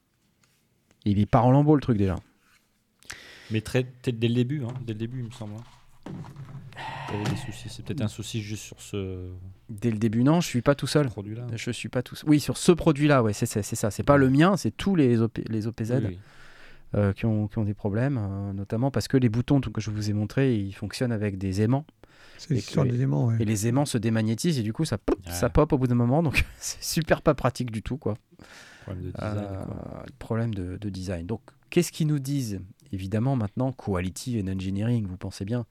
Il 1.06 1.20
est 1.20 1.26
part 1.26 1.46
en 1.46 1.52
lambeau 1.52 1.76
le 1.76 1.82
truc 1.82 1.98
déjà. 1.98 2.16
Mais 3.52 3.62
très, 3.62 3.84
peut-être 3.84 4.18
dès 4.20 4.28
le 4.28 4.34
début, 4.36 4.64
hein, 4.64 4.74
dès 4.86 4.94
le 4.94 5.00
début, 5.00 5.20
il 5.20 5.26
me 5.26 5.32
semble. 5.32 5.54
hein. 5.56 6.12
T'avais 7.08 7.24
des 7.24 7.36
soucis. 7.38 7.70
C'est 7.70 7.86
peut-être 7.86 8.02
un 8.02 8.08
souci 8.08 8.42
juste 8.42 8.64
sur 8.64 8.82
ce 8.82 9.30
Dès 9.70 9.92
le 9.92 9.98
début, 9.98 10.24
non, 10.24 10.42
je 10.42 10.48
suis 10.48 10.62
pas 10.62 10.76
tout 10.76 10.88
seul. 10.88 11.08
produit-là. 11.08 11.46
Je 11.56 11.72
suis 11.72 11.90
pas 11.90 12.02
tout. 12.04 12.16
Oui, 12.26 12.40
sur 12.40 12.58
ce 12.58 12.72
produit-là, 12.72 13.24
ouais, 13.24 13.34
c'est 13.34 13.46
ça. 13.46 13.92
C'est 13.92 14.04
pas 14.04 14.18
le 14.18 14.30
mien, 14.30 14.58
c'est 14.58 14.72
tous 14.76 14.96
les, 14.96 15.22
OP 15.22 15.40
les 15.48 15.68
OPZ. 15.68 15.92
Oui, 15.92 16.06
oui. 16.10 16.20
euh, 16.96 17.14
qui, 17.14 17.26
ont, 17.26 17.48
qui 17.48 17.58
ont 17.60 17.64
des 17.64 17.74
problèmes, 17.74 18.18
euh, 18.18 18.54
notamment 18.54 18.90
parce 18.92 19.08
que 19.08 19.18
les 19.18 19.30
boutons 19.30 19.60
que 19.62 19.80
je 19.82 19.90
vous 19.92 20.10
ai 20.10 20.14
montrés, 20.14 20.56
ils 20.56 20.74
fonctionnent 20.74 21.12
avec 21.12 21.38
des 21.38 21.62
aimants. 21.62 21.86
C'est 22.38 22.48
que- 22.56 22.88
des 22.88 23.02
aimants. 23.02 23.28
ouais. 23.28 23.38
Et 23.40 23.46
les 23.46 23.68
aimants 23.68 23.86
se 23.86 23.98
démagnétisent 23.98 24.60
et 24.60 24.64
du 24.64 24.74
coup, 24.74 24.86
ça, 24.86 24.98
pop, 24.98 25.18
Ouais. 25.26 25.32
ça 25.34 25.50
pop 25.50 25.72
au 25.74 25.78
bout 25.78 25.88
d'un 25.88 25.96
moment. 25.96 26.22
Donc, 26.24 26.46
c'est 26.58 26.84
super 26.84 27.22
pas 27.22 27.34
pratique 27.36 27.72
du 27.72 27.82
tout. 27.84 27.98
quoi. 27.98 28.16
Problème 28.86 29.06
de 29.06 29.12
design. 29.12 29.38
Euh, 29.38 29.66
quoi. 29.66 30.06
problème 30.20 30.54
de, 30.54 30.78
de 30.78 30.90
design. 30.90 31.26
Donc, 31.26 31.42
qu'est-ce 31.70 31.92
qu'ils 31.92 32.08
nous 32.08 32.20
disent? 32.20 32.60
Évidemment, 32.92 33.36
maintenant, 33.36 33.72
quality 33.72 34.42
and 34.42 34.48
engineering, 34.48 35.08
vous 35.08 35.18
pensez 35.18 35.44
bien. 35.44 35.66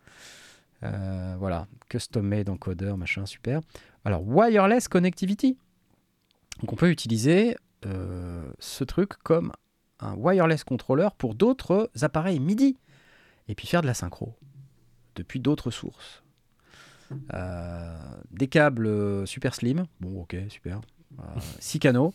Euh, 0.82 1.36
voilà, 1.38 1.66
custom 1.88 2.26
made 2.26 2.50
encoder, 2.50 2.94
machin, 2.96 3.24
super. 3.26 3.60
Alors, 4.04 4.26
wireless 4.26 4.88
connectivity. 4.88 5.56
Donc, 6.60 6.72
on 6.72 6.76
peut 6.76 6.90
utiliser 6.90 7.56
euh, 7.86 8.50
ce 8.58 8.84
truc 8.84 9.14
comme 9.22 9.52
un 10.00 10.14
wireless 10.14 10.64
controller 10.64 11.08
pour 11.16 11.34
d'autres 11.34 11.90
appareils 12.02 12.40
MIDI 12.40 12.76
et 13.48 13.54
puis 13.54 13.66
faire 13.66 13.82
de 13.82 13.86
la 13.86 13.94
synchro 13.94 14.34
depuis 15.14 15.40
d'autres 15.40 15.70
sources. 15.70 16.22
Euh, 17.32 17.96
des 18.30 18.48
câbles 18.48 19.26
super 19.26 19.54
slim, 19.54 19.84
bon 20.00 20.22
ok 20.22 20.36
super, 20.48 20.80
6 21.60 21.78
canaux, 21.78 22.12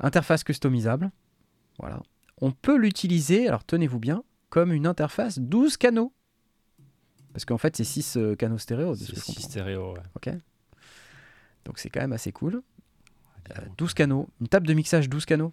interface 0.00 0.44
customisable, 0.44 1.10
voilà. 1.78 2.02
On 2.40 2.52
peut 2.52 2.76
l'utiliser, 2.76 3.48
alors 3.48 3.64
tenez-vous 3.64 3.98
bien, 3.98 4.22
comme 4.48 4.72
une 4.72 4.86
interface 4.86 5.38
12 5.38 5.76
canaux. 5.76 6.12
Parce 7.32 7.44
qu'en 7.44 7.58
fait 7.58 7.76
c'est 7.76 7.84
6 7.84 8.18
canaux 8.38 8.58
stéréo. 8.58 8.94
C'est 8.94 9.14
comprends. 9.14 9.42
stéréo, 9.42 9.92
ouais. 9.94 10.00
Ok. 10.16 10.30
Donc 11.64 11.78
c'est 11.78 11.90
quand 11.90 12.00
même 12.00 12.12
assez 12.12 12.32
cool. 12.32 12.62
Euh, 13.50 13.62
12 13.76 13.94
canaux, 13.94 14.28
une 14.40 14.48
table 14.48 14.66
de 14.66 14.74
mixage 14.74 15.08
12 15.08 15.24
canaux, 15.24 15.52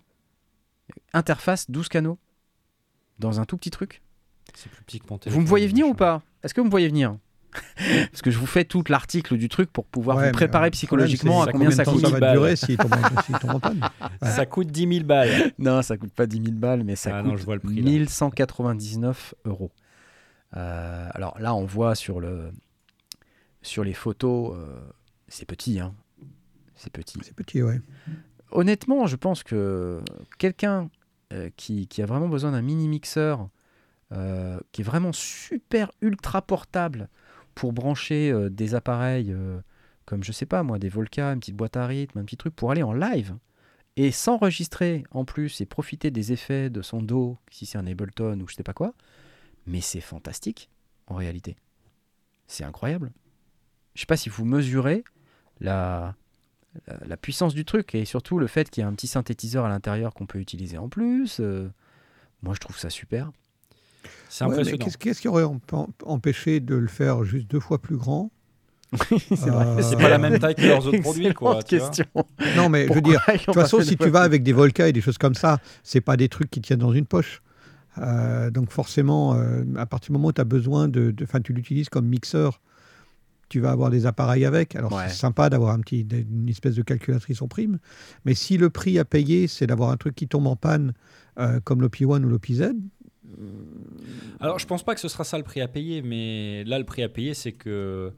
interface 1.13 1.69
12 1.69 1.89
canaux, 1.89 2.17
dans 3.19 3.39
un 3.39 3.45
tout 3.45 3.57
petit 3.57 3.71
truc. 3.71 4.01
C'est 4.53 4.69
plus 4.69 4.83
petit 4.83 4.99
que 4.99 5.05
mon 5.09 5.19
Vous 5.25 5.41
me 5.41 5.45
voyez 5.47 5.67
venir 5.67 5.87
ou 5.87 5.93
pas? 5.93 6.21
Est-ce 6.43 6.53
que 6.53 6.61
vous 6.61 6.65
me 6.65 6.71
voyez 6.71 6.87
venir? 6.87 7.17
Parce 8.11 8.21
que 8.21 8.31
je 8.31 8.37
vous 8.37 8.45
fais 8.45 8.63
tout 8.65 8.83
l'article 8.89 9.37
du 9.37 9.49
truc 9.49 9.71
pour 9.71 9.85
pouvoir 9.85 10.17
Ouais, 10.17 10.27
vous 10.27 10.31
préparer 10.33 10.71
psychologiquement 10.71 11.43
à 11.43 11.51
combien 11.51 11.71
ça 11.71 11.85
coûte. 11.85 12.01
ça 12.01 12.09
va 12.09 12.19
balles. 12.19 12.37
durer 12.37 12.55
s'il 12.55 12.77
tombe, 12.77 12.95
s'il 13.25 13.37
tombe 13.39 13.51
en 13.55 13.59
panne 13.59 13.81
Ça 14.23 14.45
coûte 14.45 14.67
10 14.67 14.87
000 14.97 15.05
balles. 15.05 15.51
Non, 15.59 15.81
ça 15.81 15.97
coûte 15.97 16.13
pas 16.13 16.25
10 16.27 16.37
000 16.43 16.51
balles, 16.57 16.83
mais 16.83 16.95
ça 16.95 17.17
Ah 17.17 17.21
coûte 17.21 17.31
non, 17.31 17.37
je 17.37 17.43
vois 17.43 17.55
le 17.55 17.61
prix, 17.61 17.75
là. 17.75 17.81
1199 17.91 19.35
euros. 19.45 19.71
Euh, 20.55 21.09
alors 21.13 21.37
là, 21.39 21.53
on 21.55 21.65
voit 21.65 21.95
sur, 21.95 22.19
le, 22.19 22.51
sur 23.61 23.83
les 23.83 23.93
photos, 23.93 24.55
euh, 24.55 24.79
c'est 25.27 25.45
petit, 25.45 25.79
hein. 25.79 25.93
C'est 26.75 26.91
petit. 26.91 27.19
C'est 27.23 27.35
petit, 27.35 27.61
ouais. 27.63 27.79
Honnêtement, 28.51 29.05
je 29.07 29.15
pense 29.15 29.43
que 29.43 30.01
quelqu'un 30.37 30.89
euh, 31.33 31.49
qui, 31.57 31.87
qui 31.87 32.01
a 32.01 32.05
vraiment 32.05 32.27
besoin 32.27 32.51
d'un 32.51 32.61
mini 32.61 32.87
mixeur, 32.87 33.49
euh, 34.13 34.59
qui 34.71 34.81
est 34.81 34.83
vraiment 34.85 35.11
super 35.13 35.91
ultra 36.01 36.41
portable 36.41 37.09
pour 37.55 37.73
brancher 37.73 38.31
euh, 38.31 38.49
des 38.49 38.75
appareils 38.75 39.31
euh, 39.31 39.59
comme 40.05 40.23
je 40.23 40.31
sais 40.31 40.45
pas 40.45 40.63
moi, 40.63 40.79
des 40.79 40.89
Volca, 40.89 41.31
une 41.31 41.39
petite 41.39 41.55
boîte 41.55 41.77
à 41.77 41.87
rythme, 41.87 42.19
un 42.19 42.25
petit 42.25 42.37
truc 42.37 42.55
pour 42.55 42.71
aller 42.71 42.83
en 42.83 42.93
live 42.93 43.35
et 43.97 44.11
s'enregistrer 44.11 45.03
en 45.11 45.25
plus 45.25 45.61
et 45.61 45.65
profiter 45.65 46.11
des 46.11 46.31
effets 46.31 46.69
de 46.69 46.81
son 46.81 47.01
dos, 47.01 47.37
si 47.49 47.65
c'est 47.65 47.77
un 47.77 47.87
Ableton 47.87 48.39
ou 48.41 48.47
je 48.47 48.55
sais 48.55 48.63
pas 48.63 48.73
quoi. 48.73 48.93
Mais 49.67 49.81
c'est 49.81 50.01
fantastique 50.01 50.69
en 51.07 51.15
réalité. 51.15 51.55
C'est 52.47 52.63
incroyable. 52.63 53.11
Je 53.95 54.01
sais 54.01 54.05
pas 54.05 54.17
si 54.17 54.29
vous 54.29 54.45
mesurez 54.45 55.03
la, 55.61 56.15
la, 57.05 57.17
puissance 57.17 57.53
du 57.53 57.63
truc 57.63 57.95
et 57.95 58.05
surtout 58.05 58.37
le 58.37 58.47
fait 58.47 58.69
qu'il 58.69 58.81
y 58.81 58.83
a 58.83 58.87
un 58.87 58.93
petit 58.93 59.07
synthétiseur 59.07 59.65
à 59.65 59.69
l'intérieur 59.69 60.13
qu'on 60.13 60.25
peut 60.25 60.39
utiliser 60.39 60.77
en 60.77 60.89
plus. 60.89 61.39
euh, 61.39 61.69
moi, 62.43 62.53
je 62.53 62.59
trouve 62.59 62.77
ça 62.77 62.89
super. 62.89 63.31
C'est 64.29 64.45
Ouais, 64.45 64.51
impressionnant. 64.51 64.83
Qu'est-ce 64.85 64.97
qu'est-ce 64.97 65.21
qui 65.21 65.27
aurait 65.27 65.43
emp- 65.43 65.73
em- 65.73 65.87
empêché 66.05 66.59
de 66.59 66.75
le 66.75 66.87
faire 66.87 67.23
juste 67.23 67.49
deux 67.49 67.59
fois 67.59 67.81
plus 67.81 67.97
grand? 67.97 68.31
C'est 69.09 69.49
vrai. 69.49 69.65
Euh, 69.65 69.81
C'est 69.81 69.97
pas 69.97 70.09
la 70.09 70.17
même 70.19 70.39
taille 70.39 70.55
que 70.55 70.61
leurs 70.65 70.85
autres 70.87 70.99
produits, 71.01 71.33
quoi. 71.33 71.61
Tu 71.63 71.77
vois. 71.77 71.89
question. 71.89 72.05
Non, 72.55 72.69
mais 72.69 72.87
je 72.87 72.93
veux 72.93 73.01
dire, 73.01 73.19
De 73.27 73.37
toute 73.37 73.53
façon, 73.53 73.81
si 73.81 73.97
tu 73.97 74.09
vas 74.09 74.21
avec 74.21 74.43
des 74.43 74.53
Volca 74.53 74.87
et 74.87 74.93
des 74.93 75.01
choses 75.01 75.17
comme 75.17 75.35
ça, 75.35 75.59
c'est 75.83 76.01
pas 76.01 76.15
des 76.17 76.29
trucs 76.29 76.49
qui 76.49 76.61
tiennent 76.61 76.79
dans 76.79 76.93
une 76.93 77.05
poche. 77.05 77.41
Euh, 77.97 78.49
donc 78.51 78.71
forcément, 78.71 79.35
euh, 79.35 79.63
à 79.77 79.85
partir 79.85 80.07
du 80.07 80.13
moment 80.13 80.27
où 80.29 80.33
tu 80.33 80.41
as 80.41 80.45
besoin 80.45 80.87
de, 80.87 81.11
de- 81.11 81.23
enfin, 81.23 81.39
tu 81.41 81.53
l'utilises 81.53 81.87
comme 81.89 82.05
mixeur, 82.05 82.61
tu 83.47 83.59
vas 83.61 83.71
avoir 83.71 83.89
des 83.89 84.05
appareils 84.05 84.43
avec. 84.45 84.75
Alors 84.75 84.91
Ouais. 84.93 85.03
c'est 85.07 85.15
sympa 85.15 85.49
d'avoir 85.49 85.73
un 85.73 85.79
petit, 85.79 86.01
une 86.11 86.49
espèce 86.49 86.75
de 86.75 86.81
calculatrice 86.81 87.41
en 87.41 87.47
prime, 87.47 87.79
mais 88.25 88.33
si 88.33 88.57
le 88.57 88.69
prix 88.69 88.99
à 88.99 89.05
payer, 89.05 89.47
c'est 89.47 89.67
d'avoir 89.67 89.91
un 89.91 89.97
truc 89.97 90.13
qui 90.15 90.27
tombe 90.27 90.47
en 90.47 90.55
panne 90.57 90.93
euh, 91.39 91.59
comme 91.63 91.81
l'OP1 91.81 92.23
ou 92.23 92.27
l'OP-Z, 92.29 92.73
Alors, 94.39 94.59
je 94.59 94.65
pense 94.67 94.83
pas 94.83 94.93
que 94.95 95.01
ce 95.01 95.07
sera 95.07 95.23
ça 95.23 95.37
le 95.37 95.43
prix 95.43 95.61
à 95.61 95.67
payer, 95.67 96.01
mais 96.01 96.63
là, 96.65 96.77
le 96.79 96.85
prix 96.85 97.03
à 97.03 97.09
payer, 97.09 97.33
c'est 97.33 97.51
que 97.53 98.13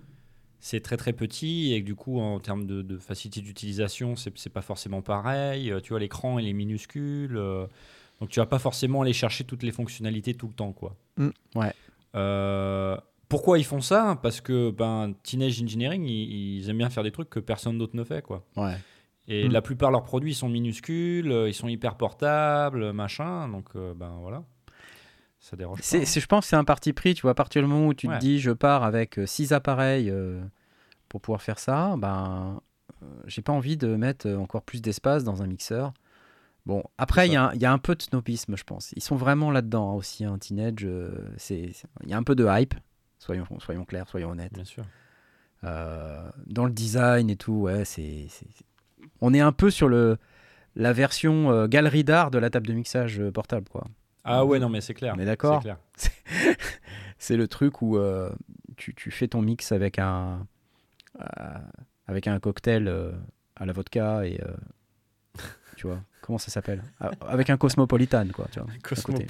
c'est 0.59 0.79
très 0.81 0.97
très 0.97 1.13
petit 1.13 1.73
et 1.73 1.81
que 1.81 1.85
du 1.85 1.95
coup, 1.95 2.19
en 2.19 2.39
termes 2.39 2.65
de, 2.65 2.81
de 2.81 2.97
facilité 2.97 3.41
d'utilisation, 3.41 4.15
c'est 4.15 4.49
pas 4.49 4.61
forcément 4.61 5.01
pareil. 5.01 5.71
Euh, 5.71 5.79
Tu 5.79 5.89
vois, 5.89 5.99
l'écran, 5.99 6.39
il 6.39 6.47
est 6.47 6.53
minuscule. 6.53 7.37
euh, 7.37 7.67
donc, 8.19 8.29
tu 8.29 8.39
vas 8.39 8.47
pas 8.47 8.57
forcément 8.59 9.03
aller 9.03 9.13
chercher 9.13 9.43
toutes 9.43 9.61
les 9.63 9.71
fonctionnalités 9.71 10.33
tout 10.33 10.47
le 10.47 10.53
temps, 10.53 10.73
quoi. 10.73 10.95
Mm. 11.17 11.29
Ouais. 11.55 11.71
Euh, 12.15 12.97
pourquoi 13.29 13.59
ils 13.59 13.63
font 13.65 13.81
ça? 13.81 14.17
Parce 14.23 14.41
que 14.41 14.71
ben, 14.71 15.13
Teenage 15.21 15.61
Engineering, 15.61 16.03
ils, 16.05 16.57
ils 16.59 16.69
aiment 16.69 16.79
bien 16.79 16.89
faire 16.89 17.03
des 17.03 17.11
trucs 17.11 17.29
que 17.29 17.39
personne 17.39 17.77
d'autre 17.77 17.95
ne 17.95 18.03
fait, 18.03 18.21
quoi. 18.23 18.43
Ouais. 18.55 18.75
Et 19.27 19.47
Mm. 19.47 19.51
la 19.51 19.61
plupart 19.61 19.89
de 19.89 19.93
leurs 19.93 20.03
produits 20.05 20.31
ils 20.31 20.35
sont 20.35 20.47
minuscules, 20.49 21.31
ils 21.47 21.53
sont 21.53 21.67
hyper 21.67 21.95
portables, 21.95 22.91
machin. 22.93 23.47
Donc, 23.49 23.65
euh, 23.75 23.93
ben 23.93 24.17
voilà. 24.21 24.43
Ça 25.39 25.55
dérange 25.55 25.79
C'est, 25.81 25.99
pas. 25.99 26.05
c'est- 26.05 26.19
je 26.19 26.25
pense 26.27 26.45
que 26.45 26.49
c'est 26.49 26.55
un 26.55 26.63
parti 26.63 26.93
pris, 26.93 27.13
tu 27.13 27.21
vois, 27.21 27.31
à 27.31 27.35
partir 27.35 27.61
du 27.61 27.67
moment 27.67 27.87
où 27.87 27.93
tu 27.93 28.07
Ouais. 28.07 28.15
te 28.15 28.19
dis 28.19 28.39
je 28.39 28.51
pars 28.51 28.83
avec 28.83 29.19
6 29.25 29.53
appareils 29.53 30.09
euh, 30.09 30.41
pour 31.09 31.21
pouvoir 31.21 31.41
faire 31.41 31.59
ça, 31.59 31.95
ben 31.97 32.59
euh, 33.03 33.05
j'ai 33.27 33.41
pas 33.41 33.53
envie 33.53 33.77
de 33.77 33.95
mettre 33.95 34.27
euh, 34.27 34.37
encore 34.37 34.63
plus 34.63 34.81
d'espace 34.81 35.23
dans 35.23 35.41
un 35.43 35.47
mixeur. 35.47 35.93
Bon, 36.65 36.83
après, 36.97 37.27
il 37.27 37.33
y, 37.33 37.35
a 37.37 37.45
un- 37.45 37.53
il 37.53 37.61
y 37.61 37.65
a 37.65 37.71
un 37.71 37.77
peu 37.77 37.95
de 37.95 38.01
snobisme, 38.01 38.57
je 38.57 38.63
pense. 38.65 38.91
Ils 38.97 39.01
sont 39.03 39.15
vraiment 39.15 39.51
là-dedans 39.51 39.91
hein, 39.91 39.93
aussi, 39.93 40.25
un 40.25 40.37
teenage. 40.37 40.83
euh, 40.83 41.11
c'est, 41.37 41.69
c'est- 41.73 41.87
il 42.03 42.09
y 42.09 42.13
a 42.13 42.17
un 42.17 42.23
peu 42.23 42.35
de 42.35 42.45
hype, 42.49 42.73
soyons, 43.19 43.45
soyons 43.59 43.85
clairs, 43.85 44.09
soyons 44.09 44.31
honnêtes. 44.31 44.53
Bien 44.53 44.65
sûr. 44.65 44.83
Euh, 45.63 46.29
dans 46.45 46.65
le 46.65 46.71
design 46.71 47.29
et 47.29 47.35
tout, 47.35 47.53
ouais, 47.53 47.85
c'est, 47.85 48.27
on 49.21 49.33
est 49.33 49.39
un 49.39 49.51
peu 49.51 49.69
sur 49.71 49.87
le, 49.87 50.17
la 50.75 50.93
version 50.93 51.51
euh, 51.51 51.67
galerie 51.67 52.03
d'art 52.03 52.31
de 52.31 52.37
la 52.37 52.49
table 52.49 52.67
de 52.67 52.73
mixage 52.73 53.19
euh, 53.19 53.31
portable, 53.31 53.67
quoi. 53.69 53.85
Ah 54.27 54.45
ouais, 54.45 54.59
non, 54.59 54.69
mais 54.69 54.81
c'est 54.81 54.93
clair. 54.93 55.13
On 55.15 55.19
est 55.19 55.25
d'accord 55.25 55.63
C'est 57.19 57.37
le 57.37 57.47
truc 57.47 57.81
où 57.81 57.97
euh, 57.97 58.29
tu, 58.75 58.93
tu 58.93 59.09
fais 59.11 59.27
ton 59.27 59.41
mix 59.41 59.71
avec 59.71 59.97
un, 59.99 60.45
euh, 61.19 61.23
avec 62.07 62.27
un 62.27 62.39
cocktail 62.39 62.87
euh, 62.87 63.11
à 63.55 63.65
la 63.65 63.73
vodka 63.73 64.25
et 64.25 64.39
tu 65.75 65.87
vois, 65.87 65.99
comment 66.21 66.37
ça 66.37 66.49
s'appelle? 66.51 66.83
Ah, 66.99 67.11
Avec 67.27 67.49
un 67.49 67.57
cosmopolitan, 67.57 68.27
quoi. 68.33 68.47
Tu 68.51 68.59
vois. 68.59 68.69
Cosmopolitan. 68.83 69.27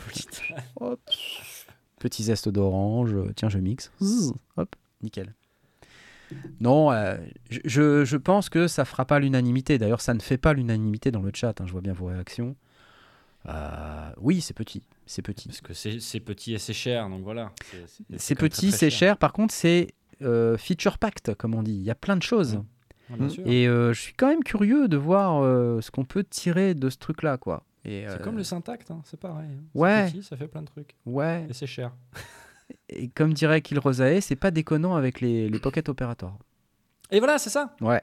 Hop. 0.80 1.00
Petit 2.00 2.24
zeste 2.24 2.48
d'orange, 2.50 3.16
tiens, 3.36 3.50
je 3.50 3.58
mixe. 3.60 3.92
Zzz, 4.02 4.34
Hop, 4.58 4.76
nickel. 5.02 5.34
Non, 6.60 6.92
euh, 6.92 7.16
je, 7.50 7.60
je- 7.66 8.06
je 8.06 8.18
pense 8.18 8.50
que 8.50 8.68
ça 8.68 8.84
fera 8.86 9.06
pas 9.06 9.20
l'unanimité. 9.20 9.78
D'ailleurs, 9.78 10.02
ça 10.02 10.14
ne 10.14 10.20
fait 10.20 10.38
pas 10.38 10.54
l'unanimité 10.54 11.10
dans 11.12 11.22
le 11.22 11.32
chat. 11.34 11.60
hein, 11.62 11.66
je 11.66 11.72
vois 11.72 11.82
bien 11.82 11.94
vos 11.94 12.08
réactions. 12.08 12.56
Euh, 13.48 14.12
oui, 14.18 14.42
c'est 14.42 14.54
petit. 14.54 14.84
C'est 15.06 15.22
petit. 15.22 15.48
Parce 15.50 15.62
que 15.62 15.74
c'est 15.74 16.20
petit 16.20 16.54
et 16.54 16.60
c'est 16.60 16.74
cher, 16.74 17.10
donc 17.10 17.24
voilà. 17.24 17.52
C'est 18.18 18.36
petit, 18.36 18.72
c'est 18.72 18.90
cher. 18.90 19.18
Par 19.18 19.32
contre, 19.34 19.54
c'est 19.54 19.88
euh, 20.22 20.58
feature 20.58 20.98
packed, 20.98 21.36
comme 21.36 21.56
on 21.56 21.64
dit. 21.64 21.76
Il 21.76 21.84
y 21.84 21.92
a 21.92 21.96
plein 21.96 22.18
de 22.18 22.24
choses. 22.24 22.56
Ouais, 22.56 22.62
Ouais, 23.12 23.18
bien 23.20 23.30
sûr. 23.30 23.44
Et 23.48 23.68
euh, 23.70 23.94
je 23.94 24.02
suis 24.02 24.14
quand 24.14 24.28
même 24.28 24.44
curieux 24.44 24.90
de 24.90 24.98
voir 24.98 25.42
euh, 25.42 25.80
ce 25.80 25.92
qu'on 25.92 26.04
peut 26.04 26.26
tirer 26.26 26.74
de 26.76 26.90
ce 26.90 26.98
truc-là, 26.98 27.38
quoi. 27.38 27.64
C'est 27.86 28.06
euh, 28.06 28.18
comme 28.18 28.36
le 28.36 28.44
syntact, 28.44 28.92
hein, 28.92 29.02
c'est 29.06 29.18
pareil. 29.18 29.48
hein. 29.50 29.64
C'est 29.74 29.80
Ouais. 29.80 30.12
petit, 30.12 30.24
ça 30.24 30.36
fait 30.36 30.48
plein 30.50 30.62
de 30.62 30.68
trucs. 30.68 30.94
Ouais. 31.06 31.46
Et 31.50 31.54
c'est 31.54 31.68
cher. 31.68 31.94
Et 32.90 33.08
comme 33.08 33.34
dirait 33.34 33.62
Kill 33.62 33.80
Rosae, 33.80 34.20
c'est 34.20 34.36
pas 34.36 34.52
déconnant 34.52 34.96
avec 34.96 35.22
les, 35.22 35.48
les 35.50 35.60
pocket 35.60 35.88
operators. 35.88 36.38
Et 37.12 37.20
voilà, 37.20 37.38
c'est 37.38 37.50
ça. 37.50 37.74
Ouais. 37.82 38.02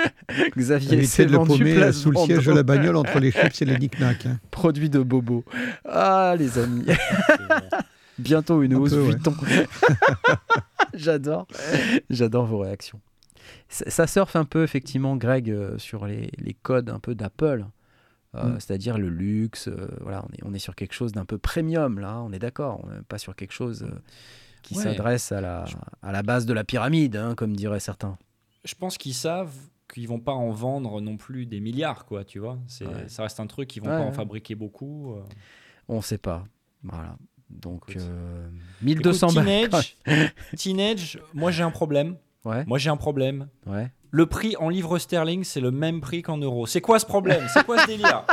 Xavier, 0.56 1.04
c'est 1.04 1.26
de 1.26 1.32
le 1.32 1.38
paumer 1.44 1.74
place 1.74 1.96
sous 1.98 2.10
le 2.10 2.16
siège 2.18 2.46
de 2.46 2.52
la 2.52 2.62
bagnole 2.62 2.96
entre 2.96 3.18
les 3.18 3.30
chips 3.30 3.60
et 3.62 3.64
les 3.66 3.76
knickknacks. 3.78 4.26
hein. 4.26 4.38
Produit 4.50 4.88
de 4.88 5.00
Bobo. 5.00 5.44
Ah, 5.84 6.34
les 6.38 6.58
amis. 6.58 6.86
Bientôt 8.18 8.62
une 8.62 8.72
Un 8.74 8.78
hausse 8.78 8.92
peu, 8.94 9.00
ouais. 9.02 9.08
Vuitton. 9.10 9.34
J'adore. 10.94 11.46
J'adore 12.10 12.46
vos 12.46 12.58
réactions. 12.60 13.00
Ça, 13.68 13.88
ça 13.90 14.06
surfe 14.06 14.36
un 14.36 14.44
peu, 14.44 14.62
effectivement, 14.62 15.16
Greg, 15.16 15.50
euh, 15.50 15.76
sur 15.78 16.06
les, 16.06 16.30
les 16.38 16.54
codes 16.54 16.88
un 16.90 16.98
peu 16.98 17.14
d'Apple. 17.14 17.64
Euh, 18.34 18.44
Mm. 18.44 18.60
C'est-à-dire 18.60 18.98
le 18.98 19.08
luxe. 19.08 19.68
euh, 19.68 19.86
voilà, 20.00 20.22
on 20.28 20.32
est, 20.34 20.40
on 20.44 20.52
est 20.54 20.58
sur 20.58 20.74
quelque 20.74 20.92
chose 20.94 21.12
d'un 21.12 21.24
peu 21.24 21.38
premium, 21.38 21.98
là. 21.98 22.20
On 22.20 22.32
est 22.32 22.38
d'accord. 22.38 22.80
On 22.84 22.88
n'est 22.90 23.02
pas 23.08 23.18
sur 23.18 23.34
quelque 23.36 23.52
chose 23.52 23.84
euh, 23.84 23.94
qui 24.62 24.76
Ouais. 24.76 24.82
s'adresse 24.82 25.32
à 25.32 25.40
la, 25.40 25.64
à 26.02 26.12
la 26.12 26.22
base 26.22 26.44
de 26.44 26.52
la 26.52 26.64
pyramide, 26.64 27.16
hein, 27.16 27.34
comme 27.34 27.54
diraient 27.56 27.80
certains. 27.80 28.18
Je 28.66 28.74
pense 28.74 28.98
qu'ils 28.98 29.14
savent 29.14 29.54
qu'ils 29.92 30.08
vont 30.08 30.18
pas 30.20 30.32
en 30.32 30.50
vendre 30.50 31.00
non 31.00 31.16
plus 31.16 31.46
des 31.46 31.60
milliards, 31.60 32.04
quoi, 32.04 32.24
tu 32.24 32.38
vois. 32.40 32.58
C'est, 32.66 32.84
Ouais. 32.86 33.08
Ça 33.08 33.22
reste 33.22 33.38
un 33.40 33.46
truc, 33.46 33.74
ils 33.76 33.80
vont 33.80 33.88
Ouais, 33.90 33.98
pas 33.98 34.04
en 34.04 34.12
fabriquer 34.12 34.54
beaucoup. 34.54 35.14
euh. 35.14 35.22
On 35.88 35.96
ne 35.98 36.02
sait 36.02 36.18
pas. 36.18 36.44
Voilà. 36.82 37.16
Donc, 37.48 37.84
Écoute. 37.90 38.02
euh, 38.02 38.48
Écoute, 38.84 39.06
1200 39.06 39.32
balles. 39.32 39.44
teenage, 39.70 39.96
teenage, 40.56 41.18
moi 41.32 41.50
j'ai 41.52 41.62
un 41.62 41.70
problème. 41.70 42.16
Ouais, 42.44 42.64
Moi 42.66 42.78
j'ai 42.78 42.90
un 42.90 42.96
problème. 42.96 43.48
ouais. 43.66 43.90
Le 44.10 44.26
prix 44.26 44.56
en 44.56 44.68
livres 44.68 44.98
sterling, 44.98 45.44
c'est 45.44 45.60
le 45.60 45.70
même 45.70 46.00
prix 46.00 46.22
qu'en 46.22 46.38
euros. 46.38 46.66
C'est 46.66 46.80
quoi 46.80 46.98
ce 46.98 47.06
problème? 47.06 47.46
C'est 47.52 47.64
quoi 47.64 47.78
ce 47.82 47.86
délire? 47.86 48.24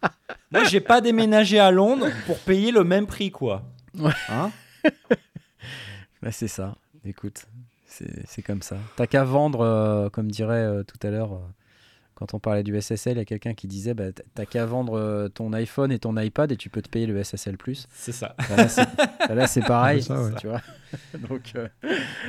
Moi, 0.52 0.64
j'ai 0.64 0.80
pas 0.80 1.00
déménagé 1.00 1.58
à 1.58 1.70
Londres 1.70 2.08
pour 2.26 2.38
payer 2.38 2.70
le 2.72 2.84
même 2.84 3.06
prix, 3.06 3.30
quoi. 3.30 3.62
Ouais. 3.98 4.12
Hein? 4.28 4.50
Bah, 6.22 6.30
c'est 6.30 6.48
ça. 6.48 6.76
Écoute, 7.04 7.46
c'est 8.26 8.42
comme 8.42 8.62
ça. 8.62 8.76
T'as 8.96 9.06
qu'à 9.06 9.24
vendre, 9.24 9.60
euh, 9.60 10.08
comme 10.10 10.30
dirait 10.30 10.64
euh, 10.64 10.82
tout 10.82 11.04
à 11.06 11.10
l'heure, 11.10 11.34
euh, 11.34 11.38
quand 12.14 12.34
on 12.34 12.38
parlait 12.38 12.62
du 12.62 12.80
SSL, 12.80 13.14
il 13.16 13.18
y 13.18 13.22
a 13.22 13.24
quelqu'un 13.24 13.54
qui 13.54 13.66
disait 13.66 13.94
bah, 13.94 14.12
t'as 14.34 14.46
qu'à 14.46 14.64
vendre 14.66 14.96
euh, 14.98 15.28
ton 15.28 15.52
iPhone 15.52 15.90
et 15.92 15.98
ton 15.98 16.16
iPad 16.16 16.50
et 16.52 16.56
tu 16.56 16.70
peux 16.70 16.80
te 16.82 16.88
payer 16.88 17.06
le 17.06 17.22
SSL. 17.22 17.56
C'est 17.90 18.12
ça. 18.12 18.34
Bah, 18.48 18.56
là, 18.56 18.68
c'est 18.68 18.86
bah, 19.28 19.34
là, 19.34 19.46
c'est 19.46 19.62
pareil. 19.62 20.02
Ça, 20.02 20.22
ouais. 20.22 20.30
tu 20.40 20.46
vois. 20.48 20.60
donc, 21.28 21.52
euh, 21.56 21.68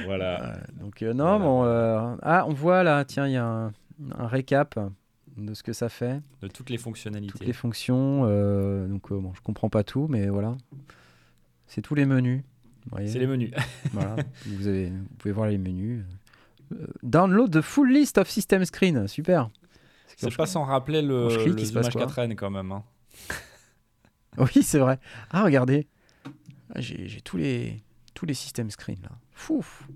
Voilà. 0.06 0.44
euh, 0.44 0.56
donc 0.82 1.02
euh, 1.04 1.14
non, 1.14 1.40
bon. 1.40 1.64
euh, 1.66 2.16
ah, 2.24 2.46
on 2.48 2.54
voit 2.54 2.84
là, 2.84 3.04
tiens, 3.06 3.28
il 3.28 3.34
y 3.34 3.38
a 3.38 3.46
un, 3.46 3.68
un 4.18 4.28
récap 4.28 4.80
de 5.38 5.54
ce 5.54 5.64
que 5.64 5.74
ça 5.74 5.90
fait, 5.90 6.22
De 6.42 6.48
toutes 6.48 6.70
les 6.70 6.78
fonctionnalités. 6.78 7.32
toutes 7.32 7.46
les 7.46 7.54
fonctions. 7.54 8.24
euh, 8.28 8.88
donc, 8.88 9.12
euh, 9.12 9.20
bon, 9.20 9.34
je 9.36 9.42
comprends 9.42 9.70
pas 9.70 9.84
tout, 9.84 10.08
mais 10.10 10.28
voilà. 10.28 10.56
C'est 11.68 11.82
tous 11.82 11.96
les 11.96 12.06
menus. 12.06 12.44
C'est 13.08 13.20
les 13.20 13.28
menus. 13.28 13.52
Voilà, 13.94 14.16
vous, 14.46 14.68
avez, 14.68 14.90
vous 14.90 15.16
pouvez 15.20 15.32
voir 15.34 15.48
les 15.48 15.58
menus. 15.58 16.04
Euh, 16.74 16.88
download 17.04 17.52
the 17.52 17.62
full 17.62 17.92
list 17.92 18.18
of 18.18 18.30
system 18.30 18.66
screen, 18.66 19.08
super. 19.08 19.50
C'est 20.18 20.36
pas 20.36 20.46
sans 20.46 20.64
rappeler 20.64 21.02
le, 21.02 21.28
le 21.30 21.60
il 21.60 21.68
se 21.68 21.74
passe 21.74 21.92
Zoom 21.92 21.94
quoi 21.94 22.06
H4n 22.06 22.36
quand 22.36 22.50
même. 22.52 22.72
hein. 22.72 22.84
Oui, 24.38 24.64
c'est 24.64 24.80
vrai. 24.80 25.00
Ah, 25.30 25.44
regardez, 25.44 25.88
Ah, 26.74 26.82
j'ai 26.82 27.22
tous 27.22 27.38
les 27.38 27.84
tous 28.16 28.26
les 28.26 28.34
system 28.34 28.70
screen 28.72 28.98
là. 29.04 29.10
Fouf. 29.32 29.88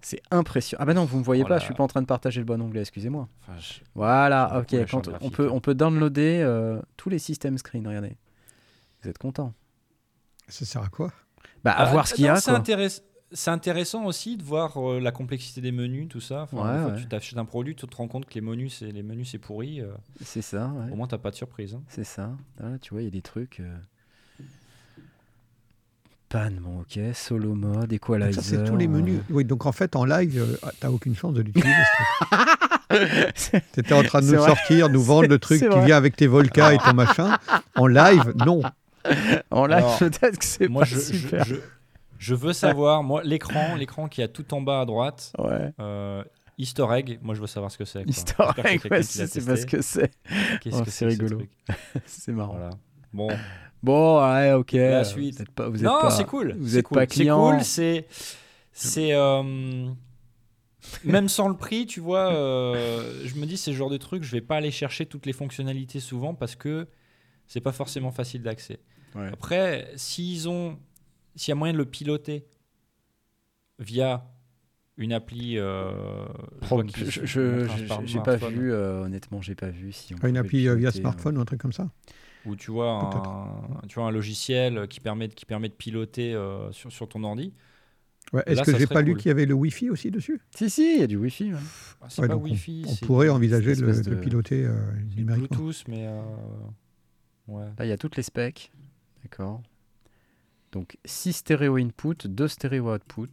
C'est 0.00 0.22
impressionnant. 0.30 0.82
Ah 0.82 0.86
bah 0.86 0.94
non, 0.94 1.04
vous 1.04 1.18
me 1.18 1.24
voyez 1.24 1.42
Voilà. 1.42 1.56
pas, 1.56 1.60
je 1.60 1.64
suis 1.64 1.74
pas 1.74 1.82
en 1.82 1.88
train 1.88 2.00
de 2.02 2.06
partager 2.06 2.40
le 2.40 2.44
bon 2.46 2.60
onglet, 2.62 2.80
excusez-moi. 2.82 3.28
Enfin, 3.42 3.58
je- 3.58 3.80
Voilà, 3.94 4.60
ok. 4.60 4.86
Quand 4.90 5.08
on 5.20 5.30
peut 5.30 5.48
on 5.50 5.60
peut 5.60 5.74
downloader 5.74 6.40
euh, 6.42 6.80
tous 6.96 7.08
les 7.10 7.18
system 7.18 7.58
screen, 7.58 7.86
regardez. 7.86 8.16
Vous 9.02 9.08
êtes 9.10 9.18
content 9.18 9.52
Ça 10.48 10.64
sert 10.64 10.82
à 10.82 10.88
quoi? 10.88 11.12
Bah 11.64 11.72
à 11.72 11.82
Ah, 11.88 11.92
voir 11.92 12.06
ce 12.08 12.14
qu'il 12.14 12.24
y 12.24 12.28
a 12.28 12.36
c'est 12.36 12.50
quoi. 12.50 12.60
intéress- 12.60 13.02
C'est 13.32 13.50
intéressant 13.50 14.06
aussi 14.06 14.36
de 14.38 14.42
voir 14.42 14.78
euh, 14.78 15.00
la 15.00 15.12
complexité 15.12 15.60
des 15.60 15.70
menus, 15.72 16.08
tout 16.08 16.20
ça. 16.20 16.42
Enfin, 16.50 16.56
Ouais, 16.56 16.62
une 16.76 16.80
fois 16.82 16.90
que 16.92 16.96
ouais. 16.96 17.02
tu 17.02 17.08
t'achètes 17.08 17.38
un 17.38 17.44
produit, 17.44 17.74
tu 17.74 17.86
te 17.86 17.94
rends 17.96 18.08
compte 18.08 18.24
que 18.26 18.34
les 18.34 18.40
menus, 18.40 18.76
c'est 18.78 18.90
les 18.90 19.02
menus, 19.02 19.30
c'est 19.32 19.38
pourri. 19.38 19.80
euh, 19.82 19.88
C'est 20.24 20.40
ça, 20.40 20.68
ouais. 20.68 20.90
Au 20.92 20.96
moins, 20.96 21.06
t'as 21.06 21.18
pas 21.18 21.30
de 21.30 21.36
surprise. 21.36 21.74
hein. 21.74 21.82
C'est 21.88 22.04
ça. 22.04 22.30
Voilà, 22.58 22.78
tu 22.78 22.94
vois, 22.94 23.02
il 23.02 23.04
y 23.04 23.08
a 23.08 23.10
des 23.10 23.20
trucs. 23.20 23.60
euh, 23.60 23.76
Pan, 26.30 26.50
bon, 26.60 26.80
ok. 26.80 26.98
Solo 27.14 27.54
mode, 27.54 27.90
equalizer. 27.92 28.34
Ça, 28.34 28.42
c'est 28.42 28.64
tous 28.64 28.76
les 28.76 28.86
menus. 28.88 29.20
Oui, 29.30 29.44
donc 29.46 29.64
en 29.66 29.72
fait, 29.72 29.96
en 29.96 30.04
live, 30.04 30.38
euh, 30.38 30.56
ah, 30.62 30.72
t'as 30.78 30.90
aucune 30.90 31.14
chance 31.14 31.32
de 31.34 31.40
l'utiliser. 31.40 31.70
T'étais 33.72 33.92
en 33.94 34.02
train 34.02 34.20
de 34.20 34.26
nous 34.26 34.38
vrai. 34.38 34.46
sortir, 34.48 34.88
nous 34.90 35.02
vendre 35.02 35.28
le 35.28 35.38
truc 35.38 35.60
qui 35.60 35.66
vrai. 35.66 35.86
vient 35.86 35.96
avec 35.96 36.16
tes 36.16 36.26
Volca 36.26 36.74
et 36.74 36.78
ton 36.78 36.92
machin. 36.94 37.38
En 37.76 37.86
live, 37.86 38.34
non. 38.44 38.60
Live, 39.52 39.72
Alors, 39.72 39.98
peut-être 39.98 40.38
que 40.38 40.44
c'est 40.44 40.68
pas 40.68 40.84
je, 40.84 40.94
je, 40.96 41.00
super. 41.00 41.44
je- 41.44 41.54
je 42.18 42.34
veux 42.34 42.52
savoir, 42.52 43.02
moi, 43.02 43.22
l'écran, 43.22 43.76
l'écran 43.76 44.08
qui 44.08 44.22
a 44.22 44.28
tout 44.28 44.52
en 44.54 44.60
bas 44.60 44.80
à 44.80 44.84
droite, 44.86 45.32
Ouais. 45.38 45.72
euh, 45.80 46.24
Easter 46.58 46.86
egg, 46.90 47.18
moi, 47.22 47.34
je 47.36 47.40
veux 47.40 47.46
savoir 47.46 47.70
ce 47.70 47.78
que 47.78 47.84
c'est. 47.84 48.02
Easter 48.08 48.34
egg, 48.64 48.80
ouais, 48.90 48.98
l'a 48.98 49.02
c'est 49.04 49.44
parce 49.46 49.64
que 49.64 49.80
c'est. 49.80 50.10
Qu'est-ce 50.60 50.76
Oh, 50.76 50.84
que 50.84 50.90
c'est 50.90 51.08
c'est 51.08 51.16
ce 51.16 51.22
rigolo. 51.22 51.42
C'est 52.06 52.32
marrant. 52.32 52.54
Voilà. 52.54 52.70
Bon, 53.12 53.28
Bon, 53.80 54.20
ouais, 54.34 54.52
ok. 54.54 54.72
La 54.72 55.04
suite. 55.04 55.36
Vous 55.36 55.42
êtes 55.42 55.50
pas, 55.52 55.68
vous 55.68 55.76
êtes 55.76 55.82
non, 55.84 56.10
c'est 56.10 56.24
cool. 56.24 56.56
Vous 56.58 56.70
c'est 56.70 56.78
êtes 56.78 56.84
cool. 56.86 56.94
pas 56.96 57.00
C'est 57.02 57.06
client. 57.06 57.50
cool, 57.52 57.62
c'est. 57.62 58.06
C'est. 58.72 59.12
euh, 59.12 59.86
même 61.04 61.28
sans 61.28 61.48
le 61.48 61.56
prix, 61.56 61.86
tu 61.86 62.00
vois, 62.00 62.32
euh, 62.32 63.22
je 63.24 63.34
me 63.36 63.46
dis, 63.46 63.56
c'est 63.56 63.70
le 63.70 63.76
genre 63.76 63.90
de 63.90 63.96
truc, 63.96 64.22
je 64.24 64.32
vais 64.32 64.40
pas 64.40 64.56
aller 64.56 64.70
chercher 64.70 65.06
toutes 65.06 65.26
les 65.26 65.32
fonctionnalités 65.32 66.00
souvent 66.00 66.34
parce 66.34 66.56
que 66.56 66.88
c'est 67.46 67.60
pas 67.60 67.72
forcément 67.72 68.10
facile 68.10 68.42
d'accès. 68.42 68.80
Ouais. 69.14 69.28
Après, 69.32 69.90
s'ils 69.96 70.48
ont. 70.48 70.78
S'il 71.36 71.50
y 71.50 71.52
a 71.52 71.54
moyen 71.54 71.72
de 71.72 71.78
le 71.78 71.84
piloter 71.84 72.44
via 73.78 74.24
une 74.96 75.12
appli. 75.12 75.56
euh, 75.56 76.26
je 76.94 77.22
j'ai 78.04 78.20
pas 78.20 78.36
vu, 78.36 78.72
euh, 78.72 79.04
honnêtement, 79.04 79.40
j'ai 79.40 79.54
pas 79.54 79.70
vu 79.70 79.92
si 79.92 80.14
on 80.14 80.26
Une 80.26 80.36
appli 80.36 80.66
euh, 80.66 80.74
via 80.74 80.90
piloter, 80.90 81.00
smartphone 81.00 81.38
ou 81.38 81.40
un 81.40 81.44
truc 81.44 81.60
comme 81.60 81.72
ça. 81.72 81.90
Ou 82.44 82.56
tu 82.56 82.70
vois, 82.70 82.90
un, 82.90 83.86
tu 83.86 83.96
vois 83.96 84.08
un 84.08 84.10
logiciel 84.10 84.88
qui 84.88 85.00
permet, 85.00 85.28
de- 85.28 85.34
qui 85.34 85.44
permet 85.44 85.68
de 85.68 85.74
piloter 85.74 86.34
euh, 86.34 86.72
sur, 86.72 86.90
sur 86.90 87.08
ton 87.08 87.22
ordi. 87.24 87.52
Ouais, 88.32 88.42
Est-ce 88.46 88.56
Là, 88.56 88.64
que 88.64 88.78
j'ai 88.78 88.86
pas 88.86 89.02
lu 89.02 89.16
qu'il 89.16 89.28
y 89.28 89.30
avait 89.30 89.46
le 89.46 89.54
Wi-Fi 89.54 89.90
aussi 89.90 90.10
dessus? 90.10 90.34
Euh. 90.34 90.56
Si, 90.56 90.68
si, 90.70 90.94
il 90.96 91.00
y 91.00 91.02
a 91.02 91.06
du 91.06 91.16
Wi-Fi. 91.16 91.52
ouais. 91.52 91.58
Ah, 92.00 92.06
c'est 92.08 92.22
Ouais, 92.22 92.28
pas 92.28 92.34
donc 92.34 92.44
Wi-Fi. 92.44 92.84
On 92.86 92.94
c'est 92.94 93.06
pourrait 93.06 93.28
envisager 93.28 93.74
de, 93.74 93.86
de 94.02 94.14
piloter 94.16 94.64
euh, 94.64 94.72
numériquement. 95.16 95.56
Bluetooth, 95.56 95.84
mais. 95.88 96.06
euh, 96.06 96.20
ouais. 97.48 97.64
Là, 97.78 97.84
il 97.86 97.88
y 97.88 97.92
a 97.92 97.96
toutes 97.96 98.16
les 98.16 98.22
specs. 98.22 98.70
D'accord. 99.30 99.62
Donc, 100.72 100.96
6 101.04 101.32
stéréo 101.34 101.76
input, 101.76 102.26
2 102.26 102.48
stéréo 102.48 102.94
output, 102.94 103.28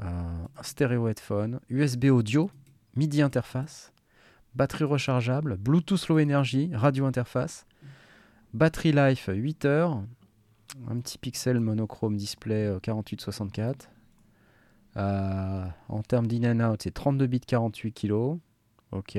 euh, 0.00 0.04
un 0.04 0.62
stéréo 0.62 1.08
headphone, 1.08 1.60
USB 1.68 2.06
audio, 2.06 2.50
MIDI 2.96 3.22
interface, 3.22 3.92
batterie 4.54 4.84
rechargeable, 4.84 5.56
Bluetooth 5.56 6.08
low 6.08 6.18
energy, 6.18 6.70
radio 6.74 7.04
interface, 7.06 7.66
batterie 8.54 8.92
life 8.92 9.28
8 9.32 9.64
heures, 9.66 10.02
un 10.88 11.00
petit 11.00 11.18
pixel 11.18 11.60
monochrome 11.60 12.16
display 12.16 12.66
euh, 12.66 12.78
4864. 12.80 13.90
Euh, 14.96 15.66
en 15.88 16.02
termes 16.02 16.26
d'in 16.26 16.60
and 16.60 16.72
out, 16.72 16.80
c'est 16.82 16.92
32 16.92 17.26
bits 17.26 17.40
48 17.40 17.92
kg. 17.92 18.38
Ok. 18.90 19.18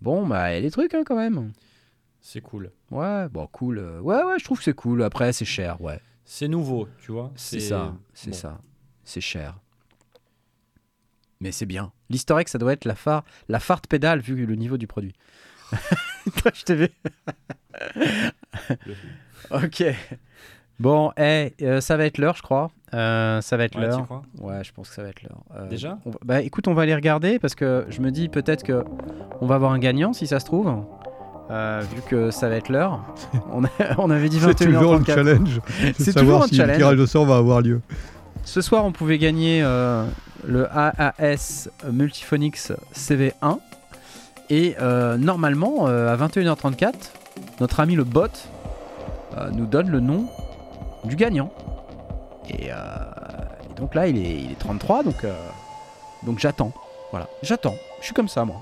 Bon, 0.00 0.26
bah, 0.26 0.42
a 0.42 0.60
des 0.60 0.70
trucs 0.70 0.94
hein, 0.94 1.02
quand 1.04 1.16
même. 1.16 1.52
C'est 2.20 2.40
cool. 2.40 2.70
Ouais, 2.90 3.28
bon, 3.28 3.46
cool. 3.46 3.78
euh, 3.78 4.00
Ouais, 4.00 4.22
ouais, 4.22 4.38
je 4.38 4.44
trouve 4.44 4.58
que 4.58 4.64
c'est 4.64 4.74
cool. 4.74 5.02
Après, 5.02 5.32
c'est 5.32 5.44
cher, 5.44 5.80
ouais. 5.80 6.00
C'est 6.24 6.48
nouveau, 6.48 6.88
tu 7.00 7.12
vois. 7.12 7.32
C'est 7.36 7.60
ça, 7.60 7.94
c'est 8.12 8.30
bon. 8.30 8.36
ça. 8.36 8.58
C'est 9.04 9.20
cher. 9.22 9.58
Mais 11.40 11.52
c'est 11.52 11.66
bien. 11.66 11.92
L'historique, 12.10 12.48
ça 12.48 12.58
doit 12.58 12.72
être 12.72 12.84
la 12.84 12.94
phare, 12.96 13.24
la 13.48 13.60
farte 13.60 13.86
pédale 13.86 14.20
vu 14.20 14.44
le 14.44 14.54
niveau 14.56 14.76
du 14.76 14.86
produit. 14.86 15.14
Toi, 16.42 16.50
je 16.54 16.64
t'ai 16.64 16.74
vu. 16.74 16.88
ok. 19.50 19.84
Bon, 20.80 21.12
eh, 21.16 21.54
euh, 21.62 21.80
ça 21.80 21.96
va 21.96 22.04
être 22.06 22.18
l'heure, 22.18 22.36
je 22.36 22.42
crois. 22.42 22.70
Euh, 22.94 23.40
ça 23.40 23.56
va 23.56 23.64
être 23.64 23.76
Ouais, 23.76 23.82
l'heure. 23.86 24.22
Ouais, 24.40 24.62
je 24.62 24.72
pense 24.72 24.88
que 24.90 24.94
ça 24.94 25.02
va 25.02 25.08
être 25.08 25.22
l'heure. 25.22 25.42
Euh, 25.56 25.68
Déjà? 25.68 25.98
on 26.04 26.10
va- 26.10 26.18
Bah 26.24 26.40
écoute, 26.42 26.68
on 26.68 26.74
va 26.74 26.82
aller 26.82 26.94
regarder 26.94 27.38
parce 27.38 27.54
que 27.54 27.84
je 27.88 28.00
me 28.00 28.10
dis 28.10 28.28
peut-être 28.28 28.62
que 28.62 28.84
on 29.40 29.46
va 29.46 29.56
avoir 29.56 29.72
un 29.72 29.78
gagnant 29.80 30.12
si 30.12 30.26
ça 30.28 30.38
se 30.40 30.44
trouve. 30.44 30.84
Euh, 31.50 31.82
vu 31.94 32.02
que 32.02 32.30
ça 32.30 32.48
va 32.48 32.56
être 32.56 32.68
l'heure. 32.68 33.00
On, 33.52 33.64
a- 33.64 33.68
on 33.96 34.10
avait 34.10 34.28
dit 34.28 34.38
C'est 34.38 34.54
toujours 34.54 34.98
21h34. 34.98 35.06
challenge. 35.14 35.60
C'est 35.98 36.14
de 36.14 36.20
toujours 36.20 36.42
un 36.44 36.46
si 36.46 36.56
challenge. 36.56 36.76
le 36.76 36.82
tirage 36.84 37.00
au 37.00 37.06
sort 37.06 37.24
va 37.24 37.36
avoir 37.36 37.62
lieu. 37.62 37.80
Ce 38.44 38.60
soir, 38.60 38.84
on 38.84 38.92
pouvait 38.92 39.18
gagner 39.18 39.62
euh, 39.62 40.04
le 40.46 40.66
AAS 40.70 41.68
Multiphonics 41.90 42.58
CV1. 42.94 43.58
Et 44.50 44.76
euh, 44.80 45.16
normalement, 45.18 45.86
à 45.86 46.16
21h34, 46.16 46.92
notre 47.60 47.80
ami 47.80 47.94
le 47.94 48.04
bot 48.04 48.26
nous 49.52 49.66
donne 49.66 49.90
le 49.90 50.00
nom 50.00 50.26
du 51.04 51.16
gagnant. 51.16 51.50
Et, 52.48 52.66
et 52.68 53.74
donc 53.76 53.94
là, 53.94 54.06
il 54.08 54.16
est, 54.18 54.40
il 54.42 54.50
est 54.52 54.58
33, 54.58 55.02
donc, 55.02 55.24
donc 56.24 56.38
j'attends. 56.38 56.72
Voilà, 57.10 57.26
j'attends. 57.42 57.74
Je 58.00 58.06
suis 58.06 58.14
comme 58.14 58.28
ça, 58.28 58.44
moi. 58.44 58.56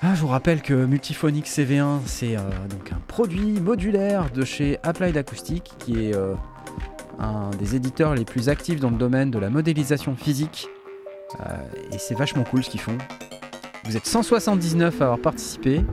Ah, 0.00 0.14
je 0.14 0.20
vous 0.20 0.28
rappelle 0.28 0.62
que 0.62 0.72
Multiphonics 0.72 1.48
CV1, 1.48 2.02
c'est 2.06 2.36
euh, 2.36 2.40
donc 2.70 2.92
un 2.92 3.00
produit 3.08 3.60
modulaire 3.60 4.30
de 4.30 4.44
chez 4.44 4.78
Applied 4.84 5.16
Acoustic 5.16 5.72
qui 5.78 6.06
est 6.06 6.14
euh, 6.14 6.34
un 7.18 7.50
des 7.58 7.74
éditeurs 7.74 8.14
les 8.14 8.24
plus 8.24 8.48
actifs 8.48 8.78
dans 8.78 8.90
le 8.90 8.96
domaine 8.96 9.32
de 9.32 9.40
la 9.40 9.50
modélisation 9.50 10.14
physique. 10.14 10.68
Euh, 11.40 11.56
et 11.92 11.98
c'est 11.98 12.14
vachement 12.14 12.44
cool 12.44 12.62
ce 12.62 12.70
qu'ils 12.70 12.80
font. 12.80 12.96
Vous 13.86 13.96
êtes 13.96 14.06
179 14.06 15.00
à 15.00 15.04
avoir 15.04 15.18
participé. 15.18 15.84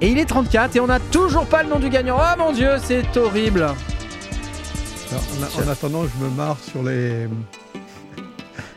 Et 0.00 0.08
il 0.10 0.18
est 0.18 0.24
34 0.26 0.74
et 0.74 0.80
on 0.80 0.88
n'a 0.88 0.98
toujours 0.98 1.46
pas 1.46 1.62
le 1.62 1.68
nom 1.68 1.78
du 1.78 1.90
gagnant. 1.90 2.18
Oh 2.18 2.38
mon 2.38 2.52
dieu, 2.52 2.70
c'est 2.82 3.16
horrible. 3.16 3.62
Alors, 3.62 3.76
en, 5.60 5.64
en 5.64 5.68
attendant, 5.68 6.02
je 6.02 6.24
me 6.24 6.30
marre 6.30 6.58
sur 6.58 6.82
les, 6.82 7.28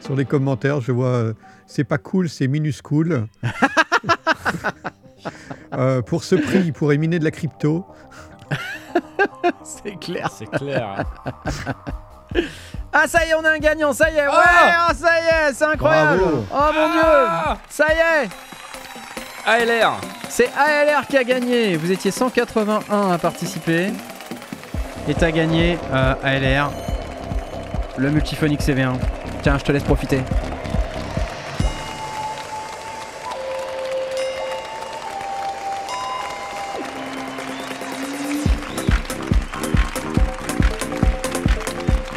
sur 0.01 0.15
les 0.15 0.25
commentaires. 0.25 0.81
Je 0.81 0.91
vois, 0.91 1.33
c'est 1.65 1.83
pas 1.83 1.97
cool, 1.97 2.29
c'est 2.29 2.47
minuscule. 2.47 3.25
Euh, 5.73 6.01
pour 6.01 6.23
ce 6.23 6.35
prix, 6.35 6.59
il 6.65 6.73
pourrait 6.73 6.97
miner 6.97 7.19
de 7.19 7.23
la 7.23 7.31
crypto. 7.31 7.85
C'est 9.63 9.99
clair. 9.99 10.29
C'est 10.35 10.49
clair. 10.49 11.03
Ah 12.93 13.07
ça 13.07 13.25
y 13.25 13.29
est, 13.29 13.33
on 13.35 13.43
a 13.45 13.51
un 13.51 13.57
gagnant, 13.57 13.93
ça 13.93 14.09
y 14.09 14.15
est. 14.15 14.21
Ouais, 14.27 14.33
Ah 14.33 14.87
ah, 14.89 14.93
ça 14.93 15.09
y 15.19 15.49
est, 15.49 15.53
c'est 15.53 15.63
incroyable. 15.65 16.19
Bravo. 16.19 16.45
Oh 16.49 16.73
mon 16.73 16.89
dieu, 16.91 17.01
Ah 17.03 17.57
ça 17.69 17.85
y 17.87 18.25
est. 18.25 18.29
ALR 19.45 19.97
C'est 20.29 20.49
ALR 20.57 21.07
qui 21.07 21.17
a 21.17 21.23
gagné. 21.23 21.77
Vous 21.77 21.91
étiez 21.91 22.11
181 22.11 23.11
à 23.11 23.17
participer. 23.17 23.91
Et 25.07 25.13
t'as 25.13 25.31
gagné 25.31 25.77
euh, 25.93 26.13
ALR, 26.23 26.71
le 27.97 28.11
Multiphonic 28.11 28.61
CV1. 28.61 28.93
Tiens, 29.41 29.57
je 29.57 29.63
te 29.63 29.71
laisse 29.71 29.83
profiter. 29.83 30.21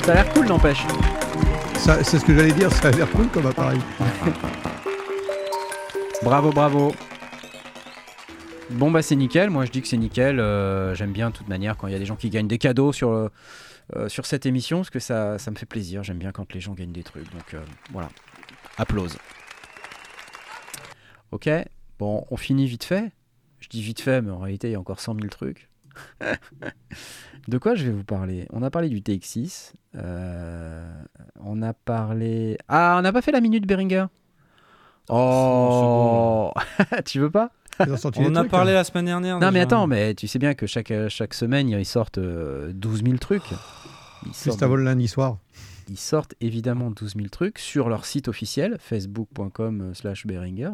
Ça 0.04 0.12
a 0.12 0.14
l'air 0.16 0.32
cool, 0.34 0.46
n'empêche. 0.46 0.84
C'est 1.78 2.18
ce 2.18 2.24
que 2.24 2.34
j'allais 2.34 2.52
dire, 2.52 2.70
ça 2.72 2.88
a 2.88 2.90
l'air 2.90 3.10
cool 3.10 3.28
comme 3.28 3.46
appareil. 3.46 3.80
Bravo, 6.22 6.52
bravo. 6.52 6.94
Bon 8.70 8.90
bah 8.90 9.02
c'est 9.02 9.16
nickel, 9.16 9.50
moi 9.50 9.66
je 9.66 9.70
dis 9.70 9.82
que 9.82 9.88
c'est 9.88 9.98
nickel, 9.98 10.40
Euh, 10.40 10.94
j'aime 10.94 11.12
bien 11.12 11.28
de 11.30 11.36
toute 11.36 11.48
manière 11.48 11.76
quand 11.76 11.86
il 11.86 11.92
y 11.92 11.96
a 11.96 11.98
des 11.98 12.06
gens 12.06 12.16
qui 12.16 12.30
gagnent 12.30 12.48
des 12.48 12.56
cadeaux 12.58 12.92
sur, 12.92 13.10
euh, 13.10 13.28
euh, 13.96 14.08
sur 14.08 14.24
cette 14.24 14.46
émission, 14.46 14.78
parce 14.78 14.90
que 14.90 15.00
ça, 15.00 15.38
ça 15.38 15.50
me 15.50 15.56
fait 15.56 15.66
plaisir, 15.66 16.02
j'aime 16.02 16.18
bien 16.18 16.32
quand 16.32 16.52
les 16.54 16.60
gens 16.60 16.72
gagnent 16.72 16.92
des 16.92 17.02
trucs, 17.02 17.30
donc 17.32 17.52
euh, 17.52 17.60
voilà, 17.92 18.08
applause. 18.78 19.18
Ok, 21.30 21.48
bon 21.98 22.24
on 22.30 22.36
finit 22.38 22.66
vite 22.66 22.84
fait, 22.84 23.12
je 23.60 23.68
dis 23.68 23.82
vite 23.82 24.00
fait 24.00 24.22
mais 24.22 24.30
en 24.30 24.38
réalité 24.38 24.68
il 24.68 24.72
y 24.72 24.76
a 24.76 24.80
encore 24.80 25.00
100 25.00 25.16
000 25.16 25.28
trucs. 25.28 25.68
de 27.48 27.58
quoi 27.58 27.74
je 27.74 27.84
vais 27.84 27.92
vous 27.92 28.04
parler? 28.04 28.46
On 28.52 28.62
a 28.62 28.70
parlé 28.70 28.88
du 28.88 29.00
TX6, 29.00 29.72
euh, 29.96 31.02
on 31.40 31.62
a 31.62 31.72
parlé... 31.72 32.58
Ah 32.68 32.96
on 32.98 33.02
n'a 33.02 33.12
pas 33.12 33.22
fait 33.22 33.32
la 33.32 33.40
minute 33.40 33.66
Beringer? 33.66 34.06
Oh 35.08 36.52
Tu 37.04 37.20
veux 37.20 37.30
pas? 37.30 37.50
On 38.16 38.34
a 38.36 38.44
parlé 38.44 38.72
hein. 38.72 38.76
la 38.76 38.84
semaine 38.84 39.06
dernière. 39.06 39.38
Non 39.40 39.50
mais 39.50 39.60
attends, 39.60 39.86
mais 39.86 40.14
tu 40.14 40.28
sais 40.28 40.38
bien 40.38 40.54
que 40.54 40.66
chaque, 40.66 40.90
euh, 40.90 41.08
chaque 41.08 41.34
semaine 41.34 41.68
ils 41.68 41.84
sortent 41.84 42.18
euh, 42.18 42.72
12 42.72 43.02
000 43.04 43.16
trucs. 43.18 43.42
Ils 44.22 44.28
Juste 44.28 44.44
sortent, 44.44 44.62
avant 44.62 44.76
le 44.76 44.84
lundi 44.84 45.08
soir. 45.08 45.38
ils 45.88 45.98
sortent 45.98 46.34
évidemment 46.40 46.90
12 46.90 47.14
000 47.16 47.28
trucs 47.28 47.58
sur 47.58 47.88
leur 47.88 48.06
site 48.06 48.28
officiel, 48.28 48.76
facebook.com 48.78 49.80
euh, 49.80 49.94
slash 49.94 50.26
Behringer. 50.26 50.70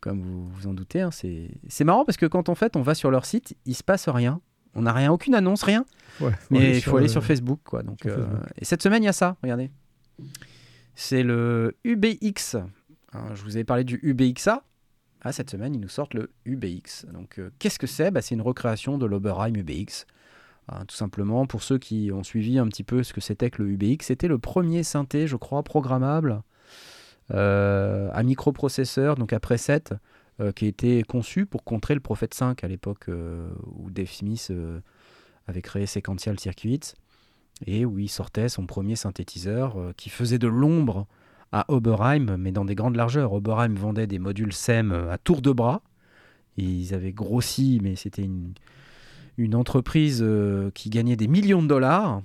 Comme 0.00 0.22
vous 0.22 0.46
vous 0.48 0.66
en 0.66 0.74
doutez, 0.74 1.00
hein, 1.00 1.10
c'est 1.10 1.50
c'est 1.68 1.84
marrant 1.84 2.04
parce 2.04 2.16
que 2.16 2.26
quand 2.26 2.48
en 2.48 2.54
fait 2.54 2.76
on 2.76 2.82
va 2.82 2.94
sur 2.94 3.10
leur 3.10 3.24
site, 3.24 3.56
il 3.66 3.74
se 3.74 3.82
passe 3.82 4.08
rien. 4.08 4.40
On 4.74 4.82
n'a 4.82 4.92
rien, 4.92 5.10
aucune 5.10 5.34
annonce, 5.34 5.62
rien. 5.62 5.84
Ouais, 6.20 6.32
Mais 6.50 6.76
il 6.76 6.82
faut 6.82 6.96
aller 6.96 7.06
euh, 7.06 7.12
sur 7.12 7.24
Facebook, 7.24 7.60
quoi. 7.64 7.82
Donc, 7.82 8.06
euh, 8.06 8.16
Facebook. 8.16 8.52
et 8.58 8.64
cette 8.64 8.82
semaine, 8.82 9.02
il 9.02 9.06
y 9.06 9.08
a 9.08 9.12
ça. 9.12 9.36
Regardez. 9.42 9.70
C'est 10.94 11.22
le 11.22 11.76
UBX. 11.84 12.56
Hein, 13.12 13.34
je 13.34 13.42
vous 13.42 13.56
avais 13.56 13.64
parlé 13.64 13.84
du 13.84 13.98
UBXA. 14.02 14.62
Ah, 15.22 15.32
cette 15.32 15.50
semaine, 15.50 15.74
ils 15.74 15.80
nous 15.80 15.88
sortent 15.88 16.14
le 16.14 16.30
UBX. 16.44 17.06
Donc, 17.12 17.38
euh, 17.38 17.50
qu'est-ce 17.58 17.78
que 17.78 17.86
c'est? 17.86 18.10
Bah, 18.10 18.22
C'est 18.22 18.34
une 18.34 18.42
recréation 18.42 18.98
de 18.98 19.06
l'Oberheim 19.06 19.54
UBX. 19.54 20.06
Hein, 20.68 20.84
tout 20.86 20.96
simplement, 20.96 21.46
pour 21.46 21.62
ceux 21.62 21.78
qui 21.78 22.10
ont 22.12 22.22
suivi 22.22 22.58
un 22.58 22.68
petit 22.68 22.84
peu 22.84 23.02
ce 23.02 23.12
que 23.12 23.20
c'était 23.20 23.50
que 23.50 23.62
le 23.62 23.70
UBX, 23.70 24.06
c'était 24.06 24.28
le 24.28 24.38
premier 24.38 24.82
synthé, 24.82 25.26
je 25.26 25.36
crois, 25.36 25.62
programmable 25.62 26.42
euh, 27.32 28.08
à 28.12 28.22
microprocesseur, 28.22 29.16
donc 29.16 29.32
à 29.32 29.40
preset, 29.40 29.84
euh, 30.40 30.52
qui 30.52 30.64
a 30.64 30.68
été 30.68 31.02
conçu 31.02 31.44
pour 31.44 31.62
contrer 31.62 31.94
le 31.94 32.00
Prophet 32.00 32.28
5 32.32 32.64
à 32.64 32.68
l'époque 32.68 33.08
euh, 33.08 33.50
où 33.76 33.90
Dave 33.90 34.10
Smith 34.10 34.52
avait 35.46 35.62
créé 35.62 35.86
Sequential 35.86 36.38
Circuits 36.40 36.94
et 37.66 37.84
où 37.84 37.98
il 37.98 38.08
sortait 38.08 38.48
son 38.48 38.66
premier 38.66 38.96
synthétiseur 38.96 39.76
qui 39.96 40.10
faisait 40.10 40.38
de 40.38 40.46
l'ombre 40.46 41.06
à 41.50 41.64
Oberheim, 41.68 42.36
mais 42.36 42.52
dans 42.52 42.64
des 42.64 42.74
grandes 42.74 42.96
largeurs. 42.96 43.32
Oberheim 43.32 43.74
vendait 43.74 44.06
des 44.06 44.18
modules 44.18 44.52
SEM 44.52 44.92
à 44.92 45.18
tour 45.18 45.42
de 45.42 45.50
bras. 45.50 45.82
Ils 46.56 46.94
avaient 46.94 47.12
grossi, 47.12 47.80
mais 47.82 47.96
c'était 47.96 48.22
une, 48.22 48.52
une 49.38 49.54
entreprise 49.54 50.24
qui 50.74 50.90
gagnait 50.90 51.16
des 51.16 51.28
millions 51.28 51.62
de 51.62 51.68
dollars. 51.68 52.22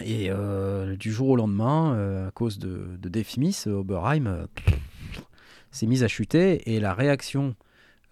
Et 0.00 0.30
euh, 0.30 0.96
du 0.96 1.12
jour 1.12 1.28
au 1.30 1.36
lendemain, 1.36 1.94
euh, 1.94 2.28
à 2.28 2.30
cause 2.30 2.58
de, 2.58 2.96
de 2.98 3.08
Dave 3.08 3.28
Smith, 3.28 3.66
Oberheim 3.66 4.26
euh, 4.26 4.46
s'est 5.70 5.86
mise 5.86 6.02
à 6.02 6.08
chuter. 6.08 6.72
Et 6.72 6.80
la 6.80 6.94
réaction 6.94 7.54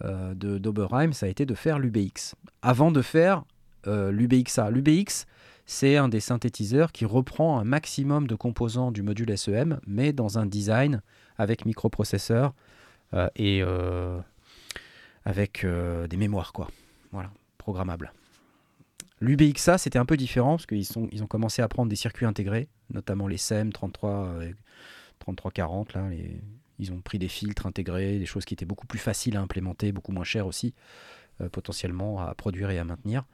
euh, 0.04 0.34
d'Oberheim, 0.34 1.12
ça 1.12 1.26
a 1.26 1.28
été 1.28 1.46
de 1.46 1.54
faire 1.54 1.78
l'UBX. 1.78 2.34
Avant 2.62 2.90
de 2.90 3.02
faire 3.02 3.44
euh, 3.86 4.12
l'UBXA. 4.12 4.70
L'UBX, 4.70 5.26
c'est 5.66 5.96
un 5.96 6.08
des 6.08 6.20
synthétiseurs 6.20 6.92
qui 6.92 7.04
reprend 7.04 7.58
un 7.58 7.64
maximum 7.64 8.26
de 8.26 8.34
composants 8.34 8.92
du 8.92 9.02
module 9.02 9.36
SEM, 9.38 9.80
mais 9.86 10.12
dans 10.12 10.38
un 10.38 10.46
design 10.46 11.00
avec 11.38 11.64
microprocesseur 11.64 12.52
euh, 13.14 13.28
et 13.36 13.62
euh, 13.62 14.18
avec 15.24 15.64
euh, 15.64 16.06
des 16.06 16.16
mémoires, 16.16 16.52
quoi. 16.52 16.68
Voilà, 17.12 17.30
programmable. 17.56 18.12
L'UBXA, 19.20 19.76
c'était 19.78 19.98
un 19.98 20.06
peu 20.06 20.16
différent 20.16 20.56
parce 20.56 20.66
qu'ils 20.66 20.98
ont 21.22 21.26
commencé 21.26 21.60
à 21.62 21.68
prendre 21.68 21.90
des 21.90 21.96
circuits 21.96 22.26
intégrés, 22.26 22.68
notamment 22.92 23.26
les 23.28 23.36
SEM 23.36 23.72
33, 23.72 24.10
euh, 24.26 24.52
3340. 25.18 25.92
Là, 25.92 26.08
les- 26.08 26.40
ils 26.78 26.92
ont 26.92 27.00
pris 27.02 27.18
des 27.18 27.28
filtres 27.28 27.66
intégrés, 27.66 28.18
des 28.18 28.24
choses 28.26 28.46
qui 28.46 28.54
étaient 28.54 28.64
beaucoup 28.64 28.86
plus 28.86 28.98
faciles 28.98 29.36
à 29.36 29.40
implémenter, 29.42 29.92
beaucoup 29.92 30.12
moins 30.12 30.24
chères 30.24 30.46
aussi, 30.46 30.72
euh, 31.42 31.50
potentiellement 31.50 32.20
à 32.20 32.34
produire 32.34 32.70
et 32.70 32.78
à 32.78 32.84
maintenir. 32.84 33.24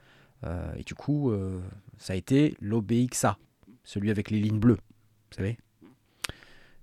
Euh, 0.44 0.74
et 0.76 0.82
du 0.82 0.94
coup, 0.94 1.30
euh, 1.30 1.60
ça 1.96 2.12
a 2.14 2.16
été 2.16 2.56
l'OBXA, 2.60 3.38
celui 3.84 4.10
avec 4.10 4.30
les 4.30 4.40
lignes 4.40 4.58
bleues, 4.58 4.78
vous 5.30 5.36
savez. 5.36 5.56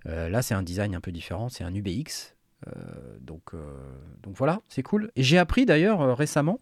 Euh, 0.06 0.28
là, 0.30 0.40
c'est 0.42 0.54
un 0.54 0.62
design 0.62 0.94
un 0.94 1.00
peu 1.00 1.12
différent, 1.12 1.48
c'est 1.50 1.64
un 1.64 1.74
UBX. 1.74 2.34
Euh, 2.66 3.18
donc, 3.20 3.52
euh, 3.52 3.60
voilà, 4.26 4.60
c'est 4.68 4.82
cool. 4.82 5.10
Et 5.16 5.22
j'ai 5.22 5.36
appris 5.38 5.66
d'ailleurs 5.66 6.00
euh, 6.00 6.14
récemment, 6.14 6.58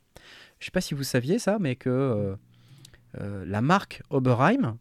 je 0.62 0.66
sais 0.66 0.70
pas 0.70 0.80
si 0.80 0.94
vous 0.94 1.02
saviez 1.02 1.38
ça, 1.38 1.58
mais 1.60 1.76
que 1.76 1.90
euh, 1.90 2.34
euh, 3.20 3.44
la 3.46 3.60
marque 3.60 4.02
Oberheim, 4.10 4.78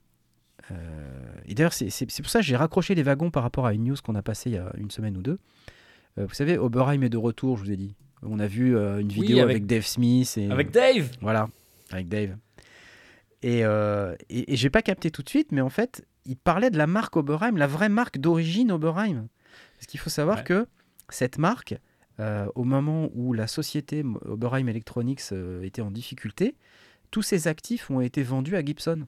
euh, 0.69 1.33
et 1.45 1.55
d'ailleurs 1.55 1.73
c'est 1.73 2.05
pour 2.21 2.29
ça 2.29 2.39
que 2.39 2.45
j'ai 2.45 2.55
raccroché 2.55 2.95
les 2.95 3.03
wagons 3.03 3.31
par 3.31 3.43
rapport 3.43 3.65
à 3.65 3.73
une 3.73 3.85
news 3.85 3.95
qu'on 4.03 4.15
a 4.15 4.21
passée 4.21 4.51
il 4.51 4.53
y 4.53 4.59
a 4.59 4.71
une 4.77 4.91
semaine 4.91 5.17
ou 5.17 5.21
deux. 5.21 5.39
Vous 6.17 6.33
savez, 6.33 6.57
Oberheim 6.57 7.01
est 7.03 7.09
de 7.09 7.17
retour, 7.17 7.57
je 7.57 7.63
vous 7.63 7.71
ai 7.71 7.77
dit. 7.77 7.95
On 8.21 8.37
a 8.39 8.45
vu 8.45 8.77
une 8.77 9.07
vidéo 9.07 9.39
avec... 9.39 9.49
avec- 9.55 9.65
Dave 9.65 9.85
Smith 9.85 10.37
et 10.37 10.51
Avec 10.51 10.69
Dave 10.71 11.09
voilà, 11.21 11.47
avec 11.91 12.09
Dave. 12.09 12.35
Et, 13.41 13.65
euh, 13.65 14.15
et, 14.29 14.53
et 14.53 14.55
j'ai 14.55 14.69
pas 14.69 14.81
capté 14.83 15.09
tout 15.09 15.23
de 15.23 15.29
suite, 15.29 15.51
mais 15.51 15.61
en 15.61 15.69
fait, 15.69 16.05
il 16.25 16.35
parlait 16.37 16.69
de 16.69 16.77
la 16.77 16.85
marque 16.85 17.15
Oberheim, 17.15 17.57
la 17.57 17.65
vraie 17.65 17.89
marque 17.89 18.19
d'origine 18.19 18.71
Oberheim. 18.71 19.27
Parce 19.77 19.87
qu'il 19.87 19.99
faut 19.99 20.09
savoir 20.11 20.39
Ouais. 20.39 20.43
que 20.43 20.67
cette 21.09 21.37
marque, 21.39 21.75
euh, 22.21 22.45
au 22.53 22.63
moment 22.63 23.09
où 23.15 23.33
la 23.33 23.47
société 23.47 24.03
Oberheim 24.25 24.67
Electronics 24.67 25.21
euh, 25.31 25.63
était 25.63 25.81
en 25.81 25.89
difficulté, 25.89 26.55
tous 27.09 27.23
ses 27.23 27.47
actifs 27.47 27.89
ont 27.89 27.99
été 27.99 28.21
vendus 28.21 28.55
à 28.55 28.63
Gibson. 28.63 29.07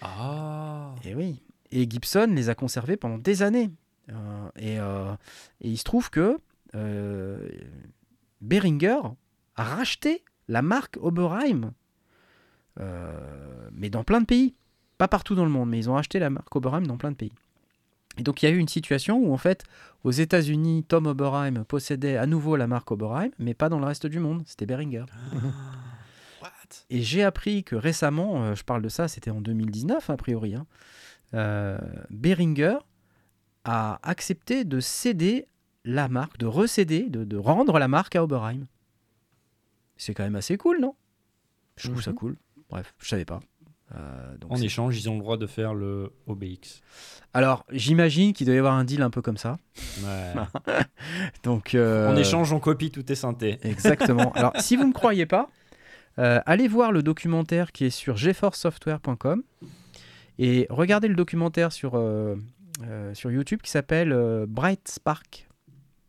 Ah 0.00 0.94
Et 1.04 1.16
oui. 1.16 1.42
Et 1.72 1.90
Gibson 1.90 2.32
les 2.32 2.48
a 2.48 2.54
conservés 2.54 2.96
pendant 2.96 3.18
des 3.18 3.42
années. 3.42 3.70
Euh, 4.10 4.48
et, 4.56 4.76
et 5.66 5.70
il 5.70 5.76
se 5.76 5.84
trouve 5.84 6.10
que 6.10 6.38
Behringer 8.40 9.00
a 9.56 9.64
racheté 9.64 10.24
la 10.46 10.62
marque 10.62 10.96
Oberheim, 11.00 11.72
mais 13.72 13.90
dans 13.90 14.04
plein 14.04 14.20
de 14.20 14.26
pays. 14.26 14.54
Pas 14.96 15.08
partout 15.08 15.34
dans 15.34 15.44
le 15.44 15.50
monde, 15.50 15.68
mais 15.68 15.78
ils 15.78 15.90
ont 15.90 15.96
acheté 15.96 16.18
la 16.18 16.30
marque 16.30 16.54
Oberheim 16.56 16.82
dans 16.82 16.96
plein 16.96 17.10
de 17.10 17.16
pays. 17.16 17.32
Et 18.18 18.22
donc 18.22 18.42
il 18.42 18.46
y 18.46 18.48
a 18.48 18.52
eu 18.54 18.58
une 18.58 18.68
situation 18.68 19.16
où 19.18 19.32
en 19.32 19.36
fait, 19.36 19.64
aux 20.04 20.10
États-Unis, 20.10 20.84
Tom 20.84 21.06
Oberheim 21.06 21.64
possédait 21.64 22.16
à 22.16 22.26
nouveau 22.26 22.56
la 22.56 22.66
marque 22.66 22.90
Oberheim, 22.90 23.30
mais 23.38 23.54
pas 23.54 23.68
dans 23.68 23.78
le 23.78 23.86
reste 23.86 24.06
du 24.06 24.18
monde. 24.18 24.42
C'était 24.46 24.66
Behringer. 24.66 25.04
What? 26.42 26.48
Et 26.90 27.02
j'ai 27.02 27.22
appris 27.24 27.64
que 27.64 27.76
récemment, 27.76 28.42
euh, 28.44 28.54
je 28.54 28.64
parle 28.64 28.82
de 28.82 28.88
ça, 28.88 29.08
c'était 29.08 29.30
en 29.30 29.40
2019 29.40 30.10
a 30.10 30.16
priori, 30.16 30.54
hein, 30.54 30.66
euh, 31.34 31.78
Behringer 32.10 32.78
a 33.64 33.98
accepté 34.02 34.64
de 34.64 34.80
céder 34.80 35.46
la 35.84 36.08
marque, 36.08 36.38
de 36.38 36.46
recéder, 36.46 37.08
de, 37.08 37.24
de 37.24 37.36
rendre 37.36 37.78
la 37.78 37.88
marque 37.88 38.16
à 38.16 38.22
Oberheim. 38.24 38.66
C'est 39.96 40.14
quand 40.14 40.22
même 40.24 40.36
assez 40.36 40.56
cool, 40.56 40.80
non? 40.80 40.94
Je 41.76 41.88
trouve 41.88 42.02
ça 42.02 42.10
Mhm. 42.10 42.16
cool. 42.16 42.36
Bref, 42.70 42.94
je 42.98 43.08
savais 43.08 43.24
pas. 43.24 43.40
Euh, 43.94 44.36
donc 44.38 44.52
En 44.52 44.56
échange, 44.56 44.98
ils 44.98 45.08
ont 45.08 45.14
le 45.14 45.20
droit 45.20 45.36
de 45.38 45.46
faire 45.46 45.72
le 45.74 46.12
OBX. 46.26 46.80
Alors, 47.34 47.64
j'imagine 47.70 48.32
qu'il 48.32 48.46
doit 48.46 48.54
y 48.54 48.58
avoir 48.58 48.74
un 48.74 48.84
deal 48.84 49.00
un 49.02 49.10
peu 49.10 49.22
comme 49.22 49.36
ça. 49.38 49.58
Ouais. 50.02 50.74
Donc, 51.42 51.74
euh, 51.74 52.12
En 52.12 52.16
échange, 52.16 52.52
on 52.52 52.60
copie 52.60 52.90
tout 52.90 53.02
tes 53.02 53.14
synthés. 53.14 53.58
Exactement. 53.62 54.32
Alors, 54.32 54.52
si 54.60 54.76
vous 54.76 54.82
ne 54.82 54.88
me 54.88 54.92
croyez 54.94 55.24
pas, 55.26 55.50
euh, 56.18 56.40
allez 56.46 56.68
voir 56.68 56.90
le 56.92 57.02
documentaire 57.02 57.70
qui 57.72 57.84
est 57.86 57.90
sur 57.90 58.16
geforcesoftware.com 58.16 59.42
et 60.38 60.66
regardez 60.70 61.08
le 61.08 61.14
documentaire 61.14 61.70
sur, 61.72 61.94
euh, 61.94 62.36
euh, 62.84 63.14
sur 63.14 63.30
YouTube 63.30 63.60
qui 63.62 63.70
s'appelle 63.70 64.12
euh, 64.12 64.46
Bright 64.48 64.88
Spark. 64.88 65.48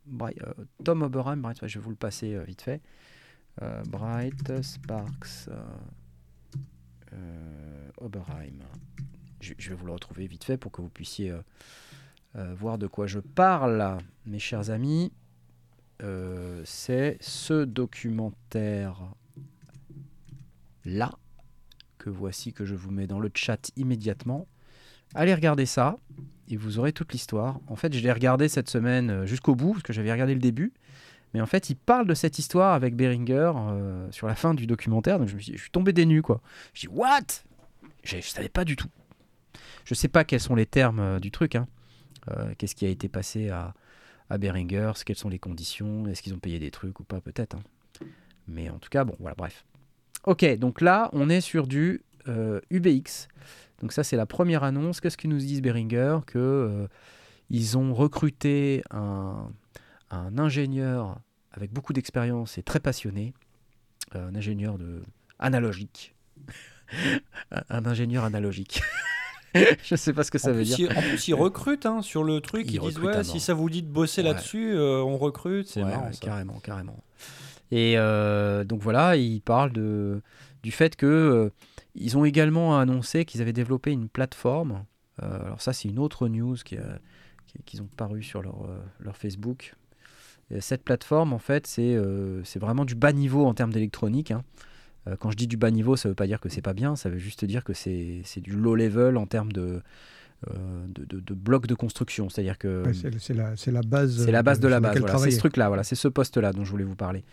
Bright- 0.06 0.38
Tom 0.84 1.02
Oberheim, 1.02 1.36
Bright 1.36 1.58
je 1.66 1.78
vais 1.78 1.84
vous 1.84 1.90
le 1.90 1.96
passer 1.96 2.36
vite 2.46 2.62
fait. 2.62 2.80
Bright 3.88 4.62
Sparks 4.62 5.48
Oberheim. 7.98 8.64
Je, 9.40 9.54
je 9.58 9.70
vais 9.70 9.74
vous 9.74 9.86
le 9.86 9.92
retrouver 9.92 10.26
vite 10.26 10.44
fait 10.44 10.56
pour 10.56 10.72
que 10.72 10.80
vous 10.82 10.88
puissiez 10.88 11.30
euh, 11.30 11.40
euh, 12.36 12.54
voir 12.54 12.78
de 12.78 12.86
quoi 12.86 13.06
je 13.06 13.18
parle, 13.18 13.98
mes 14.26 14.38
chers 14.38 14.70
amis. 14.70 15.12
Euh, 16.02 16.62
c'est 16.64 17.18
ce 17.20 17.64
documentaire 17.64 19.02
là 20.84 21.12
que 21.98 22.08
voici 22.08 22.52
que 22.52 22.64
je 22.64 22.74
vous 22.74 22.90
mets 22.90 23.06
dans 23.06 23.18
le 23.18 23.30
chat 23.34 23.70
immédiatement. 23.76 24.46
Allez 25.14 25.34
regarder 25.34 25.66
ça 25.66 25.98
et 26.48 26.56
vous 26.56 26.78
aurez 26.78 26.92
toute 26.92 27.12
l'histoire. 27.12 27.60
En 27.66 27.76
fait, 27.76 27.92
je 27.92 28.00
l'ai 28.00 28.12
regardé 28.12 28.48
cette 28.48 28.70
semaine 28.70 29.10
euh, 29.10 29.26
jusqu'au 29.26 29.56
bout 29.56 29.72
parce 29.72 29.82
que 29.82 29.92
j'avais 29.92 30.12
regardé 30.12 30.34
le 30.34 30.40
début. 30.40 30.72
Mais 31.34 31.40
en 31.40 31.46
fait, 31.46 31.70
il 31.70 31.76
parle 31.76 32.06
de 32.06 32.14
cette 32.14 32.38
histoire 32.38 32.74
avec 32.74 32.96
Beringer 32.96 33.52
euh, 33.56 34.10
sur 34.10 34.26
la 34.26 34.34
fin 34.34 34.52
du 34.54 34.66
documentaire. 34.66 35.18
Donc 35.18 35.28
je, 35.28 35.36
me 35.36 35.40
suis, 35.40 35.56
je 35.56 35.60
suis 35.62 35.70
tombé 35.70 35.92
des 35.92 36.06
nues 36.06 36.22
quoi. 36.22 36.40
Je 36.74 36.80
dis 36.82 36.88
what? 36.88 37.20
Je 38.02 38.16
ne 38.16 38.20
savais 38.20 38.48
pas 38.48 38.64
du 38.64 38.76
tout. 38.76 38.88
Je 39.84 39.94
sais 39.94 40.08
pas 40.08 40.24
quels 40.24 40.40
sont 40.40 40.54
les 40.54 40.66
termes 40.66 40.98
euh, 41.00 41.20
du 41.20 41.30
truc. 41.30 41.54
hein. 41.54 41.68
Euh, 42.30 42.52
Qu'est-ce 42.58 42.74
qui 42.74 42.84
a 42.84 42.88
été 42.88 43.08
passé 43.08 43.48
à, 43.50 43.74
Behringer 44.38 44.92
Quelles 45.04 45.16
sont 45.16 45.28
les 45.28 45.38
conditions? 45.38 46.06
Est-ce 46.06 46.22
qu'ils 46.22 46.34
ont 46.34 46.38
payé 46.38 46.58
des 46.58 46.70
trucs 46.70 46.98
ou 47.00 47.04
pas? 47.04 47.20
Peut-être. 47.20 47.56
hein. 47.56 48.06
Mais 48.48 48.68
en 48.68 48.78
tout 48.78 48.88
cas, 48.90 49.04
bon, 49.04 49.16
voilà, 49.20 49.34
bref. 49.36 49.64
Ok, 50.24 50.44
donc 50.58 50.80
là, 50.80 51.08
on 51.12 51.28
est 51.30 51.40
sur 51.40 51.66
du 51.66 52.02
UBX. 52.70 53.28
Donc 53.80 53.92
ça, 53.92 54.04
c'est 54.04 54.16
la 54.16 54.26
première 54.26 54.62
annonce. 54.62 55.00
Qu'est-ce 55.00 55.16
qu'ils 55.16 55.30
nous 55.30 55.38
disent 55.38 55.62
Behringer 55.62 56.18
Que 56.26 56.86
ils 57.48 57.76
ont 57.78 57.92
recruté 57.94 58.82
un, 58.90 59.50
un 60.10 60.38
ingénieur 60.38 61.18
avec 61.52 61.72
beaucoup 61.72 61.92
d'expérience 61.92 62.58
et 62.58 62.62
très 62.62 62.80
passionné, 62.80 63.34
euh, 64.14 64.28
un 64.28 64.34
ingénieur 64.34 64.78
de 64.78 65.02
analogique, 65.38 66.14
un, 67.50 67.86
ingénieur 67.86 68.24
analogique. 68.24 68.82
Je 69.82 69.96
sais 69.96 70.12
pas 70.12 70.22
ce 70.22 70.30
que 70.30 70.38
ça 70.38 70.50
en, 70.50 70.52
veut 70.52 70.58
plus, 70.58 70.76
dire. 70.76 70.92
ils, 70.92 70.98
en 70.98 71.02
plus, 71.02 71.28
ils 71.28 71.34
recrutent 71.34 71.86
hein, 71.86 72.02
sur 72.02 72.22
le 72.22 72.40
truc. 72.40 72.66
Ils 72.68 72.74
Ils, 72.74 72.80
disent 72.80 72.98
ouais, 73.00 73.24
si 73.24 73.40
ça 73.40 73.52
vous 73.52 73.68
dit 73.68 73.82
de 73.82 73.88
bosser 73.88 74.22
Ouais. 74.22 74.28
là-dessus, 74.28 74.72
euh, 74.74 75.02
on 75.02 75.18
recrute. 75.18 75.66
C'est 75.66 75.82
Ouais, 75.82 75.90
marrant. 75.90 76.12
ça. 76.12 76.20
carrément, 76.20 76.60
carrément. 76.60 77.02
Et 77.72 77.94
euh, 77.98 78.62
donc 78.64 78.80
voilà, 78.80 79.16
il 79.16 79.40
parle 79.42 79.72
de, 79.72 80.22
du 80.62 80.70
fait 80.70 80.94
que 80.94 81.06
euh, 81.06 81.50
ils 81.96 82.16
ont 82.16 82.24
également 82.24 82.78
annoncé 82.78 83.24
qu'ils 83.24 83.40
avaient 83.42 83.52
développé 83.52 83.90
une 83.90 84.08
plateforme. 84.08 84.84
Alors 85.20 85.60
ça, 85.60 85.72
c'est 85.74 85.88
une 85.88 85.98
autre 85.98 86.28
news 86.28 86.56
qui 86.64 86.78
qu'ils 87.66 87.82
ont 87.82 87.88
paru 87.96 88.22
sur 88.22 88.42
leur, 88.42 88.66
leur 89.00 89.16
Facebook. 89.16 89.74
Et 90.52 90.60
cette 90.60 90.82
plateforme, 90.82 91.32
en 91.32 91.38
fait, 91.38 91.66
c'est 91.66 91.94
euh, 91.94 92.42
c'est 92.44 92.58
vraiment 92.58 92.84
du 92.84 92.94
bas 92.94 93.12
niveau 93.12 93.46
en 93.46 93.54
termes 93.54 93.72
d'électronique. 93.72 94.30
hein. 94.32 94.42
Euh, 95.08 95.16
quand 95.18 95.30
je 95.30 95.36
dis 95.36 95.46
du 95.46 95.56
bas 95.56 95.70
niveau, 95.70 95.96
ça 95.96 96.08
veut 96.08 96.14
pas 96.14 96.26
dire 96.26 96.40
que 96.40 96.48
c'est 96.48 96.60
pas 96.62 96.74
bien, 96.74 96.94
ça 96.96 97.08
veut 97.08 97.18
juste 97.18 97.44
dire 97.44 97.64
que 97.64 97.72
c'est 97.72 98.22
du 98.38 98.52
low 98.52 98.74
level 98.74 99.16
en 99.16 99.26
termes 99.26 99.50
de, 99.52 99.80
euh, 100.50 100.86
de, 100.88 101.04
de- 101.04 101.20
de 101.20 101.34
blocs 101.34 101.66
de 101.66 101.74
construction. 101.74 102.28
C'est-à-dire 102.28 102.58
que 102.58 102.84
Ouais, 102.86 102.92
c'est 103.18 103.34
la, 103.34 103.54
la 103.72 103.80
base. 103.82 104.24
c'est 104.24 104.32
la 104.32 104.42
base 104.42 104.60
de 104.60 104.68
la 104.68 104.80
base. 104.80 104.98
Voilà, 104.98 105.14
c'est 105.18 105.30
ce 105.30 105.38
truc-là. 105.38 105.68
Voilà, 105.68 105.84
c'est 105.84 105.94
ce 105.94 106.08
poste-là 106.08 106.52
dont 106.52 106.64
je 106.64 106.70
voulais 106.70 106.84
vous 106.84 106.96
parler. 106.96 107.24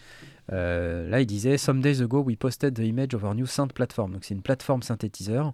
Euh, 0.54 1.10
là, 1.10 1.20
il 1.20 1.26
disait 1.26 1.58
Some 1.58 1.82
days 1.82 2.02
ago, 2.02 2.22
we 2.22 2.38
posted 2.38 2.74
the 2.76 2.80
image 2.86 3.14
of 3.14 3.24
our 3.24 3.36
new 3.36 3.46
synth 3.46 3.74
platform. 3.74 4.14
Donc, 4.14 4.24
c'est 4.24 4.34
une 4.34 4.42
plateforme 4.44 4.82
synthétiseur 4.84 5.54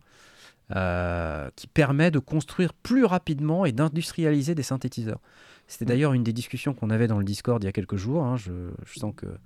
euh, 0.75 1.49
qui 1.55 1.67
permet 1.67 2.11
de 2.11 2.19
construire 2.19 2.73
plus 2.73 3.05
rapidement 3.05 3.65
et 3.65 3.71
d'industrialiser 3.71 4.53
des 4.55 4.63
synthétiseurs. 4.63 5.19
C'était 5.67 5.85
Mm. 5.85 5.87
d'ailleurs 5.87 6.13
une 6.13 6.23
des 6.23 6.33
discussions 6.33 6.73
qu'on 6.73 6.89
avait 6.89 7.07
dans 7.07 7.17
le 7.17 7.23
Discord 7.25 7.63
il 7.63 7.65
y 7.65 7.69
a 7.69 7.71
quelques 7.71 7.95
jours. 7.97 8.23
hein. 8.23 8.35
Je, 8.37 8.51
je 8.85 8.99
sens 8.99 9.13
que 9.15 9.25
euh, 9.25 9.37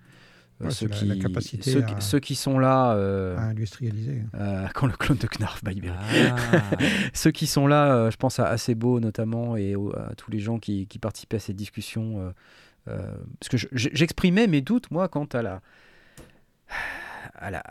Ouais, 0.59 0.71
ceux, 0.71 0.87
c'est 0.91 1.05
la- 1.05 1.09
la 1.09 1.13
qui, 1.15 1.19
capacité 1.21 1.69
ceux, 1.71 1.83
à- 1.83 1.85
qui- 1.85 2.01
ceux 2.03 2.19
qui 2.19 2.33
sont 2.33 2.57
là, 2.57 2.93
euh, 2.95 3.37
à 3.37 3.41
industrialiser. 3.43 4.23
euh, 4.33 4.65
quand 4.73 4.87
le 4.87 4.93
clone 4.93 5.19
de 5.19 5.27
Knarf 5.27 5.63
by. 5.63 5.79
Ah. 5.87 5.93
Ceux 7.13 7.29
qui 7.31 7.45
sont 7.45 7.67
là, 7.67 7.93
euh, 7.95 8.11
je 8.11 8.17
pense 8.17 8.39
à 8.39 8.47
Acebo 8.47 8.99
notamment 8.99 9.55
et 9.55 9.75
au- 9.75 9.95
à 9.95 10.15
tous 10.15 10.31
les 10.31 10.39
gens 10.39 10.57
qui, 10.57 10.87
qui 10.87 10.97
participaient 10.97 11.37
à 11.37 11.39
cette 11.39 11.55
discussion. 11.55 12.19
euh, 12.21 12.31
euh, 12.87 13.11
parce 13.39 13.49
que 13.49 13.57
je- 13.57 13.67
je- 13.71 13.89
j'exprimais 13.93 14.47
mes 14.47 14.61
doutes, 14.61 14.89
moi, 14.91 15.07
quant 15.09 15.25
à 15.25 15.41
la, 15.43 15.61
à 17.35 17.51
la, 17.51 17.61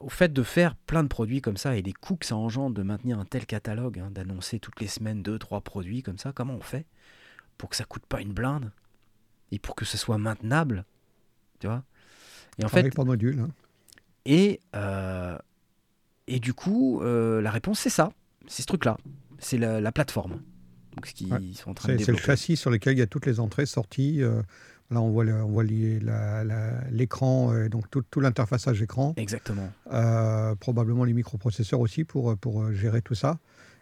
au 0.00 0.08
fait 0.08 0.32
de 0.32 0.42
faire 0.42 0.74
plein 0.76 1.02
de 1.02 1.08
produits 1.08 1.40
comme 1.40 1.56
ça 1.56 1.76
et 1.76 1.82
les 1.82 1.92
coûts 1.92 2.16
que 2.16 2.26
ça 2.26 2.36
engendre 2.36 2.76
de 2.76 2.82
maintenir 2.82 3.18
un 3.18 3.24
tel 3.24 3.44
catalogue, 3.46 3.98
hein, 3.98 4.10
d'annoncer 4.12 4.60
toutes 4.60 4.80
les 4.80 4.86
semaines 4.86 5.22
deux, 5.22 5.38
trois 5.38 5.62
produits 5.62 6.02
comme 6.02 6.18
ça. 6.18 6.32
Comment 6.32 6.54
on 6.54 6.60
fait? 6.60 6.86
Pour 7.58 7.68
que 7.70 7.76
ça 7.76 7.84
coûte 7.84 8.04
pas 8.06 8.20
une 8.20 8.32
blinde 8.32 8.70
et 9.52 9.58
pour 9.58 9.74
que 9.74 9.84
ce 9.84 9.96
soit 9.96 10.18
maintenable 10.18 10.84
Tu 11.60 11.66
vois 11.66 11.82
Et 12.58 12.64
en 12.64 12.68
fait, 12.68 12.88
par 12.94 13.04
module. 13.04 13.40
hein. 13.40 13.48
et, 14.24 14.60
euh, 14.74 15.38
et 16.26 16.40
du 16.40 16.52
coup, 16.54 17.00
euh, 17.02 17.40
la 17.40 17.50
réponse, 17.50 17.80
c'est 17.80 17.90
ça. 17.90 18.12
C'est 18.46 18.62
ce 18.62 18.66
truc-là. 18.66 18.96
C'est 19.38 19.58
la, 19.58 19.80
la 19.80 19.92
plateforme. 19.92 20.40
Donc, 20.94 21.06
ce 21.06 21.14
qu'ils 21.14 21.32
Ouais. 21.32 21.40
sont 21.54 21.70
en 21.70 21.74
train 21.74 21.94
de 21.94 21.98
C'est 21.98 22.12
le 22.12 22.18
châssis 22.18 22.56
sur 22.56 22.70
lequel 22.70 22.94
il 22.94 22.98
y 22.98 23.02
a 23.02 23.06
toutes 23.06 23.26
les 23.26 23.38
entrées, 23.40 23.66
sorties. 23.66 24.22
euh, 24.22 24.42
là, 24.90 25.00
on 25.00 25.10
voit 25.10 25.24
le- 25.24 25.42
on 25.42 25.48
voit 25.48 25.64
l'écran, 26.90 27.52
donc 27.68 27.90
tout, 27.90 28.02
tout 28.10 28.20
l'interfaçage 28.20 28.80
écran. 28.82 29.14
Exactement. 29.16 29.70
Probablement 30.60 31.04
les 31.04 31.12
microprocesseurs 31.12 31.80
aussi 31.80 32.04
pour, 32.04 32.36
pour 32.38 32.72
gérer 32.72 33.02
tout 33.02 33.14
ça. 33.14 33.38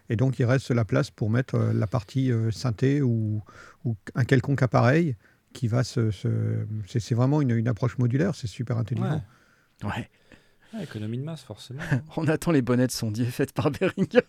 Et 0.09 0.15
donc, 0.15 0.37
il 0.39 0.45
reste 0.45 0.71
la 0.71 0.85
place 0.85 1.09
pour 1.11 1.29
mettre 1.29 1.55
euh, 1.55 1.73
la 1.73 1.87
partie 1.87 2.31
euh, 2.31 2.51
synthé 2.51 3.01
ou, 3.01 3.41
ou 3.83 3.95
un 4.13 4.23
quelconque 4.23 4.61
appareil 4.61 5.15
qui 5.53 5.67
va 5.67 5.83
se. 5.83 6.11
se- 6.11 6.65
c'est 6.87 6.99
c'est 6.99 7.15
vraiment 7.15 7.41
une, 7.41 7.51
une 7.51 7.67
approche 7.67 7.97
modulaire, 7.97 8.35
c'est 8.35 8.47
super 8.47 8.77
intelligent. 8.77 9.23
Ouais. 9.83 9.89
Ouais. 9.89 10.09
Ouais, 10.73 10.83
économie 10.83 11.17
de 11.17 11.23
masse, 11.23 11.41
forcément. 11.43 11.81
On 12.17 12.27
attend 12.27 12.51
les 12.51 12.61
bonnettes 12.61 12.91
sondiers 12.91 13.25
faites 13.25 13.53
par 13.53 13.71
Behringer. 13.71 14.21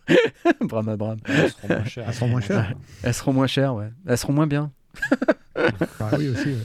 Bram 0.61 0.89
à 0.91 0.97
Bram. 0.97 1.19
Elles 1.27 1.51
seront 1.51 1.69
moins 1.69 1.85
chères. 1.85 2.05
Elles 2.09 2.15
seront 2.15 2.29
moins 2.29 2.41
chères. 2.41 2.75
Elles 3.03 3.15
seront 3.15 3.33
moins 3.33 3.47
chères, 3.47 3.75
ouais. 3.75 3.91
Elles 4.07 4.19
seront 4.19 4.33
moins 4.33 4.47
bien. 4.47 4.71
Bah 5.99 6.11
oui, 6.19 6.29
aussi. 6.29 6.49
ouais. 6.51 6.63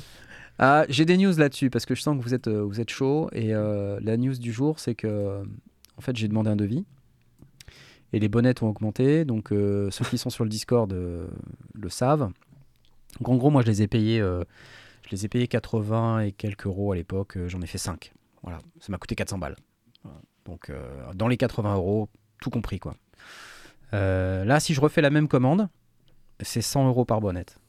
Ah, 0.59 0.85
J'ai 0.89 1.05
des 1.05 1.17
news 1.17 1.33
là-dessus 1.35 1.69
parce 1.71 1.85
que 1.87 1.95
je 1.95 2.01
sens 2.01 2.15
que 2.17 2.21
vous 2.23 2.33
êtes, 2.35 2.47
euh, 2.47 2.61
vous 2.61 2.79
êtes 2.79 2.91
chaud. 2.91 3.29
Et 3.33 3.53
euh, 3.55 3.99
la 4.03 4.17
news 4.17 4.35
du 4.37 4.51
jour, 4.53 4.79
c'est 4.79 4.93
que, 4.93 5.41
en 5.97 6.01
fait, 6.01 6.15
j'ai 6.15 6.27
demandé 6.27 6.49
un 6.51 6.55
devis. 6.55 6.85
Et 8.13 8.19
les 8.19 8.29
bonnettes 8.29 8.61
ont 8.61 8.67
augmenté. 8.67 9.25
Donc, 9.25 9.51
euh, 9.51 9.89
ceux 9.91 10.05
qui 10.05 10.17
sont 10.17 10.29
sur 10.29 10.43
le 10.43 10.49
Discord 10.49 10.91
euh, 10.91 11.27
le 11.73 11.89
savent. 11.89 12.29
Donc, 13.19 13.29
en 13.29 13.35
gros, 13.35 13.49
moi, 13.49 13.61
je 13.61 13.67
les 13.67 13.81
ai 13.81 13.87
payés, 13.87 14.19
euh, 14.19 14.43
je 15.05 15.11
les 15.11 15.25
ai 15.25 15.29
payés 15.29 15.47
80 15.47 16.21
et 16.21 16.31
quelques 16.31 16.65
euros 16.65 16.91
à 16.91 16.95
l'époque. 16.95 17.37
J'en 17.47 17.61
ai 17.61 17.67
fait 17.67 17.77
5. 17.77 18.13
Voilà, 18.43 18.59
ça 18.79 18.91
m'a 18.91 18.97
coûté 18.97 19.15
400 19.15 19.37
balles. 19.37 19.55
Donc, 20.45 20.71
dans 21.13 21.27
les 21.27 21.37
80 21.37 21.75
euros, 21.75 22.09
tout 22.41 22.49
compris, 22.49 22.79
quoi. 22.79 22.95
Là, 23.91 24.59
si 24.59 24.73
je 24.73 24.81
refais 24.81 25.01
la 25.01 25.11
même 25.11 25.27
commande, 25.27 25.69
c'est 26.39 26.63
100 26.63 26.87
euros 26.87 27.05
par 27.05 27.21
bonnette. 27.21 27.59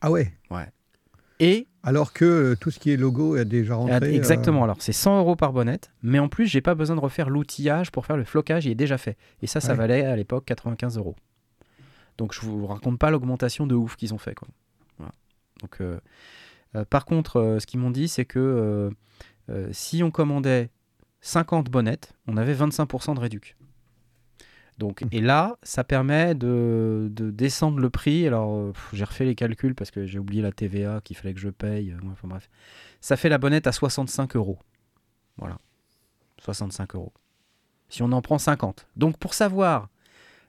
Ah 0.00 0.10
ouais 0.10 0.70
Et 1.40 1.66
Alors 1.82 2.12
que 2.12 2.24
euh, 2.24 2.56
tout 2.56 2.70
ce 2.70 2.78
qui 2.78 2.90
est 2.90 2.96
logo 2.96 3.36
est 3.36 3.44
déjà 3.44 3.74
rentré. 3.76 3.94
Ah, 3.94 4.00
euh, 4.02 4.12
Exactement, 4.12 4.64
alors 4.64 4.76
c'est 4.80 4.92
100 4.92 5.18
euros 5.18 5.36
par 5.36 5.52
bonnette, 5.52 5.90
mais 6.02 6.18
en 6.18 6.28
plus, 6.28 6.46
j'ai 6.46 6.60
pas 6.60 6.74
besoin 6.74 6.96
de 6.96 7.00
refaire 7.00 7.30
l'outillage 7.30 7.90
pour 7.92 8.06
faire 8.06 8.16
le 8.16 8.24
flocage, 8.24 8.66
il 8.66 8.72
est 8.72 8.74
déjà 8.76 8.98
fait. 8.98 9.16
Et 9.42 9.46
ça, 9.46 9.60
ça 9.60 9.72
Ouais. 9.72 9.78
valait 9.78 10.04
à 10.04 10.16
l'époque 10.16 10.44
95 10.46 10.98
euros. 10.98 11.14
Donc 12.18 12.34
je 12.34 12.40
vous 12.40 12.66
raconte 12.66 12.98
pas 12.98 13.10
l'augmentation 13.10 13.66
de 13.66 13.74
ouf 13.76 13.94
qu'ils 13.96 14.12
ont 14.12 14.18
fait. 14.18 14.34
Quoi. 14.34 14.48
Voilà. 14.98 15.12
Donc, 15.60 15.76
euh, 15.80 16.00
euh, 16.74 16.84
par 16.84 17.04
contre, 17.04 17.36
euh, 17.36 17.58
ce 17.60 17.66
qu'ils 17.66 17.78
m'ont 17.78 17.92
dit, 17.92 18.08
c'est 18.08 18.24
que 18.24 18.38
euh, 18.40 18.90
euh, 19.50 19.68
si 19.72 20.02
on 20.02 20.10
commandait 20.10 20.70
50 21.20 21.70
bonnettes, 21.70 22.12
on 22.26 22.36
avait 22.36 22.54
25% 22.54 23.14
de 23.14 23.20
réduc. 23.20 23.56
Donc, 24.78 25.04
et 25.10 25.20
là, 25.20 25.56
ça 25.64 25.82
permet 25.82 26.34
de, 26.36 27.08
de 27.10 27.30
descendre 27.32 27.80
le 27.80 27.90
prix. 27.90 28.26
Alors, 28.26 28.54
euh, 28.56 28.72
j'ai 28.92 29.04
refait 29.04 29.24
les 29.24 29.34
calculs 29.34 29.74
parce 29.74 29.90
que 29.90 30.06
j'ai 30.06 30.18
oublié 30.20 30.40
la 30.40 30.52
TVA 30.52 31.00
qu'il 31.02 31.16
fallait 31.16 31.34
que 31.34 31.40
je 31.40 31.48
paye. 31.48 31.90
euh, 31.90 31.98
Enfin 32.12 32.28
bref. 32.28 32.48
Ça 33.00 33.16
fait 33.16 33.28
la 33.28 33.38
bonnette 33.38 33.66
à 33.66 33.72
65 33.72 34.36
euros. 34.36 34.58
Voilà. 35.36 35.58
65 36.40 36.94
euros. 36.94 37.12
Si 37.88 38.02
on 38.04 38.12
en 38.12 38.22
prend 38.22 38.38
50. 38.38 38.86
Donc 38.96 39.16
pour 39.18 39.34
savoir, 39.34 39.88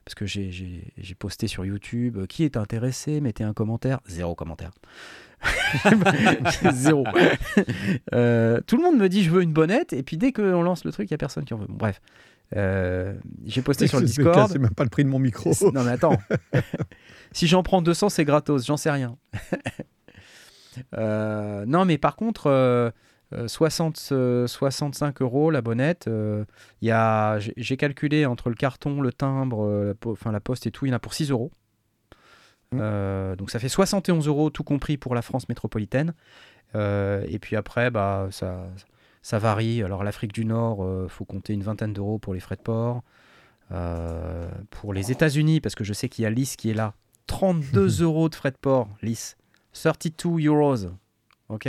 parce 0.04 0.14
que 0.14 0.26
j'ai- 0.26 0.84
posté 1.18 1.48
sur 1.48 1.64
YouTube, 1.64 2.18
euh, 2.18 2.26
qui 2.26 2.44
est 2.44 2.56
intéressé, 2.56 3.20
mettez 3.20 3.42
un 3.44 3.52
commentaire. 3.52 3.98
Zéro 4.06 4.34
commentaire. 4.36 4.70
Zéro. 6.72 7.04
Euh, 8.14 8.60
tout 8.66 8.76
le 8.76 8.82
monde 8.82 8.96
me 8.96 9.08
dit 9.08 9.22
je 9.22 9.30
veux 9.30 9.42
une 9.42 9.52
bonnette, 9.52 9.92
et 9.92 10.02
puis 10.02 10.16
dès 10.16 10.32
qu'on 10.32 10.62
lance 10.62 10.84
le 10.84 10.92
truc, 10.92 11.08
il 11.10 11.12
n'y 11.12 11.16
a 11.16 11.18
personne 11.18 11.44
qui 11.44 11.54
en 11.54 11.58
veut. 11.58 11.66
Bon, 11.66 11.76
bref. 11.76 12.00
Euh, 12.56 13.14
j'ai 13.44 13.62
posté 13.62 13.86
sur 13.86 14.00
le 14.00 14.06
Discord. 14.06 14.50
C'est 14.50 14.58
même 14.58 14.74
pas 14.74 14.84
le 14.84 14.90
prix 14.90 15.04
de 15.04 15.08
mon 15.08 15.18
micro. 15.18 15.52
Non 15.72 15.84
mais 15.84 15.92
attends. 15.92 16.16
si 17.32 17.46
j'en 17.46 17.62
prends 17.62 17.82
200, 17.82 18.08
c'est 18.08 18.24
gratos, 18.24 18.66
j'en 18.66 18.76
sais 18.76 18.90
rien. 18.90 19.16
Euh, 20.96 21.64
non 21.66 21.84
mais 21.84 21.98
par 21.98 22.14
contre, 22.14 22.46
euh, 22.46 22.90
euh, 23.32 23.48
60, 23.48 24.10
euh, 24.12 24.46
65 24.46 25.20
euros 25.20 25.50
la 25.50 25.62
bonnette, 25.62 26.08
y 26.80 26.90
a, 26.92 27.38
j'ai 27.38 27.76
calculé 27.76 28.24
entre 28.24 28.48
le 28.50 28.54
carton, 28.54 29.00
le 29.00 29.12
timbre, 29.12 29.84
la, 29.84 29.94
po- 29.94 30.16
la 30.30 30.40
poste 30.40 30.66
et 30.66 30.70
tout, 30.70 30.86
il 30.86 30.90
y 30.90 30.92
en 30.92 30.96
a 30.96 31.00
pour 31.00 31.12
6 31.12 31.32
euros. 31.32 31.50
Mm. 32.70 32.78
Euh, 32.80 33.36
donc 33.36 33.50
ça 33.50 33.58
fait 33.58 33.68
71 33.68 34.28
euros 34.28 34.50
tout 34.50 34.62
compris 34.62 34.96
pour 34.96 35.16
la 35.16 35.22
France 35.22 35.48
métropolitaine. 35.48 36.14
Et 36.74 37.38
puis 37.40 37.56
après, 37.56 37.90
bah, 37.90 38.28
ça, 38.30 38.68
ça 38.76 38.84
varie. 39.38 39.82
Alors 39.82 40.04
l'Afrique 40.04 40.32
du 40.32 40.44
Nord, 40.44 40.86
il 41.04 41.08
faut 41.08 41.24
compter 41.24 41.52
une 41.52 41.62
vingtaine 41.62 41.92
d'euros 41.92 42.18
pour 42.18 42.34
les 42.34 42.40
frais 42.40 42.56
de 42.56 42.62
port. 42.62 43.02
Euh, 43.72 44.50
pour 44.70 44.92
les 44.92 45.12
États-Unis, 45.12 45.60
parce 45.60 45.74
que 45.76 45.84
je 45.84 45.92
sais 45.92 46.08
qu'il 46.08 46.24
y 46.24 46.26
a 46.26 46.30
Lys 46.30 46.56
qui 46.56 46.70
est 46.70 46.74
là, 46.74 46.94
32 47.28 48.02
euros 48.02 48.28
de 48.28 48.34
frais 48.34 48.50
de 48.50 48.56
port, 48.56 48.88
Lys. 49.02 49.36
32 49.72 50.46
euros. 50.46 50.76
Ok? 51.48 51.68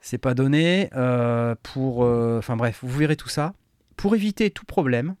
C'est 0.00 0.18
pas 0.18 0.34
donné. 0.34 0.90
euh, 0.94 1.54
pour. 1.62 2.04
euh, 2.04 2.38
Enfin 2.38 2.56
bref, 2.56 2.80
vous 2.82 2.96
verrez 2.98 3.16
tout 3.16 3.28
ça. 3.28 3.54
Pour 3.96 4.14
éviter 4.14 4.50
tout 4.50 4.64
problème, 4.64 5.16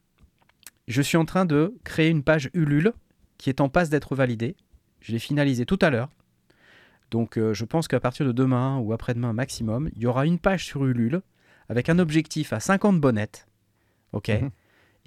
je 0.88 1.00
suis 1.02 1.16
en 1.16 1.24
train 1.24 1.44
de 1.46 1.74
créer 1.84 2.10
une 2.10 2.22
page 2.22 2.50
Ulule 2.54 2.92
qui 3.38 3.48
est 3.50 3.60
en 3.60 3.68
passe 3.68 3.88
d'être 3.90 4.14
validée. 4.14 4.56
Je 5.00 5.12
l'ai 5.12 5.18
finalisé 5.18 5.64
tout 5.66 5.78
à 5.80 5.90
l'heure. 5.90 6.10
Donc 7.10 7.38
euh, 7.38 7.54
je 7.54 7.64
pense 7.64 7.86
qu'à 7.88 8.00
partir 8.00 8.26
de 8.26 8.32
demain 8.32 8.78
ou 8.78 8.92
après-demain 8.92 9.32
maximum, 9.32 9.90
il 9.94 10.02
y 10.02 10.06
aura 10.06 10.26
une 10.26 10.38
page 10.38 10.64
sur 10.64 10.84
Ulule 10.84 11.22
avec 11.68 11.88
un 11.88 11.98
objectif 11.98 12.52
à 12.52 12.60
50 12.60 13.00
bonnettes. 13.00 13.46
Ok. 14.12 14.28
Mhm. 14.28 14.50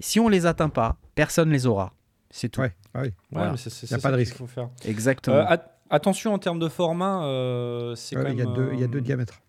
Et 0.00 0.02
si 0.02 0.20
on 0.20 0.28
les 0.28 0.46
atteint 0.46 0.68
pas, 0.68 0.96
personne 1.14 1.50
les 1.50 1.66
aura. 1.66 1.92
C'est 2.30 2.48
tout. 2.50 2.60
Ouais, 2.60 2.74
ah 2.94 3.00
oui. 3.02 3.08
Ouais, 3.08 3.12
Voilà. 3.32 3.50
mais 3.52 3.56
c'est- 3.56 3.70
c'est 3.70 3.90
Y 3.90 3.94
a 3.94 3.96
c'est 3.98 4.02
pas 4.02 4.10
de 4.10 4.16
risque. 4.16 4.36
faut 4.36 4.46
faire. 4.46 4.70
Exactement. 4.84 5.36
Euh, 5.36 5.44
at- 5.46 5.78
attention 5.90 6.32
en 6.34 6.38
termes 6.38 6.58
de 6.58 6.68
format, 6.68 7.24
euh, 7.24 7.94
c'est 7.94 8.16
Ouais, 8.16 8.22
quand 8.24 8.28
Il 8.30 8.38
y, 8.38 8.42
a 8.42 8.44
même, 8.44 8.54
deux- 8.54 8.70
il 8.74 8.80
y 8.80 8.84
a 8.84 8.86
deux 8.86 8.98
euh, 8.98 9.02
diamètres. 9.02 9.40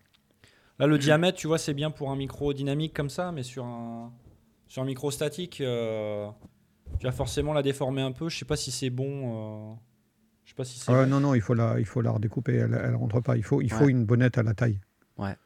Là, 0.78 0.86
le 0.86 0.96
diamètre, 0.98 1.36
tu 1.38 1.46
vois, 1.46 1.58
c'est 1.58 1.74
bien 1.74 1.90
pour 1.90 2.10
un 2.10 2.16
micro 2.16 2.52
dynamique 2.54 2.94
comme 2.94 3.10
ça, 3.10 3.32
mais 3.32 3.42
sur 3.42 3.64
un, 3.66 4.12
sur 4.66 4.80
un 4.82 4.86
micro 4.86 5.10
statique, 5.10 5.60
euh, 5.60 6.26
tu 6.98 7.04
vas 7.06 7.12
forcément 7.12 7.52
la 7.52 7.62
déformer 7.62 8.00
un 8.00 8.12
peu. 8.12 8.28
Je 8.30 8.38
sais 8.38 8.44
pas 8.46 8.56
si 8.56 8.70
c'est 8.70 8.88
bon. 8.90 9.76
Euh, 10.50 10.54
Je 10.54 10.54
sais 10.54 10.54
pas 10.56 10.64
si 10.64 10.78
c'est. 10.78 10.92
Ah, 10.92 11.06
non, 11.06 11.20
non, 11.20 11.34
il 11.34 11.40
faut 11.40 11.54
la, 11.54 11.78
il 11.78 11.84
faut 11.86 12.00
la 12.02 12.10
redécouper. 12.10 12.54
Elle, 12.56 12.74
elle 12.82 12.94
rentre 12.96 13.20
pas. 13.20 13.36
Il 13.36 13.42
faut, 13.44 13.60
il 13.62 13.70
faut 13.72 13.84
Ouais. 13.84 13.90
une 13.90 14.04
bonnette 14.04 14.36
à 14.38 14.42
la 14.42 14.54
taille. 14.54 14.80
Ouais. 15.16 15.36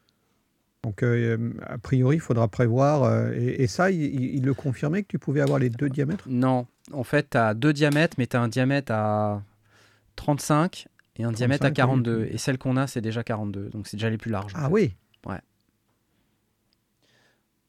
Donc, 0.82 1.02
euh, 1.02 1.52
a 1.66 1.78
priori, 1.78 2.16
il 2.16 2.20
faudra 2.20 2.48
prévoir. 2.48 3.04
euh, 3.04 3.32
et, 3.34 3.62
et 3.62 3.66
ça, 3.66 3.90
il, 3.90 4.42
le 4.44 4.54
confirmait 4.54 5.02
que 5.02 5.08
tu 5.08 5.18
pouvais 5.18 5.40
avoir 5.40 5.58
les 5.58 5.70
deux 5.70 5.88
diamètres? 5.88 6.24
Non, 6.28 6.66
en 6.92 7.04
fait, 7.04 7.30
tu 7.30 7.36
as 7.38 7.54
deux 7.54 7.72
diamètres, 7.72 8.16
mais 8.18 8.26
tu 8.26 8.36
as 8.36 8.42
un 8.42 8.48
diamètre 8.48 8.92
à 8.92 9.42
35 10.16 10.86
et 11.16 11.24
un 11.24 11.32
diamètre 11.32 11.64
à 11.64 11.70
35, 11.70 11.70
oui, 11.70 11.74
42. 11.76 12.20
oui. 12.22 12.28
Et 12.32 12.38
celle 12.38 12.58
qu'on 12.58 12.76
a, 12.76 12.86
c'est 12.86 13.00
déjà 13.00 13.22
42. 13.24 13.68
Donc 13.70 13.86
c'est 13.86 13.96
déjà 13.96 14.10
les 14.10 14.18
plus 14.18 14.30
larges. 14.30 14.52
Ah 14.56 14.66
fait. 14.66 14.72
oui 14.72 14.94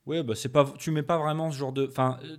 Ouais, 0.05 0.21
bah 0.21 0.35
c'est 0.35 0.49
pas. 0.49 0.71
Tu 0.77 0.91
mets 0.91 1.01
pas 1.01 1.17
vraiment 1.17 1.49
ce 1.49 1.57
genre 1.57 1.73
de. 1.73 1.87
Enfin, 1.87 2.19
euh, 2.23 2.37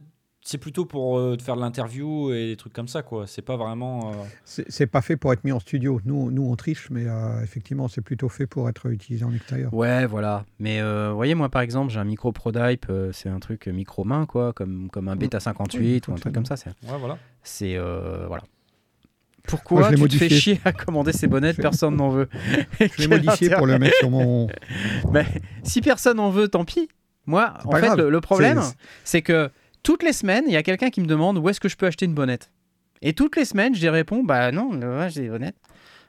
c'est 0.49 0.59
plutôt 0.59 0.85
pour 0.85 1.19
euh, 1.19 1.35
te 1.37 1.43
faire 1.43 1.57
de 1.57 1.61
l'interview 1.61 2.33
et 2.33 2.47
des 2.47 2.57
trucs 2.57 2.73
comme 2.73 2.87
ça, 2.87 3.03
quoi. 3.03 3.27
C'est 3.27 3.43
pas 3.43 3.57
vraiment. 3.57 4.13
euh, 4.13 4.15
C'est 4.45 4.87
pas 4.87 5.03
fait 5.03 5.17
pour 5.17 5.33
être 5.33 5.43
mis 5.43 5.51
en 5.51 5.59
studio. 5.59 6.01
Nous, 6.05 6.31
nous 6.31 6.43
on 6.49 6.55
triche, 6.55 6.89
mais 6.91 7.05
euh, 7.07 7.43
effectivement, 7.43 7.89
c'est 7.89 8.01
plutôt 8.01 8.29
fait 8.29 8.47
pour 8.47 8.69
être 8.69 8.87
utilisé 8.87 9.25
en 9.25 9.33
extérieur. 9.35 9.75
Ouais, 9.75 10.07
voilà. 10.07 10.45
Mais 10.61 10.81
euh, 10.81 11.09
vous 11.11 11.17
voyez, 11.17 11.35
moi 11.35 11.49
par 11.49 11.63
exemple, 11.63 11.91
j'ai 11.93 11.99
un 11.99 12.05
micro 12.05 12.31
ProDype, 12.31 12.87
euh, 12.91 13.11
c'est 13.13 13.29
un 13.29 13.41
truc 13.41 13.67
micro 13.67 14.05
main, 14.05 14.25
quoi, 14.25 14.53
comme, 14.53 14.89
comme 14.91 15.09
un 15.09 15.17
Beta 15.17 15.41
58 15.41 15.81
Oui, 15.81 16.01
ou 16.07 16.13
un 16.17 16.21
truc 16.21 16.33
comme 16.33 16.47
ça. 16.47 16.57
C'est, 16.57 16.71
Ouais, 16.71 16.97
voilà. 16.99 17.19
c'est 17.43 17.77
euh, 17.77 18.27
voilà. 18.29 18.43
Moi, 18.43 19.43
Pourquoi 19.49 19.83
je 19.83 19.91
l'ai 19.91 19.97
tu 19.97 20.03
te 20.09 20.15
fais 20.17 20.25
modifié. 20.25 20.41
chier 20.41 20.61
à 20.65 20.73
commander 20.73 21.13
ces 21.13 21.27
bonnettes? 21.27 21.57
Je- 21.57 21.63
Personne 21.69 21.97
n'en 21.97 22.11
veut. 22.11 22.29
Je 22.81 22.99
l'ai 23.01 23.09
modifié 23.09 23.51
pour 23.51 23.67
le 23.67 23.79
mettre 23.79 23.97
sur 23.99 24.11
mon. 24.11 24.47
Mais 25.13 25.25
si 25.65 25.81
personne 25.81 26.19
en 26.21 26.31
veut, 26.31 26.49
tant 26.49 26.65
pis. 26.65 26.89
Moi, 27.27 27.55
en 27.65 27.73
fait, 27.73 27.97
le, 27.97 28.11
le 28.11 28.21
problème, 28.21 28.61
c'est 29.03 29.23
que 29.23 29.51
toutes 29.87 30.03
les 30.03 30.13
semaines, 30.13 30.43
il 30.49 30.53
y 30.53 30.57
a 30.57 30.65
quelqu'un 30.65 30.91
qui 30.91 31.01
me 31.01 31.07
demande 31.07 31.39
où 31.39 31.49
est-ce 31.49 31.61
que 31.61 31.69
je 31.69 31.77
peux 31.77 31.87
acheter 31.87 32.07
une 32.07 32.15
bonnette. 32.15 32.51
Et 33.03 33.13
toutes 33.13 33.37
les 33.37 33.45
semaines, 33.45 33.73
je 33.73 33.81
lui 33.81 33.89
réponds, 33.89 34.25
bah 34.25 34.51
non, 34.51 34.73
là, 34.73 35.09
j'ai 35.09 35.23
des 35.23 35.29
bonnettes. 35.29 35.55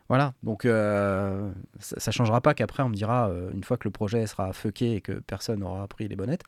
Voilà, 0.09 0.33
donc 0.41 0.65
euh, 0.65 1.51
ça, 1.79 1.99
ça 1.99 2.09
changera 2.09 2.41
pas 2.41 2.55
qu'après 2.55 2.81
on 2.81 2.89
me 2.89 2.95
dira, 2.95 3.29
euh, 3.29 3.51
une 3.53 3.63
fois 3.63 3.77
que 3.77 3.87
le 3.87 3.91
projet 3.91 4.25
sera 4.25 4.51
fucké 4.51 4.95
et 4.95 5.01
que 5.01 5.11
personne 5.11 5.59
n'aura 5.59 5.87
pris 5.87 6.07
les 6.07 6.15
bonnettes, 6.15 6.41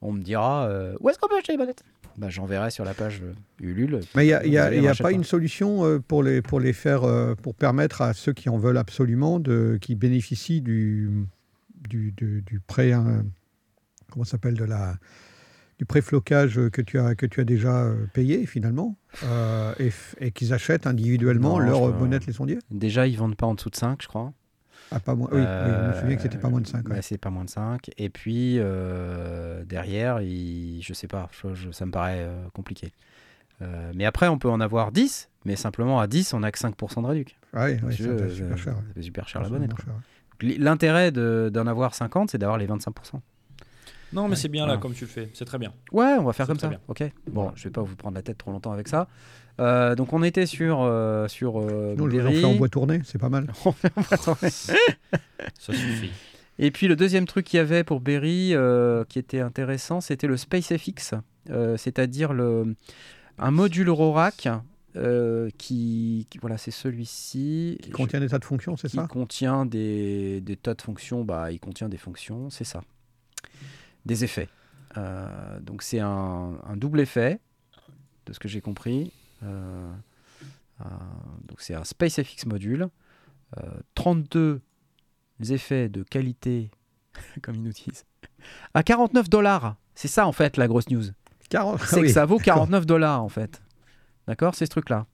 on 0.00 0.12
me 0.12 0.22
dira 0.22 0.68
euh, 0.68 0.94
où 1.00 1.10
est-ce 1.10 1.18
qu'on 1.18 1.26
peut 1.26 1.38
acheter 1.38 1.54
les 1.54 1.58
bonnettes? 1.58 1.82
Bah, 2.16 2.28
J'enverrai 2.28 2.70
sur 2.70 2.84
la 2.84 2.94
page 2.94 3.20
Ulule. 3.58 4.00
Mais 4.14 4.26
il 4.26 4.28
n'y 4.28 4.34
a, 4.56 4.72
y 4.72 4.80
y 4.80 4.86
pas, 4.86 4.94
pas. 4.94 5.12
une 5.12 5.24
solution 5.24 6.00
pour 6.06 6.22
les, 6.22 6.40
pour 6.40 6.60
les 6.60 6.72
faire, 6.72 7.02
pour 7.42 7.56
permettre 7.56 8.00
à 8.00 8.12
ceux 8.12 8.32
qui 8.32 8.48
en 8.48 8.58
veulent 8.58 8.78
absolument, 8.78 9.40
de, 9.40 9.76
qui 9.80 9.96
bénéficient 9.96 10.60
du, 10.60 11.26
du, 11.88 12.12
du, 12.12 12.42
du 12.42 12.60
pré, 12.60 12.92
hein, 12.92 13.24
comment 14.12 14.24
ça 14.24 14.32
s'appelle, 14.32 14.54
de 14.54 14.64
la, 14.64 14.94
du 15.80 15.86
préflocage 15.86 16.60
que 16.70 16.82
tu 16.82 16.98
as, 16.98 17.14
que 17.14 17.24
tu 17.24 17.40
as 17.40 17.44
déjà 17.44 17.84
euh, 17.84 18.04
payé 18.12 18.44
finalement, 18.44 18.96
euh, 19.24 19.72
et, 19.78 19.90
et 20.20 20.30
qu'ils 20.30 20.52
achètent 20.52 20.86
individuellement 20.86 21.58
Non, 21.58 21.58
leur 21.58 21.90
bonnette 21.94 22.26
les 22.26 22.34
sondiers? 22.34 22.58
Déjà, 22.70 23.06
ils 23.06 23.16
vendent 23.16 23.34
pas 23.34 23.46
en 23.46 23.54
dessous 23.54 23.70
de 23.70 23.76
5, 23.76 24.02
je 24.02 24.06
crois. 24.08 24.34
ah, 24.90 25.00
pas 25.00 25.14
moins, 25.14 25.28
oui, 25.32 25.38
oui, 25.38 25.44
je 25.46 25.88
me 25.88 25.92
souviens 25.94 26.16
que 26.16 26.20
c'était 26.22 26.36
pas 26.36 26.50
moins 26.50 26.60
de 26.60 26.66
5. 26.66 26.84
bah, 26.86 27.00
c'est 27.00 27.16
pas 27.16 27.30
moins 27.30 27.46
de 27.46 27.48
5. 27.48 27.90
Et 27.96 28.10
puis, 28.10 28.56
euh, 28.58 29.64
derrière, 29.64 30.20
il... 30.20 30.82
je 30.82 30.92
sais 30.92 31.06
pas, 31.06 31.30
je- 31.32 31.54
je- 31.54 31.70
ça 31.70 31.86
me 31.86 31.92
paraît 31.92 32.24
euh, 32.26 32.44
compliqué. 32.52 32.92
Euh, 33.62 33.90
mais 33.94 34.04
après, 34.04 34.28
on 34.28 34.36
peut 34.38 34.50
en 34.50 34.60
avoir 34.60 34.92
10, 34.92 35.30
mais 35.46 35.56
simplement 35.56 35.98
à 35.98 36.08
10, 36.08 36.34
on 36.34 36.42
a 36.42 36.52
que 36.52 36.58
5% 36.58 37.00
de 37.00 37.06
réduc. 37.06 37.38
Ouais, 37.54 37.80
ouais, 37.82 37.92
Si 37.92 37.96
ça 37.96 37.96
tu 37.96 38.02
veux, 38.02 38.16
doit 38.16 38.26
être 38.26 38.32
super 38.34 38.52
euh, 38.52 38.56
cher. 38.58 38.76
fait 38.94 39.00
super 39.02 39.26
cher 39.30 39.40
la 39.40 39.48
bonnette. 39.48 39.72
L'intérêt 40.42 41.10
de- 41.10 41.50
d'en 41.50 41.66
avoir 41.66 41.94
50, 41.94 42.30
c'est 42.32 42.38
d'avoir 42.38 42.58
les 42.58 42.66
25%. 42.66 43.22
Non, 44.12 44.24
mais 44.24 44.30
Ouais. 44.30 44.36
c'est 44.36 44.48
bien 44.48 44.62
Voilà. 44.64 44.74
là, 44.74 44.80
comme 44.80 44.92
tu 44.94 45.04
le 45.04 45.10
fais. 45.10 45.30
C'est 45.34 45.44
très 45.44 45.58
bien. 45.58 45.72
Ouais, 45.92 46.16
on 46.18 46.24
va 46.24 46.32
faire 46.32 46.46
comme 46.46 46.58
ça. 46.58 46.68
bien. 46.68 46.80
Ok. 46.88 47.02
Bon, 47.28 47.42
Voilà. 47.42 47.52
je 47.56 47.64
vais 47.64 47.70
pas 47.70 47.82
vous 47.82 47.96
prendre 47.96 48.14
la 48.16 48.22
tête 48.22 48.38
trop 48.38 48.50
longtemps 48.50 48.72
avec 48.72 48.88
ça. 48.88 49.08
Euh, 49.60 49.94
donc, 49.94 50.12
on 50.12 50.22
était 50.22 50.46
sur. 50.46 50.80
euh, 50.82 51.28
sur 51.28 51.60
euh, 51.60 51.94
Nous, 51.96 52.04
on 52.06 52.30
fait 52.32 52.44
en 52.44 52.54
bois 52.54 52.68
tourné, 52.68 53.00
c'est 53.04 53.18
pas 53.18 53.28
mal. 53.28 53.46
On 53.64 53.72
fait 53.72 53.92
en 53.96 54.00
bois 54.02 54.16
tourné. 54.18 54.50
Ça 55.58 55.72
suffit. 55.72 56.10
Et 56.58 56.70
puis 56.70 56.88
le 56.88 56.96
deuxième 56.96 57.24
truc 57.26 57.46
qu'il 57.46 57.56
y 57.56 57.60
avait 57.60 57.84
pour 57.84 58.00
Berry 58.00 58.54
euh, 58.54 59.04
qui 59.08 59.18
était 59.18 59.40
intéressant, 59.40 60.00
c'était 60.02 60.26
le 60.26 60.36
SpaceFX, 60.36 61.14
euh, 61.48 61.76
c'est-à-dire 61.78 62.34
le 62.34 62.74
un 63.38 63.50
module 63.50 63.88
euh, 64.96 65.48
qui, 65.56 66.26
qui- 66.28 66.38
voilà 66.38 66.58
c'est 66.58 66.70
celui-ci 66.70 67.78
Qui 67.82 67.90
contient 67.90 68.20
des 68.20 68.28
tas 68.28 68.38
de 68.38 68.44
fonctions, 68.44 68.76
c'est 68.76 68.88
qui 68.88 68.96
ça? 68.96 69.06
contient 69.06 69.64
des, 69.64 70.40
des 70.42 70.56
tas 70.56 70.74
de 70.74 70.82
fonctions. 70.82 71.24
Bah, 71.24 71.50
il 71.50 71.60
contient 71.60 71.88
des 71.88 71.96
fonctions, 71.96 72.50
c'est 72.50 72.64
ça, 72.64 72.82
des 74.06 74.24
effets. 74.24 74.48
Euh, 74.96 75.60
donc 75.60 75.82
c'est 75.82 76.00
un, 76.00 76.58
un 76.66 76.76
double 76.76 77.00
effet 77.00 77.40
de 78.26 78.32
ce 78.32 78.38
que 78.38 78.48
j'ai 78.48 78.60
compris. 78.60 79.12
Euh, 79.42 79.92
euh, 80.80 80.84
donc 81.46 81.60
c'est 81.60 81.74
un 81.74 81.84
SpaceFX 81.84 82.46
module, 82.46 82.88
euh, 83.58 83.70
32 83.94 84.60
effets 85.48 85.88
de 85.88 86.02
qualité, 86.02 86.70
comme 87.42 87.54
ils 87.56 87.62
nous 87.62 87.72
disent, 87.72 88.04
à 88.74 88.82
49 88.82 89.28
dollars. 89.28 89.76
C'est 89.94 90.08
ça 90.08 90.26
en 90.26 90.32
fait 90.32 90.56
la 90.56 90.66
grosse 90.68 90.88
news. 90.88 91.04
40 91.50 91.80
C'est 91.80 92.02
que 92.02 92.08
ça 92.08 92.24
vaut 92.26 92.38
d'accord. 92.38 92.54
49 92.54 92.86
dollars 92.86 93.22
en 93.22 93.28
fait. 93.28 93.60
D'accord 94.26 94.54
C'est 94.54 94.66
ce 94.66 94.70
truc-là. 94.70 95.06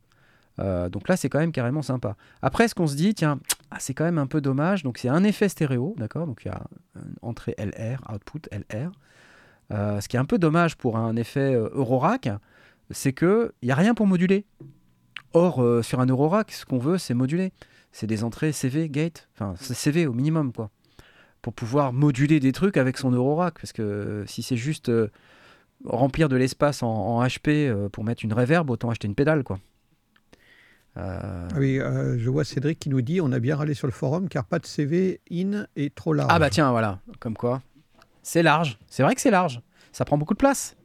Euh, 0.58 0.88
donc 0.88 1.08
là, 1.08 1.16
c'est 1.16 1.28
quand 1.28 1.38
même 1.38 1.52
carrément 1.52 1.82
sympa. 1.82 2.16
Après, 2.42 2.68
ce 2.68 2.74
qu'on 2.74 2.86
se 2.86 2.94
dit, 2.94 3.14
tiens, 3.14 3.38
ah, 3.70 3.78
c'est 3.80 3.94
quand 3.94 4.04
même 4.04 4.18
un 4.18 4.26
peu 4.26 4.40
dommage. 4.40 4.82
Donc, 4.82 4.98
c'est 4.98 5.08
un 5.08 5.24
effet 5.24 5.48
stéréo, 5.48 5.94
d'accord? 5.98 6.26
Donc, 6.26 6.42
il 6.44 6.48
y 6.48 6.50
a 6.50 6.62
une 6.94 7.16
entrée 7.22 7.54
LR, 7.58 8.00
output 8.12 8.42
LR. 8.52 8.92
Euh, 9.72 10.00
ce 10.00 10.08
qui 10.08 10.16
est 10.16 10.20
un 10.20 10.24
peu 10.24 10.38
dommage 10.38 10.76
pour 10.76 10.96
un 10.96 11.16
effet 11.16 11.54
euh, 11.54 11.68
Eurorack, 11.72 12.28
c'est 12.90 13.12
qu'il 13.12 13.50
n'y 13.62 13.72
a 13.72 13.74
rien 13.74 13.94
pour 13.94 14.06
moduler. 14.06 14.44
Or, 15.32 15.62
euh, 15.62 15.82
sur 15.82 16.00
un 16.00 16.06
Eurorack, 16.06 16.52
ce 16.52 16.64
qu'on 16.64 16.78
veut, 16.78 16.98
c'est 16.98 17.14
moduler. 17.14 17.52
C'est 17.90 18.06
des 18.06 18.24
entrées 18.24 18.52
CV, 18.52 18.88
gate, 18.88 19.28
enfin, 19.34 19.54
CV 19.56 20.06
au 20.06 20.12
minimum, 20.12 20.52
quoi. 20.52 20.70
Pour 21.42 21.52
pouvoir 21.52 21.92
moduler 21.92 22.40
des 22.40 22.52
trucs 22.52 22.76
avec 22.76 22.98
son 22.98 23.10
Eurorack. 23.10 23.54
Parce 23.54 23.72
que 23.72 24.24
si 24.26 24.42
c'est 24.42 24.56
juste 24.56 24.92
remplir 25.84 26.28
de 26.28 26.36
l'espace 26.36 26.82
en, 26.82 26.88
en 26.88 27.24
HP 27.24 27.88
pour 27.88 28.04
mettre 28.04 28.24
une 28.24 28.32
reverb, 28.32 28.70
autant 28.70 28.90
acheter 28.90 29.08
une 29.08 29.14
pédale, 29.14 29.42
quoi. 29.42 29.58
Euh, 30.96 31.48
Ah 31.52 31.58
oui, 31.58 31.78
euh, 31.78 32.18
je 32.18 32.30
vois 32.30 32.44
Cédric 32.44 32.78
qui 32.78 32.88
nous 32.88 33.02
dit 33.02 33.20
on 33.20 33.32
a 33.32 33.38
bien 33.38 33.56
râlé 33.56 33.74
sur 33.74 33.86
le 33.86 33.92
forum 33.92 34.28
car 34.28 34.44
pas 34.44 34.58
de 34.58 34.66
CV 34.66 35.20
in 35.30 35.66
et 35.76 35.90
trop 35.90 36.12
large. 36.12 36.30
Ah 36.32 36.38
bah 36.38 36.50
tiens, 36.50 36.70
voilà, 36.70 37.00
comme 37.20 37.36
quoi. 37.36 37.62
C'est 38.22 38.42
large. 38.42 38.78
C'est 38.88 39.02
vrai 39.02 39.14
que 39.14 39.20
c'est 39.20 39.30
large. 39.30 39.60
Ça 39.92 40.04
prend 40.04 40.18
beaucoup 40.18 40.34
de 40.34 40.38
place. 40.38 40.76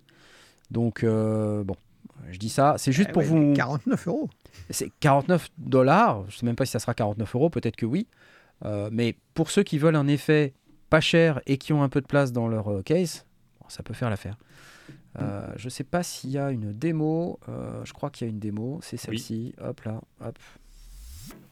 Donc, 0.70 1.04
euh, 1.04 1.64
bon, 1.64 1.76
je 2.30 2.38
dis 2.38 2.50
ça. 2.50 2.76
C'est 2.78 2.92
juste 2.92 3.10
Eh 3.10 3.14
pour 3.14 3.24
ouais, 3.24 3.28
vous... 3.28 3.38
mais 3.38 3.54
49 3.54 4.08
euros. 4.08 4.30
C'est 4.70 4.92
49 5.00 5.50
dollars. 5.58 6.24
Je 6.30 6.38
sais 6.38 6.46
même 6.46 6.56
pas 6.56 6.66
si 6.66 6.72
ça 6.72 6.80
sera 6.80 6.94
49 6.94 7.36
euros. 7.36 7.50
Peut-être 7.50 7.76
que 7.76 7.86
oui. 7.86 8.08
Euh, 8.64 8.90
mais 8.92 9.16
pour 9.34 9.50
ceux 9.50 9.64
qui 9.64 9.78
veulent 9.80 9.96
un 9.96 10.08
effet 10.08 10.54
pas 10.90 11.02
cher 11.02 11.42
et 11.48 11.58
qui 11.58 11.74
ont 11.74 11.84
un 11.84 11.90
peu 11.90 12.00
de 12.02 12.06
place 12.06 12.32
dans 12.32 12.48
leur 12.48 12.84
case, 12.86 13.26
ça 13.70 13.82
peut 13.82 13.94
faire 13.94 14.10
l'affaire. 14.10 14.38
Euh, 15.20 15.48
je 15.58 15.68
sais 15.70 15.84
pas 15.84 16.04
s'il 16.04 16.30
y 16.32 16.38
a 16.38 16.52
une 16.52 16.72
démo. 16.72 17.40
Euh, 17.50 17.82
je 17.84 17.94
crois 17.94 18.10
qu'il 18.10 18.28
y 18.28 18.30
a 18.30 18.32
une 18.32 18.40
démo. 18.40 18.80
C'est 18.82 18.98
celle-ci. 18.98 19.54
Hop 19.62 19.82
là. 19.84 20.02
Hop. 20.24 20.38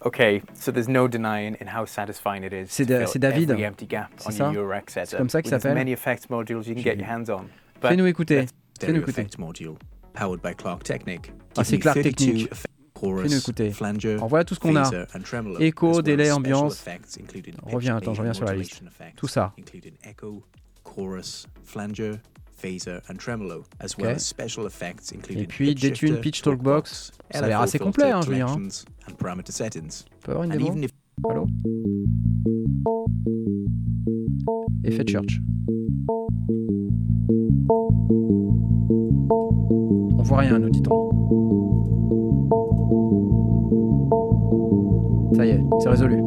Okay, 0.01 0.41
so 0.53 0.71
there's 0.71 0.87
no 0.87 1.07
denying 1.09 1.57
in 1.61 1.67
how 1.67 1.85
satisfying 1.85 2.43
it 2.43 2.53
is 2.53 2.67
C'est 2.69 2.85
Da- 2.85 3.05
David. 3.05 3.49
C'est 4.17 4.27
on 4.27 4.31
ça 4.31 4.51
comme 5.17 5.29
ça 5.29 5.41
qu'il 5.41 5.49
s'appelle. 5.49 5.73
many 5.75 5.91
effects 5.91 6.29
modules 6.29 6.65
you 6.65 6.73
can 6.75 6.81
get 6.81 6.95
your 6.95 7.09
hands 7.09 7.29
on. 7.29 7.45
Fais-nous 7.81 8.05
écouter. 8.05 8.45
Fais-nous 8.79 9.01
écouter. 9.01 9.27
module 9.37 9.75
powered 10.13 10.41
by 10.41 10.55
Clark 10.55 10.83
Technic. 10.83 11.31
Ah, 11.57 11.63
c'est 11.63 11.79
Clark 11.79 11.99
32 11.99 12.09
Technic. 12.15 12.49
Fais-nous 12.53 13.37
écouter. 13.37 13.71
flanger, 13.71 14.13
Alors 14.13 14.27
voilà 14.27 14.43
tout 14.45 14.55
ce 14.55 14.59
qu'on 14.59 14.75
a. 14.75 14.89
Écho, 15.59 16.01
délai, 16.01 16.31
ambiance. 16.31 16.85
Reviens, 17.63 17.95
pitch, 17.95 18.03
attends, 18.03 18.13
je 18.13 18.19
reviens 18.19 18.33
sur 18.33 18.45
la 18.45 18.55
liste. 18.55 18.81
Tout 19.15 19.27
ça. 19.27 19.53
chorus, 20.83 21.45
flanger, 21.63 22.13
phaser 22.61 23.01
and 23.09 23.15
tremolo, 23.15 23.65
as 23.79 23.97
well 23.97 24.11
as 24.11 24.25
special 24.25 24.65
effects 24.65 25.11
including 25.11 25.43
Et 25.43 25.47
puis, 25.47 25.69
pitch 25.69 25.81
détune, 25.81 26.07
shifter, 26.09 26.21
pitch 26.21 26.41
talkbox. 26.41 27.11
Ça 27.31 27.39
a 27.39 27.47
l'air 27.47 27.61
assez 27.61 27.79
complet, 27.79 28.11
hein, 28.11 28.21
je 28.21 28.29
veux 28.29 28.35
dire, 28.35 28.47
hein. 28.47 28.55
collections, 28.55 28.85
and 29.07 29.13
parameter 29.17 29.51
settings. 29.51 30.05
On 30.17 30.25
peut 30.25 30.31
avoir 30.31 30.43
une 30.45 30.51
And 30.51 30.57
démo 30.57 30.71
even 30.71 30.83
if 30.83 30.91
Allô 31.29 31.47
Effet 34.83 35.05
church. 35.05 35.41
On 40.17 40.23
voit 40.23 40.37
rien, 40.39 40.59
nous 40.59 40.69
dit-on. 40.69 41.09
Ça 45.35 45.45
y 45.45 45.49
est, 45.49 45.61
c'est 45.81 45.89
résolu. 45.89 46.21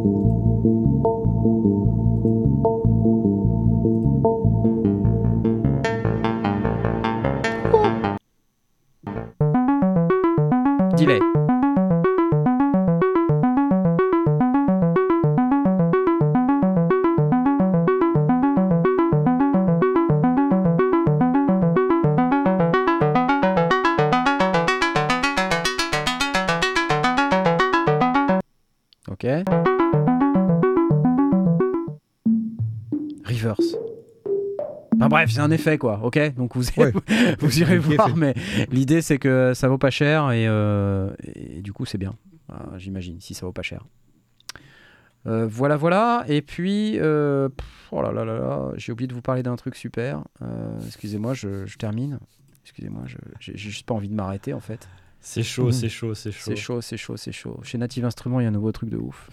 Okay. 29.25 29.62
Bref, 35.25 35.31
c'est 35.35 35.41
un 35.41 35.51
effet 35.51 35.79
quoi, 35.79 36.01
ok? 36.03 36.35
Donc 36.35 36.57
vous, 36.57 36.65
Ouais. 36.77 36.93
vous 37.41 37.61
irez 37.61 37.79
voir, 37.79 38.17
mais 38.17 38.35
l'idée 38.71 39.03
c'est 39.03 39.19
que 39.19 39.53
ça 39.55 39.69
vaut 39.69 39.79
pas 39.79 39.91
cher 39.91 40.31
et, 40.33 40.47
euh, 40.49 41.11
et 41.35 41.63
du 41.63 41.73
coup 41.73 41.85
c'est 41.87 41.99
bien, 41.99 42.15
Ah, 42.49 42.71
j'imagine, 42.77 43.21
si 43.21 43.35
ça 43.35 43.47
vaut 43.47 43.53
pas 43.53 43.63
cher. 43.63 43.85
Euh, 45.27 45.47
voilà, 45.49 45.77
voilà. 45.77 46.25
Et 46.27 46.43
puis, 46.43 46.99
euh, 46.99 47.49
pff, 47.49 47.67
oh 47.93 48.03
là 48.03 48.11
là 48.11 48.25
là 48.25 48.35
là, 48.39 48.73
j'ai 48.77 48.91
oublié 48.91 49.07
de 49.07 49.15
vous 49.15 49.23
parler 49.23 49.45
d'un 49.45 49.55
truc 49.55 49.77
super. 49.77 50.25
Euh, 50.43 50.77
excusez-moi, 50.85 51.33
je, 51.35 51.65
je 51.65 51.77
termine. 51.79 52.19
Excusez-moi, 52.65 53.03
j'ai 53.39 53.57
juste 53.57 53.87
pas 53.87 53.95
envie 53.95 54.09
de 54.09 54.15
m'arrêter 54.15 54.53
en 54.53 54.61
fait. 54.61 54.89
C'est 55.21 55.45
chaud, 55.45 55.67
Mhm. 55.67 55.73
c'est 55.73 55.89
chaud, 55.89 56.15
c'est 56.15 56.33
chaud. 56.33 56.43
C'est 56.51 56.57
chaud, 56.57 56.81
c'est 56.81 56.97
chaud, 56.97 57.17
c'est 57.17 57.31
chaud. 57.33 57.61
Chez 57.63 57.79
Native 57.79 58.05
Instruments, 58.05 58.41
il 58.41 58.43
y 58.43 58.47
a 58.47 58.49
un 58.49 58.53
nouveau 58.53 58.73
truc 58.73 58.91
de 58.91 58.97
ouf. 58.97 59.29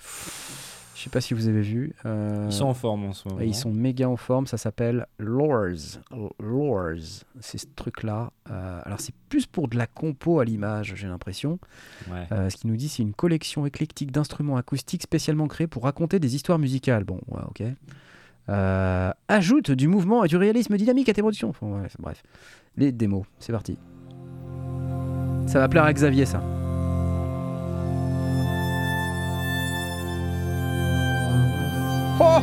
Je 1.00 1.06
sais 1.06 1.10
pas 1.10 1.22
si 1.22 1.34
vous 1.34 1.48
avez 1.48 1.62
vu. 1.62 1.94
euh, 2.06 2.48
Ils 2.50 2.52
sont 2.52 2.66
en 2.66 2.74
forme 2.74 3.06
en 3.06 3.14
ce 3.14 3.30
moment. 3.30 3.40
ils 3.40 3.56
sont 3.56 3.72
méga 3.72 4.10
en 4.10 4.18
forme, 4.18 4.48
ça 4.48 4.58
s'appelle 4.58 5.08
Lores. 5.18 6.02
Lores, 6.42 7.24
c'est 7.40 7.58
ce 7.58 7.68
truc-là. 7.74 8.32
Euh, 8.52 8.82
alors 8.84 9.00
c'est 9.00 9.14
plus 9.30 9.46
pour 9.46 9.70
de 9.70 9.78
la 9.78 9.88
compo 9.88 10.42
à 10.42 10.44
l'image, 10.46 10.96
j'ai 10.98 11.08
l'impression. 11.08 11.58
Ouais. 12.12 12.28
Euh, 12.34 12.50
ce 12.50 12.58
qui 12.58 12.68
nous 12.68 12.76
dit 12.76 12.90
c'est 12.90 13.02
une 13.02 13.14
collection 13.14 13.66
éclectique 13.66 14.12
d'instruments 14.12 14.58
acoustiques 14.58 15.04
spécialement 15.04 15.48
créés 15.48 15.68
pour 15.68 15.84
raconter 15.84 16.20
des 16.20 16.36
histoires 16.36 16.60
musicales. 16.60 17.06
Bon, 17.06 17.22
ouais, 17.30 17.44
ok. 17.48 17.64
Ajoute 19.30 19.72
du 19.72 19.88
mouvement 19.88 20.26
et 20.26 20.28
du 20.28 20.36
réalisme 20.36 20.76
dynamique 20.76 21.08
à 21.08 21.14
tes 21.14 21.22
productions. 21.22 21.48
Enfin, 21.48 21.68
ouais, 21.68 21.88
bref, 21.98 22.24
les 22.76 22.92
démos, 22.92 23.24
c'est 23.40 23.54
parti. 23.54 23.78
Ça 25.48 25.60
va 25.60 25.70
plaire 25.70 25.86
à 25.86 25.94
Xavier, 25.94 26.26
ça. 26.26 26.44
Oh 32.22 32.42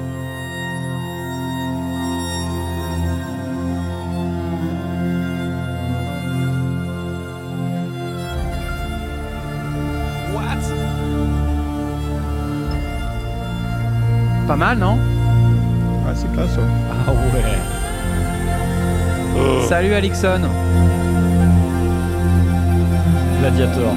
Pas 14.46 14.54
mal, 14.56 14.78
non? 14.78 14.96
Ah, 16.06 16.12
c'est 16.14 16.32
classe. 16.32 16.56
ouais. 16.56 16.62
Ah 17.08 17.10
ouais. 17.12 17.42
Salut 19.68 19.92
Alixon. 19.92 20.40
Gladiator. 23.40 23.92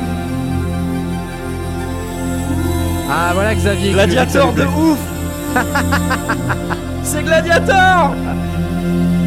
Ah 3.11 3.31
voilà 3.35 3.53
Xavier. 3.55 3.91
Gladiator 3.93 4.53
de 4.53 4.63
ouf 4.63 5.18
C'est 7.03 7.23
Gladiator 7.23 8.13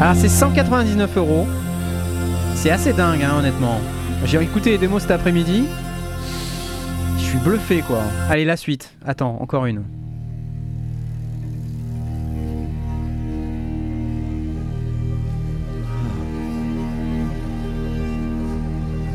Alors 0.01 0.15
c'est 0.15 0.29
199 0.29 1.17
euros. 1.17 1.47
C'est 2.55 2.71
assez 2.71 2.93
dingue, 2.93 3.23
hein, 3.23 3.39
honnêtement. 3.39 3.81
J'ai 4.25 4.41
écouté 4.41 4.71
les 4.71 4.79
démos 4.79 5.03
cet 5.03 5.11
après-midi. 5.11 5.65
Je 7.19 7.23
suis 7.23 7.39
bluffé, 7.39 7.83
quoi. 7.83 8.03
Allez, 8.31 8.45
la 8.45 8.57
suite. 8.57 8.93
Attends, 9.05 9.37
encore 9.41 9.67
une. 9.67 9.83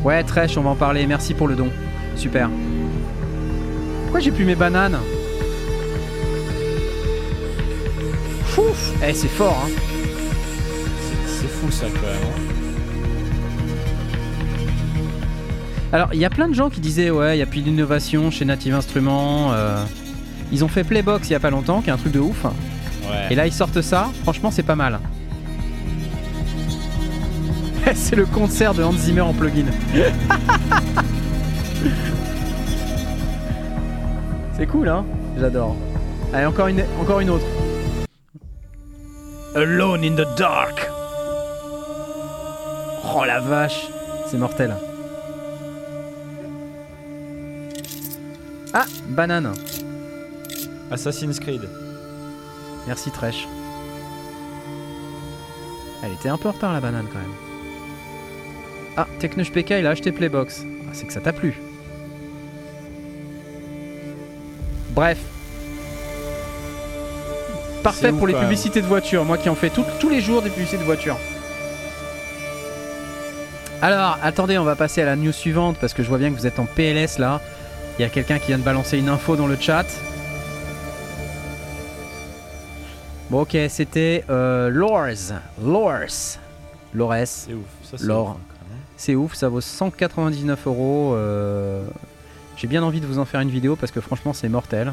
Ouais, 0.04 0.22
Trèche, 0.24 0.56
on 0.58 0.62
va 0.62 0.70
en 0.70 0.76
parler. 0.76 1.06
Merci 1.06 1.34
pour 1.34 1.48
le 1.48 1.54
don. 1.54 1.68
Super. 2.16 2.50
Pourquoi 4.02 4.20
j'ai 4.20 4.30
plus 4.30 4.44
mes 4.44 4.54
bananes? 4.54 4.98
Fouf 8.58 8.92
Eh, 9.08 9.12
c'est 9.14 9.28
fort, 9.28 9.56
hein. 9.64 9.70
C'est- 11.00 11.40
C'est 11.42 11.46
fou 11.48 11.70
ça 11.70 11.86
quand 11.94 12.02
même. 12.02 12.16
hein. 12.24 12.42
Alors, 15.92 16.08
il 16.12 16.18
y 16.18 16.24
a 16.24 16.30
plein 16.30 16.48
de 16.48 16.54
gens 16.54 16.68
qui 16.68 16.80
disaient 16.80 17.10
ouais, 17.10 17.36
il 17.36 17.38
y 17.38 17.42
a 17.42 17.46
plus 17.46 17.60
d'innovation 17.62 18.30
chez 18.32 18.44
Native 18.44 18.74
Instruments. 18.74 19.52
euh, 19.52 19.76
Ils 20.50 20.64
ont 20.64 20.68
fait 20.68 20.82
Playbox 20.82 21.28
il 21.28 21.32
y 21.34 21.36
a 21.36 21.40
pas 21.40 21.50
longtemps, 21.50 21.82
qui 21.82 21.90
est 21.90 21.92
un 21.92 21.96
truc 21.98 22.12
de 22.12 22.20
ouf. 22.20 22.44
Ouais. 22.44 22.50
Et 23.30 23.34
là, 23.34 23.46
ils 23.46 23.52
sortent 23.52 23.80
ça. 23.82 24.08
Franchement, 24.22 24.50
c'est 24.50 24.62
pas 24.64 24.76
mal. 24.76 24.98
c'est 27.94 28.16
le 28.16 28.24
concert 28.26 28.74
de 28.74 28.82
Hans 28.82 28.92
Zimmer 28.92 29.20
en 29.20 29.34
plugin. 29.34 29.66
c'est 34.56 34.66
cool, 34.66 34.88
hein 34.88 35.04
J'adore. 35.38 35.76
Allez, 36.32 36.46
encore 36.46 36.66
une, 36.68 36.82
encore 37.00 37.20
une 37.20 37.30
autre. 37.30 37.44
Alone 39.58 40.04
in 40.04 40.14
the 40.14 40.24
dark. 40.36 40.88
Oh 43.02 43.24
la 43.26 43.40
vache, 43.40 43.88
c'est 44.28 44.38
mortel. 44.38 44.72
Ah, 48.72 48.86
banane. 49.08 49.52
Assassin's 50.92 51.40
Creed. 51.40 51.68
Merci 52.86 53.10
Trèche. 53.10 53.48
Elle 56.04 56.12
était 56.12 56.28
un 56.28 56.38
peu 56.38 56.50
en 56.50 56.52
retard 56.52 56.72
la 56.72 56.80
banane 56.80 57.08
quand 57.12 57.18
même. 57.18 57.34
Ah, 58.96 59.08
Technoche 59.18 59.50
PK 59.50 59.70
il 59.80 59.86
a 59.88 59.90
acheté 59.90 60.12
Playbox. 60.12 60.62
Ah, 60.86 60.90
c'est 60.92 61.06
que 61.08 61.12
ça 61.12 61.20
t'a 61.20 61.32
plu. 61.32 61.58
Bref. 64.90 65.18
Parfait 67.82 68.12
pour 68.12 68.26
les 68.26 68.34
publicités 68.34 68.82
de 68.82 68.86
voitures. 68.86 69.24
Moi 69.24 69.38
qui 69.38 69.48
en 69.48 69.54
fais 69.54 69.70
tout- 69.70 69.84
tous 70.00 70.08
les 70.08 70.20
jours 70.20 70.42
des 70.42 70.50
publicités 70.50 70.78
de 70.78 70.84
voitures. 70.84 71.16
Alors, 73.80 74.18
attendez, 74.22 74.58
on 74.58 74.64
va 74.64 74.74
passer 74.74 75.02
à 75.02 75.04
la 75.04 75.14
news 75.16 75.32
suivante 75.32 75.76
parce 75.80 75.94
que 75.94 76.02
je 76.02 76.08
vois 76.08 76.18
bien 76.18 76.30
que 76.32 76.36
vous 76.36 76.46
êtes 76.46 76.58
en 76.58 76.66
PLS 76.66 77.18
là. 77.18 77.40
Il 77.98 78.02
y 78.02 78.04
a 78.04 78.08
quelqu'un 78.08 78.38
qui 78.38 78.48
vient 78.48 78.58
de 78.58 78.62
balancer 78.64 78.98
une 78.98 79.08
info 79.08 79.36
dans 79.36 79.46
le 79.46 79.56
chat. 79.56 79.86
Bon, 83.30 83.42
ok, 83.42 83.56
c'était 83.68 84.24
euh, 84.30 84.68
Lors. 84.70 85.06
Lors. 85.62 85.92
Lores. 86.94 87.14
C'est 87.26 87.52
ouf. 87.54 87.64
Ça, 87.84 87.98
c'est 87.98 88.04
ouf, 88.04 88.28
hein. 88.30 88.36
C'est 88.96 89.14
ouf, 89.14 89.34
ça 89.34 89.48
vaut 89.48 89.60
199 89.60 90.66
euros. 90.66 91.12
euh, 91.14 91.84
J'ai 92.56 92.66
bien 92.66 92.82
envie 92.82 93.00
de 93.00 93.06
vous 93.06 93.18
en 93.20 93.24
faire 93.24 93.40
une 93.40 93.50
vidéo 93.50 93.76
parce 93.76 93.92
que 93.92 94.00
franchement, 94.00 94.32
c'est 94.32 94.48
mortel. 94.48 94.92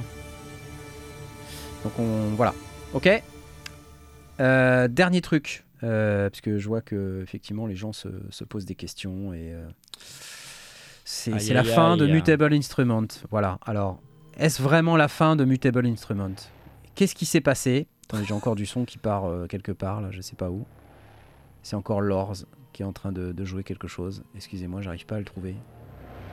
Donc, 1.83 1.93
on. 1.99 2.35
Voilà. 2.35 2.53
Ok. 2.95 3.09
Euh, 4.39 4.87
dernier 4.87 5.21
truc. 5.21 5.63
euh, 5.83 6.29
parce 6.29 6.41
que 6.41 6.57
je 6.57 6.67
vois 6.67 6.81
que 6.81 7.21
effectivement 7.21 7.67
les 7.67 7.75
gens 7.75 7.93
se, 7.93 8.07
se 8.31 8.43
posent 8.43 8.65
des 8.65 8.75
questions 8.75 9.33
et 9.33 9.53
euh, 9.53 9.67
c'est 11.03 11.31
la 11.53 11.59
aïe, 11.59 11.65
fin 11.67 11.97
de 11.97 12.05
aïe. 12.05 12.11
Mutable 12.11 12.53
Instrument. 12.53 13.05
Voilà. 13.29 13.59
Alors, 13.65 13.99
est-ce 14.37 14.61
vraiment 14.61 14.95
la 14.97 15.07
fin 15.07 15.35
de 15.35 15.45
Mutable 15.45 15.85
Instrument 15.85 16.31
Qu'est-ce 16.95 17.13
qui 17.15 17.25
s'est 17.25 17.41
passé? 17.41 17.87
Attendez, 18.07 18.23
j'ai 18.25 18.33
encore 18.33 18.55
du 18.55 18.65
son 18.65 18.85
qui 18.85 18.97
part 18.97 19.25
euh, 19.25 19.45
quelque 19.47 19.71
part 19.73 20.01
là, 20.01 20.07
je 20.11 20.21
sais 20.21 20.35
pas 20.35 20.49
où. 20.49 20.65
C'est 21.63 21.75
encore 21.75 22.01
Lors 22.01 22.33
qui 22.73 22.81
est 22.81 22.85
en 22.85 22.93
train 22.93 23.11
de, 23.11 23.31
de 23.31 23.45
jouer 23.45 23.63
quelque 23.63 23.87
chose. 23.87 24.23
Excusez-moi, 24.35 24.81
j'arrive 24.81 25.05
pas 25.05 25.15
à 25.15 25.19
le 25.19 25.25
trouver. 25.25 25.55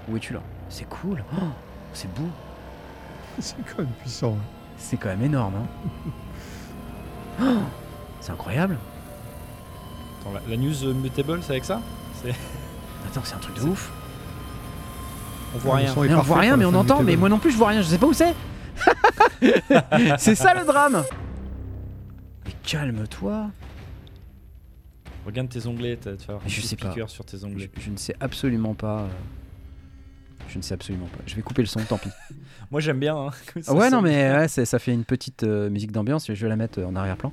Où 0.09 0.17
es-tu 0.17 0.33
là? 0.33 0.43
C'est 0.69 0.89
cool. 0.89 1.23
Oh, 1.37 1.45
c'est 1.95 2.13
beau. 2.15 2.29
C'est 3.39 3.57
quand 3.65 3.79
même 3.83 3.93
puissant. 4.01 4.35
hein. 4.35 4.45
C'est 4.77 4.97
quand 4.97 5.09
même 5.11 5.23
énorme. 5.23 5.55
hein. 5.55 5.67
Oh, 7.41 7.45
c'est 8.21 8.33
incroyable. 8.33 8.79
Attends, 10.21 10.33
la, 10.33 10.41
la 10.49 10.57
news 10.57 10.85
euh, 10.85 10.93
Mutable, 10.93 11.41
c'est 11.43 11.53
avec 11.53 11.65
ça 11.65 11.81
Attends, 13.07 13.23
c'est 13.25 13.35
un 13.35 13.39
truc 13.39 13.57
de 13.57 13.63
ouf. 13.63 13.91
On 15.55 15.59
voit 15.59 15.77
rien. 15.77 15.93
on 15.97 16.21
voit 16.23 16.39
rien, 16.39 16.57
mais 16.57 16.65
on 16.65 16.75
entend. 16.75 17.03
Mais 17.03 17.17
moi 17.17 17.29
non 17.29 17.39
plus, 17.39 17.51
je 17.51 17.57
vois 17.59 17.69
rien. 17.69 17.83
Je 17.83 17.89
sais 17.89 17.99
pas 17.99 18.07
où 18.07 18.13
c'est. 18.13 18.35
c'est 20.19 20.35
ça 20.35 20.55
le 20.55 20.65
drame. 20.65 21.05
Mais 22.47 22.53
calme-toi. 22.63 23.51
Regarde 25.27 25.49
tes 25.49 25.67
onglets, 25.67 25.97
t'as- 25.97 26.17
tu 26.17 26.27
vas 26.27 26.35
avoir 26.35 26.49
je 26.49 26.57
petit 26.61 26.67
sais 26.67 26.77
pas. 26.77 26.93
sur 27.07 27.25
tes 27.25 27.39
Je, 27.39 27.47
onglets. 27.47 27.71
je 27.79 27.91
ne 27.91 27.97
sais 27.97 28.15
absolument 28.19 28.75
pas. 28.75 29.07
Je 30.53 30.59
ne 30.59 30.63
sais 30.63 30.75
absolument 30.75 31.07
pas. 31.07 31.23
Je 31.27 31.35
vais 31.35 31.41
couper 31.41 31.63
le 31.63 31.67
son, 31.67 31.81
tant 31.81 31.97
pis. 31.97 32.11
Moi 32.71 32.81
j'aime 32.81 32.99
bien. 32.99 33.17
hein, 33.17 33.31
ça 33.63 33.73
ouais, 33.73 33.89
non, 33.89 34.03
mais 34.03 34.31
ouais, 34.31 34.49
ça 34.49 34.79
fait 34.79 34.93
une 34.93 35.05
petite 35.05 35.45
euh, 35.45 35.71
musique 35.71 35.93
d'ambiance. 35.93 36.27
Je 36.27 36.43
vais 36.43 36.49
la 36.49 36.57
mettre 36.57 36.79
euh, 36.79 36.85
en 36.87 36.95
arrière-plan. 36.95 37.33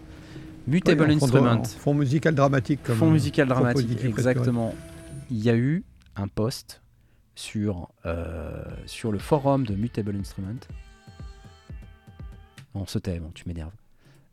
Mutable 0.68 1.12
Instrument. 1.12 1.52
en 1.52 1.64
Fond 1.66 1.94
musical 1.94 2.34
dramatique. 2.34 2.82
Comme, 2.84 2.96
Fond 2.96 3.12
musical 3.12 3.48
dramatique, 3.50 4.06
exactement. 4.06 4.74
Il 5.30 5.44
y 5.44 5.50
a 5.50 5.56
eu 5.56 5.84
un 6.16 6.30
post 6.30 6.82
sur, 7.36 7.90
euh, 8.06 8.64
sur 8.86 9.12
le 9.12 9.20
forum 9.20 9.66
de 9.66 9.76
Mutable 9.76 10.16
Instrument. 10.16 10.60
On 12.74 12.86
se 12.86 13.00
tait, 13.00 13.20
bon, 13.20 13.32
tu 13.34 13.48
m'énerves. 13.48 13.76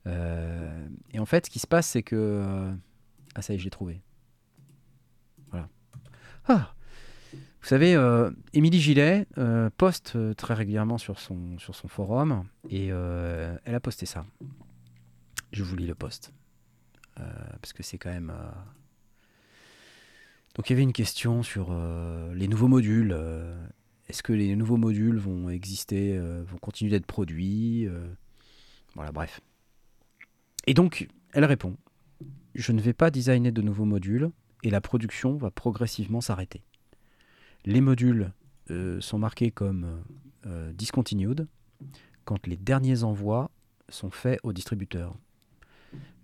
Euh, 0.07 0.87
et 1.13 1.19
en 1.19 1.27
fait, 1.27 1.47
ce 1.47 1.51
qui 1.51 1.59
se 1.59 1.67
passe, 1.67 1.89
c'est 1.89 2.03
que. 2.03 2.71
Ah, 3.35 3.43
ça 3.43 3.53
y 3.53 3.57
est, 3.57 3.59
je 3.59 3.65
l'ai 3.65 3.71
trouvé. 3.71 4.01
Voilà. 5.51 5.69
Ah 6.47 6.76
Vous 7.67 7.71
savez, 7.71 7.97
euh, 7.97 8.31
Émilie 8.53 8.81
Gillet 8.81 9.27
euh, 9.39 9.71
poste 9.77 10.13
euh, 10.15 10.35
très 10.35 10.55
régulièrement 10.55 10.99
sur 10.99 11.19
son, 11.19 11.57
forum 11.89 12.45
et 12.71 12.91
elle 12.91 13.75
a 13.75 13.81
posté 13.81 14.07
ça. 14.07 14.25
Je 15.51 15.65
vous 15.65 15.75
lis 15.75 15.89
le 15.89 15.97
post. 15.97 16.33
Parce 17.17 17.73
que 17.73 17.83
c'est 17.83 17.99
quand 17.99 18.13
même. 18.13 18.33
Donc 20.55 20.71
il 20.71 20.75
y 20.75 20.77
avait 20.77 20.85
une 20.85 20.93
question 20.93 21.43
sur 21.43 21.77
les 22.37 22.47
nouveaux 22.47 22.69
modules. 22.69 23.19
Est-ce 24.09 24.23
que 24.23 24.33
les 24.33 24.55
nouveaux 24.55 24.77
modules 24.77 25.19
vont 25.19 25.49
exister, 25.49 26.21
vont 26.21 26.59
continuer 26.59 26.93
d'être 26.93 27.07
produits 27.07 27.89
Voilà, 28.95 29.11
bref. 29.11 29.41
Et 30.69 30.75
donc, 30.75 31.09
elle 31.33 31.45
répond 31.45 31.77
Je 32.55 32.71
ne 32.71 32.81
vais 32.81 32.95
pas 32.95 33.11
designer 33.11 33.51
de 33.51 33.63
nouveaux 33.63 33.87
modules 33.87 34.31
et 34.63 34.71
la 34.71 34.81
production 34.81 35.37
va 35.37 35.51
progressivement 35.51 36.21
s'arrêter. 36.21 36.63
Les 37.67 37.81
modules 37.81 38.33
euh, 38.71 39.01
sont 39.01 39.19
marqués 39.19 39.51
comme 39.51 40.05
euh, 40.47 40.73
discontinued 40.73 41.49
quand 42.25 42.47
les 42.47 42.57
derniers 42.57 43.03
envois 43.03 43.51
sont 43.89 44.11
faits 44.11 44.39
au 44.45 44.53
distributeur. 44.53 45.17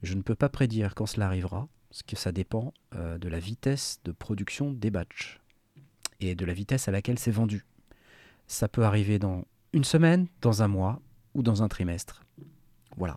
Je 0.04 0.14
ne 0.14 0.22
peux 0.22 0.36
pas 0.36 0.48
prédire 0.48 0.94
quand 0.94 1.06
cela 1.06 1.26
arrivera, 1.26 1.68
parce 1.90 2.04
que 2.04 2.14
ça 2.14 2.30
dépend 2.30 2.72
euh, 2.94 3.18
de 3.18 3.28
la 3.28 3.40
vitesse 3.40 4.00
de 4.04 4.12
production 4.12 4.72
des 4.72 4.90
batchs 4.90 5.40
et 6.20 6.36
de 6.36 6.44
la 6.44 6.54
vitesse 6.54 6.86
à 6.86 6.92
laquelle 6.92 7.18
c'est 7.18 7.32
vendu. 7.32 7.64
Ça 8.46 8.68
peut 8.68 8.84
arriver 8.84 9.18
dans 9.18 9.44
une 9.72 9.84
semaine, 9.84 10.28
dans 10.42 10.62
un 10.62 10.68
mois 10.68 11.00
ou 11.34 11.42
dans 11.42 11.64
un 11.64 11.68
trimestre. 11.68 12.24
Voilà. 12.96 13.16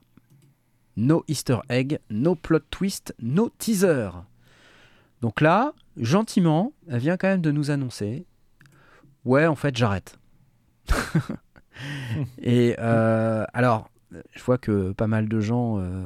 No 0.97 1.23
Easter 1.27 1.59
egg, 1.69 1.99
no 2.09 2.33
plot 2.33 2.61
twist, 2.71 3.13
no 3.19 3.49
teaser. 3.49 4.09
Donc 5.21 5.41
là, 5.41 5.73
gentiment, 5.97 6.73
elle 6.87 6.99
vient 6.99 7.17
quand 7.17 7.27
même 7.27 7.41
de 7.41 7.51
nous 7.51 7.71
annoncer 7.71 8.25
Ouais, 9.23 9.47
en 9.47 9.55
fait, 9.55 9.75
j'arrête. 9.75 10.19
Et 12.37 12.75
euh, 12.79 13.43
alors, 13.53 13.89
je 14.31 14.43
vois 14.43 14.57
que 14.57 14.91
pas 14.91 15.07
mal 15.07 15.27
de 15.27 15.39
gens 15.39 15.79
euh, 15.79 16.05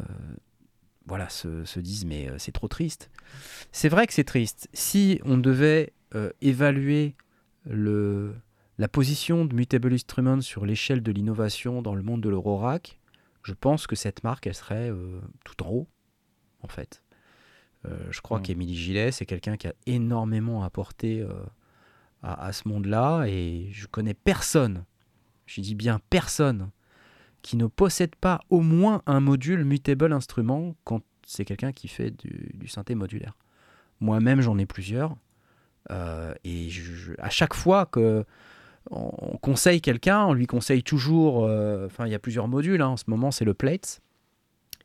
voilà, 1.05 1.29
se, 1.29 1.65
se 1.65 1.79
disent 1.79 2.05
Mais 2.05 2.29
euh, 2.29 2.35
c'est 2.37 2.51
trop 2.51 2.67
triste. 2.67 3.09
C'est 3.71 3.89
vrai 3.89 4.07
que 4.07 4.13
c'est 4.13 4.23
triste. 4.23 4.69
Si 4.73 5.19
on 5.25 5.37
devait 5.37 5.93
euh, 6.15 6.31
évaluer 6.41 7.15
le, 7.65 8.33
la 8.77 8.87
position 8.87 9.45
de 9.45 9.53
Mutable 9.53 9.93
Instruments 9.93 10.41
sur 10.41 10.65
l'échelle 10.65 11.03
de 11.03 11.11
l'innovation 11.11 11.81
dans 11.81 11.95
le 11.95 12.03
monde 12.03 12.21
de 12.21 12.29
l'Eurorack, 12.29 12.99
je 13.43 13.53
pense 13.53 13.87
que 13.87 13.95
cette 13.95 14.23
marque, 14.23 14.47
elle 14.47 14.55
serait 14.55 14.91
tout 15.43 15.63
en 15.63 15.69
haut, 15.69 15.87
en 16.61 16.67
fait. 16.67 17.03
Euh, 17.85 17.97
je 18.11 18.21
crois 18.21 18.39
Mm. 18.39 18.43
qu'Émilie 18.43 18.75
Gillet, 18.75 19.11
c'est 19.11 19.25
quelqu'un 19.25 19.55
qui 19.57 19.67
a 19.67 19.73
énormément 19.85 20.63
apporté 20.63 21.21
euh, 21.21 21.29
à, 22.23 22.45
à 22.47 22.51
ce 22.51 22.67
monde-là, 22.67 23.25
et 23.27 23.69
je 23.71 23.87
connais 23.87 24.13
personne, 24.13 24.83
je 25.45 25.61
dis 25.61 25.75
bien 25.75 25.99
personne, 26.09 26.71
qui 27.41 27.55
ne 27.55 27.67
possède 27.67 28.15
pas 28.17 28.41
au 28.49 28.59
moins 28.61 29.01
un 29.05 29.21
module 29.21 29.63
Mutable 29.63 30.11
Instrument 30.11 30.75
quand 30.83 31.01
c'est 31.25 31.45
quelqu'un 31.45 31.71
qui 31.71 31.87
fait 31.87 32.11
du, 32.11 32.51
du 32.53 32.67
synthé 32.67 32.95
modulaire. 32.95 33.37
Moi-même, 34.01 34.41
j'en 34.41 34.57
ai 34.57 34.65
plusieurs. 34.65 35.15
euh, 35.91 36.33
et 36.43 36.69
je- 36.69 36.93
je- 36.93 37.13
à 37.19 37.29
chaque 37.29 37.53
fois 37.53 37.85
que 37.85 38.25
on 38.91 39.11
on 39.33 39.37
conseille 39.37 39.79
quelqu'un, 39.81 40.25
on 40.25 40.33
lui 40.33 40.45
conseille 40.47 40.83
toujours. 40.83 41.45
euh, 41.45 41.85
Enfin, 41.85 42.05
il 42.05 42.11
y 42.11 42.15
a 42.15 42.19
plusieurs 42.19 42.47
modules. 42.49 42.81
hein. 42.81 42.89
En 42.89 42.97
ce 42.97 43.05
moment, 43.07 43.31
c'est 43.31 43.45
le 43.45 43.53
Plates 43.53 44.01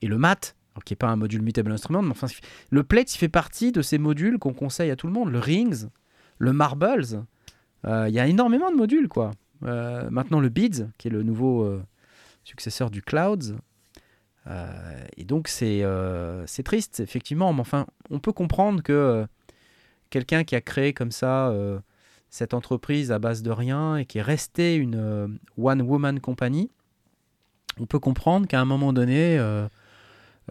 et 0.03 0.07
le 0.07 0.16
Mat, 0.19 0.55
qui 0.85 0.93
n'est 0.93 0.97
pas 0.97 1.09
un 1.09 1.17
module 1.17 1.43
Mutable 1.43 1.73
Instrument. 1.73 2.03
Mais 2.03 2.11
enfin, 2.11 2.27
le 2.71 2.83
Plates, 2.83 3.15
il 3.15 3.19
fait 3.19 3.29
partie 3.29 3.73
de 3.73 3.83
ces 3.83 3.99
modules 3.99 4.39
qu'on 4.39 4.55
conseille 4.55 4.91
à 4.91 4.97
tout 4.97 5.07
le 5.07 5.13
monde. 5.13 5.31
Le 5.31 5.39
Rings, 5.39 5.87
le 6.39 6.53
Marbles. 6.53 7.25
euh, 7.85 8.09
Il 8.09 8.15
y 8.15 8.21
a 8.21 8.27
énormément 8.27 8.71
de 8.71 8.77
modules, 8.77 9.09
quoi. 9.09 9.31
Euh, 9.65 10.09
maintenant, 10.11 10.41
le 10.41 10.49
Beads, 10.49 10.89
qui 10.99 11.09
est 11.09 11.11
le 11.11 11.23
nouveau 11.23 11.65
euh, 11.65 11.83
successeur 12.43 12.91
du 12.91 13.03
Clouds. 13.03 13.57
Et 15.17 15.25
donc, 15.25 15.49
c'est 15.49 15.83
triste, 16.65 17.01
effectivement. 17.01 17.53
Mais 17.53 17.61
enfin, 17.61 17.87
on 18.11 18.19
peut 18.19 18.33
comprendre 18.33 18.83
que 18.83 19.27
quelqu'un 20.11 20.45
qui 20.45 20.55
a 20.55 20.61
créé 20.61 20.93
comme 20.93 21.11
ça 21.11 21.53
cette 22.35 22.53
entreprise 22.53 23.13
à 23.13 23.21
base 23.21 23.43
de 23.43 23.53
rien 23.53 23.97
et 23.97 24.07
qui 24.07 24.19
est 24.19 24.23
resté 24.23 24.75
une 24.75 24.97
euh, 24.97 25.29
one-woman 25.57 26.19
company, 26.19 26.69
on 27.79 27.87
peut 27.87 28.01
comprendre 28.01 28.49
qu'à 28.49 28.61
un 28.61 28.65
moment 28.65 28.93
donné, 28.93 29.39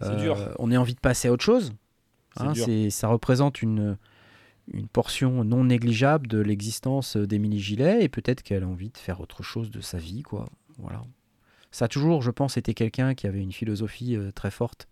C'est 0.02 0.16
dur. 0.16 0.36
on 0.58 0.70
ait 0.70 0.76
envie 0.76 0.94
de 0.94 1.00
passer 1.00 1.28
à 1.28 1.32
autre 1.32 1.44
chose. 1.44 1.72
Hein, 2.36 2.52
ça 2.90 3.08
représente 3.08 3.62
une, 3.62 3.96
une 4.72 4.88
portion 4.88 5.44
non 5.44 5.64
négligeable 5.64 6.26
de 6.26 6.38
l'existence 6.38 7.16
d'Émilie 7.16 7.60
Gillet 7.60 8.02
et 8.02 8.08
peut-être 8.08 8.42
qu'elle 8.42 8.64
a 8.64 8.68
envie 8.68 8.90
de 8.90 8.98
faire 8.98 9.20
autre 9.20 9.42
chose 9.42 9.70
de 9.70 9.80
sa 9.80 9.98
vie. 9.98 10.22
Quoi. 10.22 10.46
Voilà. 10.78 11.02
Ça 11.70 11.84
a 11.84 11.88
toujours, 11.88 12.22
je 12.22 12.30
pense, 12.30 12.56
été 12.56 12.74
quelqu'un 12.74 13.14
qui 13.14 13.26
avait 13.26 13.40
une 13.40 13.52
philosophie 13.52 14.16
euh, 14.16 14.30
très 14.30 14.50
forte 14.50 14.88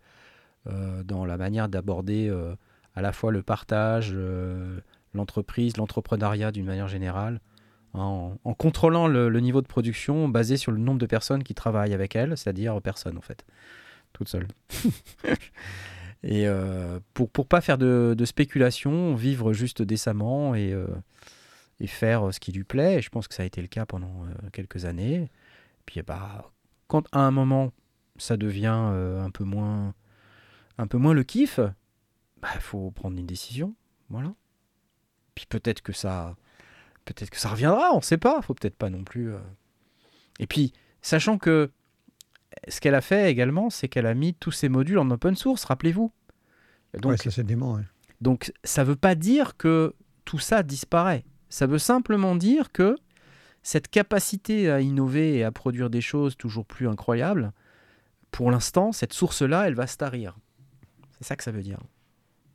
euh, 0.67 1.03
dans 1.03 1.25
la 1.25 1.37
manière 1.37 1.67
d'aborder 1.67 2.29
euh, 2.29 2.55
à 2.95 3.01
la 3.01 3.11
fois 3.11 3.31
le 3.31 3.41
partage, 3.41 4.11
euh, 4.13 4.79
l'entreprise, 5.13 5.75
l'entrepreneuriat 5.77 6.51
d'une 6.51 6.65
manière 6.65 6.87
générale, 6.87 7.41
hein, 7.93 7.99
en, 7.99 8.37
en 8.43 8.53
contrôlant 8.53 9.07
le, 9.07 9.27
le 9.27 9.39
niveau 9.41 9.61
de 9.61 9.67
production 9.67 10.29
basé 10.29 10.55
sur 10.55 10.71
le 10.71 10.77
nombre 10.77 10.99
de 10.99 11.05
personnes 11.05 11.43
qui 11.43 11.53
travaillent 11.53 11.93
avec 11.93 12.15
elle, 12.15 12.37
c'est-à-dire 12.37 12.81
personne 12.81 13.17
en 13.17 13.21
fait, 13.21 13.45
toute 14.13 14.29
seule. 14.29 14.47
et 16.23 16.47
euh, 16.47 16.99
pour 17.13 17.29
pour 17.29 17.47
pas 17.47 17.61
faire 17.61 17.77
de, 17.77 18.15
de 18.17 18.25
spéculation, 18.25 19.15
vivre 19.15 19.53
juste 19.53 19.81
décemment 19.81 20.55
et, 20.55 20.71
euh, 20.71 20.87
et 21.79 21.87
faire 21.87 22.27
euh, 22.27 22.31
ce 22.31 22.39
qui 22.39 22.51
lui 22.51 22.63
plaît. 22.63 22.97
Et 22.97 23.01
je 23.01 23.09
pense 23.09 23.27
que 23.27 23.33
ça 23.33 23.43
a 23.43 23.45
été 23.45 23.61
le 23.61 23.67
cas 23.67 23.85
pendant 23.85 24.25
quelques 24.51 24.85
années. 24.85 25.29
Puis 25.85 26.01
bah, 26.01 26.51
quand 26.87 27.05
à 27.11 27.19
un 27.19 27.31
moment 27.31 27.71
ça 28.17 28.37
devient 28.37 28.67
un 28.67 29.31
peu 29.31 29.43
moins 29.43 29.93
un 30.77 30.87
peu 30.87 30.97
moins 30.97 31.13
le 31.13 31.23
kiff, 31.23 31.59
bah 32.41 32.49
faut 32.59 32.91
prendre 32.91 33.17
une 33.17 33.25
décision, 33.25 33.75
voilà. 34.09 34.33
Puis 35.35 35.45
peut-être 35.47 35.81
que 35.81 35.93
ça 35.93 36.35
peut-être 37.05 37.31
que 37.31 37.39
ça 37.39 37.49
reviendra, 37.49 37.93
on 37.93 38.01
sait 38.01 38.17
pas, 38.17 38.41
faut 38.41 38.53
peut-être 38.53 38.77
pas 38.77 38.89
non 38.89 39.03
plus. 39.03 39.33
Et 40.39 40.47
puis 40.47 40.73
sachant 41.01 41.37
que 41.37 41.71
ce 42.67 42.79
qu'elle 42.79 42.95
a 42.95 43.01
fait 43.01 43.31
également, 43.31 43.69
c'est 43.69 43.87
qu'elle 43.87 44.05
a 44.05 44.13
mis 44.13 44.33
tous 44.33 44.51
ces 44.51 44.69
modules 44.69 44.99
en 44.99 45.09
open 45.11 45.35
source, 45.35 45.65
rappelez-vous. 45.65 46.11
Donc 46.99 47.11
ouais, 47.11 47.17
ça 47.17 47.31
c'est 47.31 47.43
dément. 47.43 47.73
ouais. 47.73 47.83
donc 48.21 48.53
ça 48.63 48.83
ne 48.83 48.89
veut 48.89 48.95
pas 48.95 49.15
dire 49.15 49.57
que 49.57 49.95
tout 50.25 50.39
ça 50.39 50.63
disparaît. 50.63 51.25
Ça 51.49 51.65
veut 51.65 51.79
simplement 51.79 52.35
dire 52.35 52.71
que 52.71 52.95
cette 53.63 53.87
capacité 53.87 54.69
à 54.69 54.81
innover 54.81 55.37
et 55.37 55.43
à 55.43 55.51
produire 55.51 55.89
des 55.89 56.01
choses 56.01 56.35
toujours 56.35 56.65
plus 56.65 56.87
incroyables, 56.87 57.51
pour 58.31 58.51
l'instant, 58.51 58.91
cette 58.91 59.13
source-là, 59.13 59.67
elle 59.67 59.75
va 59.75 59.87
se 59.87 59.97
tarir. 59.97 60.35
C'est 61.17 61.23
ça 61.23 61.35
que 61.35 61.43
ça 61.43 61.51
veut 61.51 61.61
dire. 61.61 61.79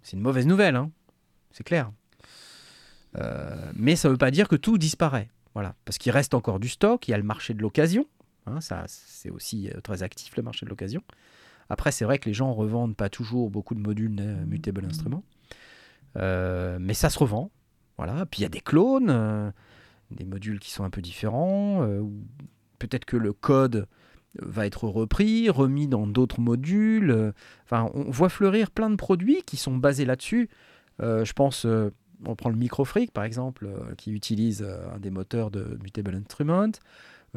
C'est 0.03 0.17
une 0.17 0.23
mauvaise 0.23 0.47
nouvelle, 0.47 0.77
hein 0.77 0.91
c'est 1.53 1.65
clair. 1.65 1.91
Euh, 3.17 3.73
mais 3.75 3.97
ça 3.97 4.09
ne 4.09 4.13
veut 4.13 4.19
pas 4.19 4.31
dire 4.31 4.49
que 4.49 4.57
tout 4.57 4.79
disparaît. 4.79 5.29
Voilà. 5.55 5.75
Parce 5.85 5.99
qu'il 5.99 6.13
reste 6.13 6.35
encore 6.35 6.61
du 6.61 6.69
stock, 6.69 7.09
il 7.09 7.11
y 7.11 7.15
a 7.15 7.17
le 7.17 7.25
marché 7.25 7.55
de 7.55 7.61
l'occasion. 7.61 8.07
Hein, 8.49 8.61
ça, 8.61 8.85
c'est 8.87 9.31
aussi 9.31 9.71
euh, 9.71 9.81
très 9.81 10.03
actif, 10.03 10.37
le 10.37 10.43
marché 10.43 10.67
de 10.67 10.71
l'occasion. 10.71 11.03
Après, 11.71 11.93
c'est 11.93 12.05
vrai 12.05 12.19
que 12.19 12.29
les 12.29 12.35
gens 12.35 12.53
revendent 12.53 12.97
pas 12.97 13.09
toujours 13.09 13.51
beaucoup 13.51 13.75
de 13.75 13.81
modules 13.81 14.17
euh, 14.21 14.45
Mutable 14.47 14.85
Instruments. 14.85 15.25
Euh, 16.17 16.79
mais 16.81 16.95
ça 16.95 17.11
se 17.11 17.19
revend. 17.19 17.51
Voilà. 17.99 18.27
Puis 18.27 18.41
il 18.41 18.43
y 18.43 18.47
a 18.47 18.51
des 18.51 18.61
clones, 18.61 19.11
euh, 19.11 19.51
des 20.11 20.25
modules 20.25 20.61
qui 20.61 20.71
sont 20.71 20.85
un 20.85 20.91
peu 20.91 21.03
différents. 21.03 21.87
Peut-être 22.79 23.05
que 23.05 23.17
le 23.17 23.33
code 23.33 23.87
va 24.41 24.67
être 24.67 24.85
repris, 24.85 25.51
remis 25.51 25.89
dans 25.89 26.07
d'autres 26.07 26.41
modules. 26.41 27.33
Enfin, 27.65 27.91
on 27.93 28.11
voit 28.11 28.29
fleurir 28.29 28.71
plein 28.71 28.89
de 28.89 28.97
produits 28.97 29.43
qui 29.45 29.57
sont 29.57 29.77
basés 29.77 30.05
là-dessus. 30.05 30.49
Je 31.01 31.33
pense, 31.33 31.67
on 32.25 32.37
prend 32.37 32.49
le 32.49 32.57
Microfreak 32.57 33.11
par 33.11 33.25
exemple, 33.25 33.69
qui 33.99 34.13
utilise 34.13 34.63
un 34.63 34.99
des 34.99 35.11
moteurs 35.11 35.51
de 35.51 35.77
Mutable 35.83 36.15
Instrument. 36.15 36.71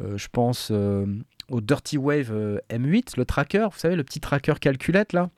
Euh, 0.00 0.16
je 0.16 0.28
pense 0.28 0.68
euh, 0.70 1.06
au 1.48 1.60
Dirty 1.60 1.98
Wave 1.98 2.30
euh, 2.32 2.58
M8, 2.70 3.16
le 3.16 3.24
tracker, 3.24 3.68
vous 3.70 3.78
savez, 3.78 3.96
le 3.96 4.04
petit 4.04 4.20
tracker 4.20 4.54
calculette 4.60 5.12
là. 5.12 5.30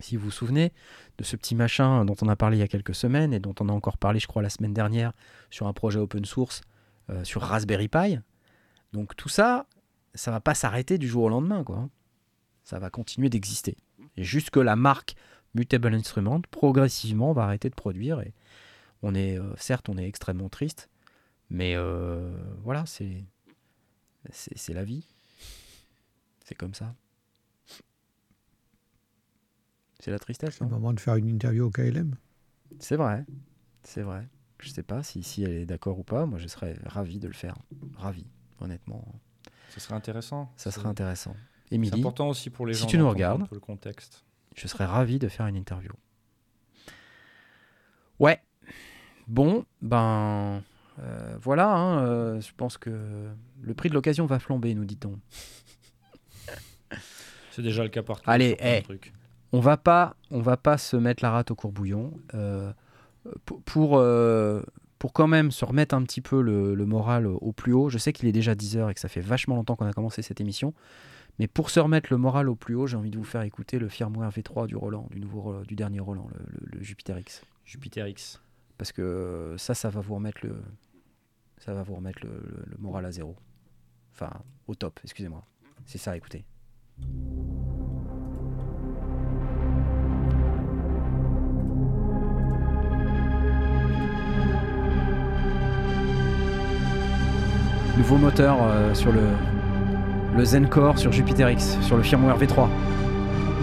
Si 0.00 0.16
vous 0.16 0.26
vous 0.26 0.30
souvenez 0.30 0.72
de 1.18 1.24
ce 1.24 1.34
petit 1.36 1.56
machin 1.56 2.04
dont 2.04 2.14
on 2.22 2.28
a 2.28 2.36
parlé 2.36 2.56
il 2.56 2.60
y 2.60 2.62
a 2.62 2.68
quelques 2.68 2.94
semaines 2.94 3.32
et 3.32 3.40
dont 3.40 3.54
on 3.60 3.68
a 3.68 3.72
encore 3.72 3.98
parlé, 3.98 4.20
je 4.20 4.28
crois, 4.28 4.42
la 4.42 4.50
semaine 4.50 4.72
dernière 4.72 5.12
sur 5.50 5.66
un 5.66 5.72
projet 5.72 5.98
open 5.98 6.24
source 6.24 6.60
sur 7.24 7.42
Raspberry 7.42 7.88
Pi. 7.88 8.18
Donc 8.92 9.16
tout 9.16 9.30
ça, 9.30 9.66
ça 10.14 10.30
va 10.30 10.40
pas 10.40 10.54
s'arrêter 10.54 10.98
du 10.98 11.08
jour 11.08 11.24
au 11.24 11.28
lendemain, 11.28 11.64
quoi. 11.64 11.88
Ça 12.62 12.78
va 12.78 12.90
continuer 12.90 13.28
d'exister. 13.28 13.76
Et 14.16 14.22
juste 14.22 14.50
que 14.50 14.60
la 14.60 14.76
marque 14.76 15.16
Mutable 15.54 15.92
Instrument, 15.94 16.42
progressivement, 16.52 17.32
va 17.32 17.44
arrêter 17.44 17.68
de 17.68 17.74
produire. 17.74 18.20
Et 18.20 18.34
on 19.02 19.16
est, 19.16 19.40
certes, 19.56 19.88
on 19.88 19.98
est 19.98 20.06
extrêmement 20.06 20.48
triste, 20.48 20.90
mais 21.50 21.74
voilà, 22.62 22.84
c'est, 22.86 23.24
c'est, 24.32 24.56
c'est 24.56 24.72
la 24.74 24.84
vie. 24.84 25.06
C'est 26.44 26.54
comme 26.54 26.74
ça. 26.74 26.94
C'est 30.00 30.10
la 30.10 30.18
tristesse. 30.18 30.54
C'est 30.58 30.64
le 30.64 30.70
moment 30.70 30.92
de 30.92 31.00
faire 31.00 31.16
une 31.16 31.28
interview 31.28 31.64
au 31.66 31.70
KLM. 31.70 32.16
C'est 32.78 32.96
vrai, 32.96 33.24
c'est 33.82 34.02
vrai. 34.02 34.28
Je 34.60 34.68
sais 34.70 34.82
pas 34.82 35.02
si, 35.02 35.22
si 35.22 35.42
elle 35.42 35.52
est 35.52 35.66
d'accord 35.66 35.98
ou 35.98 36.04
pas. 36.04 36.26
Moi, 36.26 36.38
je 36.38 36.46
serais 36.48 36.76
ravi 36.86 37.18
de 37.18 37.26
le 37.28 37.34
faire. 37.34 37.56
Ravi, 37.96 38.26
honnêtement. 38.60 39.04
Ce 39.70 39.80
serait 39.80 39.94
intéressant. 39.94 40.52
Ça 40.56 40.70
C'est- 40.70 40.78
serait 40.80 40.88
intéressant. 40.88 41.34
C'est 41.68 41.74
Émilie, 41.74 42.00
important 42.00 42.28
aussi 42.28 42.48
pour 42.50 42.66
les 42.66 42.74
si 42.74 42.80
gens. 42.82 42.86
tu 42.86 42.98
nous 42.98 43.08
regardes. 43.08 43.46
le 43.52 43.60
contexte. 43.60 44.24
je 44.56 44.66
serais 44.66 44.86
ravi 44.86 45.18
de 45.18 45.28
faire 45.28 45.46
une 45.46 45.56
interview. 45.56 45.92
Ouais. 48.18 48.40
Bon, 49.28 49.64
ben 49.82 50.62
euh, 51.00 51.36
voilà. 51.40 51.70
hein, 51.74 52.04
euh, 52.06 52.40
je 52.40 52.50
pense 52.56 52.78
que 52.78 52.90
le 53.60 53.74
prix 53.74 53.88
de 53.88 53.94
l'occasion 53.94 54.26
va 54.26 54.38
flamber, 54.38 54.74
nous 54.74 54.84
dit-on. 54.84 55.18
C'est 57.50 57.62
déjà 57.62 57.82
le 57.82 57.88
cas 57.88 58.02
partout. 58.02 58.28
Allez, 58.30 58.56
on 59.52 59.60
va 59.60 59.76
pas, 59.76 60.16
on 60.30 60.40
va 60.40 60.56
pas 60.56 60.78
se 60.78 60.96
mettre 60.96 61.22
la 61.22 61.30
rate 61.30 61.50
au 61.50 61.54
courbouillon. 61.54 62.12
Euh, 62.34 62.72
pour, 63.44 63.60
pour, 63.62 64.02
pour 64.98 65.12
quand 65.12 65.26
même 65.26 65.50
se 65.50 65.64
remettre 65.64 65.94
un 65.94 66.02
petit 66.02 66.20
peu 66.20 66.40
le, 66.40 66.74
le 66.74 66.86
moral 66.86 67.26
au 67.26 67.52
plus 67.52 67.72
haut, 67.72 67.88
je 67.88 67.98
sais 67.98 68.12
qu'il 68.12 68.28
est 68.28 68.32
déjà 68.32 68.54
10h 68.54 68.90
et 68.90 68.94
que 68.94 69.00
ça 69.00 69.08
fait 69.08 69.20
vachement 69.20 69.56
longtemps 69.56 69.76
qu'on 69.76 69.86
a 69.86 69.92
commencé 69.92 70.22
cette 70.22 70.40
émission, 70.40 70.72
mais 71.38 71.46
pour 71.46 71.70
se 71.70 71.78
remettre 71.80 72.08
le 72.12 72.16
moral 72.16 72.48
au 72.48 72.54
plus 72.54 72.74
haut, 72.74 72.86
j'ai 72.86 72.96
envie 72.96 73.10
de 73.10 73.18
vous 73.18 73.24
faire 73.24 73.42
écouter 73.42 73.78
le 73.78 73.88
firmware 73.88 74.30
V3 74.30 74.66
du 74.66 74.76
Roland, 74.76 75.08
du, 75.10 75.20
nouveau, 75.20 75.62
du 75.64 75.74
dernier 75.76 76.00
Roland, 76.00 76.28
le, 76.32 76.44
le- 76.72 76.78
le 76.78 76.82
Jupiter 76.82 77.18
X. 77.18 77.42
Jupiter 77.64 78.08
X. 78.08 78.40
Parce 78.76 78.92
que 78.92 79.54
ça, 79.58 79.74
ça 79.74 79.88
va 79.90 80.00
vous 80.00 80.14
remettre 80.14 80.38
le, 80.44 80.56
ça 81.58 81.74
va 81.74 81.82
vous 81.82 81.94
remettre 81.94 82.20
le, 82.24 82.76
moral 82.78 83.04
à 83.04 83.10
zéro. 83.10 83.36
Enfin, 84.14 84.30
au 84.66 84.74
top, 84.74 85.00
excusez-moi. 85.04 85.44
C'est 85.86 85.98
ça, 85.98 86.16
écoutez. 86.16 86.44
Nouveau 97.96 98.16
moteur 98.16 98.58
euh, 98.62 98.94
sur 98.94 99.12
le, 99.12 99.22
le 100.36 100.44
Zen 100.44 100.68
Core 100.68 100.98
sur 100.98 101.10
Jupiter 101.10 101.50
X, 101.50 101.78
sur 101.82 101.96
le 101.96 102.02
firmware 102.02 102.38
V3. 102.38 102.68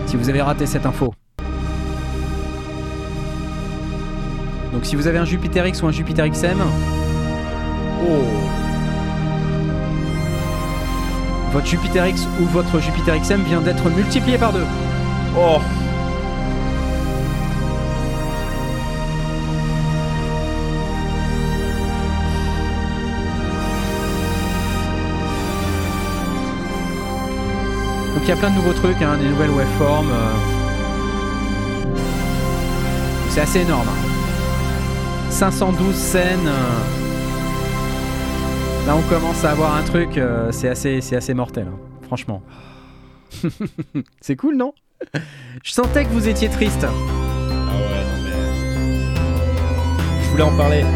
Si 0.08 0.18
vous 0.18 0.30
avez 0.30 0.42
raté 0.42 0.66
cette 0.66 0.86
info. 0.86 1.14
Donc 4.74 4.86
si 4.86 4.98
vous 4.98 5.08
avez 5.08 5.18
un 5.18 5.26
Jupiter 5.26 5.66
X 5.68 5.82
ou 5.82 5.88
un 5.88 5.92
Jupiter 5.92 6.30
XM, 6.30 6.60
Oh 8.08 8.24
votre 11.52 11.68
Jupiter 11.68 12.06
X 12.08 12.28
ou 12.42 12.46
votre 12.48 12.80
Jupiter 12.82 13.18
XM 13.18 13.42
vient 13.44 13.62
d'être 13.62 13.90
multiplié 13.90 14.38
par 14.38 14.52
deux. 14.52 14.66
Oh 15.38 15.60
Donc 28.14 28.24
il 28.24 28.30
y 28.30 28.32
a 28.32 28.36
plein 28.36 28.50
de 28.50 28.56
nouveaux 28.56 28.74
trucs, 28.74 29.02
hein, 29.02 29.18
des 29.20 29.28
nouvelles 29.30 29.50
waveforms. 29.52 30.12
euh. 30.12 30.34
C'est 33.30 33.42
assez 33.42 33.60
énorme. 33.62 33.88
hein. 33.88 35.32
512 35.32 35.96
scènes. 35.96 36.48
euh. 36.48 37.05
Là 38.86 38.96
on 38.96 39.02
commence 39.10 39.44
à 39.44 39.52
avoir 39.52 39.76
un 39.76 39.84
truc, 39.84 40.18
euh, 40.18 40.52
c'est 40.52 40.70
assez, 40.70 41.34
mortel, 41.34 41.68
hein, 41.68 41.78
franchement. 42.04 42.42
c'est 44.22 44.36
cool, 44.36 44.56
non? 44.58 44.74
Je 45.64 45.72
sentais 45.72 46.06
que 46.06 46.10
vous 46.10 46.28
étiez 46.28 46.50
triste. 46.50 46.86
Ah 46.86 46.92
ouais, 46.92 48.04
non 48.06 48.18
mais. 48.24 48.32
Je 50.24 50.30
voulais 50.30 50.44
en 50.44 50.56
parler. 50.56 50.86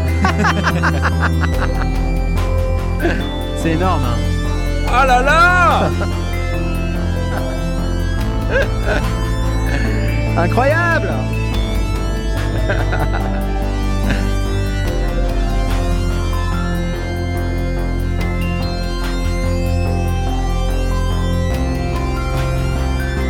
C'est 3.56 3.72
énorme. 3.72 4.02
hein. 4.04 4.16
Ah 4.92 5.04
là 5.06 5.22
là 5.22 5.90
Incroyable 10.38 11.10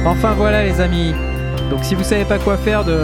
Enfin 0.07 0.33
voilà 0.35 0.65
les 0.65 0.81
amis. 0.81 1.13
Donc 1.71 1.85
si 1.85 1.95
vous 1.95 2.03
savez 2.03 2.25
pas 2.25 2.39
quoi 2.39 2.57
faire 2.57 2.85
de, 2.85 2.99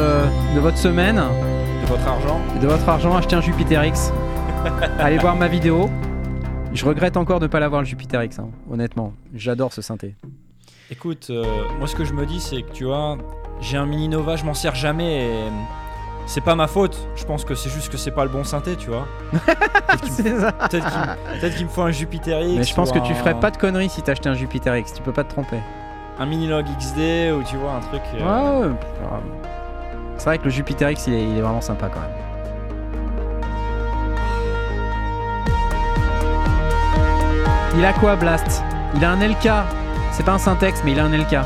de 0.55 0.61
votre 0.61 0.79
semaine, 0.79 1.17
De 1.17 1.87
votre 1.87 2.07
argent 2.09 2.41
de 2.61 2.67
votre 2.67 2.89
argent, 2.89 3.17
achetez 3.17 3.37
un 3.37 3.41
Jupiter 3.41 3.85
X. 3.85 4.13
Allez 4.99 5.19
voir 5.19 5.37
ma 5.37 5.47
vidéo. 5.47 5.91
Je 6.73 6.85
regrette 6.85 7.17
encore 7.17 7.39
de 7.39 7.45
ne 7.47 7.51
pas 7.51 7.61
l'avoir 7.61 7.83
le 7.83 7.87
Jupiter 7.87 8.23
X, 8.25 8.39
hein, 8.39 8.49
honnêtement. 8.71 9.13
J'adore 9.35 9.73
ce 9.73 9.83
synthé. 9.83 10.15
Écoute, 10.91 11.29
euh, 11.31 11.45
moi 11.79 11.87
ce 11.87 11.95
que 11.97 12.05
je 12.05 12.13
me 12.13 12.25
dis 12.27 12.41
c'est 12.41 12.63
que 12.63 12.71
tu 12.73 12.85
vois, 12.85 13.19
j'ai 13.61 13.77
un 13.77 13.87
mini 13.87 14.09
Nova, 14.09 14.37
je 14.37 14.45
m'en 14.45 14.55
sers 14.55 14.75
jamais 14.75 15.27
et 15.27 15.45
c'est 16.27 16.41
pas 16.41 16.55
ma 16.55 16.67
faute. 16.67 16.97
Je 17.15 17.25
pense 17.25 17.45
que 17.45 17.55
c'est 17.55 17.71
juste 17.71 17.91
que 17.91 17.97
c'est 17.99 18.11
pas 18.11 18.25
le 18.25 18.31
bon 18.31 18.43
synthé, 18.43 18.75
tu 18.77 18.89
vois. 18.89 19.07
Peut-être 19.93 21.57
qu'il 21.57 21.67
me 21.67 21.71
faut 21.71 21.83
un 21.83 21.91
Jupiter 21.91 22.41
X. 22.41 22.57
Mais 22.59 22.65
je 22.65 22.75
pense 22.75 22.91
que 22.91 22.99
tu 23.01 23.15
ferais 23.15 23.39
pas 23.39 23.51
de 23.51 23.59
conneries 23.59 23.91
si 23.91 24.03
t'achetais 24.03 24.29
un 24.29 24.35
Jupiter 24.35 24.77
X. 24.77 24.95
Tu 24.95 25.03
peux 25.03 25.13
pas 25.13 25.25
te 25.25 25.31
tromper. 25.33 25.59
Un 26.19 26.27
mini 26.27 26.47
log 26.47 26.65
XD 26.79 27.33
ou 27.33 27.43
tu 27.43 27.57
vois 27.57 27.73
un 27.73 27.81
truc. 27.81 28.03
euh, 28.15 28.63
Ouais, 28.63 28.69
ouais. 28.69 29.21
C'est 30.17 30.25
vrai 30.25 30.39
que 30.39 30.45
le 30.45 30.51
Jupiter 30.51 30.91
X, 30.91 31.07
il 31.09 31.15
est, 31.15 31.23
il 31.25 31.39
est 31.39 31.43
vraiment 31.43 31.61
sympa 31.61 31.89
quand 31.93 32.01
même. 32.01 32.11
Il 37.77 37.85
a 37.85 37.93
quoi, 37.93 38.17
Blast? 38.17 38.63
Il 38.95 39.05
a 39.05 39.11
un 39.13 39.17
LK. 39.21 39.49
C'est 40.13 40.25
pas 40.25 40.33
un 40.33 40.39
Syntex, 40.39 40.81
mais 40.85 40.93
il 40.93 41.01
a 41.01 41.05
un 41.05 41.11
LK. 41.17 41.37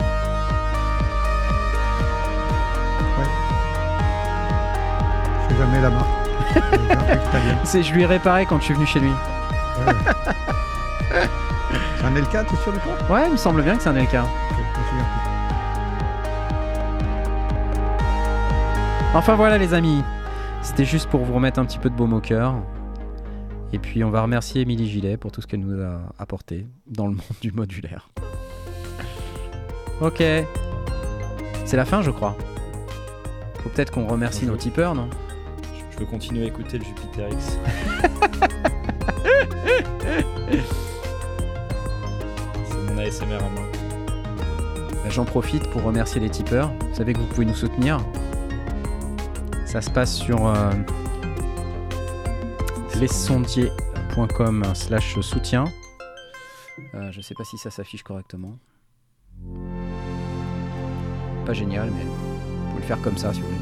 Je 5.49 5.55
sais 5.55 5.59
jamais 5.59 5.81
la 5.81 5.91
marque. 5.91 6.07
C'est 7.65 7.83
je 7.83 7.93
lui 7.95 8.03
ai 8.03 8.07
réparé 8.07 8.47
quand 8.47 8.59
je 8.59 8.65
suis 8.65 8.75
venu 8.75 8.87
chez 8.87 9.01
lui. 9.01 9.11
Ouais. 9.11 9.95
C'est 11.99 12.05
un 12.07 12.11
LK, 12.11 12.31
t'es 12.49 12.57
sûr 12.57 12.73
de 12.73 12.79
toi? 12.79 12.93
Ouais, 13.17 13.25
il 13.27 13.33
me 13.33 13.37
semble 13.37 13.63
bien 13.63 13.77
que 13.77 13.83
c'est 13.83 13.89
un 13.89 13.93
LK. 13.95 14.15
Enfin 19.13 19.35
voilà, 19.35 19.59
les 19.59 19.75
amis. 19.75 20.05
C'était 20.63 20.85
juste 20.85 21.11
pour 21.11 21.25
vous 21.25 21.35
remettre 21.35 21.59
un 21.59 21.65
petit 21.65 21.81
peu 21.81 21.91
de 21.91 21.97
baume 21.97 22.13
au 22.13 22.21
cœur. 22.21 22.55
Et 23.73 23.81
puis 23.81 24.05
on 24.05 24.11
va 24.11 24.23
remercier 24.23 24.63
Émilie 24.63 24.89
Gillet 24.89 25.17
pour 25.17 25.33
tout 25.33 25.41
ce 25.41 25.49
qu'elle 25.49 25.61
nous 25.61 25.83
a 25.83 26.01
apporté 26.19 26.69
dans 26.87 27.07
le 27.07 27.13
monde 27.15 27.23
du 27.41 27.51
modulaire. 27.51 28.09
Ok. 30.01 30.23
C'est 31.65 31.77
la 31.77 31.85
fin, 31.85 32.03
je 32.03 32.13
crois. 32.13 32.37
Faut 33.63 33.69
peut-être 33.71 33.91
qu'on 33.91 34.07
remercie 34.07 34.47
nos 34.47 34.57
tipeurs, 34.57 34.95
non? 34.95 35.11
Je 35.91 35.99
veux 35.99 36.07
continuer 36.07 36.45
à 36.45 36.47
écouter 36.47 36.79
le 36.79 36.85
Jupiter 36.85 37.29
X. 37.31 37.59
c'est 42.65 42.79
mon 42.87 42.97
ASMR 42.97 43.35
à 43.35 43.49
moi. 43.49 43.63
J'en 45.09 45.25
profite 45.25 45.69
pour 45.71 45.83
remercier 45.83 46.21
les 46.21 46.31
tipeurs. 46.31 46.71
Vous 46.91 46.95
savez 46.95 47.13
que 47.13 47.19
vous 47.19 47.27
pouvez 47.27 47.45
nous 47.45 47.55
soutenir. 47.55 47.99
Ça 49.71 49.81
se 49.81 49.89
passe 49.91 50.17
sur 50.17 50.49
euh, 50.49 50.73
lesondiers.com 52.99 54.65
slash 54.75 55.21
soutien. 55.21 55.65
Euh, 56.95 57.13
je 57.13 57.21
sais 57.21 57.35
pas 57.35 57.45
si 57.45 57.57
ça 57.57 57.71
s'affiche 57.71 58.03
correctement. 58.03 58.57
Pas 61.47 61.53
génial, 61.53 61.91
mais 61.93 62.03
vous 62.03 62.69
pouvez 62.71 62.81
le 62.81 62.87
faire 62.87 63.01
comme 63.01 63.17
ça 63.17 63.33
si 63.33 63.41
vous 63.43 63.47
voulez. 63.47 63.61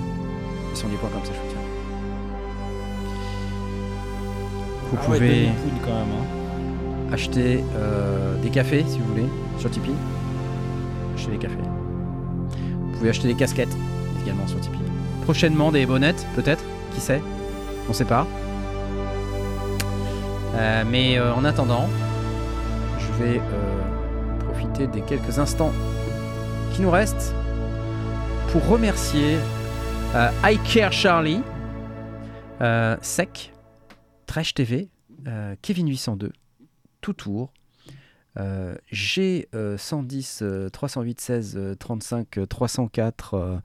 Lesondiers.com 0.70 1.20
slash 1.24 1.36
soutien. 1.36 1.58
Vous 4.90 4.96
Ah 4.98 5.04
pouvez 5.04 5.48
quand 5.84 5.90
même. 5.92 6.08
hein. 6.08 7.12
acheter 7.12 7.62
euh, 7.76 8.40
des 8.40 8.48
cafés 8.48 8.82
si 8.88 8.98
vous 8.98 9.08
voulez 9.08 9.28
sur 9.58 9.70
Tipeee. 9.70 9.92
Acheter 11.14 11.32
des 11.32 11.38
cafés. 11.38 11.56
Vous 12.80 12.92
pouvez 12.96 13.10
acheter 13.10 13.28
des 13.28 13.34
casquettes 13.34 13.76
également 14.24 14.46
sur 14.46 14.58
Tipeee. 14.60 14.78
Prochainement 15.28 15.70
des 15.70 15.84
bonnettes, 15.84 16.26
peut-être, 16.34 16.64
qui 16.94 17.02
sait 17.02 17.20
On 17.86 17.92
sait 17.92 18.06
pas. 18.06 18.26
Euh, 20.54 20.84
mais 20.90 21.18
euh, 21.18 21.34
en 21.34 21.44
attendant, 21.44 21.86
je 22.98 23.22
vais 23.22 23.38
euh, 23.38 24.38
profiter 24.38 24.86
des 24.86 25.02
quelques 25.02 25.38
instants 25.38 25.74
qui 26.72 26.80
nous 26.80 26.90
restent 26.90 27.34
pour 28.52 28.66
remercier 28.66 29.36
I 30.14 30.58
Care 30.64 30.92
Charlie, 30.92 31.42
Sec, 33.02 33.52
Trash 34.24 34.54
TV, 34.54 34.88
Kevin 35.60 35.88
802, 35.88 36.32
tout 37.02 37.12
tour. 37.12 37.52
Euh, 38.38 38.74
G 38.92 39.48
euh, 39.54 39.76
110 39.76 40.40
euh, 40.42 40.68
308 40.68 41.20
16 41.20 41.54
euh, 41.56 41.74
35 41.74 42.38
euh, 42.38 42.46
304. 42.46 43.34
euh, 43.34 43.56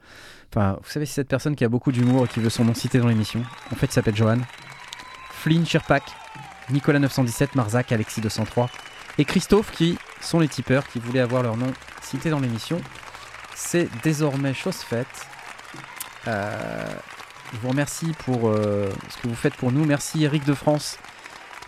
Enfin, 0.50 0.78
vous 0.82 0.90
savez, 0.90 1.06
c'est 1.06 1.14
cette 1.16 1.28
personne 1.28 1.56
qui 1.56 1.64
a 1.66 1.70
beaucoup 1.70 1.92
d'humour 1.92 2.26
et 2.26 2.28
qui 2.28 2.40
veut 2.40 2.50
son 2.50 2.66
nom 2.66 2.74
cité 2.74 3.00
dans 3.00 3.08
l'émission. 3.08 3.44
En 3.72 3.76
fait, 3.76 3.88
il 3.88 3.92
s'appelle 3.92 4.16
Johan. 4.16 4.38
Flynn 5.32 5.66
Sherpak, 5.66 6.04
Nicolas 6.70 7.00
917, 7.00 7.56
Marzac, 7.56 7.92
Alexis 7.92 8.22
203 8.22 8.70
et 9.18 9.26
Christophe 9.26 9.72
qui 9.72 9.98
sont 10.22 10.40
les 10.40 10.48
tipeurs 10.48 10.88
qui 10.88 11.00
voulaient 11.00 11.20
avoir 11.20 11.44
leur 11.44 11.58
nom 11.58 11.72
cité 12.02 12.30
dans 12.30 12.40
l'émission. 12.40 12.80
C'est 13.56 13.90
désormais 14.04 14.54
chose 14.54 14.78
faite. 14.78 15.08
Euh, 16.28 16.88
je 17.54 17.58
vous 17.60 17.70
remercie 17.70 18.14
pour 18.26 18.48
euh, 18.48 18.90
ce 19.10 19.22
que 19.22 19.28
vous 19.28 19.36
faites 19.36 19.56
pour 19.56 19.72
nous. 19.72 19.86
Merci 19.86 20.24
Eric 20.24 20.46
de 20.46 20.54
France 20.54 20.98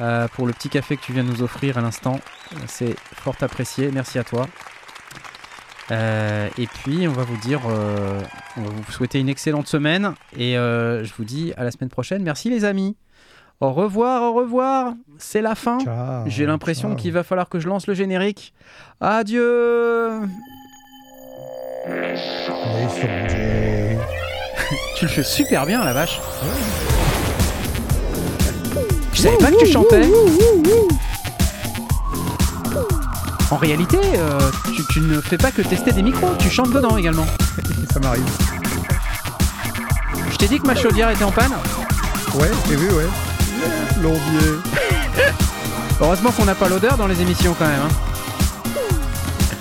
euh, 0.01 0.27
pour 0.29 0.45
le 0.45 0.53
petit 0.53 0.69
café 0.69 0.97
que 0.97 1.01
tu 1.01 1.13
viens 1.13 1.23
de 1.23 1.29
nous 1.29 1.41
offrir 1.41 1.77
à 1.77 1.81
l'instant. 1.81 2.19
C'est 2.67 2.95
fort 3.13 3.35
apprécié. 3.41 3.91
Merci 3.91 4.19
à 4.19 4.23
toi. 4.23 4.47
Euh, 5.91 6.49
et 6.57 6.67
puis, 6.67 7.07
on 7.07 7.11
va 7.11 7.23
vous 7.23 7.37
dire, 7.37 7.61
euh, 7.69 8.19
on 8.57 8.61
va 8.61 8.69
vous 8.69 8.91
souhaiter 8.91 9.19
une 9.19 9.29
excellente 9.29 9.67
semaine. 9.67 10.13
Et 10.37 10.53
je 10.53 11.13
vous 11.17 11.25
dis 11.25 11.53
à 11.57 11.63
la 11.63 11.71
semaine 11.71 11.89
prochaine. 11.89 12.23
Merci 12.23 12.49
les 12.49 12.65
amis. 12.65 12.97
Au 13.61 13.71
revoir, 13.71 14.21
au 14.23 14.33
revoir. 14.33 14.93
C'est 15.17 15.41
la 15.41 15.55
fin. 15.55 15.77
J'ai 16.25 16.45
l'impression 16.45 16.95
qu'il 16.95 17.13
va 17.13 17.23
falloir 17.23 17.47
que 17.47 17.59
je 17.59 17.69
lance 17.69 17.87
le 17.87 17.93
générique. 17.93 18.53
Adieu. 18.99 20.21
Les 21.87 22.17
sondiers. 22.45 23.97
Tu 24.97 25.05
le 25.05 25.11
fais 25.11 25.23
super 25.23 25.65
bien, 25.65 25.83
la 25.83 25.93
vache. 25.93 26.19
Savais 29.25 29.37
pas 29.37 29.51
que 29.51 29.63
tu 29.65 29.71
chantais. 29.71 30.01
En 33.51 33.57
réalité, 33.57 33.97
euh, 34.17 34.39
tu, 34.75 34.81
tu 34.91 34.99
ne 35.01 35.21
fais 35.21 35.37
pas 35.37 35.51
que 35.51 35.61
tester 35.61 35.91
des 35.91 36.01
micros, 36.01 36.31
tu 36.39 36.49
chantes 36.49 36.71
dedans 36.71 36.97
également. 36.97 37.25
Ça 37.93 37.99
m'arrive. 37.99 38.23
Je 40.31 40.37
t'ai 40.37 40.47
dit 40.47 40.59
que 40.59 40.67
ma 40.67 40.75
chaudière 40.75 41.09
était 41.11 41.23
en 41.23 41.31
panne. 41.31 41.53
Ouais, 42.35 42.49
j'ai 42.67 42.75
vu, 42.75 42.89
ouais. 42.91 43.05
Plombier. 43.99 44.59
Heureusement 46.01 46.31
qu'on 46.31 46.45
n'a 46.45 46.55
pas 46.55 46.67
l'odeur 46.67 46.97
dans 46.97 47.07
les 47.07 47.21
émissions 47.21 47.55
quand 47.57 47.65
même. 47.67 47.79
hein. 47.85 47.95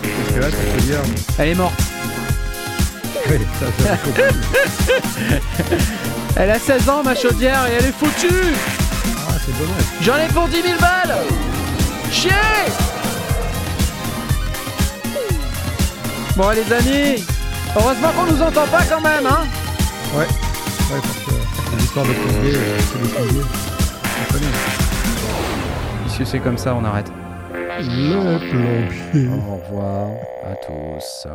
Parce 0.02 0.34
que 0.34 0.40
là, 0.40 0.50
ça 0.50 0.56
peut 0.74 0.80
dire. 0.82 0.98
Elle 1.38 1.48
est 1.50 1.54
morte. 1.54 1.74
Ouais, 3.28 3.40
ça, 3.60 3.66
ça, 3.84 3.96
j'ai 4.04 4.10
compris. 4.10 5.40
Elle 6.36 6.50
a 6.50 6.58
16 6.58 6.88
ans, 6.88 7.02
ma 7.04 7.14
chaudière, 7.14 7.66
et 7.68 7.74
elle 7.78 7.86
est 7.86 7.94
foutue. 7.96 8.52
C'est 9.44 9.58
dommage. 9.58 9.84
J'en 10.00 10.16
ai 10.16 10.28
pour 10.32 10.48
10 10.48 10.62
000 10.62 10.80
balles. 10.80 11.16
Chier 12.10 12.30
Bon 16.36 16.50
les 16.50 16.72
amis, 16.72 17.24
heureusement 17.76 18.08
qu'on 18.16 18.32
nous 18.32 18.42
entend 18.42 18.66
pas 18.66 18.82
quand 18.88 19.00
même, 19.00 19.24
hein 19.26 19.44
Ouais. 20.14 20.24
Ouais, 20.24 21.00
parce 21.00 21.18
que 21.18 21.76
l'histoire 21.76 22.04
de 22.06 22.12
plombier, 22.12 22.54
euh, 22.56 22.78
c'est 22.80 23.02
des 23.02 23.08
plombiers. 23.08 23.42
On 24.20 24.32
connaît. 24.32 24.46
Puisque 26.06 26.26
c'est 26.26 26.40
comme 26.40 26.58
ça, 26.58 26.74
on 26.74 26.84
arrête. 26.84 27.10
Le 27.78 28.38
plombier. 28.50 29.28
Au 29.28 29.56
revoir 29.56 30.08
à 30.44 30.54
tous. 30.56 31.28